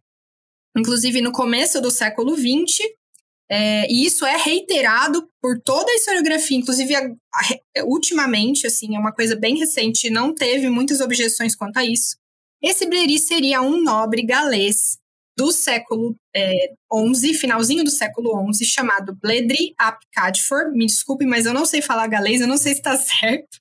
inclusive 0.75 1.21
no 1.21 1.31
começo 1.31 1.79
do 1.79 1.91
século 1.91 2.35
XX, 2.35 2.79
é, 3.51 3.85
e 3.91 4.05
isso 4.05 4.25
é 4.25 4.37
reiterado 4.37 5.27
por 5.41 5.59
toda 5.61 5.91
a 5.91 5.95
historiografia, 5.95 6.57
inclusive 6.57 6.95
a, 6.95 7.01
a, 7.01 7.83
ultimamente, 7.83 8.65
assim, 8.65 8.95
é 8.95 8.99
uma 8.99 9.11
coisa 9.11 9.35
bem 9.35 9.57
recente, 9.57 10.09
não 10.09 10.33
teve 10.33 10.69
muitas 10.69 11.01
objeções 11.01 11.53
quanto 11.53 11.77
a 11.77 11.83
isso. 11.83 12.15
Esse 12.63 12.85
Breri 12.85 13.19
seria 13.19 13.61
um 13.61 13.83
nobre 13.83 14.23
galês 14.23 14.97
do 15.37 15.51
século 15.51 16.15
é, 16.33 16.71
11, 16.93 17.33
finalzinho 17.33 17.83
do 17.83 17.89
século 17.89 18.37
11, 18.47 18.63
chamado 18.63 19.17
Bledri 19.21 19.73
ap 19.77 19.99
Cadfor. 20.13 20.71
Me 20.71 20.85
desculpe, 20.85 21.25
mas 21.25 21.45
eu 21.45 21.53
não 21.53 21.65
sei 21.65 21.81
falar 21.81 22.07
galês, 22.07 22.39
eu 22.39 22.47
não 22.47 22.57
sei 22.57 22.73
se 22.73 22.79
está 22.79 22.95
certo. 22.97 23.59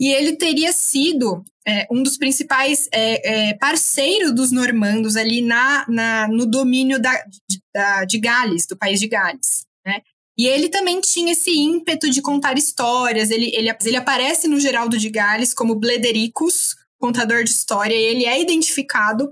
E 0.00 0.08
ele 0.08 0.36
teria 0.36 0.72
sido 0.72 1.44
é, 1.68 1.86
um 1.90 2.02
dos 2.02 2.16
principais 2.16 2.88
é, 2.90 3.50
é, 3.50 3.54
parceiros 3.54 4.34
dos 4.34 4.50
normandos 4.50 5.14
ali 5.14 5.42
na, 5.42 5.84
na 5.88 6.26
no 6.26 6.46
domínio 6.46 6.98
da, 6.98 7.12
de, 7.46 7.62
da, 7.74 8.04
de 8.06 8.18
Gales, 8.18 8.66
do 8.66 8.78
país 8.78 8.98
de 8.98 9.06
Gales. 9.06 9.66
Né? 9.84 10.00
E 10.38 10.46
ele 10.46 10.70
também 10.70 11.02
tinha 11.02 11.32
esse 11.32 11.50
ímpeto 11.50 12.08
de 12.08 12.22
contar 12.22 12.56
histórias. 12.56 13.30
Ele, 13.30 13.54
ele, 13.54 13.70
ele 13.84 13.96
aparece 13.96 14.48
no 14.48 14.58
Geraldo 14.58 14.96
de 14.96 15.10
Gales 15.10 15.52
como 15.52 15.74
Bledericus, 15.74 16.74
contador 16.98 17.44
de 17.44 17.50
história, 17.50 17.94
e 17.94 18.02
ele 18.02 18.24
é 18.24 18.40
identificado 18.40 19.30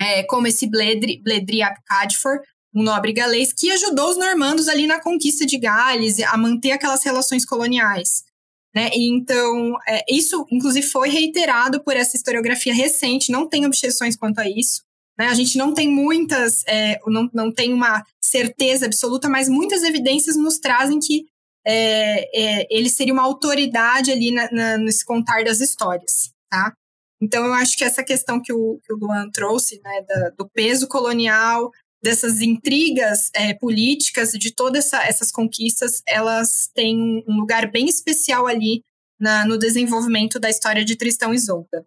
é, 0.00 0.22
como 0.24 0.46
esse 0.46 0.68
Bledri, 0.68 1.20
Bledri 1.20 1.60
ap 1.60 1.76
Cadfor, 1.84 2.40
um 2.72 2.84
nobre 2.84 3.12
galês, 3.12 3.52
que 3.52 3.70
ajudou 3.72 4.10
os 4.10 4.16
normandos 4.16 4.68
ali 4.68 4.86
na 4.86 5.00
conquista 5.00 5.44
de 5.44 5.58
Gales, 5.58 6.20
a 6.20 6.36
manter 6.36 6.70
aquelas 6.70 7.02
relações 7.02 7.44
coloniais. 7.44 8.27
Né? 8.74 8.90
Então, 8.94 9.76
é, 9.88 10.04
isso, 10.10 10.46
inclusive, 10.50 10.86
foi 10.86 11.08
reiterado 11.08 11.82
por 11.82 11.96
essa 11.96 12.16
historiografia 12.16 12.74
recente, 12.74 13.32
não 13.32 13.48
tem 13.48 13.66
objeções 13.66 14.16
quanto 14.16 14.38
a 14.38 14.48
isso. 14.48 14.82
Né? 15.18 15.26
A 15.26 15.34
gente 15.34 15.58
não 15.58 15.74
tem 15.74 15.88
muitas, 15.88 16.62
é, 16.66 17.00
não, 17.06 17.28
não 17.32 17.52
tem 17.52 17.72
uma 17.72 18.04
certeza 18.20 18.86
absoluta, 18.86 19.28
mas 19.28 19.48
muitas 19.48 19.82
evidências 19.82 20.36
nos 20.36 20.58
trazem 20.58 21.00
que 21.00 21.26
é, 21.66 22.60
é, 22.60 22.66
ele 22.70 22.88
seria 22.88 23.12
uma 23.12 23.24
autoridade 23.24 24.10
ali 24.10 24.30
na, 24.30 24.50
na, 24.50 24.78
nesse 24.78 25.04
contar 25.04 25.44
das 25.44 25.60
histórias, 25.60 26.30
tá? 26.48 26.72
Então, 27.20 27.44
eu 27.44 27.52
acho 27.52 27.76
que 27.76 27.84
essa 27.84 28.04
questão 28.04 28.40
que 28.40 28.52
o, 28.52 28.78
que 28.84 28.92
o 28.92 28.96
Luan 28.96 29.28
trouxe, 29.30 29.80
né, 29.82 30.02
da, 30.02 30.30
do 30.30 30.48
peso 30.48 30.86
colonial, 30.86 31.70
dessas 32.02 32.40
intrigas 32.40 33.30
é, 33.34 33.54
políticas, 33.54 34.32
de 34.32 34.54
todas 34.54 34.86
essa, 34.86 35.02
essas 35.04 35.32
conquistas, 35.32 36.02
elas 36.06 36.70
têm 36.74 37.24
um 37.26 37.36
lugar 37.36 37.70
bem 37.70 37.86
especial 37.86 38.46
ali 38.46 38.82
na, 39.20 39.44
no 39.44 39.58
desenvolvimento 39.58 40.38
da 40.38 40.48
história 40.48 40.84
de 40.84 40.96
Tristão 40.96 41.32
e 41.32 41.36
Isolda. 41.36 41.84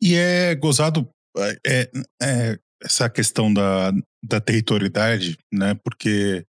E 0.00 0.14
é 0.14 0.54
gozado 0.54 1.08
é, 1.66 1.90
é, 2.22 2.58
essa 2.82 3.08
questão 3.08 3.52
da, 3.52 3.92
da 4.22 4.40
territorialidade, 4.40 5.38
né? 5.52 5.74
Porque 5.82 6.44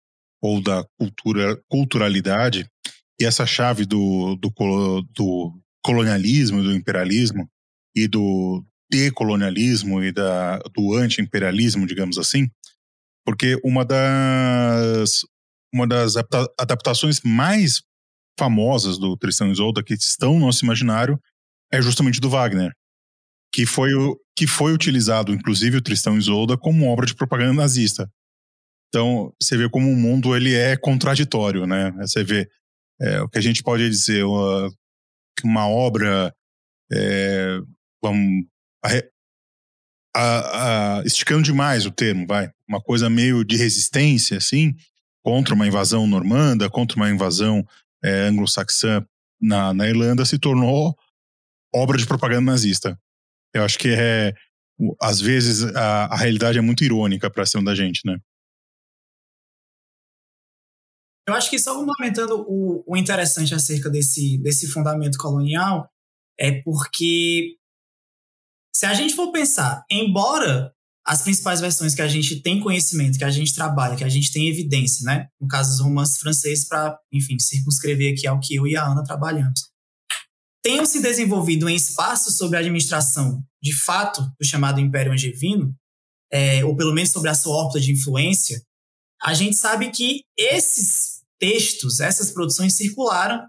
ou 0.43 0.63
da 0.63 0.85
cultura, 0.99 1.61
culturalidade 1.69 2.67
e 3.21 3.25
essa 3.27 3.45
chave 3.45 3.85
do, 3.85 4.37
do, 4.37 4.51
do 5.15 5.61
colonialismo, 5.85 6.63
do 6.63 6.75
imperialismo 6.75 7.49
e 7.95 8.09
do 8.09 8.65
decolonialismo 8.91 10.03
e 10.03 10.13
da, 10.13 10.59
do 10.75 10.95
anti-imperialismo, 10.95 11.87
digamos 11.87 12.19
assim, 12.19 12.51
porque 13.25 13.59
uma 13.65 13.85
das 13.85 15.21
uma 15.73 15.87
das 15.87 16.15
adaptações 16.59 17.21
mais 17.23 17.83
famosas 18.39 18.99
do 18.99 19.17
Tristão 19.17 19.53
Isolda 19.53 19.85
que 19.85 19.95
estão 19.95 20.35
no 20.35 20.47
nosso 20.47 20.65
imaginário 20.65 21.21
é 21.73 21.81
justamente 21.81 22.21
do 22.21 22.29
Wagner, 22.29 22.73
que 23.55 23.65
foi 23.65 23.95
o 23.95 24.19
que 24.37 24.47
foi 24.47 24.73
utilizado, 24.73 25.33
inclusive 25.33 25.77
o 25.77 25.83
Tristão 25.83 26.17
Isolda, 26.17 26.57
como 26.57 26.89
obra 26.89 27.07
de 27.07 27.15
propaganda 27.15 27.53
nazista. 27.53 28.11
Então 28.89 29.33
você 29.41 29.57
vê 29.57 29.69
como 29.69 29.89
o 29.89 29.97
mundo 29.97 30.35
ele 30.35 30.55
é 30.55 30.77
contraditório, 30.77 31.67
né? 31.67 31.93
Você 31.99 32.25
vê 32.25 32.49
é, 33.01 33.21
o 33.21 33.29
que 33.29 33.39
a 33.39 33.43
gente 33.43 33.63
pode 33.63 33.89
dizer 33.89 34.25
uma, 34.25 34.73
uma 35.45 35.69
obra 35.69 36.35
é, 36.93 37.61
vamos 38.03 38.47
a, 40.15 40.99
a, 40.99 41.03
esticando 41.05 41.43
demais 41.43 41.87
o 41.87 41.91
termo, 41.91 42.27
vai, 42.27 42.51
uma 42.69 42.81
coisa 42.81 43.09
meio 43.09 43.45
de 43.45 43.57
resistência, 43.57 44.39
assim, 44.39 44.75
contra 45.23 45.55
uma 45.55 45.67
invasão 45.67 46.07
normanda, 46.07 46.71
contra 46.71 46.97
uma 46.97 47.11
invasão 47.11 47.67
é, 48.03 48.23
anglo-saxã 48.23 49.07
na, 49.41 49.73
na 49.73 49.89
Irlanda, 49.89 50.25
se 50.25 50.39
tornou 50.39 50.97
obra 51.75 51.97
de 51.97 52.07
propaganda 52.07 52.51
nazista. 52.51 52.99
Eu 53.55 53.65
acho 53.65 53.79
que 53.79 53.89
é, 53.89 54.35
às 55.01 55.21
vezes, 55.21 55.65
a, 55.75 56.07
a 56.07 56.17
realidade 56.17 56.59
é 56.59 56.63
muito 56.63 56.85
irônica 56.85 57.31
para 57.31 57.47
cima 57.47 57.65
da 57.65 57.75
gente, 57.75 58.01
né? 58.05 58.19
Eu 61.29 61.35
acho 61.35 61.49
que 61.49 61.59
só 61.59 61.75
complementando 61.75 62.45
o, 62.49 62.83
o 62.85 62.97
interessante 62.97 63.55
acerca 63.55 63.89
desse, 63.89 64.37
desse 64.39 64.67
fundamento 64.67 65.17
colonial 65.17 65.89
é 66.37 66.61
porque 66.63 67.57
se 68.75 68.87
a 68.87 68.95
gente 68.95 69.15
for 69.15 69.33
pensar, 69.33 69.85
embora 69.91 70.73
as 71.05 71.23
principais 71.23 71.61
versões 71.61 71.95
que 71.95 72.03
a 72.03 72.09
gente 72.09 72.41
tem 72.43 72.61
conhecimento, 72.61 73.19
que 73.19 73.25
a 73.25 73.31
gente 73.31 73.55
trabalha, 73.55 73.97
que 73.97 74.05
a 74.05 74.09
gente 74.09 74.33
tem 74.33 74.49
evidência, 74.49 75.05
né? 75.05 75.29
No 75.41 75.49
caso 75.49 75.71
dos 75.71 75.81
romances 75.81 76.19
franceses, 76.19 76.69
para, 76.69 76.97
enfim, 77.13 77.39
circunscrever 77.39 78.13
aqui 78.13 78.27
ao 78.27 78.39
que 78.39 78.55
eu 78.55 78.67
e 78.67 78.77
a 78.77 78.85
Ana 78.85 79.03
trabalhamos. 79.03 79.71
Tenham 80.63 80.85
se 80.85 81.01
desenvolvido 81.01 81.69
em 81.69 81.75
espaços 81.75 82.37
sobre 82.37 82.59
a 82.59 82.61
administração, 82.61 83.43
de 83.63 83.75
fato, 83.75 84.23
do 84.39 84.47
chamado 84.47 84.79
Império 84.79 85.13
Angevino, 85.13 85.75
é, 86.31 86.65
ou 86.65 86.77
pelo 86.77 86.93
menos 86.93 87.11
sobre 87.11 87.31
a 87.31 87.35
sua 87.35 87.57
órbita 87.57 87.81
de 87.81 87.93
influência, 87.93 88.63
a 89.23 89.35
gente 89.35 89.57
sabe 89.57 89.91
que 89.91 90.23
esses 90.37 91.21
textos, 91.39 92.01
essas 92.01 92.31
produções 92.31 92.75
circularam 92.75 93.47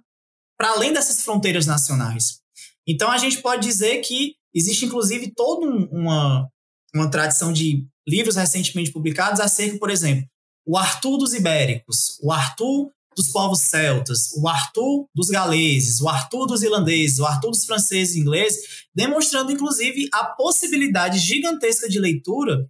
para 0.58 0.72
além 0.72 0.94
dessas 0.94 1.24
fronteiras 1.24 1.66
nacionais. 1.66 2.40
Então 2.88 3.10
a 3.12 3.18
gente 3.18 3.42
pode 3.42 3.68
dizer 3.68 4.00
que 4.00 4.36
Existe, 4.54 4.86
inclusive, 4.86 5.34
toda 5.36 5.66
um, 5.66 5.86
uma, 5.92 6.48
uma 6.94 7.10
tradição 7.10 7.54
de 7.54 7.86
livros 8.08 8.36
recentemente 8.36 8.92
publicados 8.92 9.40
acerca, 9.40 9.78
por 9.78 9.90
exemplo, 9.90 10.26
o 10.66 10.78
Arthur 10.78 11.18
dos 11.18 11.34
Ibéricos, 11.34 12.20
o 12.22 12.32
Arthur 12.32 12.92
dos 13.16 13.30
povos 13.30 13.60
celtas, 13.62 14.32
o 14.36 14.48
Arthur 14.48 15.08
dos 15.14 15.30
galeses, 15.30 16.00
o 16.00 16.08
Arthur 16.08 16.48
dos 16.48 16.64
irlandeses, 16.64 17.20
o 17.20 17.26
Arthur 17.26 17.52
dos 17.52 17.66
franceses 17.66 18.16
e 18.16 18.20
ingleses, 18.20 18.86
demonstrando, 18.96 19.52
inclusive, 19.52 20.08
a 20.14 20.26
possibilidade 20.26 21.20
gigantesca 21.20 21.90
de 21.90 22.00
leitura 22.00 22.70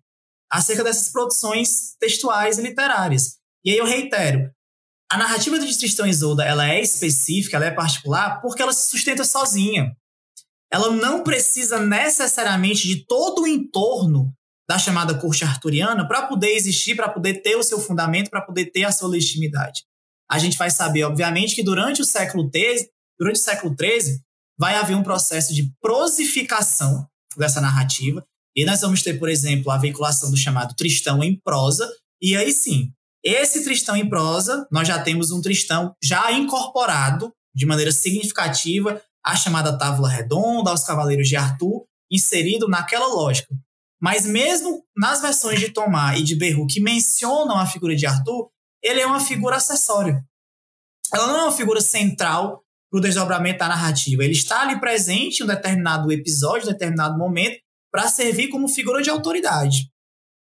acerca 0.51 0.83
dessas 0.83 1.11
produções 1.11 1.95
textuais 1.99 2.57
e 2.57 2.61
literárias. 2.61 3.37
E 3.63 3.71
aí 3.71 3.77
eu 3.77 3.85
reitero, 3.85 4.51
a 5.11 5.17
narrativa 5.17 5.59
de 5.59 5.77
Tristão 5.77 6.07
e 6.07 6.09
Isolda 6.09 6.43
ela 6.43 6.67
é 6.67 6.81
específica, 6.81 7.57
ela 7.57 7.67
é 7.67 7.71
particular, 7.71 8.41
porque 8.41 8.61
ela 8.61 8.73
se 8.73 8.89
sustenta 8.89 9.23
sozinha 9.23 9.95
ela 10.71 10.89
não 10.91 11.23
precisa 11.23 11.79
necessariamente 11.79 12.87
de 12.87 13.05
todo 13.05 13.41
o 13.43 13.47
entorno 13.47 14.33
da 14.69 14.79
chamada 14.79 15.13
corte 15.15 15.43
arturiana 15.43 16.07
para 16.07 16.27
poder 16.27 16.55
existir, 16.55 16.95
para 16.95 17.09
poder 17.09 17.41
ter 17.41 17.57
o 17.57 17.63
seu 17.63 17.79
fundamento, 17.79 18.29
para 18.29 18.41
poder 18.41 18.67
ter 18.67 18.85
a 18.85 18.91
sua 18.91 19.09
legitimidade. 19.09 19.83
A 20.29 20.39
gente 20.39 20.57
vai 20.57 20.71
saber, 20.71 21.03
obviamente, 21.03 21.55
que 21.55 21.63
durante 21.63 22.01
o 22.01 22.05
século 22.05 22.49
XIII, 22.49 22.87
durante 23.19 23.35
o 23.35 23.43
século 23.43 23.75
XIII, 23.77 24.21
vai 24.57 24.75
haver 24.75 24.95
um 24.95 25.03
processo 25.03 25.53
de 25.53 25.69
prosificação 25.81 27.05
dessa 27.35 27.59
narrativa, 27.59 28.25
e 28.55 28.63
nós 28.63 28.79
vamos 28.79 29.01
ter, 29.01 29.19
por 29.19 29.27
exemplo, 29.27 29.71
a 29.71 29.77
veiculação 29.77 30.31
do 30.31 30.37
chamado 30.37 30.75
Tristão 30.75 31.21
em 31.21 31.37
prosa, 31.43 31.89
e 32.21 32.35
aí 32.35 32.53
sim, 32.53 32.93
esse 33.23 33.63
Tristão 33.63 33.95
em 33.95 34.07
prosa, 34.07 34.65
nós 34.71 34.87
já 34.87 35.01
temos 35.01 35.31
um 35.31 35.41
Tristão 35.41 35.93
já 36.01 36.31
incorporado 36.31 37.33
de 37.53 37.65
maneira 37.65 37.91
significativa 37.91 39.01
a 39.23 39.35
chamada 39.35 39.77
Távola 39.77 40.09
Redonda, 40.09 40.71
aos 40.71 40.83
Cavaleiros 40.83 41.27
de 41.27 41.35
Arthur, 41.35 41.85
inserido 42.09 42.67
naquela 42.67 43.07
lógica. 43.07 43.55
Mas 44.01 44.25
mesmo 44.25 44.83
nas 44.97 45.21
versões 45.21 45.59
de 45.59 45.69
Tomás 45.69 46.19
e 46.19 46.23
de 46.23 46.35
Berru 46.35 46.65
que 46.65 46.81
mencionam 46.81 47.57
a 47.57 47.65
figura 47.65 47.95
de 47.95 48.05
Arthur, 48.05 48.49
ele 48.81 48.99
é 48.99 49.05
uma 49.05 49.19
figura 49.19 49.57
acessória. 49.57 50.25
Ela 51.13 51.27
não 51.27 51.37
é 51.37 51.43
uma 51.43 51.51
figura 51.51 51.81
central 51.81 52.63
para 52.89 52.97
o 52.97 53.01
desdobramento 53.01 53.59
da 53.59 53.67
narrativa. 53.67 54.23
Ele 54.23 54.33
está 54.33 54.61
ali 54.61 54.79
presente 54.79 55.39
em 55.39 55.43
um 55.43 55.47
determinado 55.47 56.11
episódio, 56.11 56.65
em 56.65 56.69
um 56.69 56.73
determinado 56.73 57.17
momento, 57.17 57.59
para 57.91 58.07
servir 58.07 58.49
como 58.49 58.67
figura 58.67 59.01
de 59.01 59.09
autoridade. 59.09 59.91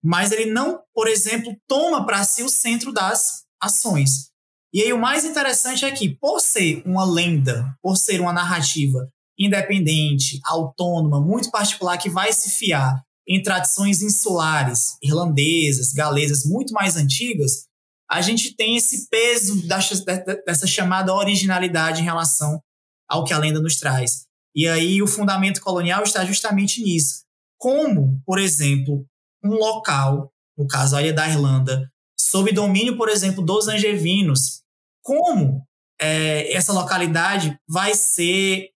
Mas 0.04 0.32
ele 0.32 0.52
não, 0.52 0.82
por 0.94 1.08
exemplo, 1.08 1.56
toma 1.68 2.06
para 2.06 2.24
si 2.24 2.44
o 2.44 2.50
centro 2.50 2.92
das 2.92 3.44
ações. 3.62 4.32
E 4.76 4.82
aí 4.82 4.92
o 4.92 5.00
mais 5.00 5.24
interessante 5.24 5.86
é 5.86 5.92
que, 5.92 6.10
por 6.10 6.42
ser 6.42 6.84
uma 6.86 7.06
lenda, 7.06 7.74
por 7.82 7.96
ser 7.96 8.20
uma 8.20 8.34
narrativa 8.34 9.10
independente, 9.40 10.38
autônoma, 10.44 11.22
muito 11.22 11.50
particular, 11.50 11.98
que 11.98 12.10
vai 12.10 12.34
se 12.34 12.50
fiar 12.50 13.02
em 13.26 13.42
tradições 13.42 14.02
insulares, 14.02 14.98
irlandesas, 15.02 15.94
galesas 15.94 16.44
muito 16.44 16.74
mais 16.74 16.98
antigas, 16.98 17.68
a 18.12 18.20
gente 18.20 18.54
tem 18.54 18.76
esse 18.76 19.08
peso 19.08 19.66
dessa, 19.66 20.68
chamada 20.68 21.14
originalidade 21.14 22.02
em 22.02 22.06
relação 22.06 22.60
ao 23.08 23.24
que 23.24 23.34
a 23.34 23.38
lenda 23.38 23.62
nos 23.62 23.78
traz. 23.78 24.26
E 24.54 24.68
aí 24.68 25.02
o 25.02 25.08
fundamento 25.08 25.62
colonial 25.62 26.04
está 26.04 26.26
justamente 26.26 26.84
nisso. 26.84 27.24
Como, 27.58 28.22
por 28.26 28.40
exemplo, 28.40 29.06
um 29.42 29.54
local, 29.54 30.34
no 30.58 30.68
caso 30.68 30.98
a 30.98 31.02
Ilha 31.02 31.14
da 31.14 31.30
Irlanda, 31.30 31.90
sob 32.20 32.52
domínio, 32.52 32.98
por 32.98 33.08
exemplo, 33.08 33.42
dos 33.42 33.70
angevinos, 33.70 34.65
como 35.06 35.64
é, 36.02 36.52
essa 36.52 36.74
localidade 36.74 37.56
vai 37.70 37.94
ser 37.94 38.72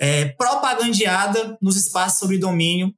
é, 0.00 0.28
propagandeada 0.30 1.56
nos 1.60 1.76
espaços 1.76 2.18
sob 2.18 2.38
domínio 2.38 2.92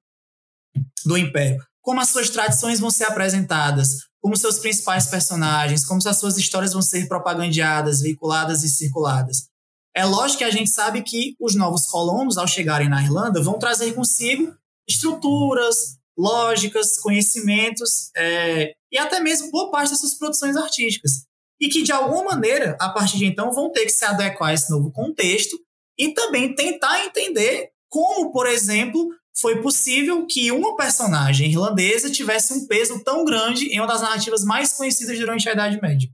do 1.05 1.19
Império. 1.19 1.61
como 1.83 2.01
as 2.01 2.11
suas 2.11 2.29
tradições 2.29 2.79
vão 2.79 2.91
ser 2.91 3.05
apresentadas, 3.05 4.09
como 4.21 4.37
seus 4.37 4.59
principais 4.59 5.07
personagens, 5.07 5.85
como 5.87 6.01
as 6.07 6.19
suas 6.19 6.37
histórias 6.37 6.75
vão 6.75 6.83
ser 6.83 7.09
propagandeadas, 7.09 8.01
veiculadas 8.01 8.63
e 8.63 8.69
circuladas. 8.69 9.49
É 9.97 10.05
lógico 10.05 10.39
que 10.39 10.45
a 10.45 10.51
gente 10.51 10.69
sabe 10.69 11.03
que 11.03 11.35
os 11.41 11.55
novos 11.55 11.87
colonos, 11.87 12.37
ao 12.37 12.47
chegarem 12.47 12.91
na 12.91 13.03
Irlanda, 13.03 13.43
vão 13.43 13.59
trazer 13.59 13.93
consigo 13.95 14.55
estruturas, 14.87 15.97
lógicas, 16.17 16.99
conhecimentos 16.99 18.11
é, 18.17 18.75
e 18.93 18.99
até 18.99 19.19
mesmo 19.19 19.51
boa 19.51 19.71
parte 19.71 19.91
das 19.91 20.01
suas 20.01 20.15
produções 20.15 20.57
artísticas. 20.57 21.28
E 21.61 21.69
que, 21.69 21.83
de 21.83 21.93
alguma 21.93 22.25
maneira, 22.25 22.77
a 22.81 22.89
partir 22.89 23.19
de 23.19 23.27
então, 23.27 23.53
vão 23.53 23.71
ter 23.71 23.85
que 23.85 23.93
se 23.93 24.05
adequar 24.05 24.51
a 24.51 24.55
esse 24.55 24.71
novo 24.71 24.93
contexto 24.93 25.59
e 25.99 26.15
também 26.15 26.55
tentar 26.55 27.05
entender 27.05 27.71
como, 27.89 28.31
por 28.33 28.47
exemplo, 28.47 29.09
foi 29.41 29.61
possível 29.63 30.27
que 30.27 30.53
uma 30.53 30.77
personagem 30.77 31.51
irlandesa 31.51 32.11
tivesse 32.11 32.53
um 32.53 32.67
peso 32.67 33.03
tão 33.03 33.25
grande 33.25 33.67
em 33.67 33.81
uma 33.81 33.87
das 33.87 34.03
narrativas 34.03 34.45
mais 34.45 34.73
conhecidas 34.73 35.19
durante 35.19 35.49
a 35.49 35.53
Idade 35.53 35.81
Média. 35.81 36.09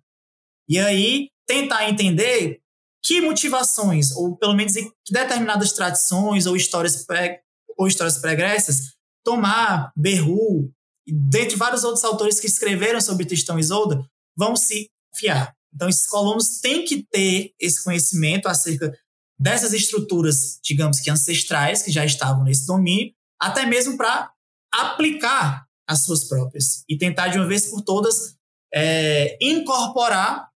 E 0.69 0.79
aí, 0.79 1.29
tentar 1.47 1.89
entender 1.89 2.61
que 3.03 3.21
motivações, 3.21 4.13
ou 4.13 4.37
pelo 4.37 4.55
menos 4.55 4.73
que 4.73 4.91
determinadas 5.11 5.73
tradições 5.73 6.47
ou 6.47 6.57
histórias, 6.57 7.05
pré, 7.05 7.43
ou 7.77 7.87
histórias 7.87 8.19
pregressas, 8.19 8.95
Tomar, 9.23 9.91
Berru, 9.97 10.71
dentre 11.07 11.57
vários 11.57 11.83
outros 11.83 12.05
autores 12.05 12.39
que 12.39 12.47
escreveram 12.47 13.01
sobre 13.01 13.27
Tristão 13.27 13.59
e 13.59 13.61
Isolda, 13.61 14.05
vão 14.37 14.55
se 14.55 14.91
Então, 15.75 15.89
esses 15.89 16.07
colonos 16.07 16.61
têm 16.61 16.85
que 16.85 17.05
ter 17.11 17.53
esse 17.59 17.83
conhecimento 17.83 18.47
acerca 18.47 18.93
dessas 19.39 19.73
estruturas, 19.73 20.61
digamos 20.63 21.01
que 21.01 21.11
ancestrais, 21.11 21.83
que 21.83 21.91
já 21.91 22.05
estavam 22.05 22.45
nesse 22.45 22.67
domínio, 22.67 23.13
até 23.41 23.67
mesmo 23.67 23.97
para 23.97 24.31
aplicar 24.73 25.67
as 25.87 26.05
suas 26.05 26.25
próprias 26.25 26.85
e 26.89 26.97
tentar 26.97 27.29
de 27.29 27.39
uma 27.39 27.47
vez 27.47 27.67
por 27.67 27.83
todas 27.83 28.37
é, 28.73 29.37
incorporar 29.41 30.49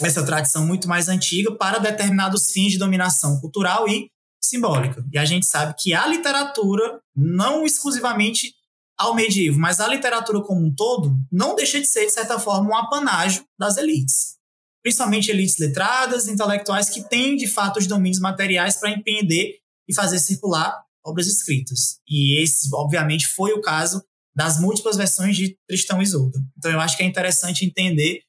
essa 0.00 0.24
tradição 0.24 0.66
muito 0.66 0.88
mais 0.88 1.08
antiga 1.08 1.54
para 1.56 1.78
determinados 1.78 2.50
fins 2.50 2.72
de 2.72 2.78
dominação 2.78 3.38
cultural 3.40 3.88
e 3.88 4.10
simbólica. 4.42 5.04
E 5.12 5.18
a 5.18 5.24
gente 5.24 5.46
sabe 5.46 5.74
que 5.78 5.92
a 5.92 6.06
literatura, 6.06 7.00
não 7.14 7.64
exclusivamente 7.64 8.54
ao 9.00 9.14
medievo, 9.14 9.58
mas 9.58 9.80
a 9.80 9.88
literatura 9.88 10.42
como 10.42 10.66
um 10.66 10.74
todo, 10.74 11.16
não 11.32 11.54
deixa 11.54 11.80
de 11.80 11.86
ser, 11.86 12.06
de 12.06 12.12
certa 12.12 12.38
forma, 12.38 12.68
um 12.68 12.76
apanágio 12.76 13.44
das 13.58 13.76
elites 13.76 14.40
principalmente 14.82 15.30
elites 15.30 15.58
letradas, 15.58 16.26
intelectuais 16.26 16.88
que 16.88 17.02
têm 17.08 17.36
de 17.36 17.46
fato 17.46 17.78
os 17.78 17.86
domínios 17.86 18.20
materiais 18.20 18.76
para 18.76 18.90
empreender 18.90 19.56
e 19.88 19.94
fazer 19.94 20.18
circular 20.18 20.74
obras 21.04 21.26
escritas. 21.26 21.98
E 22.08 22.42
esse, 22.42 22.68
obviamente, 22.74 23.26
foi 23.28 23.52
o 23.52 23.60
caso 23.60 24.02
das 24.34 24.60
múltiplas 24.60 24.96
versões 24.96 25.36
de 25.36 25.56
Tristão 25.68 26.00
e 26.00 26.04
Isolda. 26.04 26.38
Então, 26.56 26.70
eu 26.70 26.80
acho 26.80 26.96
que 26.96 27.02
é 27.02 27.06
interessante 27.06 27.64
entender 27.64 28.20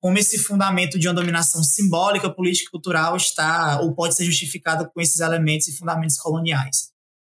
como 0.00 0.18
esse 0.18 0.38
fundamento 0.38 0.98
de 0.98 1.08
uma 1.08 1.14
dominação 1.14 1.64
simbólica, 1.64 2.30
política 2.30 2.68
e 2.68 2.70
cultural 2.70 3.16
está 3.16 3.80
ou 3.80 3.94
pode 3.94 4.14
ser 4.14 4.24
justificado 4.24 4.88
com 4.92 5.00
esses 5.00 5.20
elementos 5.20 5.66
e 5.68 5.76
fundamentos 5.76 6.18
coloniais. 6.18 6.90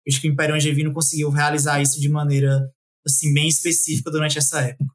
Acho 0.08 0.22
que 0.22 0.28
o 0.28 0.32
Império 0.32 0.56
Angevino 0.56 0.94
conseguiu 0.94 1.30
realizar 1.30 1.82
isso 1.82 2.00
de 2.00 2.10
maneira 2.10 2.70
assim 3.06 3.34
bem 3.34 3.48
específica 3.48 4.12
durante 4.12 4.38
essa 4.38 4.62
época. 4.62 4.94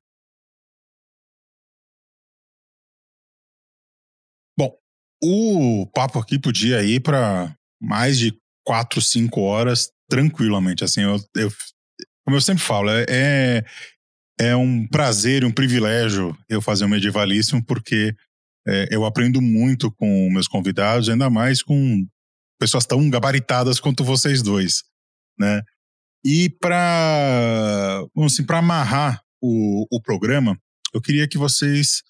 O 5.23 5.87
papo 5.93 6.19
aqui 6.19 6.39
podia 6.39 6.83
ir 6.83 7.01
para 7.01 7.55
mais 7.81 8.19
de 8.19 8.39
quatro, 8.65 9.01
cinco 9.01 9.41
horas 9.41 9.91
tranquilamente. 10.09 10.85
Assim, 10.85 11.03
eu, 11.03 11.17
eu 11.37 11.51
como 12.25 12.37
eu 12.37 12.41
sempre 12.41 12.63
falo, 12.63 12.91
é, 12.91 13.05
é, 13.09 13.65
é 14.39 14.57
um 14.57 14.87
prazer 14.87 15.43
e 15.43 15.47
um 15.47 15.53
privilégio 15.53 16.37
eu 16.49 16.63
fazer 16.63 16.85
o 16.85 16.89
Medievalíssimo, 16.89 17.65
porque 17.65 18.15
é, 18.67 18.89
eu 18.91 19.05
aprendo 19.05 19.41
muito 19.41 19.91
com 19.91 20.31
meus 20.31 20.47
convidados, 20.47 21.09
ainda 21.09 21.29
mais 21.29 21.63
com 21.63 22.07
pessoas 22.61 22.87
tão 22.87 23.09
gabaritadas 23.11 23.81
quanto 23.81 24.05
vocês 24.05 24.43
dois, 24.43 24.85
né? 25.39 25.63
E 26.31 26.51
para 26.51 28.05
assim, 28.19 28.45
amarrar 28.47 29.23
o, 29.41 29.87
o 29.91 29.99
programa, 29.99 30.61
eu 30.93 31.01
queria 31.01 31.27
que 31.27 31.39
vocês 31.39 32.03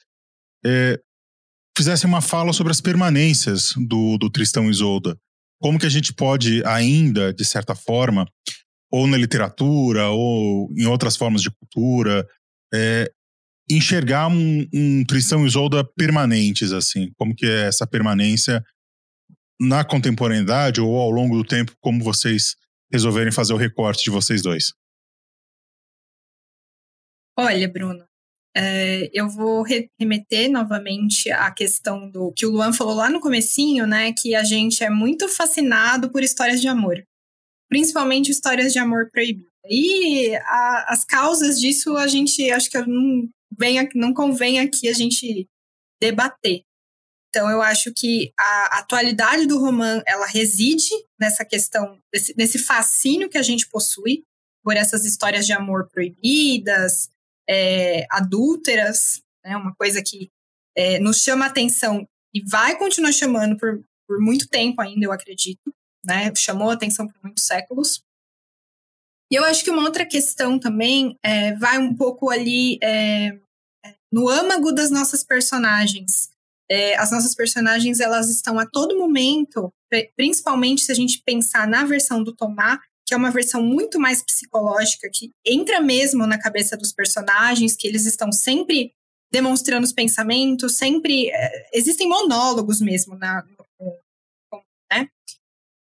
é, 0.66 0.98
fizesse 1.76 2.04
uma 2.04 2.20
fala 2.20 2.52
sobre 2.52 2.72
as 2.72 2.80
permanências 2.80 3.74
do, 3.76 4.18
do 4.18 4.28
Tristão 4.28 4.68
Isolda. 4.68 5.16
Como 5.62 5.78
que 5.78 5.86
a 5.86 5.88
gente 5.88 6.12
pode 6.12 6.64
ainda, 6.66 7.32
de 7.32 7.44
certa 7.44 7.76
forma, 7.76 8.26
ou 8.90 9.06
na 9.06 9.16
literatura, 9.16 10.08
ou 10.08 10.68
em 10.76 10.86
outras 10.86 11.16
formas 11.16 11.40
de 11.40 11.52
cultura, 11.52 12.26
é, 12.74 13.08
enxergar 13.70 14.26
um, 14.26 14.66
um 14.74 15.04
Tristão 15.04 15.46
Isolda 15.46 15.84
permanentes, 15.96 16.72
assim? 16.72 17.12
Como 17.16 17.36
que 17.36 17.46
é 17.46 17.68
essa 17.68 17.86
permanência 17.86 18.64
na 19.60 19.84
contemporaneidade 19.84 20.80
ou 20.80 20.96
ao 20.96 21.08
longo 21.08 21.36
do 21.36 21.44
tempo, 21.44 21.72
como 21.80 22.02
vocês 22.02 22.56
resolverem 22.92 23.32
fazer 23.32 23.52
o 23.52 23.56
recorte 23.56 24.04
de 24.04 24.10
vocês 24.10 24.42
dois? 24.42 24.72
Olha, 27.38 27.68
Bruno, 27.68 28.04
é, 28.56 29.08
eu 29.12 29.28
vou 29.28 29.62
remeter 29.62 30.50
novamente 30.50 31.30
à 31.30 31.50
questão 31.52 32.10
do 32.10 32.32
que 32.32 32.44
o 32.44 32.50
Luan 32.50 32.72
falou 32.72 32.94
lá 32.94 33.08
no 33.08 33.20
comecinho, 33.20 33.86
né? 33.86 34.12
Que 34.12 34.34
a 34.34 34.42
gente 34.42 34.82
é 34.82 34.90
muito 34.90 35.28
fascinado 35.28 36.10
por 36.10 36.22
histórias 36.22 36.60
de 36.60 36.66
amor. 36.66 37.00
Principalmente 37.68 38.30
histórias 38.30 38.72
de 38.72 38.78
amor 38.78 39.10
proibido. 39.12 39.46
E 39.66 40.34
a, 40.34 40.92
as 40.92 41.04
causas 41.04 41.60
disso 41.60 41.96
a 41.96 42.08
gente 42.08 42.50
acho 42.50 42.70
que 42.70 42.78
não, 42.78 43.28
vem, 43.56 43.88
não 43.94 44.12
convém 44.12 44.58
aqui 44.58 44.88
a 44.88 44.92
gente 44.92 45.46
debater. 46.00 46.62
Então 47.28 47.50
eu 47.50 47.60
acho 47.60 47.92
que 47.94 48.32
a 48.38 48.78
atualidade 48.78 49.46
do 49.46 49.58
romance 49.58 50.02
ela 50.06 50.26
reside 50.26 50.90
nessa 51.20 51.44
questão, 51.44 52.00
desse, 52.12 52.34
nesse 52.36 52.58
fascínio 52.58 53.28
que 53.28 53.38
a 53.38 53.42
gente 53.42 53.68
possui 53.68 54.24
por 54.64 54.76
essas 54.76 55.04
histórias 55.04 55.46
de 55.46 55.52
amor 55.52 55.88
proibidas, 55.88 57.10
é, 57.48 58.06
adúlteras, 58.10 59.22
né, 59.44 59.56
uma 59.56 59.74
coisa 59.74 60.02
que 60.02 60.30
é, 60.76 60.98
nos 60.98 61.22
chama 61.22 61.46
atenção 61.46 62.06
e 62.34 62.42
vai 62.44 62.76
continuar 62.78 63.12
chamando 63.12 63.56
por, 63.56 63.82
por 64.06 64.20
muito 64.20 64.48
tempo 64.48 64.80
ainda, 64.80 65.06
eu 65.06 65.12
acredito, 65.12 65.74
né, 66.04 66.34
chamou 66.34 66.70
atenção 66.70 67.06
por 67.06 67.18
muitos 67.22 67.44
séculos. 67.44 68.02
E 69.30 69.34
eu 69.34 69.44
acho 69.44 69.62
que 69.62 69.70
uma 69.70 69.82
outra 69.82 70.06
questão 70.06 70.58
também 70.58 71.18
é, 71.22 71.54
vai 71.56 71.78
um 71.78 71.94
pouco 71.94 72.30
ali 72.30 72.78
é, 72.82 73.38
no 74.10 74.28
âmago 74.28 74.72
das 74.72 74.90
nossas 74.90 75.22
personagens. 75.22 76.30
É, 76.70 76.96
as 76.96 77.10
nossas 77.10 77.34
personagens 77.34 77.98
elas 77.98 78.28
estão 78.28 78.58
a 78.58 78.66
todo 78.66 78.98
momento, 78.98 79.72
principalmente 80.16 80.82
se 80.82 80.92
a 80.92 80.94
gente 80.94 81.22
pensar 81.24 81.66
na 81.66 81.84
versão 81.84 82.22
do 82.22 82.34
Tomás, 82.34 82.78
que 83.06 83.14
é 83.14 83.16
uma 83.16 83.30
versão 83.30 83.62
muito 83.62 83.98
mais 83.98 84.22
psicológica, 84.22 85.08
que 85.10 85.32
entra 85.42 85.80
mesmo 85.80 86.26
na 86.26 86.38
cabeça 86.38 86.76
dos 86.76 86.92
personagens, 86.92 87.74
que 87.74 87.88
eles 87.88 88.04
estão 88.04 88.30
sempre 88.30 88.92
demonstrando 89.32 89.86
os 89.86 89.92
pensamentos, 89.92 90.76
sempre. 90.76 91.30
É, 91.30 91.70
existem 91.72 92.06
monólogos 92.06 92.82
mesmo 92.82 93.16
na. 93.16 93.42
Né? 94.92 95.08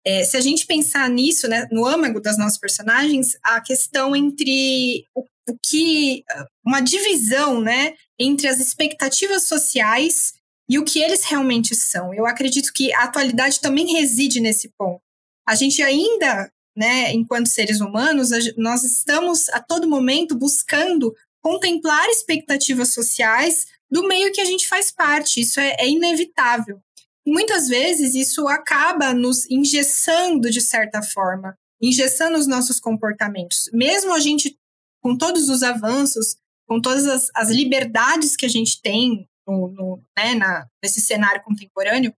É, 0.06 0.22
se 0.24 0.36
a 0.36 0.40
gente 0.40 0.66
pensar 0.66 1.08
nisso, 1.08 1.48
né, 1.48 1.66
no 1.72 1.86
âmago 1.86 2.20
das 2.20 2.36
nossas 2.36 2.58
personagens, 2.58 3.38
a 3.42 3.58
questão 3.60 4.14
entre 4.14 5.06
o, 5.14 5.24
o 5.48 5.58
que. 5.64 6.24
uma 6.62 6.80
divisão 6.80 7.58
né, 7.58 7.94
entre 8.18 8.48
as 8.48 8.60
expectativas 8.60 9.44
sociais 9.44 10.34
e 10.68 10.78
o 10.78 10.84
que 10.84 11.00
eles 11.00 11.24
realmente 11.24 11.74
são. 11.74 12.14
Eu 12.14 12.26
acredito 12.26 12.72
que 12.72 12.92
a 12.94 13.04
atualidade 13.04 13.60
também 13.60 13.92
reside 13.92 14.40
nesse 14.40 14.72
ponto. 14.76 15.02
A 15.46 15.54
gente 15.54 15.82
ainda 15.82 16.50
né, 16.76 17.12
enquanto 17.12 17.48
seres 17.48 17.80
humanos, 17.80 18.30
nós 18.56 18.82
estamos 18.82 19.48
a 19.50 19.60
todo 19.60 19.88
momento 19.88 20.36
buscando 20.36 21.14
contemplar 21.40 22.08
expectativas 22.08 22.92
sociais 22.92 23.66
do 23.90 24.06
meio 24.08 24.32
que 24.32 24.40
a 24.40 24.44
gente 24.44 24.66
faz 24.66 24.90
parte. 24.90 25.40
Isso 25.40 25.60
é, 25.60 25.76
é 25.78 25.88
inevitável. 25.88 26.80
E 27.24 27.30
muitas 27.30 27.68
vezes 27.68 28.14
isso 28.14 28.48
acaba 28.48 29.14
nos 29.14 29.48
engessando 29.50 30.50
de 30.50 30.60
certa 30.60 31.02
forma, 31.02 31.56
engessando 31.80 32.36
os 32.36 32.46
nossos 32.46 32.80
comportamentos. 32.80 33.70
Mesmo 33.72 34.12
a 34.12 34.20
gente, 34.20 34.58
com 35.00 35.16
todos 35.16 35.48
os 35.48 35.62
avanços, 35.62 36.36
com 36.66 36.80
todas 36.80 37.06
as, 37.06 37.30
as 37.34 37.50
liberdades 37.50 38.36
que 38.36 38.46
a 38.46 38.50
gente 38.50 38.80
tem 38.82 39.28
no, 39.46 39.68
no, 39.68 40.02
né, 40.16 40.34
na, 40.34 40.66
nesse 40.82 41.00
cenário 41.00 41.42
contemporâneo, 41.42 42.14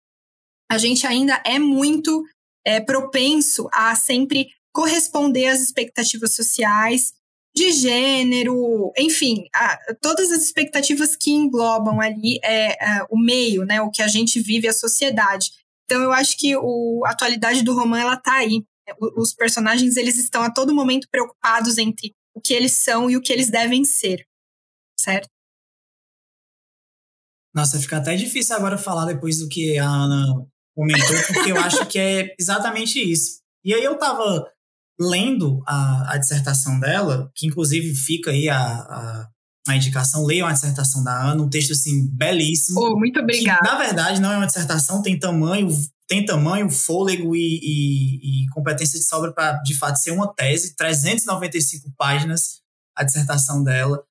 a 0.70 0.78
gente 0.78 1.06
ainda 1.06 1.40
é 1.44 1.58
muito 1.58 2.24
é, 2.64 2.80
propenso 2.80 3.68
a 3.72 3.94
sempre 3.94 4.48
corresponder 4.72 5.46
às 5.46 5.60
expectativas 5.60 6.34
sociais 6.34 7.14
de 7.54 7.72
gênero, 7.72 8.92
enfim, 8.98 9.46
a, 9.54 9.78
todas 10.02 10.30
as 10.30 10.42
expectativas 10.42 11.16
que 11.16 11.30
englobam 11.30 12.00
ali 12.00 12.38
é, 12.44 12.72
é, 12.72 13.06
o 13.08 13.16
meio, 13.16 13.64
né, 13.64 13.80
o 13.80 13.90
que 13.90 14.02
a 14.02 14.08
gente 14.08 14.38
vive, 14.40 14.68
a 14.68 14.72
sociedade. 14.72 15.52
Então 15.84 16.02
eu 16.02 16.12
acho 16.12 16.36
que 16.36 16.54
o, 16.54 17.02
a 17.06 17.12
atualidade 17.12 17.62
do 17.62 17.74
romance 17.74 18.02
ela 18.02 18.16
tá 18.16 18.34
aí. 18.34 18.62
Os 19.16 19.32
personagens 19.32 19.96
eles 19.96 20.18
estão 20.18 20.42
a 20.42 20.50
todo 20.50 20.74
momento 20.74 21.08
preocupados 21.10 21.78
entre 21.78 22.14
o 22.34 22.40
que 22.40 22.52
eles 22.52 22.72
são 22.72 23.08
e 23.08 23.16
o 23.16 23.22
que 23.22 23.32
eles 23.32 23.48
devem 23.48 23.84
ser, 23.84 24.26
certo? 25.00 25.28
Nossa, 27.56 27.80
fica 27.80 27.96
até 27.96 28.14
difícil 28.14 28.54
agora 28.54 28.76
falar 28.76 29.06
depois 29.06 29.38
do 29.38 29.48
que 29.48 29.78
a 29.78 29.88
Ana 29.88 30.26
comentou, 30.74 31.16
porque 31.32 31.52
eu 31.52 31.56
acho 31.56 31.86
que 31.86 31.98
é 31.98 32.34
exatamente 32.38 33.00
isso. 33.00 33.40
E 33.64 33.72
aí 33.72 33.82
eu 33.82 33.98
tava 33.98 34.46
lendo 35.00 35.62
a, 35.66 36.12
a 36.12 36.18
dissertação 36.18 36.78
dela, 36.78 37.30
que 37.34 37.46
inclusive 37.46 37.94
fica 37.94 38.30
aí 38.30 38.50
a, 38.50 38.58
a, 38.58 39.28
a, 39.68 39.76
indicação, 39.76 40.26
leiam 40.26 40.46
a 40.46 40.52
dissertação 40.52 41.02
da 41.02 41.30
Ana, 41.30 41.42
um 41.42 41.48
texto 41.48 41.72
assim 41.72 42.06
belíssimo. 42.12 42.78
Oh, 42.78 42.98
muito 42.98 43.20
obrigada. 43.20 43.60
na 43.62 43.78
verdade 43.78 44.20
não 44.20 44.32
é 44.32 44.36
uma 44.36 44.46
dissertação, 44.46 45.00
tem 45.00 45.18
tamanho, 45.18 45.66
tem 46.06 46.26
tamanho, 46.26 46.70
fôlego 46.70 47.34
e, 47.34 47.58
e, 47.62 48.44
e 48.44 48.48
competência 48.50 48.98
de 48.98 49.06
sobra 49.06 49.32
para 49.32 49.62
de 49.62 49.74
fato 49.74 49.96
ser 49.96 50.10
uma 50.10 50.30
tese, 50.34 50.76
395 50.76 51.90
páginas 51.96 52.60
a 52.94 53.02
dissertação 53.02 53.64
dela, 53.64 54.02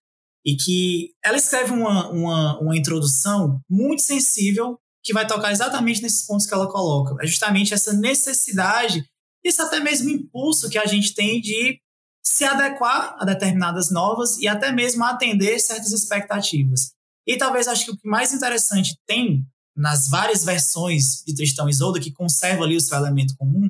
e 0.46 0.56
que 0.56 1.12
ela 1.24 1.38
escreve 1.38 1.72
uma, 1.72 2.10
uma, 2.10 2.60
uma 2.60 2.78
introdução 2.78 3.60
muito 3.70 4.02
sensível 4.04 4.78
que 5.04 5.14
vai 5.14 5.26
tocar 5.26 5.52
exatamente 5.52 6.02
nesses 6.02 6.26
pontos 6.26 6.46
que 6.46 6.54
ela 6.54 6.72
coloca. 6.72 7.16
É 7.24 7.28
justamente 7.28 7.74
essa 7.74 7.94
necessidade 7.94 9.04
isso 9.46 9.62
até 9.62 9.80
mesmo 9.80 10.10
impulso 10.10 10.70
que 10.70 10.78
a 10.80 10.88
gente 10.88 11.14
tem 11.14 11.40
de 11.40 11.80
se 12.24 12.44
adequar 12.44 13.16
a 13.20 13.24
determinadas 13.24 13.92
novas 13.92 14.38
e 14.40 14.48
até 14.48 14.72
mesmo 14.72 15.04
atender 15.04 15.60
certas 15.60 15.92
expectativas. 15.92 16.94
E 17.28 17.38
talvez 17.38 17.68
acho 17.68 17.86
que 17.86 17.92
o 17.92 17.98
que 17.98 18.08
mais 18.08 18.34
interessante 18.34 18.98
tem 19.06 19.46
nas 19.78 20.10
várias 20.10 20.44
versões 20.44 21.24
de 21.26 21.36
Tristão 21.36 21.68
e 21.68 21.72
Isolda, 21.72 22.00
que 22.00 22.12
conserva 22.12 22.64
ali 22.64 22.76
o 22.76 22.82
seu 22.82 22.98
elemento 22.98 23.36
comum, 23.38 23.70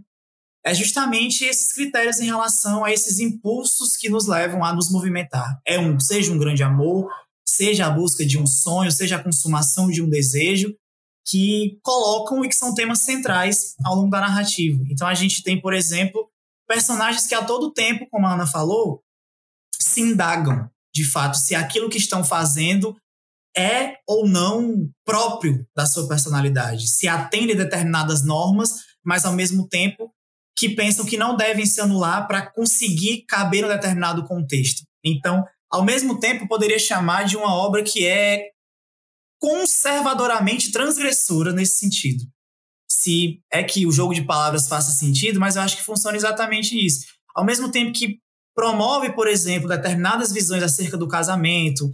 é 0.65 0.73
justamente 0.73 1.45
esses 1.45 1.71
critérios 1.71 2.19
em 2.19 2.25
relação 2.25 2.83
a 2.83 2.91
esses 2.91 3.19
impulsos 3.19 3.95
que 3.95 4.09
nos 4.09 4.25
levam 4.25 4.65
a 4.65 4.73
nos 4.73 4.89
movimentar. 4.89 5.61
É 5.63 5.79
um, 5.79 5.99
seja 5.99 6.31
um 6.31 6.39
grande 6.39 6.63
amor, 6.63 7.07
seja 7.47 7.85
a 7.85 7.91
busca 7.91 8.25
de 8.25 8.39
um 8.39 8.47
sonho, 8.47 8.91
seja 8.91 9.17
a 9.17 9.23
consumação 9.23 9.89
de 9.89 10.01
um 10.01 10.09
desejo, 10.09 10.75
que 11.27 11.77
colocam 11.83 12.43
e 12.43 12.49
que 12.49 12.55
são 12.55 12.73
temas 12.73 13.01
centrais 13.01 13.75
ao 13.83 13.95
longo 13.95 14.09
da 14.09 14.19
narrativa. 14.19 14.83
Então 14.89 15.07
a 15.07 15.13
gente 15.13 15.43
tem, 15.43 15.61
por 15.61 15.73
exemplo, 15.73 16.27
personagens 16.67 17.27
que 17.27 17.35
a 17.35 17.45
todo 17.45 17.71
tempo, 17.71 18.07
como 18.09 18.25
a 18.25 18.33
Ana 18.33 18.47
falou, 18.47 19.03
se 19.79 20.01
indagam, 20.01 20.67
de 20.93 21.05
fato, 21.05 21.37
se 21.37 21.53
aquilo 21.53 21.89
que 21.89 21.97
estão 21.97 22.23
fazendo 22.23 22.95
é 23.55 23.97
ou 24.07 24.27
não 24.27 24.89
próprio 25.05 25.65
da 25.75 25.85
sua 25.85 26.07
personalidade, 26.07 26.89
se 26.89 27.07
atende 27.07 27.53
determinadas 27.53 28.23
normas, 28.23 28.71
mas 29.03 29.25
ao 29.25 29.33
mesmo 29.33 29.67
tempo 29.67 30.11
que 30.55 30.69
pensam 30.69 31.05
que 31.05 31.17
não 31.17 31.35
devem 31.35 31.65
se 31.65 31.81
anular 31.81 32.27
para 32.27 32.49
conseguir 32.51 33.25
caber 33.27 33.63
em 33.63 33.65
um 33.65 33.69
determinado 33.69 34.25
contexto. 34.25 34.83
Então, 35.03 35.43
ao 35.69 35.83
mesmo 35.83 36.19
tempo, 36.19 36.47
poderia 36.47 36.79
chamar 36.79 37.23
de 37.23 37.35
uma 37.35 37.53
obra 37.53 37.83
que 37.83 38.05
é 38.05 38.49
conservadoramente 39.39 40.71
transgressora 40.71 41.51
nesse 41.51 41.79
sentido. 41.79 42.23
Se 42.89 43.41
é 43.51 43.63
que 43.63 43.85
o 43.85 43.91
jogo 43.91 44.13
de 44.13 44.23
palavras 44.23 44.67
faça 44.67 44.91
sentido, 44.91 45.39
mas 45.39 45.55
eu 45.55 45.61
acho 45.61 45.77
que 45.77 45.83
funciona 45.83 46.15
exatamente 46.15 46.73
isso. 46.73 47.05
Ao 47.35 47.43
mesmo 47.43 47.69
tempo 47.69 47.91
que 47.91 48.19
promove, 48.55 49.11
por 49.13 49.27
exemplo, 49.27 49.67
determinadas 49.67 50.31
visões 50.31 50.63
acerca 50.63 50.97
do 50.97 51.07
casamento, 51.07 51.93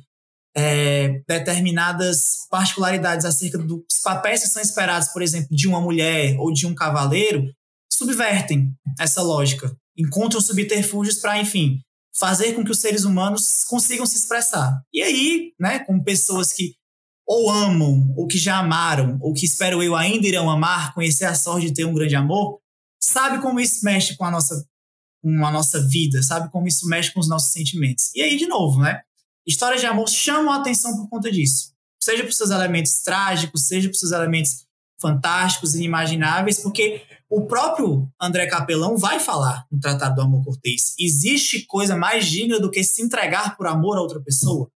é, 0.56 1.22
determinadas 1.28 2.46
particularidades 2.50 3.26
acerca 3.26 3.58
dos 3.58 3.84
papéis 4.04 4.44
que 4.44 4.50
são 4.50 4.62
esperados, 4.62 5.08
por 5.08 5.22
exemplo, 5.22 5.56
de 5.56 5.68
uma 5.68 5.82
mulher 5.82 6.36
ou 6.38 6.54
de 6.54 6.68
um 6.68 6.76
cavaleiro, 6.76 7.52
subvertem 7.92 8.74
essa 9.00 9.22
lógica, 9.22 9.76
encontram 9.98 10.42
subterfúgios 10.42 11.18
para, 11.18 11.40
enfim, 11.40 11.80
fazer 12.14 12.54
com 12.54 12.64
que 12.64 12.72
os 12.72 12.80
seres 12.80 13.04
humanos 13.04 13.64
consigam 13.66 14.06
se 14.06 14.18
expressar. 14.18 14.82
E 14.94 15.02
aí, 15.02 15.54
né, 15.60 15.80
com 15.80 16.02
pessoas 16.04 16.54
que 16.54 16.76
ou 17.26 17.50
amam, 17.50 18.14
ou 18.18 18.28
que 18.28 18.38
já 18.38 18.58
amaram, 18.58 19.18
ou 19.22 19.34
que 19.34 19.46
espero 19.46 19.82
eu 19.82 19.96
ainda 19.96 20.28
irão 20.28 20.50
amar, 20.50 20.94
conhecer 20.94 21.26
a 21.26 21.36
sorte 21.36 21.68
de 21.68 21.74
ter 21.74 21.86
um 21.86 21.94
grande 21.94 22.16
amor, 22.16 22.60
sabe 23.00 23.42
como 23.42 23.60
isso 23.60 23.86
mexe 23.86 24.18
com 24.18 24.26
a 24.26 24.32
nossa, 24.32 24.66
com 25.22 25.46
a 25.46 25.52
nossa 25.52 25.80
vida, 25.88 26.22
sabe 26.24 26.52
como 26.52 26.68
isso 26.68 26.88
mexe 26.88 27.14
com 27.14 27.20
os 27.20 27.30
nossos 27.30 27.54
sentimentos. 27.54 28.14
E 28.14 28.22
aí, 28.22 28.36
de 28.36 28.48
novo, 28.48 28.82
né? 28.82 29.02
Histórias 29.48 29.80
de 29.80 29.88
amor 29.88 30.10
chamam 30.10 30.52
a 30.52 30.58
atenção 30.58 30.96
por 30.96 31.08
conta 31.10 31.32
disso. 31.32 31.72
Seja 32.02 32.24
por 32.24 32.34
seus 32.34 32.50
elementos 32.50 33.02
trágicos, 33.02 33.68
seja 33.68 33.88
por 33.88 33.96
seus 33.96 34.12
elementos 34.12 34.66
fantásticos, 35.00 35.74
inimagináveis, 35.74 36.60
porque 36.60 37.02
o 37.32 37.48
próprio 37.48 38.12
André 38.22 38.46
Capelão 38.46 38.98
vai 38.98 39.18
falar 39.18 39.66
no 39.72 39.80
Tratado 39.80 40.16
do 40.16 40.22
Amor 40.22 40.44
Cortês. 40.44 40.94
Existe 41.00 41.66
coisa 41.66 41.96
mais 41.96 42.26
digna 42.26 42.60
do 42.60 42.70
que 42.70 42.84
se 42.84 43.02
entregar 43.02 43.56
por 43.56 43.68
amor 43.68 43.98
a 43.98 44.02
outra 44.02 44.22
pessoa? 44.22 44.70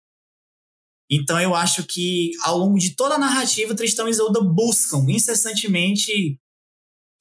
Então 1.10 1.40
eu 1.40 1.54
acho 1.54 1.82
que 1.84 2.30
ao 2.44 2.58
longo 2.58 2.78
de 2.78 2.94
toda 2.94 3.14
a 3.14 3.18
narrativa, 3.18 3.74
Tristão 3.74 4.06
e 4.06 4.10
Isolda 4.10 4.42
buscam 4.42 4.98
incessantemente, 5.08 6.38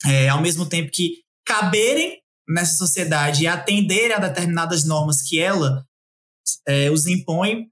é, 0.06 0.28
ao 0.28 0.42
mesmo 0.42 0.68
tempo 0.68 0.92
que 0.92 1.24
caberem 1.46 2.22
nessa 2.46 2.76
sociedade 2.76 3.44
e 3.44 3.48
atenderem 3.48 4.12
a 4.12 4.20
determinadas 4.20 4.84
normas 4.84 5.22
que 5.22 5.40
ela 5.40 5.88
é, 6.68 6.92
os 6.92 7.08
impõe, 7.08 7.70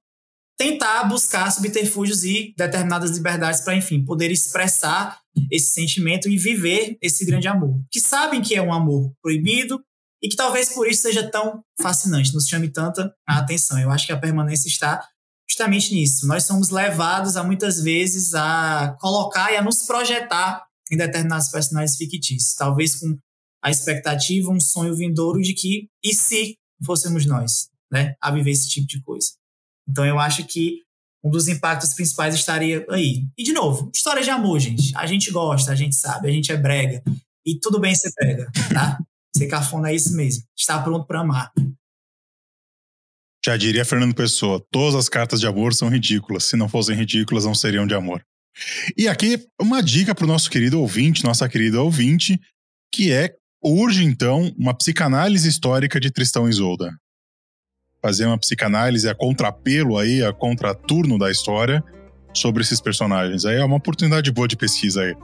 tentar 0.60 1.06
buscar 1.06 1.50
subterfúgios 1.52 2.26
e 2.26 2.54
determinadas 2.58 3.12
liberdades 3.12 3.62
para, 3.62 3.78
enfim, 3.78 4.04
poder 4.04 4.30
expressar 4.30 5.18
esse 5.50 5.72
sentimento 5.72 6.28
e 6.28 6.38
viver 6.38 6.98
esse 7.02 7.26
grande 7.26 7.48
amor. 7.48 7.82
Que 7.90 8.02
sabem 8.02 8.42
que 8.42 8.56
é 8.56 8.62
um 8.62 8.74
amor 8.74 9.14
proibido 9.22 9.82
e 10.22 10.28
que 10.28 10.36
talvez 10.36 10.74
por 10.74 10.86
isso 10.86 11.04
seja 11.04 11.32
tão 11.32 11.64
fascinante, 11.82 12.34
nos 12.34 12.46
chame 12.46 12.70
tanta 12.70 13.10
atenção. 13.26 13.80
Eu 13.80 13.90
acho 13.90 14.06
que 14.06 14.12
a 14.12 14.20
permanência 14.20 14.68
está 14.68 15.02
justamente 15.50 15.96
nisso. 15.96 16.28
Nós 16.28 16.44
somos 16.44 16.70
levados 16.72 17.38
a 17.38 17.44
muitas 17.44 17.82
vezes 17.82 18.34
a 18.34 18.98
colocar 19.00 19.54
e 19.54 19.56
a 19.56 19.62
nos 19.62 19.86
projetar 19.86 20.66
em 20.92 20.98
determinados 20.98 21.48
personagens 21.48 21.96
fictícios, 21.96 22.54
talvez 22.56 22.98
com 22.98 23.18
a 23.64 23.70
expectativa, 23.70 24.52
um 24.52 24.60
sonho 24.60 24.94
vindouro 24.94 25.42
de 25.42 25.54
que 25.54 25.88
e 26.04 26.14
se 26.14 26.58
fôssemos 26.86 27.26
nós, 27.26 27.70
né, 27.90 28.16
a 28.20 28.30
viver 28.30 28.52
esse 28.52 28.68
tipo 28.68 28.88
de 28.88 29.02
coisa. 29.02 29.39
Então 29.90 30.06
eu 30.06 30.20
acho 30.20 30.46
que 30.46 30.84
um 31.24 31.30
dos 31.30 31.48
impactos 31.48 31.94
principais 31.94 32.36
estaria 32.36 32.86
aí. 32.90 33.26
E 33.38 33.44
de 33.44 33.52
novo, 33.52 33.92
história 33.94 34.24
de 34.24 34.30
amor, 34.30 34.60
gente. 34.60 34.96
A 34.96 35.06
gente 35.06 35.32
gosta, 35.32 35.72
a 35.72 35.76
gente 35.76 35.96
sabe, 35.96 36.30
a 36.30 36.32
gente 36.32 36.52
é 36.52 36.58
brega. 36.58 37.04
E 37.46 37.60
tudo 37.60 37.80
bem 37.80 37.96
ser 37.96 38.12
brega, 38.16 38.50
tá? 38.74 39.00
Ser 39.36 39.48
cafona 39.48 39.90
é 39.90 39.96
isso 39.96 40.16
mesmo. 40.16 40.44
Está 40.58 40.82
pronto 40.82 41.06
para 41.06 41.22
amar. 41.22 41.52
Já 43.46 43.56
diria 43.56 43.86
Fernando 43.86 44.14
Pessoa, 44.14 44.64
todas 44.70 44.96
as 44.96 45.08
cartas 45.08 45.40
de 45.40 45.48
amor 45.48 45.74
são 45.74 45.90
ridículas. 45.90 46.44
Se 46.44 46.58
não 46.58 46.68
fossem 46.68 46.96
ridículas, 46.96 47.46
não 47.46 47.56
seriam 47.56 47.88
de 47.88 47.96
amor. 47.96 48.24
E 48.98 49.08
aqui, 49.08 49.48
uma 49.60 49.82
dica 49.82 50.14
para 50.14 50.26
o 50.26 50.28
nosso 50.28 50.50
querido 50.50 50.80
ouvinte, 50.80 51.24
nossa 51.24 51.48
querida 51.48 51.82
ouvinte, 51.82 52.40
que 52.94 53.12
é, 53.12 53.34
urge 53.64 54.04
então, 54.04 54.54
uma 54.58 54.74
psicanálise 54.74 55.48
histórica 55.48 56.00
de 56.00 56.12
Tristão 56.12 56.48
e 56.48 56.50
Isolda. 56.50 56.94
Fazer 58.02 58.26
uma 58.26 58.38
psicanálise 58.38 59.10
a 59.10 59.16
contrapelo 59.16 59.98
aí, 59.98 60.24
a 60.24 60.32
contraturno 60.32 61.18
da 61.18 61.30
história 61.30 61.84
sobre 62.34 62.64
esses 62.64 62.80
personagens. 62.80 63.46
Aí 63.46 63.58
é 63.58 63.66
uma 63.66 63.76
oportunidade 63.76 64.32
boa 64.32 64.48
de 64.48 64.56
pesquisa 64.56 65.02
aí. 65.02 65.16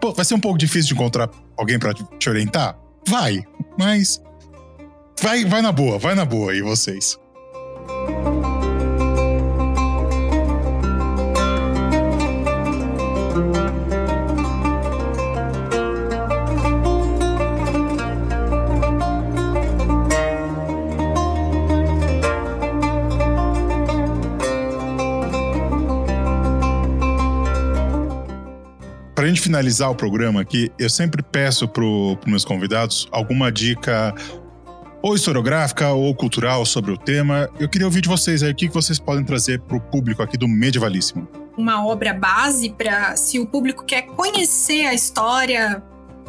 Pô, 0.00 0.12
vai 0.12 0.24
ser 0.24 0.34
um 0.34 0.40
pouco 0.40 0.58
difícil 0.58 0.88
de 0.88 0.94
encontrar 0.94 1.28
alguém 1.56 1.78
para 1.78 1.92
te 1.94 2.28
orientar? 2.28 2.78
Vai, 3.06 3.42
mas 3.78 4.22
vai, 5.20 5.44
vai 5.44 5.62
na 5.62 5.72
boa, 5.72 5.98
vai 5.98 6.14
na 6.14 6.24
boa 6.24 6.52
aí 6.52 6.62
vocês. 6.62 7.18
A 29.28 29.30
gente 29.30 29.42
finalizar 29.42 29.90
o 29.90 29.94
programa 29.94 30.40
aqui, 30.40 30.72
eu 30.78 30.88
sempre 30.88 31.22
peço 31.22 31.68
para 31.68 31.84
os 31.84 32.16
meus 32.26 32.44
convidados 32.44 33.06
alguma 33.12 33.52
dica 33.52 34.14
ou 35.02 35.14
historiográfica 35.14 35.92
ou 35.92 36.14
cultural 36.14 36.64
sobre 36.64 36.90
o 36.90 36.96
tema. 36.96 37.48
Eu 37.60 37.68
queria 37.68 37.86
ouvir 37.86 38.00
de 38.00 38.08
vocês 38.08 38.42
aí 38.42 38.52
o 38.52 38.54
que 38.54 38.68
vocês 38.68 38.98
podem 38.98 39.24
trazer 39.24 39.60
para 39.60 39.76
o 39.76 39.80
público 39.80 40.22
aqui 40.22 40.36
do 40.36 40.48
Medievalíssimo. 40.48 41.28
Uma 41.56 41.86
obra 41.86 42.14
base 42.14 42.70
para 42.70 43.16
se 43.16 43.38
o 43.38 43.46
público 43.46 43.84
quer 43.84 44.02
conhecer 44.02 44.86
a 44.86 44.94
história, 44.94 45.82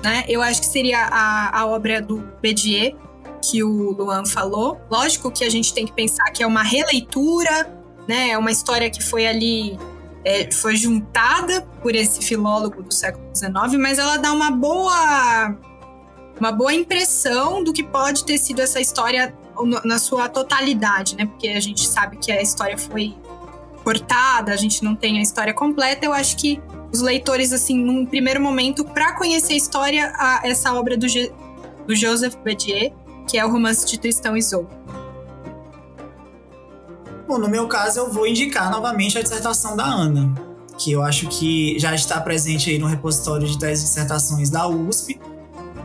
né? 0.03 0.25
Eu 0.27 0.41
acho 0.41 0.59
que 0.59 0.67
seria 0.67 0.99
a, 1.05 1.59
a 1.59 1.67
obra 1.67 2.01
do 2.01 2.21
Bedier, 2.41 2.95
que 3.41 3.63
o 3.63 3.91
Luan 3.91 4.25
falou. 4.25 4.79
Lógico 4.91 5.31
que 5.31 5.45
a 5.45 5.49
gente 5.49 5.73
tem 5.73 5.85
que 5.85 5.93
pensar 5.93 6.25
que 6.31 6.43
é 6.43 6.47
uma 6.47 6.63
releitura, 6.63 7.69
né? 8.07 8.31
É 8.31 8.37
uma 8.37 8.51
história 8.51 8.89
que 8.89 9.01
foi 9.01 9.25
ali 9.25 9.77
é, 10.23 10.51
foi 10.51 10.75
juntada 10.75 11.61
por 11.81 11.95
esse 11.95 12.21
filólogo 12.21 12.83
do 12.83 12.93
século 12.93 13.25
XIX, 13.35 13.53
mas 13.79 13.97
ela 13.97 14.17
dá 14.17 14.31
uma 14.31 14.51
boa 14.51 15.55
uma 16.39 16.51
boa 16.51 16.73
impressão 16.73 17.63
do 17.63 17.73
que 17.73 17.83
pode 17.83 18.23
ter 18.23 18.37
sido 18.37 18.61
essa 18.61 18.79
história 18.79 19.35
na 19.83 19.99
sua 19.99 20.29
totalidade, 20.29 21.17
né? 21.17 21.25
Porque 21.25 21.49
a 21.49 21.59
gente 21.59 21.85
sabe 21.85 22.17
que 22.17 22.31
a 22.31 22.41
história 22.41 22.77
foi 22.77 23.13
cortada, 23.83 24.53
a 24.53 24.55
gente 24.55 24.83
não 24.83 24.95
tem 24.95 25.19
a 25.19 25.21
história 25.21 25.53
completa. 25.53 26.05
Eu 26.05 26.13
acho 26.13 26.37
que 26.37 26.61
os 26.93 27.01
leitores, 27.01 27.51
assim, 27.51 27.77
num 27.77 28.05
primeiro 28.05 28.41
momento, 28.41 28.85
para 28.85 29.13
conhecer 29.17 29.53
a 29.53 29.57
história, 29.57 30.13
a, 30.15 30.41
essa 30.43 30.73
obra 30.73 30.95
do, 30.95 31.07
Ge, 31.09 31.31
do 31.85 31.93
Joseph 31.93 32.35
Bedier, 32.37 32.93
que 33.27 33.37
é 33.37 33.45
o 33.45 33.51
romance 33.51 33.85
de 33.85 33.99
Tristão 33.99 34.35
e 34.35 34.39
Isolde. 34.39 34.78
Bom, 37.29 37.37
no 37.37 37.47
meu 37.47 37.67
caso, 37.67 37.99
eu 37.99 38.11
vou 38.11 38.25
indicar 38.25 38.71
novamente 38.71 39.15
a 39.15 39.21
dissertação 39.21 39.77
da 39.77 39.85
Ana, 39.85 40.33
que 40.79 40.91
eu 40.91 41.03
acho 41.03 41.27
que 41.27 41.77
já 41.77 41.93
está 41.93 42.19
presente 42.19 42.71
aí 42.71 42.79
no 42.79 42.87
repositório 42.87 43.47
de 43.47 43.55
10 43.55 43.83
dissertações 43.83 44.49
da 44.49 44.67
USP. 44.67 45.21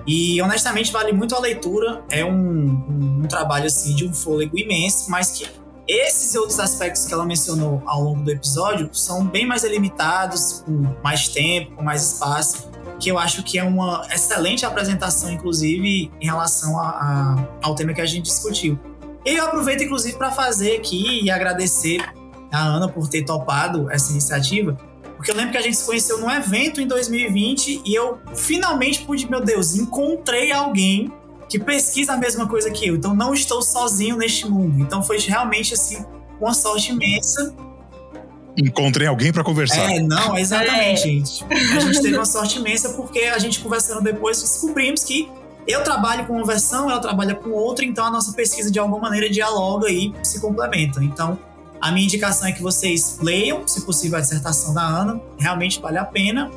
E 0.07 0.41
honestamente 0.41 0.91
vale 0.91 1.13
muito 1.13 1.35
a 1.35 1.39
leitura. 1.39 2.03
É 2.09 2.25
um, 2.25 2.31
um, 2.31 3.21
um 3.25 3.29
trabalho 3.29 3.67
assim 3.67 3.95
de 3.95 4.09
um 4.09 4.15
fôlego 4.15 4.59
imenso, 4.59 5.11
mas 5.11 5.33
que 5.33 5.47
esses 5.87 6.33
e 6.33 6.39
outros 6.39 6.59
aspectos 6.59 7.05
que 7.05 7.13
ela 7.13 7.27
mencionou 7.27 7.83
ao 7.85 8.03
longo 8.03 8.23
do 8.23 8.31
episódio 8.31 8.89
são 8.95 9.27
bem 9.27 9.47
mais 9.47 9.61
delimitados, 9.61 10.63
com 10.65 10.95
mais 11.03 11.29
tempo, 11.29 11.77
com 11.77 11.83
mais 11.83 12.13
espaço, 12.13 12.71
que 12.99 13.11
eu 13.11 13.19
acho 13.19 13.43
que 13.43 13.59
é 13.59 13.65
uma 13.65 14.07
excelente 14.11 14.65
apresentação, 14.65 15.31
inclusive, 15.31 16.11
em 16.19 16.25
relação 16.25 16.81
a, 16.81 16.89
a, 16.89 17.49
ao 17.63 17.75
tema 17.75 17.93
que 17.93 18.01
a 18.01 18.07
gente 18.07 18.25
discutiu. 18.25 18.79
E 19.25 19.37
eu 19.37 19.45
aproveito, 19.45 19.83
inclusive, 19.83 20.17
para 20.17 20.31
fazer 20.31 20.77
aqui 20.77 21.23
e 21.23 21.31
agradecer 21.31 22.01
a 22.53 22.63
Ana 22.63 22.89
por 22.89 23.09
ter 23.09 23.25
topado 23.25 23.91
essa 23.91 24.13
iniciativa, 24.13 24.77
porque 25.17 25.31
eu 25.31 25.37
lembro 25.37 25.53
que 25.53 25.59
a 25.59 25.63
gente 25.63 25.77
se 25.77 25.87
conheceu 25.87 26.19
num 26.21 26.31
evento 26.31 26.81
em 26.81 26.87
2020 26.87 27.83
e 27.85 27.95
eu 27.95 28.19
finalmente 28.35 29.05
pude, 29.05 29.29
meu 29.31 29.41
Deus, 29.41 29.75
encontrei 29.75 30.53
alguém 30.53 31.11
que 31.49 31.59
pesquisa 31.59 32.13
a 32.13 32.17
mesma 32.17 32.47
coisa 32.47 32.71
que 32.71 32.87
eu. 32.87 32.97
Então 32.97 33.15
não 33.15 33.33
estou 33.33 33.63
sozinho 33.63 34.17
neste 34.17 34.47
mundo. 34.47 34.83
Então 34.83 35.03
foi 35.03 35.19
realmente 35.19 35.73
assim 35.73 36.05
uma 36.41 36.53
sorte 36.53 36.93
imensa. 36.93 37.55
Encontrei 38.57 39.07
alguém 39.07 39.33
para 39.33 39.43
conversar. 39.43 39.91
É, 39.91 40.01
não, 40.01 40.37
exatamente, 40.37 41.01
é. 41.01 41.07
gente. 41.07 41.45
A 41.51 41.81
gente 41.81 42.03
teve 42.03 42.17
uma 42.17 42.27
sorte 42.27 42.59
imensa 42.59 42.91
porque 42.91 43.21
a 43.21 43.39
gente 43.39 43.61
conversando 43.61 44.03
depois 44.03 44.41
descobrimos 44.41 45.03
que 45.05 45.29
eu 45.67 45.83
trabalho 45.83 46.27
com 46.27 46.35
uma 46.35 46.47
versão, 46.47 46.91
ela 46.91 47.01
trabalha 47.01 47.35
com 47.35 47.51
outra, 47.51 47.85
então 47.85 48.05
a 48.05 48.11
nossa 48.11 48.33
pesquisa 48.33 48.71
de 48.71 48.79
alguma 48.79 48.99
maneira 48.99 49.31
dialoga 49.31 49.89
e 49.91 50.13
se 50.23 50.41
complementa. 50.41 51.03
Então, 51.03 51.39
a 51.81 51.91
minha 51.91 52.05
indicação 52.07 52.49
é 52.49 52.53
que 52.53 52.63
vocês 52.63 53.19
leiam, 53.21 53.67
se 53.67 53.83
possível, 53.83 54.19
a 54.19 54.21
dissertação 54.21 54.73
da 54.75 54.83
Ana, 54.83 55.21
realmente 55.39 55.81
vale 55.81 55.99
a 55.99 56.05
pena, 56.05 56.51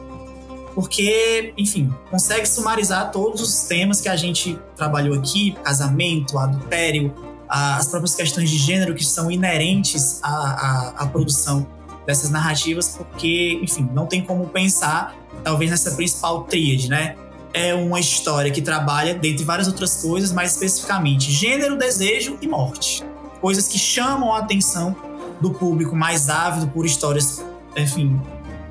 porque, 0.74 1.54
enfim, 1.58 1.92
consegue 2.10 2.46
sumarizar 2.46 3.12
todos 3.12 3.42
os 3.42 3.64
temas 3.64 4.00
que 4.00 4.08
a 4.08 4.16
gente 4.16 4.60
trabalhou 4.76 5.18
aqui: 5.18 5.58
casamento, 5.64 6.38
adultério, 6.38 7.14
as 7.50 7.88
próprias 7.88 8.14
questões 8.14 8.50
de 8.50 8.58
gênero 8.58 8.94
que 8.94 9.04
são 9.04 9.32
inerentes 9.32 10.20
à, 10.22 10.30
à, 10.30 10.94
à 10.98 11.08
produção 11.08 11.66
dessas 12.06 12.30
narrativas, 12.30 12.96
porque, 12.96 13.60
enfim, 13.62 13.90
não 13.94 14.06
tem 14.06 14.22
como 14.24 14.48
pensar, 14.48 15.16
talvez, 15.44 15.72
nessa 15.72 15.92
principal 15.92 16.44
tríade, 16.44 16.90
né? 16.90 17.16
É 17.58 17.74
uma 17.74 18.00
história 18.00 18.52
que 18.52 18.62
trabalha, 18.62 19.16
dentre 19.16 19.44
várias 19.44 19.68
outras 19.68 20.02
coisas, 20.02 20.32
mais 20.32 20.54
especificamente 20.54 21.32
gênero, 21.32 21.76
desejo 21.76 22.38
e 22.42 22.48
morte. 22.48 23.04
Coisas 23.42 23.68
que 23.68 23.80
chamam 23.80 24.34
a 24.34 24.40
atenção 24.40 24.96
do 25.42 25.52
público 25.52 25.96
mais 25.96 26.30
ávido 26.30 26.68
por 26.68 26.86
histórias, 26.86 27.44
enfim, 27.76 28.22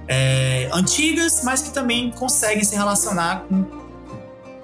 é, 0.09 0.69
antigas, 0.73 1.43
mas 1.45 1.63
que 1.63 1.71
também 1.71 2.11
conseguem 2.13 2.63
se 2.63 2.77
relacionar 2.77 3.45
com 3.49 3.65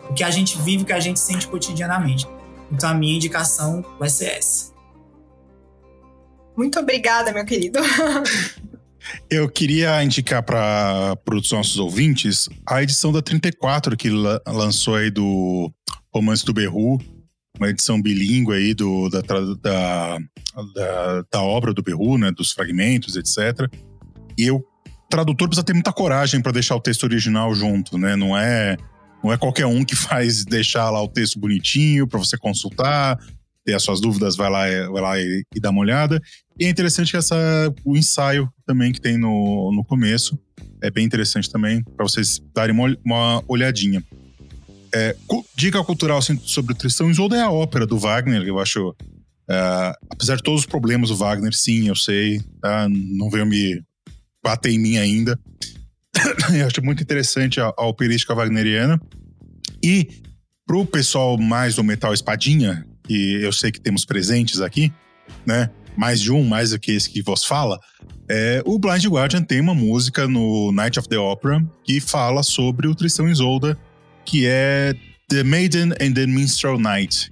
o 0.09 0.15
que 0.15 0.23
a 0.23 0.31
gente 0.31 0.57
vive, 0.59 0.85
o 0.85 0.87
que 0.87 0.93
a 0.93 1.01
gente 1.01 1.19
sente 1.19 1.49
cotidianamente. 1.49 2.29
Então 2.71 2.89
a 2.89 2.95
minha 2.95 3.17
indicação 3.17 3.85
vai 3.99 4.09
ser 4.09 4.27
essa. 4.27 4.73
Muito 6.57 6.79
obrigada, 6.79 7.33
meu 7.33 7.45
querido. 7.45 7.81
Eu 9.31 9.49
queria 9.49 10.03
indicar 10.03 10.43
para 10.43 11.17
os 11.33 11.51
nossos 11.51 11.79
ouvintes 11.79 12.49
a 12.67 12.83
edição 12.83 13.13
da 13.13 13.23
34 13.23 13.97
que 13.97 14.11
lançou 14.47 14.97
aí 14.97 15.11
do 15.11 15.73
Romance 16.13 16.45
do 16.45 16.53
Berru, 16.53 17.01
uma 17.59 17.69
edição 17.69 18.01
bilíngue 18.01 18.53
aí 18.53 18.75
do, 18.75 19.09
da, 19.09 19.21
da, 19.21 20.19
da, 20.75 21.23
da 21.31 21.43
obra 21.43 21.73
do 21.73 21.83
Berru, 21.83 22.19
né, 22.19 22.31
dos 22.31 22.53
fragmentos, 22.53 23.17
etc. 23.17 23.71
E 24.37 24.51
o 24.51 24.65
tradutor 25.09 25.49
precisa 25.49 25.65
ter 25.65 25.75
muita 25.75 25.93
coragem 25.93 26.41
para 26.41 26.53
deixar 26.53 26.75
o 26.75 26.81
texto 26.81 27.05
original 27.05 27.55
junto, 27.55 27.99
né? 27.99 28.17
Não 28.17 28.37
é 28.37 28.77
não 29.23 29.33
é 29.33 29.37
qualquer 29.37 29.67
um 29.67 29.85
que 29.85 29.95
faz 29.97 30.45
deixar 30.45 30.91
lá 30.91 31.01
o 31.03 31.09
texto 31.09 31.39
bonitinho 31.39 32.07
para 32.07 32.19
você 32.19 32.37
consultar, 32.37 33.19
ter 33.65 33.75
as 33.75 33.83
suas 33.83 34.01
dúvidas, 34.01 34.37
vai 34.37 34.51
lá, 34.51 34.65
vai 34.91 35.03
lá 35.03 35.21
e, 35.21 35.45
e 35.55 35.61
dá 35.61 35.71
uma 35.71 35.81
olhada. 35.81 36.21
E 36.59 36.65
é 36.65 36.69
interessante 36.69 37.17
essa, 37.17 37.37
o 37.85 37.97
ensaio 37.97 38.49
também 38.67 38.93
que 38.93 39.01
tem 39.01 39.17
no, 39.17 39.73
no 39.73 39.85
começo. 39.85 40.39
É 40.83 40.91
bem 40.91 41.05
interessante 41.05 41.51
também, 41.51 41.83
para 41.97 42.05
vocês 42.05 42.41
darem 42.55 42.75
uma, 42.75 42.97
uma 43.05 43.43
olhadinha. 43.47 44.03
É, 44.95 45.17
dica 45.57 45.83
cultural 45.83 46.19
assim, 46.19 46.39
sobre 46.45 46.73
o 46.73 46.77
Tristão 46.77 47.09
e 47.09 47.13
Isolda 47.13 47.37
é 47.37 47.41
a 47.41 47.51
ópera 47.51 47.87
do 47.87 47.99
Wagner, 47.99 48.43
eu 48.43 48.59
acho. 48.59 48.91
Uh, 49.51 49.93
apesar 50.09 50.37
de 50.37 50.43
todos 50.43 50.61
os 50.61 50.67
problemas 50.67 51.09
do 51.11 51.17
Wagner, 51.17 51.53
sim, 51.53 51.89
eu 51.89 51.97
sei, 51.97 52.41
tá? 52.61 52.89
não 52.89 53.29
veio 53.29 53.45
me 53.45 53.83
bater 54.43 54.71
em 54.71 54.79
mim 54.79 54.97
ainda. 54.99 55.39
eu 56.55 56.67
acho 56.67 56.83
muito 56.83 57.03
interessante 57.03 57.61
a, 57.61 57.73
a 57.77 57.87
operística 57.87 58.35
wagneriana. 58.35 59.01
E 59.83 60.09
pro 60.67 60.87
pessoal 60.87 61.37
mais 61.39 61.75
do 61.75 61.85
metal 61.85 62.15
espadinha, 62.15 62.87
que 63.05 63.43
eu 63.43 63.53
sei 63.53 63.71
que 63.71 63.81
temos 63.81 64.05
presentes 64.05 64.61
aqui, 64.61 64.93
né? 65.47 65.71
Mais 65.97 66.21
de 66.21 66.33
um, 66.33 66.45
mais 66.45 66.71
do 66.71 66.79
que 66.79 66.93
esse 66.93 67.11
que 67.11 67.23
vos 67.23 67.45
fala. 67.45 67.79
É, 68.29 68.63
o 68.65 68.79
Blind 68.79 69.05
Guardian 69.07 69.43
tem 69.43 69.61
uma 69.61 69.75
música 69.75 70.27
no 70.27 70.73
Night 70.73 70.99
of 70.99 71.09
the 71.09 71.19
Opera 71.19 71.63
que 71.85 72.01
fala 72.01 72.43
sobre 72.43 72.89
o 72.89 72.95
Tristão 72.95 73.29
Isolda, 73.29 73.79
que 74.25 74.47
é 74.47 74.95
The 75.29 75.43
Maiden 75.45 75.93
and 76.01 76.15
the 76.15 76.27
Minstrel 76.27 76.79
Night. 76.79 77.31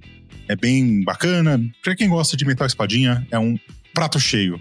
É 0.48 0.56
bem 0.56 1.02
bacana. 1.04 1.60
Pra 1.82 1.94
quem 1.94 2.08
gosta 2.08 2.36
de 2.36 2.44
metal 2.44 2.66
espadinha, 2.66 3.26
é 3.30 3.38
um 3.38 3.56
prato 3.94 4.18
cheio. 4.18 4.60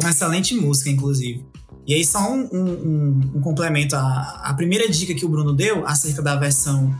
Uma 0.00 0.10
excelente 0.10 0.54
música, 0.54 0.90
inclusive. 0.90 1.44
E 1.86 1.94
aí, 1.94 2.04
só 2.04 2.32
um, 2.32 2.48
um, 2.52 3.32
um 3.36 3.40
complemento 3.40 3.96
à, 3.96 4.42
à 4.44 4.54
primeira 4.54 4.88
dica 4.88 5.14
que 5.14 5.24
o 5.24 5.28
Bruno 5.28 5.54
deu 5.54 5.86
acerca 5.86 6.20
da 6.20 6.36
versão 6.36 6.94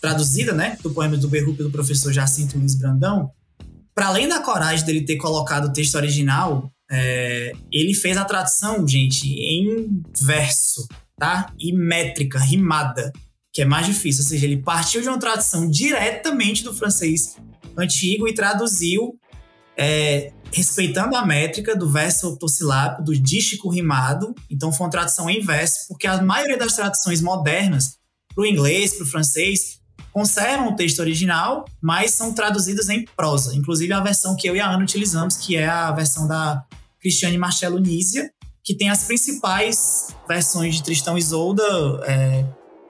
traduzida, 0.00 0.52
né, 0.52 0.78
do 0.82 0.90
poema 0.90 1.16
do 1.16 1.28
Berru 1.28 1.54
pelo 1.54 1.70
professor 1.70 2.12
Jacinto 2.12 2.58
Luiz 2.58 2.74
Brandão, 2.74 3.30
para 3.94 4.06
além 4.06 4.28
da 4.28 4.40
coragem 4.40 4.86
dele 4.86 5.04
ter 5.04 5.16
colocado 5.16 5.66
o 5.66 5.72
texto 5.72 5.96
original, 5.96 6.72
é, 6.90 7.52
ele 7.70 7.94
fez 7.94 8.16
a 8.16 8.24
tradução, 8.24 8.86
gente, 8.86 9.28
em 9.28 10.02
verso, 10.20 10.86
tá? 11.18 11.52
E 11.58 11.72
métrica, 11.72 12.38
rimada, 12.38 13.12
que 13.52 13.62
é 13.62 13.64
mais 13.64 13.86
difícil. 13.86 14.24
Ou 14.24 14.28
seja, 14.28 14.46
ele 14.46 14.62
partiu 14.62 15.02
de 15.02 15.08
uma 15.08 15.18
tradução 15.18 15.68
diretamente 15.68 16.64
do 16.64 16.74
francês 16.74 17.36
antigo 17.76 18.26
e 18.26 18.34
traduziu 18.34 19.18
é, 19.76 20.32
respeitando 20.52 21.16
a 21.16 21.24
métrica 21.24 21.76
do 21.76 21.88
verso 21.88 22.28
octossilábico, 22.28 23.02
do 23.02 23.16
dístico 23.16 23.68
rimado. 23.68 24.34
Então 24.50 24.72
foi 24.72 24.86
uma 24.86 24.90
tradução 24.90 25.28
em 25.30 25.40
verso, 25.40 25.86
porque 25.88 26.06
a 26.06 26.20
maioria 26.22 26.56
das 26.56 26.74
traduções 26.74 27.20
modernas 27.20 27.98
para 28.34 28.42
o 28.42 28.46
inglês, 28.46 28.94
para 28.94 29.04
o 29.04 29.08
francês, 29.08 29.79
conservam 30.12 30.68
o 30.68 30.76
texto 30.76 31.00
original, 31.00 31.64
mas 31.80 32.12
são 32.12 32.32
traduzidos 32.32 32.88
em 32.88 33.04
prosa. 33.16 33.54
Inclusive 33.54 33.92
a 33.92 34.00
versão 34.00 34.36
que 34.36 34.48
eu 34.48 34.56
e 34.56 34.60
a 34.60 34.68
Ana 34.68 34.82
utilizamos, 34.82 35.36
que 35.36 35.56
é 35.56 35.68
a 35.68 35.92
versão 35.92 36.26
da 36.26 36.64
Cristiane 37.00 37.38
Marcello 37.38 37.78
Nízia, 37.78 38.30
que 38.62 38.74
tem 38.74 38.90
as 38.90 39.04
principais 39.04 40.14
versões 40.28 40.76
de 40.76 40.82
Tristão 40.82 41.16
e 41.16 41.20
Isolda, 41.20 41.62
é, 42.04 42.44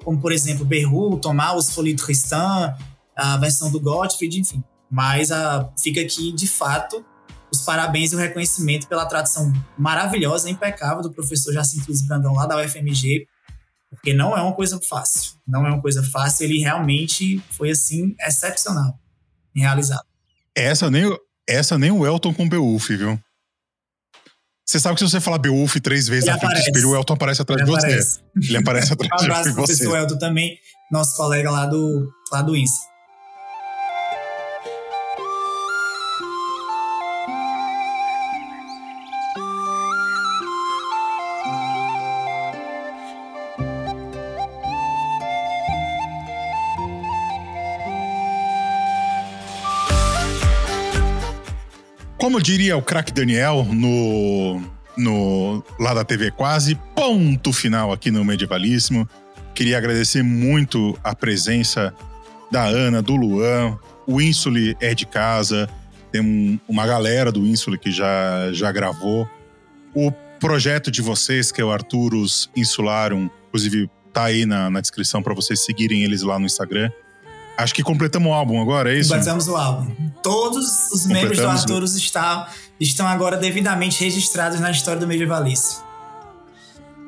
como 0.04 0.20
por 0.20 0.32
exemplo 0.32 0.64
Berru, 0.64 1.18
Tomás, 1.18 1.70
Folie 1.70 1.94
Tristan, 1.94 2.74
a 3.16 3.36
versão 3.36 3.70
do 3.70 3.80
Gottfried, 3.80 4.40
enfim. 4.40 4.62
Mas 4.90 5.30
a, 5.30 5.70
fica 5.80 6.00
aqui, 6.00 6.32
de 6.32 6.48
fato, 6.48 7.04
os 7.52 7.60
parabéns 7.62 8.12
e 8.12 8.16
o 8.16 8.18
reconhecimento 8.18 8.88
pela 8.88 9.06
tradução 9.06 9.52
maravilhosa, 9.78 10.50
impecável 10.50 11.02
do 11.02 11.12
professor 11.12 11.52
Jacinto 11.52 11.86
Luiz 11.88 12.02
Brandão, 12.02 12.32
lá 12.34 12.46
da 12.46 12.56
UFMG, 12.60 13.26
porque 13.90 14.14
não 14.14 14.36
é 14.36 14.40
uma 14.40 14.54
coisa 14.54 14.80
fácil. 14.88 15.32
Não 15.46 15.66
é 15.66 15.70
uma 15.70 15.82
coisa 15.82 16.02
fácil. 16.02 16.44
Ele 16.44 16.58
realmente 16.58 17.42
foi, 17.50 17.70
assim, 17.70 18.14
excepcional 18.20 18.98
em 19.54 19.60
realizar. 19.60 20.00
Essa 20.54 20.90
nem, 20.90 21.04
essa 21.48 21.76
nem 21.76 21.90
o 21.90 22.06
Elton 22.06 22.32
com 22.32 22.48
Beowulf, 22.48 22.88
viu? 22.88 23.18
Você 24.64 24.78
sabe 24.78 24.94
que 24.94 25.04
se 25.04 25.10
você 25.10 25.20
falar 25.20 25.38
Beowulf 25.38 25.76
três 25.82 26.06
vezes 26.06 26.28
ele 26.28 26.32
na 26.32 26.38
frente 26.38 26.54
do 26.54 26.60
espelho, 26.60 26.90
o 26.90 26.94
Elton 26.94 27.14
aparece 27.14 27.42
atrás 27.42 27.60
ele 27.60 27.68
de 27.68 27.76
você. 27.76 28.20
Ele 28.36 28.56
aparece 28.56 28.92
atrás 28.92 29.10
um 29.10 29.24
abraço 29.24 29.48
de 29.48 29.56
você. 29.56 29.72
professor 29.74 29.98
Elton 29.98 30.18
também, 30.18 30.56
nosso 30.92 31.16
colega 31.16 31.50
lá 31.50 31.66
do, 31.66 32.08
lá 32.32 32.40
do 32.40 32.54
INSE. 32.54 32.78
Como 52.20 52.38
diria 52.38 52.76
o 52.76 52.82
craque 52.82 53.14
Daniel 53.14 53.66
no, 53.72 54.62
no 54.94 55.64
lá 55.78 55.94
da 55.94 56.04
TV 56.04 56.30
Quase, 56.30 56.74
ponto 56.94 57.50
final 57.50 57.90
aqui 57.92 58.10
no 58.10 58.22
Medievalíssimo. 58.22 59.08
Queria 59.54 59.78
agradecer 59.78 60.22
muito 60.22 60.98
a 61.02 61.14
presença 61.14 61.94
da 62.50 62.62
Ana, 62.66 63.00
do 63.00 63.16
Luan. 63.16 63.78
O 64.06 64.20
Insule 64.20 64.76
é 64.82 64.94
de 64.94 65.06
casa, 65.06 65.66
tem 66.12 66.20
um, 66.20 66.60
uma 66.68 66.86
galera 66.86 67.32
do 67.32 67.46
Insule 67.46 67.78
que 67.78 67.90
já, 67.90 68.52
já 68.52 68.70
gravou. 68.70 69.26
O 69.94 70.12
projeto 70.38 70.90
de 70.90 71.00
vocês, 71.00 71.50
que 71.50 71.62
é 71.62 71.64
o 71.64 71.72
Arturos 71.72 72.50
Insularum, 72.54 73.30
inclusive 73.48 73.90
tá 74.12 74.24
aí 74.24 74.44
na, 74.44 74.68
na 74.68 74.82
descrição 74.82 75.22
para 75.22 75.32
vocês 75.32 75.64
seguirem 75.64 76.04
eles 76.04 76.20
lá 76.20 76.38
no 76.38 76.44
Instagram. 76.44 76.90
Acho 77.62 77.74
que 77.74 77.82
completamos 77.82 78.30
o 78.30 78.32
álbum 78.32 78.60
agora, 78.60 78.92
é 78.92 78.98
isso? 78.98 79.10
Completamos 79.10 79.48
o 79.48 79.56
álbum. 79.56 79.94
Todos 80.22 80.90
os 80.92 81.06
membros 81.06 81.38
do 81.38 81.48
Arturos 81.48 81.94
estão, 81.94 82.46
estão 82.78 83.06
agora 83.06 83.36
devidamente 83.36 84.02
registrados 84.02 84.60
na 84.60 84.70
história 84.70 84.98
do 84.98 85.06
medievalice. 85.06 85.78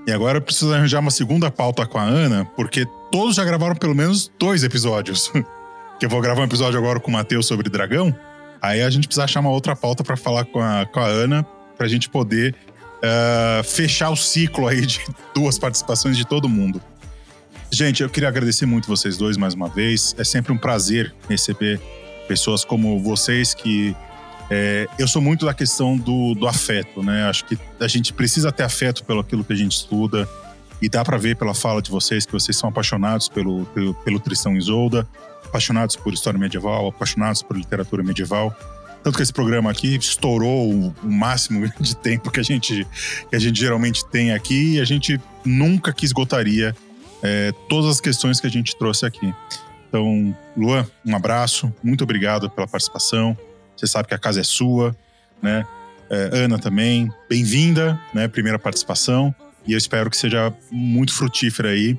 E 0.06 0.12
agora 0.12 0.38
eu 0.38 0.42
preciso 0.42 0.74
arranjar 0.74 1.00
uma 1.00 1.10
segunda 1.10 1.50
pauta 1.50 1.86
com 1.86 1.96
a 1.96 2.02
Ana, 2.02 2.44
porque 2.56 2.86
todos 3.10 3.36
já 3.36 3.44
gravaram 3.44 3.74
pelo 3.74 3.94
menos 3.94 4.30
dois 4.38 4.62
episódios. 4.62 5.30
que 5.98 6.06
eu 6.06 6.10
vou 6.10 6.20
gravar 6.20 6.42
um 6.42 6.44
episódio 6.44 6.78
agora 6.78 6.98
com 6.98 7.10
o 7.10 7.14
Matheus 7.14 7.46
sobre 7.46 7.70
dragão. 7.70 8.14
Aí 8.60 8.82
a 8.82 8.90
gente 8.90 9.06
precisa 9.06 9.24
achar 9.24 9.40
uma 9.40 9.50
outra 9.50 9.74
pauta 9.74 10.04
para 10.04 10.16
falar 10.16 10.44
com 10.44 10.60
a, 10.60 10.84
com 10.84 11.00
a 11.00 11.06
Ana, 11.06 11.46
pra 11.78 11.88
gente 11.88 12.08
poder 12.08 12.54
uh, 12.98 13.64
fechar 13.64 14.10
o 14.10 14.16
ciclo 14.16 14.66
aí 14.66 14.84
de 14.84 15.00
duas 15.34 15.58
participações 15.58 16.16
de 16.16 16.26
todo 16.26 16.48
mundo. 16.48 16.82
Gente, 17.74 18.02
eu 18.02 18.10
queria 18.10 18.28
agradecer 18.28 18.66
muito 18.66 18.86
vocês 18.86 19.16
dois 19.16 19.38
mais 19.38 19.54
uma 19.54 19.66
vez. 19.66 20.14
É 20.18 20.24
sempre 20.24 20.52
um 20.52 20.58
prazer 20.58 21.14
receber 21.26 21.80
pessoas 22.28 22.66
como 22.66 23.00
vocês 23.00 23.54
que. 23.54 23.96
É, 24.50 24.86
eu 24.98 25.08
sou 25.08 25.22
muito 25.22 25.46
da 25.46 25.54
questão 25.54 25.96
do, 25.96 26.34
do 26.34 26.46
afeto, 26.46 27.02
né? 27.02 27.24
Acho 27.24 27.46
que 27.46 27.58
a 27.80 27.88
gente 27.88 28.12
precisa 28.12 28.52
ter 28.52 28.64
afeto 28.64 29.02
pelo 29.04 29.20
aquilo 29.20 29.42
que 29.42 29.54
a 29.54 29.56
gente 29.56 29.72
estuda. 29.72 30.28
E 30.82 30.88
dá 30.88 31.02
para 31.02 31.16
ver 31.16 31.36
pela 31.36 31.54
fala 31.54 31.80
de 31.80 31.90
vocês 31.90 32.26
que 32.26 32.32
vocês 32.32 32.54
são 32.54 32.68
apaixonados 32.68 33.26
pelo, 33.26 33.64
pelo, 33.66 33.94
pelo 33.94 34.20
Tristão 34.20 34.54
Isolda, 34.54 35.08
apaixonados 35.42 35.96
por 35.96 36.12
história 36.12 36.38
medieval, 36.38 36.88
apaixonados 36.88 37.40
por 37.42 37.56
literatura 37.56 38.02
medieval. 38.02 38.54
Tanto 39.02 39.16
que 39.16 39.22
esse 39.22 39.32
programa 39.32 39.70
aqui 39.70 39.96
estourou 39.96 40.70
o, 40.70 40.94
o 41.02 41.10
máximo 41.10 41.66
de 41.80 41.96
tempo 41.96 42.30
que 42.30 42.38
a, 42.38 42.42
gente, 42.42 42.86
que 43.30 43.34
a 43.34 43.38
gente 43.38 43.58
geralmente 43.58 44.04
tem 44.10 44.32
aqui 44.32 44.74
e 44.74 44.80
a 44.80 44.84
gente 44.84 45.18
nunca 45.42 45.90
que 45.90 46.04
esgotaria 46.04 46.76
é, 47.22 47.52
todas 47.68 47.90
as 47.90 48.00
questões 48.00 48.40
que 48.40 48.46
a 48.46 48.50
gente 48.50 48.76
trouxe 48.76 49.06
aqui. 49.06 49.34
Então, 49.88 50.36
Luan, 50.56 50.86
um 51.04 51.14
abraço, 51.14 51.72
muito 51.82 52.02
obrigado 52.02 52.50
pela 52.50 52.66
participação. 52.66 53.36
Você 53.76 53.86
sabe 53.86 54.08
que 54.08 54.14
a 54.14 54.18
casa 54.18 54.40
é 54.40 54.44
sua, 54.44 54.96
né? 55.40 55.66
É, 56.10 56.30
Ana 56.32 56.58
também, 56.58 57.10
bem-vinda, 57.28 58.00
né? 58.12 58.28
Primeira 58.28 58.58
participação. 58.58 59.34
E 59.66 59.72
eu 59.72 59.78
espero 59.78 60.10
que 60.10 60.16
seja 60.16 60.52
muito 60.70 61.14
frutífera 61.14 61.70
aí 61.70 61.98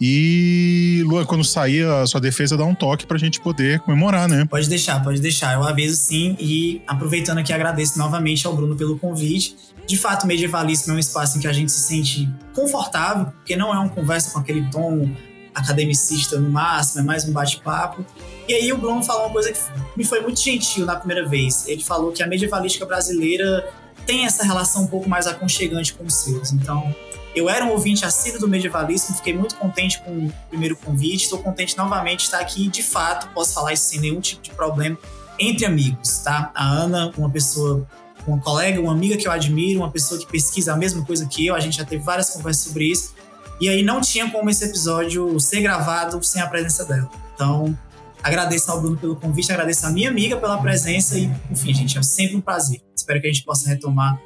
e, 0.00 1.02
Luan, 1.04 1.26
quando 1.26 1.44
sair 1.44 1.86
a 1.86 2.06
sua 2.06 2.20
defesa, 2.20 2.56
dá 2.56 2.64
um 2.64 2.74
toque 2.74 3.06
pra 3.06 3.18
gente 3.18 3.38
poder 3.38 3.80
comemorar, 3.80 4.26
né? 4.26 4.46
Pode 4.48 4.66
deixar, 4.66 5.02
pode 5.02 5.20
deixar. 5.20 5.54
Eu 5.54 5.62
aviso 5.62 5.96
sim. 5.96 6.36
E 6.40 6.80
aproveitando 6.86 7.38
aqui, 7.38 7.52
agradeço 7.52 7.98
novamente 7.98 8.46
ao 8.46 8.56
Bruno 8.56 8.74
pelo 8.74 8.98
convite. 8.98 9.54
De 9.86 9.98
fato, 9.98 10.24
o 10.24 10.26
Medievalíssimo 10.26 10.94
é 10.94 10.96
um 10.96 10.98
espaço 10.98 11.36
em 11.36 11.40
que 11.42 11.46
a 11.46 11.52
gente 11.52 11.70
se 11.70 11.80
sente 11.80 12.28
confortável, 12.54 13.26
porque 13.26 13.56
não 13.56 13.74
é 13.74 13.78
uma 13.78 13.90
conversa 13.90 14.30
com 14.30 14.38
aquele 14.38 14.62
tom 14.70 15.10
academicista 15.54 16.38
no 16.38 16.48
máximo, 16.48 17.02
é 17.02 17.04
mais 17.04 17.28
um 17.28 17.32
bate-papo. 17.32 18.04
E 18.48 18.54
aí 18.54 18.72
o 18.72 18.78
Bruno 18.78 19.02
falou 19.02 19.24
uma 19.24 19.32
coisa 19.32 19.52
que 19.52 19.58
me 19.96 20.04
foi 20.04 20.20
muito 20.20 20.40
gentil 20.40 20.86
na 20.86 20.96
primeira 20.96 21.28
vez. 21.28 21.66
Ele 21.68 21.82
falou 21.82 22.10
que 22.10 22.22
a 22.22 22.26
medievalística 22.26 22.86
brasileira 22.86 23.68
tem 24.06 24.24
essa 24.24 24.44
relação 24.44 24.84
um 24.84 24.86
pouco 24.86 25.08
mais 25.08 25.26
aconchegante 25.26 25.92
com 25.92 26.04
os 26.04 26.14
seus. 26.14 26.52
Então, 26.52 26.94
eu 27.34 27.48
era 27.48 27.64
um 27.64 27.70
ouvinte 27.70 28.04
assíduo 28.04 28.40
do 28.40 28.48
medievalismo, 28.48 29.14
fiquei 29.14 29.32
muito 29.32 29.54
contente 29.56 30.00
com 30.00 30.26
o 30.26 30.32
primeiro 30.48 30.76
convite, 30.76 31.24
estou 31.24 31.38
contente 31.38 31.76
novamente 31.76 32.18
de 32.18 32.24
estar 32.24 32.40
aqui. 32.40 32.68
De 32.68 32.82
fato, 32.82 33.28
posso 33.32 33.54
falar 33.54 33.72
isso 33.72 33.84
sem 33.84 34.00
nenhum 34.00 34.20
tipo 34.20 34.42
de 34.42 34.50
problema 34.50 34.98
entre 35.38 35.64
amigos, 35.64 36.18
tá? 36.18 36.50
A 36.54 36.68
Ana, 36.68 37.12
uma 37.16 37.30
pessoa, 37.30 37.86
uma 38.26 38.38
colega, 38.38 38.80
uma 38.80 38.92
amiga 38.92 39.16
que 39.16 39.26
eu 39.26 39.32
admiro, 39.32 39.80
uma 39.80 39.90
pessoa 39.90 40.20
que 40.20 40.26
pesquisa 40.26 40.72
a 40.72 40.76
mesma 40.76 41.04
coisa 41.04 41.26
que 41.26 41.46
eu, 41.46 41.54
a 41.54 41.60
gente 41.60 41.76
já 41.76 41.84
teve 41.84 42.02
várias 42.02 42.30
conversas 42.30 42.64
sobre 42.64 42.90
isso. 42.90 43.14
E 43.60 43.68
aí 43.68 43.82
não 43.82 44.00
tinha 44.00 44.28
como 44.30 44.50
esse 44.50 44.64
episódio 44.64 45.38
ser 45.38 45.60
gravado 45.60 46.22
sem 46.24 46.42
a 46.42 46.46
presença 46.46 46.84
dela. 46.84 47.10
Então, 47.34 47.76
agradeço 48.22 48.70
ao 48.70 48.80
Bruno 48.80 48.96
pelo 48.96 49.16
convite, 49.16 49.52
agradeço 49.52 49.86
a 49.86 49.90
minha 49.90 50.10
amiga 50.10 50.36
pela 50.36 50.58
presença 50.58 51.18
e, 51.18 51.30
enfim, 51.50 51.72
gente, 51.72 51.96
é 51.96 52.02
sempre 52.02 52.36
um 52.36 52.40
prazer. 52.40 52.82
Espero 52.94 53.20
que 53.20 53.28
a 53.28 53.32
gente 53.32 53.44
possa 53.44 53.68
retomar 53.68 54.20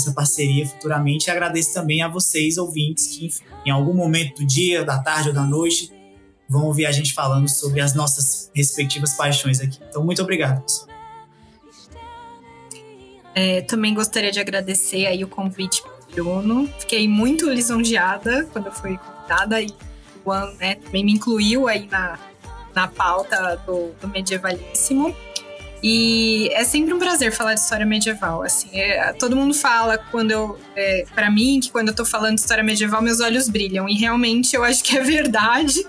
essa 0.00 0.12
parceria 0.12 0.66
futuramente. 0.66 1.28
E 1.28 1.30
agradeço 1.30 1.74
também 1.74 2.02
a 2.02 2.08
vocês, 2.08 2.58
ouvintes, 2.58 3.06
que 3.06 3.30
em 3.66 3.70
algum 3.70 3.94
momento 3.94 4.40
do 4.40 4.46
dia, 4.46 4.84
da 4.84 4.98
tarde 4.98 5.28
ou 5.28 5.34
da 5.34 5.44
noite 5.44 5.92
vão 6.48 6.66
ouvir 6.66 6.86
a 6.86 6.92
gente 6.92 7.14
falando 7.14 7.48
sobre 7.48 7.80
as 7.80 7.94
nossas 7.94 8.50
respectivas 8.54 9.14
paixões 9.14 9.60
aqui. 9.60 9.78
Então, 9.88 10.04
muito 10.04 10.20
obrigado, 10.20 10.62
pessoal. 10.62 10.88
É, 13.34 13.60
também 13.62 13.94
gostaria 13.94 14.32
de 14.32 14.40
agradecer 14.40 15.06
aí 15.06 15.22
o 15.22 15.28
convite 15.28 15.82
Bruno. 16.12 16.68
Fiquei 16.78 17.08
muito 17.08 17.48
lisonjeada 17.48 18.44
quando 18.52 18.70
fui 18.72 18.98
convidada 18.98 19.60
e 19.60 19.66
o 19.66 20.24
Juan 20.24 20.52
né, 20.58 20.74
também 20.74 21.04
me 21.04 21.12
incluiu 21.12 21.68
aí 21.68 21.86
na, 21.88 22.18
na 22.74 22.88
pauta 22.88 23.56
do, 23.66 23.92
do 24.00 24.08
Medievalíssimo. 24.08 25.14
E 25.82 26.50
é 26.52 26.62
sempre 26.62 26.92
um 26.92 26.98
prazer 26.98 27.32
falar 27.32 27.54
de 27.54 27.60
história 27.60 27.86
medieval. 27.86 28.42
Assim, 28.42 28.68
é, 28.72 29.12
todo 29.14 29.34
mundo 29.34 29.54
fala 29.54 29.96
quando 29.96 30.30
eu, 30.30 30.58
é, 30.76 31.06
para 31.14 31.30
mim, 31.30 31.58
que 31.60 31.70
quando 31.70 31.88
eu 31.88 31.94
tô 31.94 32.04
falando 32.04 32.34
de 32.34 32.40
história 32.40 32.62
medieval, 32.62 33.00
meus 33.00 33.20
olhos 33.20 33.48
brilham. 33.48 33.88
E 33.88 33.94
realmente 33.94 34.54
eu 34.54 34.62
acho 34.62 34.84
que 34.84 34.96
é 34.96 35.00
verdade. 35.02 35.86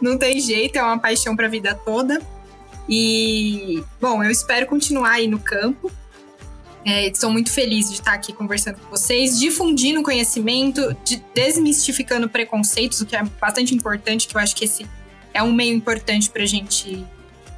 Não 0.00 0.16
tem 0.16 0.40
jeito, 0.40 0.76
é 0.76 0.82
uma 0.82 0.98
paixão 0.98 1.36
para 1.36 1.46
a 1.46 1.50
vida 1.50 1.74
toda. 1.74 2.20
E, 2.88 3.82
bom, 4.00 4.22
eu 4.24 4.30
espero 4.30 4.66
continuar 4.66 5.12
aí 5.12 5.28
no 5.28 5.38
campo. 5.38 5.90
É, 6.84 7.12
muito 7.28 7.52
feliz 7.52 7.88
de 7.88 7.94
estar 7.94 8.12
aqui 8.12 8.32
conversando 8.32 8.76
com 8.76 8.90
vocês, 8.90 9.38
difundindo 9.38 10.02
conhecimento, 10.02 10.96
de, 11.04 11.22
desmistificando 11.32 12.28
preconceitos, 12.28 13.00
o 13.00 13.06
que 13.06 13.14
é 13.14 13.22
bastante 13.40 13.72
importante, 13.72 14.26
que 14.26 14.36
eu 14.36 14.40
acho 14.40 14.56
que 14.56 14.64
esse 14.64 14.84
é 15.32 15.42
um 15.42 15.52
meio 15.52 15.74
importante 15.74 16.28
para 16.28 16.42
a 16.42 16.46
gente 16.46 17.06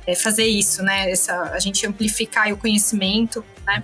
é, 0.07 0.15
fazer 0.15 0.47
isso, 0.47 0.83
né? 0.83 1.11
Essa, 1.11 1.43
a 1.53 1.59
gente 1.59 1.87
amplificar 1.87 2.53
o 2.53 2.57
conhecimento, 2.57 3.45
né? 3.67 3.83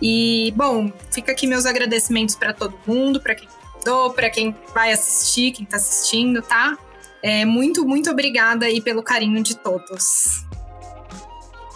E, 0.00 0.52
bom, 0.56 0.92
fica 1.10 1.32
aqui 1.32 1.46
meus 1.46 1.64
agradecimentos 1.64 2.34
para 2.34 2.52
todo 2.52 2.78
mundo, 2.86 3.20
para 3.20 3.34
quem 3.34 3.48
mandou, 3.74 4.10
para 4.12 4.28
quem 4.28 4.54
vai 4.74 4.92
assistir, 4.92 5.52
quem 5.52 5.64
está 5.64 5.76
assistindo, 5.76 6.42
tá? 6.42 6.76
É, 7.22 7.44
muito, 7.44 7.86
muito 7.86 8.10
obrigada 8.10 8.66
aí 8.66 8.80
pelo 8.80 9.02
carinho 9.02 9.42
de 9.42 9.56
todos. 9.56 10.44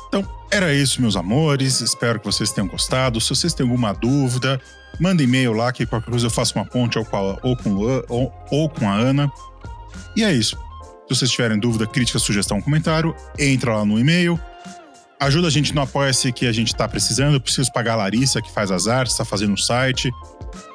Então, 0.09 0.27
era 0.51 0.75
isso, 0.75 1.01
meus 1.01 1.17
amores. 1.17 1.81
Espero 1.81 2.19
que 2.19 2.27
vocês 2.27 2.53
tenham 2.53 2.69
gostado. 2.69 3.21
Se 3.21 3.31
vocês 3.31 3.55
têm 3.55 3.65
alguma 3.65 3.93
dúvida, 3.93 4.61
manda 4.99 5.23
e-mail 5.23 5.53
lá 5.53 5.73
que 5.73 5.87
qualquer 5.87 6.11
coisa 6.11 6.27
eu 6.27 6.31
faço 6.31 6.57
uma 6.57 6.65
ponte 6.65 6.99
ou 6.99 7.05
com 7.05 7.17
a, 7.17 7.39
ou 7.43 7.57
com, 7.57 7.75
ou, 8.09 8.33
ou 8.51 8.69
com 8.69 8.89
a 8.89 8.95
Ana. 8.95 9.33
E 10.17 10.23
é 10.23 10.33
isso. 10.33 10.59
Se 11.11 11.17
vocês 11.17 11.31
tiverem 11.33 11.59
dúvida, 11.59 11.89
crítica, 11.89 12.21
sugestão, 12.21 12.61
comentário, 12.61 13.17
entra 13.37 13.75
lá 13.75 13.85
no 13.85 13.99
e-mail. 13.99 14.39
Ajuda 15.19 15.49
a 15.49 15.51
gente 15.51 15.75
no 15.75 15.81
Apoia-se 15.81 16.31
que 16.31 16.47
a 16.47 16.53
gente 16.53 16.69
está 16.69 16.87
precisando. 16.87 17.35
Eu 17.35 17.41
preciso 17.41 17.73
pagar 17.73 17.95
a 17.95 17.97
Larissa, 17.97 18.41
que 18.41 18.49
faz 18.49 18.71
as 18.71 18.87
artes, 18.87 19.15
está 19.15 19.25
fazendo 19.25 19.55
o 19.55 19.59
site. 19.59 20.09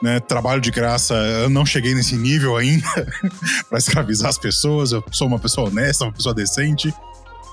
Né? 0.03 0.20
Trabalho 0.20 0.60
de 0.60 0.72
graça, 0.72 1.14
eu 1.14 1.49
não 1.49 1.66
cheguei 1.66 1.95
nesse 1.95 2.18
nível 2.18 2.57
ainda 2.57 2.86
para 3.70 3.78
escravizar 3.78 4.28
as 4.28 4.38
pessoas. 4.38 4.91
Eu 4.91 5.02
sou 5.10 5.26
uma 5.26 5.40
pessoa 5.40 5.70
honesta, 5.70 6.03
uma 6.03 6.12
pessoa 6.12 6.36
decente. 6.36 6.94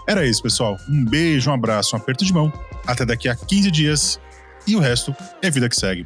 Era 0.08 0.26
isso, 0.26 0.42
pessoal. 0.42 0.76
Um 0.88 1.04
beijo, 1.04 1.50
um 1.50 1.54
abraço, 1.54 1.94
um 1.94 2.00
aperto 2.00 2.24
de 2.24 2.32
mão. 2.32 2.52
Até 2.84 3.06
daqui 3.06 3.28
a 3.28 3.36
15 3.36 3.70
dias. 3.70 4.20
E 4.66 4.74
o 4.74 4.80
resto 4.80 5.14
é 5.40 5.48
vida 5.48 5.68
que 5.68 5.76
segue. 5.76 6.04